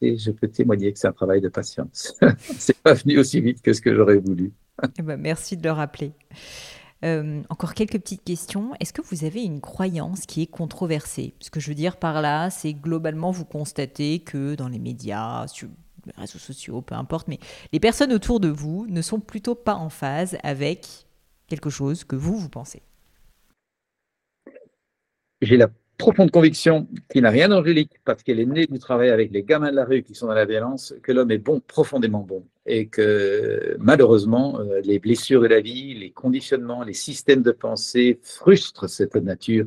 Et 0.00 0.18
je 0.18 0.30
peux 0.30 0.48
témoigner 0.48 0.92
que 0.92 0.98
c'est 0.98 1.08
un 1.08 1.12
travail 1.12 1.40
de 1.40 1.48
patience. 1.48 2.14
c'est 2.58 2.76
pas 2.78 2.94
venu 2.94 3.18
aussi 3.18 3.40
vite 3.40 3.62
que 3.62 3.72
ce 3.72 3.80
que 3.80 3.94
j'aurais 3.94 4.18
voulu. 4.18 4.52
Eh 4.98 5.02
ben, 5.02 5.16
merci 5.16 5.56
de 5.56 5.64
le 5.64 5.72
rappeler. 5.72 6.12
Euh, 7.04 7.42
encore 7.50 7.74
quelques 7.74 7.98
petites 7.98 8.24
questions. 8.24 8.72
Est-ce 8.80 8.92
que 8.92 9.02
vous 9.02 9.24
avez 9.24 9.42
une 9.42 9.60
croyance 9.60 10.24
qui 10.24 10.42
est 10.42 10.46
controversée? 10.46 11.34
Ce 11.40 11.50
que 11.50 11.60
je 11.60 11.68
veux 11.68 11.74
dire 11.74 11.98
par 11.98 12.22
là, 12.22 12.48
c'est 12.50 12.72
globalement 12.72 13.30
vous 13.30 13.44
constatez 13.44 14.20
que 14.20 14.54
dans 14.54 14.68
les 14.68 14.78
médias, 14.78 15.46
sur 15.46 15.68
les 16.06 16.12
réseaux 16.16 16.38
sociaux, 16.38 16.80
peu 16.80 16.94
importe, 16.94 17.28
mais 17.28 17.38
les 17.72 17.80
personnes 17.80 18.12
autour 18.12 18.40
de 18.40 18.48
vous 18.48 18.86
ne 18.88 19.02
sont 19.02 19.20
plutôt 19.20 19.54
pas 19.54 19.74
en 19.74 19.90
phase 19.90 20.38
avec 20.42 21.06
quelque 21.48 21.70
chose 21.70 22.04
que 22.04 22.16
vous, 22.16 22.38
vous 22.38 22.48
pensez. 22.48 22.82
J'ai 25.42 25.58
la 25.58 25.68
profonde 25.98 26.30
conviction 26.30 26.88
qui 27.10 27.20
n'a 27.20 27.30
rien 27.30 27.48
d'angélique 27.48 27.92
parce 28.04 28.22
qu'elle 28.22 28.40
est 28.40 28.46
née 28.46 28.66
du 28.66 28.78
travail 28.78 29.10
avec 29.10 29.30
les 29.32 29.42
gamins 29.42 29.70
de 29.70 29.76
la 29.76 29.84
rue 29.84 30.02
qui 30.02 30.14
sont 30.14 30.26
dans 30.26 30.34
la 30.34 30.46
violence, 30.46 30.94
que 31.02 31.12
l'homme 31.12 31.30
est 31.30 31.38
bon, 31.38 31.60
profondément 31.60 32.20
bon, 32.20 32.46
et 32.66 32.86
que 32.86 33.76
malheureusement, 33.78 34.60
euh, 34.60 34.80
les 34.82 34.98
blessures 34.98 35.40
de 35.40 35.46
la 35.46 35.60
vie, 35.60 35.94
les 35.94 36.10
conditionnements, 36.10 36.82
les 36.82 36.94
systèmes 36.94 37.42
de 37.42 37.52
pensée 37.52 38.18
frustrent 38.22 38.88
cette 38.88 39.14
nature 39.14 39.66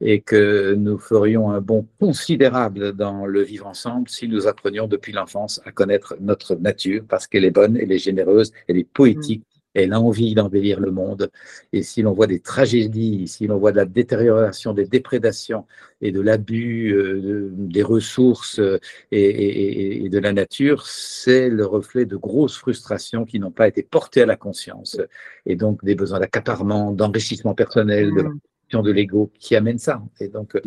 et 0.00 0.20
que 0.20 0.74
nous 0.74 0.98
ferions 0.98 1.50
un 1.50 1.60
bond 1.60 1.86
considérable 2.00 2.92
dans 2.92 3.26
le 3.26 3.42
vivre 3.42 3.66
ensemble 3.66 4.08
si 4.08 4.28
nous 4.28 4.46
apprenions 4.46 4.86
depuis 4.86 5.12
l'enfance 5.12 5.60
à 5.64 5.72
connaître 5.72 6.16
notre 6.20 6.54
nature 6.54 7.04
parce 7.08 7.26
qu'elle 7.26 7.44
est 7.44 7.50
bonne, 7.50 7.76
elle 7.76 7.92
est 7.92 7.98
généreuse, 7.98 8.52
elle 8.68 8.78
est 8.78 8.88
poétique. 8.88 9.44
Et 9.74 9.86
l'envie 9.86 10.34
d'embellir 10.34 10.80
le 10.80 10.90
monde. 10.90 11.30
Et 11.72 11.82
si 11.82 12.02
l'on 12.02 12.12
voit 12.12 12.26
des 12.26 12.40
tragédies, 12.40 13.28
si 13.28 13.46
l'on 13.46 13.58
voit 13.58 13.72
de 13.72 13.76
la 13.76 13.84
détérioration, 13.84 14.72
des 14.72 14.86
déprédations 14.86 15.66
et 16.00 16.12
de 16.12 16.20
l'abus 16.20 16.92
euh, 16.92 17.50
des 17.52 17.82
ressources 17.82 18.58
euh, 18.58 18.78
et, 19.10 20.08
de 20.08 20.18
la 20.18 20.32
nature, 20.32 20.86
c'est 20.86 21.48
le 21.48 21.66
reflet 21.66 22.06
de 22.06 22.16
grosses 22.16 22.56
frustrations 22.56 23.24
qui 23.24 23.38
n'ont 23.38 23.50
pas 23.50 23.68
été 23.68 23.82
portées 23.82 24.22
à 24.22 24.26
la 24.26 24.36
conscience 24.36 24.98
et 25.46 25.56
donc 25.56 25.84
des 25.84 25.94
besoins 25.94 26.20
d'accaparement, 26.20 26.92
d'enrichissement 26.92 27.54
personnel, 27.54 28.14
de 28.14 28.22
mmh 28.22 28.38
de 28.70 28.90
l'ego 28.90 29.30
qui 29.38 29.56
amène 29.56 29.78
ça. 29.78 30.02
Et 30.20 30.28
donc, 30.28 30.60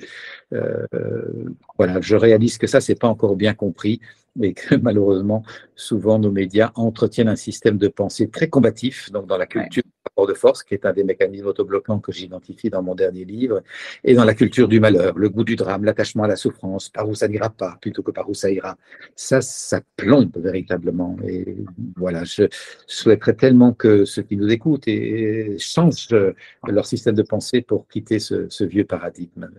euh, 0.53 0.87
voilà, 1.77 2.01
je 2.01 2.15
réalise 2.15 2.57
que 2.57 2.67
ça, 2.67 2.81
c'est 2.81 2.99
pas 2.99 3.07
encore 3.07 3.35
bien 3.35 3.53
compris 3.53 4.01
et 4.41 4.53
que 4.53 4.75
malheureusement, 4.81 5.43
souvent, 5.75 6.19
nos 6.19 6.31
médias 6.31 6.71
entretiennent 6.75 7.29
un 7.29 7.35
système 7.35 7.77
de 7.77 7.87
pensée 7.87 8.29
très 8.29 8.47
combatif, 8.47 9.11
donc 9.11 9.27
dans 9.27 9.37
la 9.37 9.45
culture 9.45 9.83
rapport 10.05 10.27
de 10.27 10.33
force, 10.33 10.63
qui 10.63 10.73
est 10.73 10.85
un 10.85 10.93
des 10.93 11.03
mécanismes 11.03 11.47
autobloquants 11.47 11.99
que 11.99 12.11
j'identifie 12.11 12.69
dans 12.69 12.81
mon 12.81 12.95
dernier 12.95 13.25
livre, 13.25 13.61
et 14.03 14.13
dans 14.13 14.25
la 14.25 14.33
culture 14.33 14.67
du 14.67 14.79
malheur, 14.79 15.17
le 15.17 15.29
goût 15.29 15.43
du 15.43 15.55
drame, 15.55 15.83
l'attachement 15.85 16.23
à 16.23 16.27
la 16.27 16.35
souffrance, 16.35 16.89
par 16.89 17.07
où 17.07 17.15
ça 17.15 17.27
n'ira 17.27 17.49
pas 17.49 17.77
plutôt 17.81 18.03
que 18.03 18.11
par 18.11 18.29
où 18.29 18.33
ça 18.33 18.51
ira. 18.51 18.77
Ça, 19.15 19.41
ça 19.41 19.81
plombe 19.95 20.35
véritablement. 20.37 21.17
Et 21.27 21.57
voilà, 21.95 22.23
je 22.23 22.43
souhaiterais 22.87 23.35
tellement 23.35 23.73
que 23.73 24.05
ceux 24.05 24.23
qui 24.23 24.37
nous 24.37 24.49
écoutent 24.51 24.87
et, 24.87 25.57
changent 25.59 26.15
leur 26.67 26.85
système 26.85 27.15
de 27.15 27.23
pensée 27.23 27.61
pour 27.61 27.87
quitter 27.87 28.19
ce, 28.19 28.49
ce 28.49 28.63
vieux 28.63 28.85
paradigme. 28.85 29.49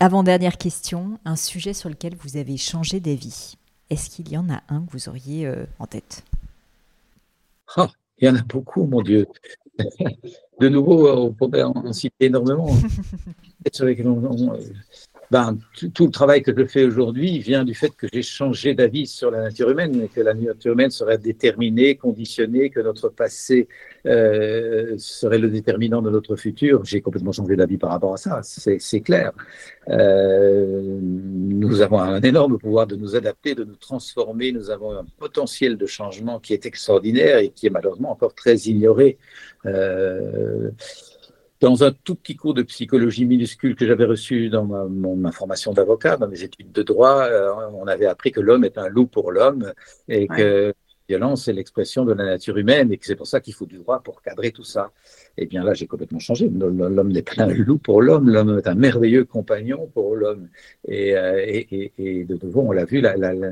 Avant-dernière 0.00 0.58
question, 0.58 1.18
un 1.24 1.34
sujet 1.34 1.72
sur 1.74 1.88
lequel 1.88 2.14
vous 2.14 2.36
avez 2.36 2.56
changé 2.56 3.00
d'avis. 3.00 3.56
Est-ce 3.90 4.10
qu'il 4.10 4.28
y 4.28 4.36
en 4.36 4.48
a 4.48 4.62
un 4.68 4.82
que 4.82 4.92
vous 4.92 5.08
auriez 5.08 5.44
euh, 5.44 5.64
en 5.80 5.86
tête? 5.86 6.22
Oh, 7.76 7.88
Il 8.20 8.28
y 8.28 8.30
en 8.30 8.36
a 8.36 8.42
beaucoup, 8.42 8.84
mon 8.84 9.02
Dieu. 9.02 9.26
De 10.60 10.68
nouveau, 10.68 11.10
on 11.10 11.32
pourrait 11.32 11.64
en 11.64 11.92
citer 11.92 12.26
énormément. 12.26 12.68
sur 13.72 13.86
lesquels 13.86 14.06
on, 14.08 14.56
ben, 15.30 15.58
tout, 15.94 16.06
le 16.06 16.10
travail 16.10 16.42
que 16.42 16.52
je 16.56 16.64
fais 16.64 16.84
aujourd'hui 16.84 17.38
vient 17.38 17.64
du 17.64 17.74
fait 17.74 17.90
que 17.90 18.06
j'ai 18.12 18.22
changé 18.22 18.74
d'avis 18.74 19.06
sur 19.06 19.30
la 19.30 19.42
nature 19.42 19.68
humaine, 19.70 20.02
et 20.02 20.08
que 20.08 20.20
la 20.20 20.34
nature 20.34 20.72
humaine 20.72 20.90
serait 20.90 21.18
déterminée, 21.18 21.96
conditionnée, 21.96 22.70
que 22.70 22.80
notre 22.80 23.10
passé 23.10 23.68
euh, 24.06 24.94
serait 24.96 25.38
le 25.38 25.48
déterminant 25.48 26.00
de 26.00 26.10
notre 26.10 26.36
futur. 26.36 26.84
J'ai 26.84 27.00
complètement 27.00 27.32
changé 27.32 27.56
d'avis 27.56 27.76
par 27.76 27.90
rapport 27.90 28.14
à 28.14 28.16
ça, 28.16 28.40
c'est 28.42 29.00
clair. 29.00 29.32
Euh, 29.88 30.98
nous 31.00 31.80
avons 31.80 32.00
un 32.00 32.20
énorme 32.22 32.58
pouvoir 32.58 32.86
de 32.86 32.96
nous 32.96 33.16
adapter, 33.16 33.54
de 33.54 33.64
nous 33.64 33.76
transformer. 33.76 34.52
Nous 34.52 34.70
avons 34.70 34.92
un 34.92 35.06
potentiel 35.18 35.76
de 35.76 35.86
changement 35.86 36.38
qui 36.40 36.52
est 36.54 36.66
extraordinaire 36.66 37.38
et 37.38 37.50
qui 37.50 37.66
est 37.66 37.70
malheureusement 37.70 38.12
encore 38.12 38.34
très 38.34 38.56
ignoré. 38.56 39.18
Euh, 39.66 40.70
dans 41.60 41.82
un 41.84 41.92
tout 41.92 42.14
petit 42.14 42.36
cours 42.36 42.54
de 42.54 42.62
psychologie 42.62 43.24
minuscule 43.24 43.74
que 43.74 43.86
j'avais 43.86 44.04
reçu 44.04 44.48
dans 44.48 44.64
ma, 44.64 45.32
formation 45.32 45.72
d'avocat, 45.72 46.16
dans 46.16 46.28
mes 46.28 46.42
études 46.42 46.72
de 46.72 46.82
droit, 46.82 47.22
euh, 47.22 47.52
on 47.74 47.86
avait 47.86 48.06
appris 48.06 48.30
que 48.30 48.40
l'homme 48.40 48.64
est 48.64 48.78
un 48.78 48.88
loup 48.88 49.06
pour 49.06 49.32
l'homme 49.32 49.72
et 50.08 50.28
que 50.28 50.66
la 50.68 50.72
violence 51.08 51.48
est 51.48 51.52
l'expression 51.52 52.04
de 52.04 52.12
la 52.12 52.24
nature 52.24 52.58
humaine 52.58 52.92
et 52.92 52.98
que 52.98 53.06
c'est 53.06 53.16
pour 53.16 53.26
ça 53.26 53.40
qu'il 53.40 53.54
faut 53.54 53.66
du 53.66 53.78
droit 53.78 54.00
pour 54.00 54.22
cadrer 54.22 54.52
tout 54.52 54.64
ça. 54.64 54.92
Eh 55.36 55.46
bien 55.46 55.64
là, 55.64 55.74
j'ai 55.74 55.86
complètement 55.86 56.20
changé. 56.20 56.48
L'homme 56.48 57.12
n'est 57.12 57.22
pas 57.22 57.42
un 57.42 57.48
loup 57.48 57.78
pour 57.78 58.02
l'homme, 58.02 58.30
l'homme 58.30 58.58
est 58.58 58.68
un 58.68 58.74
merveilleux 58.74 59.24
compagnon 59.24 59.88
pour 59.92 60.14
l'homme. 60.14 60.48
Et, 60.86 61.16
euh, 61.16 61.42
et, 61.44 61.92
et, 61.98 62.24
de 62.24 62.38
nouveau, 62.44 62.62
on 62.62 62.72
l'a 62.72 62.84
vu, 62.84 63.00
la, 63.00 63.16
la, 63.16 63.32
la 63.34 63.50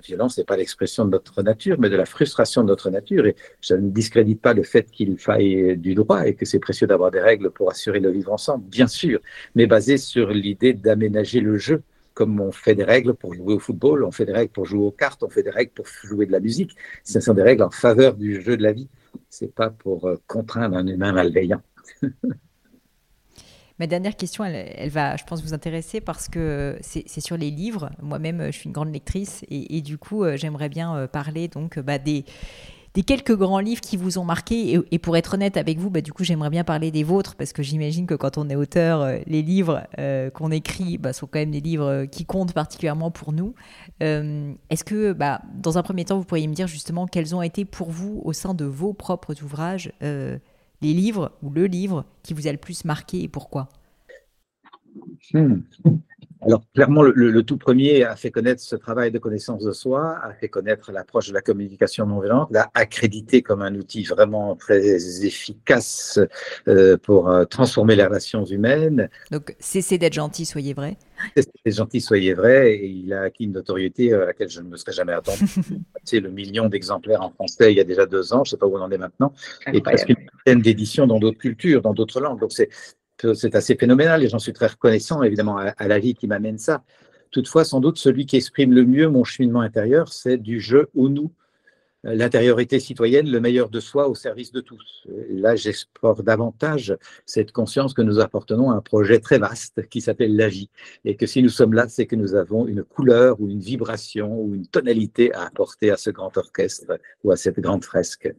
violence 0.00 0.38
n'est 0.38 0.44
pas 0.44 0.56
l'expression 0.56 1.04
de 1.04 1.10
notre 1.10 1.42
nature, 1.42 1.76
mais 1.78 1.90
de 1.90 1.96
la 1.96 2.04
frustration 2.04 2.62
de 2.62 2.68
notre 2.68 2.90
nature. 2.90 3.26
Et 3.26 3.36
je 3.60 3.74
ne 3.74 3.90
discrédite 3.90 4.40
pas 4.40 4.54
le 4.54 4.62
fait 4.62 4.90
qu'il 4.90 5.18
faille 5.18 5.76
du 5.76 5.94
droit 5.94 6.26
et 6.26 6.34
que 6.34 6.44
c'est 6.44 6.58
précieux 6.58 6.86
d'avoir 6.86 7.10
des 7.10 7.20
règles 7.20 7.50
pour 7.50 7.70
assurer 7.70 8.00
le 8.00 8.10
vivre 8.10 8.32
ensemble, 8.32 8.64
bien 8.64 8.86
sûr, 8.86 9.20
mais 9.54 9.66
basé 9.66 9.96
sur 9.96 10.30
l'idée 10.30 10.72
d'aménager 10.72 11.40
le 11.40 11.56
jeu. 11.58 11.82
Comme 12.14 12.40
on 12.40 12.50
fait 12.50 12.74
des 12.74 12.84
règles 12.84 13.14
pour 13.14 13.34
jouer 13.34 13.54
au 13.54 13.60
football, 13.60 14.02
on 14.02 14.10
fait 14.10 14.26
des 14.26 14.32
règles 14.32 14.52
pour 14.52 14.64
jouer 14.64 14.84
aux 14.84 14.90
cartes, 14.90 15.22
on 15.22 15.28
fait 15.28 15.44
des 15.44 15.50
règles 15.50 15.70
pour 15.72 15.86
jouer 15.86 16.26
de 16.26 16.32
la 16.32 16.40
musique. 16.40 16.74
Ce 17.04 17.20
sont 17.20 17.34
des 17.34 17.42
règles 17.42 17.62
en 17.62 17.70
faveur 17.70 18.14
du 18.14 18.42
jeu 18.42 18.56
de 18.56 18.62
la 18.62 18.72
vie. 18.72 18.88
C'est 19.30 19.54
pas 19.54 19.70
pour 19.70 20.06
euh, 20.08 20.16
contraindre 20.26 20.76
un 20.76 20.86
humain 20.86 21.12
malveillant. 21.12 21.62
Ma 23.78 23.86
dernière 23.86 24.16
question, 24.16 24.44
elle, 24.44 24.90
va, 24.90 25.16
je 25.16 25.22
pense, 25.24 25.40
vous 25.42 25.54
intéresser 25.54 26.00
parce 26.00 26.28
que 26.28 26.76
c'est 26.80 27.20
sur 27.20 27.36
les 27.36 27.50
livres. 27.50 27.90
Moi-même, 28.02 28.46
je 28.46 28.50
suis 28.50 28.66
une 28.66 28.72
grande 28.72 28.92
lectrice 28.92 29.44
et, 29.50 29.80
du 29.82 29.98
coup, 29.98 30.24
euh, 30.24 30.36
j'aimerais 30.36 30.68
bien 30.68 30.96
euh, 30.96 31.06
parler 31.06 31.46
donc 31.46 31.78
bah, 31.78 31.98
des, 31.98 32.24
quelques 33.06 33.36
grands 33.36 33.60
livres 33.60 33.80
qui 33.80 33.96
vous 33.96 34.18
ont 34.18 34.24
marqué. 34.24 34.80
Et, 34.90 34.98
pour 34.98 35.16
être 35.16 35.34
honnête 35.34 35.56
avec 35.56 35.78
vous, 35.78 35.90
bah, 35.90 36.00
du 36.00 36.12
coup, 36.12 36.24
j'aimerais 36.24 36.50
bien 36.50 36.64
parler 36.64 36.90
des 36.90 37.04
vôtres 37.04 37.36
parce 37.36 37.52
que 37.52 37.62
j'imagine 37.62 38.06
que 38.06 38.14
quand 38.14 38.36
on 38.36 38.50
est 38.50 38.56
auteur, 38.56 39.00
euh, 39.00 39.18
les 39.28 39.42
livres 39.42 39.86
qu'on 40.34 40.50
écrit 40.50 40.98
bah, 40.98 41.12
sont 41.12 41.28
quand 41.28 41.38
même 41.38 41.52
des 41.52 41.60
livres 41.60 42.06
qui 42.06 42.24
comptent 42.24 42.54
particulièrement 42.54 43.12
pour 43.12 43.32
nous. 43.32 43.54
Est-ce 44.00 44.82
que, 44.82 45.16
dans 45.54 45.78
un 45.78 45.82
premier 45.84 46.04
temps, 46.04 46.18
vous 46.18 46.24
pourriez 46.24 46.48
me 46.48 46.54
dire 46.54 46.66
justement 46.66 47.06
quels 47.06 47.32
ont 47.36 47.42
été 47.42 47.64
pour 47.64 47.92
vous, 47.92 48.22
au 48.24 48.32
sein 48.32 48.54
de 48.54 48.64
vos 48.64 48.92
propres 48.92 49.40
ouvrages, 49.44 49.92
les 50.80 50.94
livres 50.94 51.32
ou 51.42 51.50
le 51.50 51.66
livre 51.66 52.04
qui 52.22 52.34
vous 52.34 52.46
a 52.46 52.52
le 52.52 52.58
plus 52.58 52.84
marqué 52.84 53.22
et 53.22 53.28
pourquoi? 53.28 53.68
Hmm. 55.32 55.62
Alors, 56.40 56.62
clairement, 56.72 57.02
le, 57.02 57.42
tout 57.42 57.56
premier 57.56 58.04
a 58.04 58.14
fait 58.14 58.30
connaître 58.30 58.62
ce 58.62 58.76
travail 58.76 59.10
de 59.10 59.18
connaissance 59.18 59.64
de 59.64 59.72
soi, 59.72 60.18
a 60.22 60.32
fait 60.34 60.48
connaître 60.48 60.92
l'approche 60.92 61.28
de 61.28 61.34
la 61.34 61.40
communication 61.40 62.06
non 62.06 62.20
violente, 62.20 62.48
l'a 62.52 62.70
accrédité 62.74 63.42
comme 63.42 63.60
un 63.60 63.74
outil 63.74 64.04
vraiment 64.04 64.54
très 64.54 65.24
efficace 65.24 66.20
euh, 66.68 66.96
pour 66.96 67.28
euh, 67.28 67.44
transformer 67.44 67.96
les 67.96 68.04
relations 68.04 68.44
humaines. 68.44 69.08
Donc, 69.32 69.56
cessez 69.58 69.98
d'être 69.98 70.12
gentil, 70.12 70.44
soyez 70.44 70.74
vrai. 70.74 70.96
Cessez 71.36 71.50
d'être 71.64 71.74
gentil, 71.74 72.00
soyez 72.00 72.34
vrai. 72.34 72.74
Et 72.74 72.86
il 72.86 73.12
a 73.12 73.22
acquis 73.22 73.44
une 73.44 73.52
notoriété 73.52 74.12
à 74.14 74.26
laquelle 74.26 74.48
je 74.48 74.60
ne 74.60 74.68
me 74.68 74.76
serais 74.76 74.92
jamais 74.92 75.14
attendu. 75.14 75.44
C'est 76.04 76.20
le 76.20 76.30
million 76.30 76.68
d'exemplaires 76.68 77.22
en 77.22 77.30
français 77.30 77.72
il 77.72 77.76
y 77.76 77.80
a 77.80 77.84
déjà 77.84 78.06
deux 78.06 78.32
ans, 78.32 78.44
je 78.44 78.50
ne 78.50 78.52
sais 78.52 78.56
pas 78.56 78.66
où 78.66 78.76
on 78.76 78.80
en 78.80 78.90
est 78.90 78.98
maintenant, 78.98 79.32
et 79.72 79.80
presque 79.80 80.08
une 80.10 80.16
dizaine 80.44 80.62
d'éditions 80.62 81.06
dans 81.06 81.18
d'autres 81.18 81.38
cultures, 81.38 81.82
dans 81.82 81.92
d'autres 81.92 82.20
langues. 82.20 82.40
Donc, 82.40 82.52
c'est 82.52 82.70
c'est 83.34 83.54
assez 83.54 83.74
phénoménal 83.74 84.22
et 84.22 84.28
j'en 84.28 84.38
suis 84.38 84.52
très 84.52 84.66
reconnaissant 84.66 85.22
évidemment 85.22 85.58
à, 85.58 85.88
la 85.88 85.98
vie 85.98 86.14
qui 86.14 86.26
m'amène 86.26 86.58
ça. 86.58 86.82
Toutefois, 87.30 87.64
sans 87.64 87.80
doute, 87.80 87.98
celui 87.98 88.26
qui 88.26 88.36
exprime 88.36 88.72
le 88.72 88.84
mieux 88.84 89.08
mon 89.08 89.24
cheminement 89.24 89.60
intérieur, 89.60 90.12
c'est 90.12 90.38
du 90.38 90.60
jeu 90.60 90.88
ou 90.94 91.08
nous, 91.08 91.30
l'intériorité 92.04 92.78
citoyenne, 92.80 93.30
le 93.30 93.40
meilleur 93.40 93.68
de 93.68 93.80
soi 93.80 94.08
au 94.08 94.14
service 94.14 94.52
de 94.52 94.60
tous. 94.60 95.06
Là, 95.30 95.56
j'explore 95.56 96.22
davantage 96.22 96.96
cette 97.26 97.52
conscience 97.52 97.92
que 97.92 98.02
nous 98.02 98.20
appartenons 98.20 98.70
à 98.70 98.74
un 98.74 98.80
projet 98.80 99.18
très 99.18 99.38
vaste 99.38 99.86
qui 99.88 100.00
s'appelle 100.00 100.36
la 100.36 100.48
vie 100.48 100.70
et 101.04 101.16
que 101.16 101.26
si 101.26 101.42
nous 101.42 101.48
sommes 101.48 101.74
là, 101.74 101.88
c'est 101.88 102.06
que 102.06 102.16
nous 102.16 102.34
avons 102.34 102.66
une 102.66 102.84
couleur 102.84 103.40
ou 103.40 103.48
une 103.48 103.60
vibration 103.60 104.40
ou 104.40 104.54
une 104.54 104.66
tonalité 104.66 105.34
à 105.34 105.46
apporter 105.46 105.90
à 105.90 105.96
ce 105.96 106.10
grand 106.10 106.36
orchestre 106.36 106.98
ou 107.24 107.32
à 107.32 107.36
cette 107.36 107.60
grande 107.60 107.84
fresque. 107.84 108.32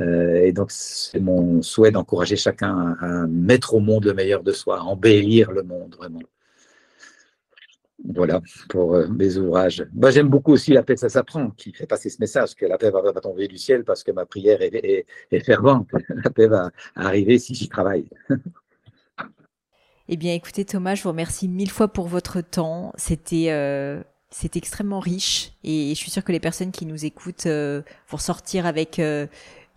Euh, 0.00 0.36
et 0.42 0.52
donc, 0.52 0.70
c'est 0.70 1.20
mon 1.20 1.62
souhait 1.62 1.90
d'encourager 1.90 2.36
chacun 2.36 2.96
à, 3.00 3.26
mettre 3.26 3.74
au 3.74 3.80
monde 3.80 4.04
le 4.04 4.14
meilleur 4.14 4.42
de 4.42 4.52
soi, 4.52 4.78
à 4.78 4.82
embellir 4.82 5.52
le 5.52 5.62
monde, 5.62 5.94
vraiment. 5.96 6.20
Voilà 8.04 8.40
pour 8.68 8.94
euh, 8.94 9.06
mes 9.08 9.36
ouvrages. 9.36 9.86
Moi, 9.94 10.10
j'aime 10.10 10.28
beaucoup 10.28 10.52
aussi 10.52 10.72
La 10.72 10.82
paix, 10.82 10.96
ça 10.96 11.08
s'apprend, 11.08 11.50
qui 11.50 11.72
fait 11.72 11.86
passer 11.86 12.10
ce 12.10 12.16
message 12.20 12.54
que 12.54 12.66
la 12.66 12.78
paix 12.78 12.90
va, 12.90 13.12
tomber 13.20 13.46
du 13.46 13.58
ciel 13.58 13.84
parce 13.84 14.02
que 14.02 14.10
ma 14.10 14.26
prière 14.26 14.60
est, 14.60 15.06
fervente. 15.44 15.88
La 16.24 16.30
paix 16.30 16.48
va 16.48 16.70
arriver 16.96 17.38
si 17.38 17.54
j'y 17.54 17.68
travaille. 17.68 18.06
Eh 20.08 20.16
bien, 20.16 20.34
écoutez, 20.34 20.64
Thomas, 20.64 20.96
je 20.96 21.04
vous 21.04 21.10
remercie 21.10 21.46
mille 21.46 21.70
fois 21.70 21.88
pour 21.88 22.08
votre 22.08 22.40
temps. 22.40 22.92
C'était. 22.96 23.50
Euh, 23.50 24.02
extrêmement 24.54 24.98
riche 24.98 25.52
et 25.62 25.90
je 25.90 25.94
suis 25.94 26.10
sûre 26.10 26.24
que 26.24 26.32
les 26.32 26.40
personnes 26.40 26.72
qui 26.72 26.86
nous 26.86 27.04
écoutent 27.04 27.46
vont 27.46 28.16
sortir 28.16 28.64
avec 28.64 28.98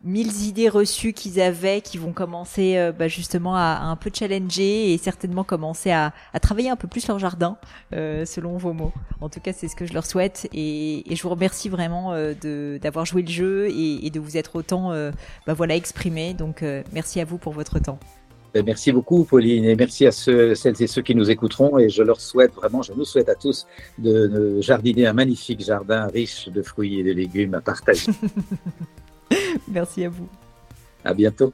mille 0.05 0.31
idées 0.47 0.69
reçues 0.69 1.13
qu'ils 1.13 1.41
avaient 1.41 1.81
qui 1.81 1.97
vont 1.97 2.13
commencer 2.13 2.77
euh, 2.77 2.91
bah, 2.91 3.07
justement 3.07 3.55
à, 3.55 3.79
un 3.81 3.95
peu 3.95 4.11
challenger 4.13 4.93
et 4.93 4.97
certainement 4.97 5.43
commencer 5.43 5.91
à, 5.91 6.13
travailler 6.41 6.69
un 6.69 6.75
peu 6.75 6.87
plus 6.87 7.07
leur 7.07 7.17
jardin 7.17 7.57
euh, 7.93 8.23
selon 8.23 8.57
vos 8.57 8.71
mots. 8.71 8.93
En 9.19 9.29
tout 9.29 9.39
cas, 9.39 9.51
c'est 9.51 9.67
ce 9.67 9.75
que 9.75 9.85
je 9.85 9.93
leur 9.93 10.05
souhaite 10.05 10.47
et, 10.53 11.03
je 11.09 11.21
vous 11.23 11.29
remercie 11.29 11.69
vraiment 11.69 12.13
euh, 12.13 12.33
de 12.39 12.77
d'avoir 12.81 13.05
joué 13.05 13.23
le 13.23 13.29
jeu 13.29 13.69
et, 13.69 14.09
de 14.09 14.19
vous 14.19 14.37
être 14.37 14.55
autant 14.55 14.91
bah, 15.47 15.53
voilà 15.53 15.75
exprimé. 15.75 16.33
Donc 16.33 16.63
merci 16.93 17.19
à 17.19 17.25
vous 17.25 17.37
pour 17.37 17.53
votre 17.53 17.79
temps. 17.79 17.97
Ben, 18.53 18.63
merci 18.63 18.91
beaucoup, 18.91 19.23
Pauline, 19.23 19.65
et 19.65 19.75
merci 19.75 20.05
à 20.05 20.11
ceux, 20.11 20.55
celles 20.55 20.81
et 20.81 20.87
ceux 20.87 21.01
qui 21.01 21.15
nous 21.15 21.29
écouteront. 21.31 21.79
Et 21.79 21.89
je 21.89 22.03
leur 22.03 22.21
souhaite 22.21 22.53
vraiment, 22.53 22.81
je 22.81 22.93
nous 22.93 23.03
souhaite 23.03 23.27
à 23.27 23.35
tous 23.35 23.65
de, 23.97 24.27
de 24.27 24.61
jardiner 24.61 25.07
un 25.07 25.13
magnifique 25.13 25.63
jardin 25.63 26.07
riche 26.07 26.47
de 26.47 26.61
fruits 26.61 26.99
et 26.99 27.03
de 27.03 27.11
légumes 27.11 27.55
à 27.55 27.61
partager. 27.61 28.11
Merci 29.67 30.05
à 30.05 30.09
vous. 30.09 30.27
À 31.03 31.13
bientôt. 31.13 31.53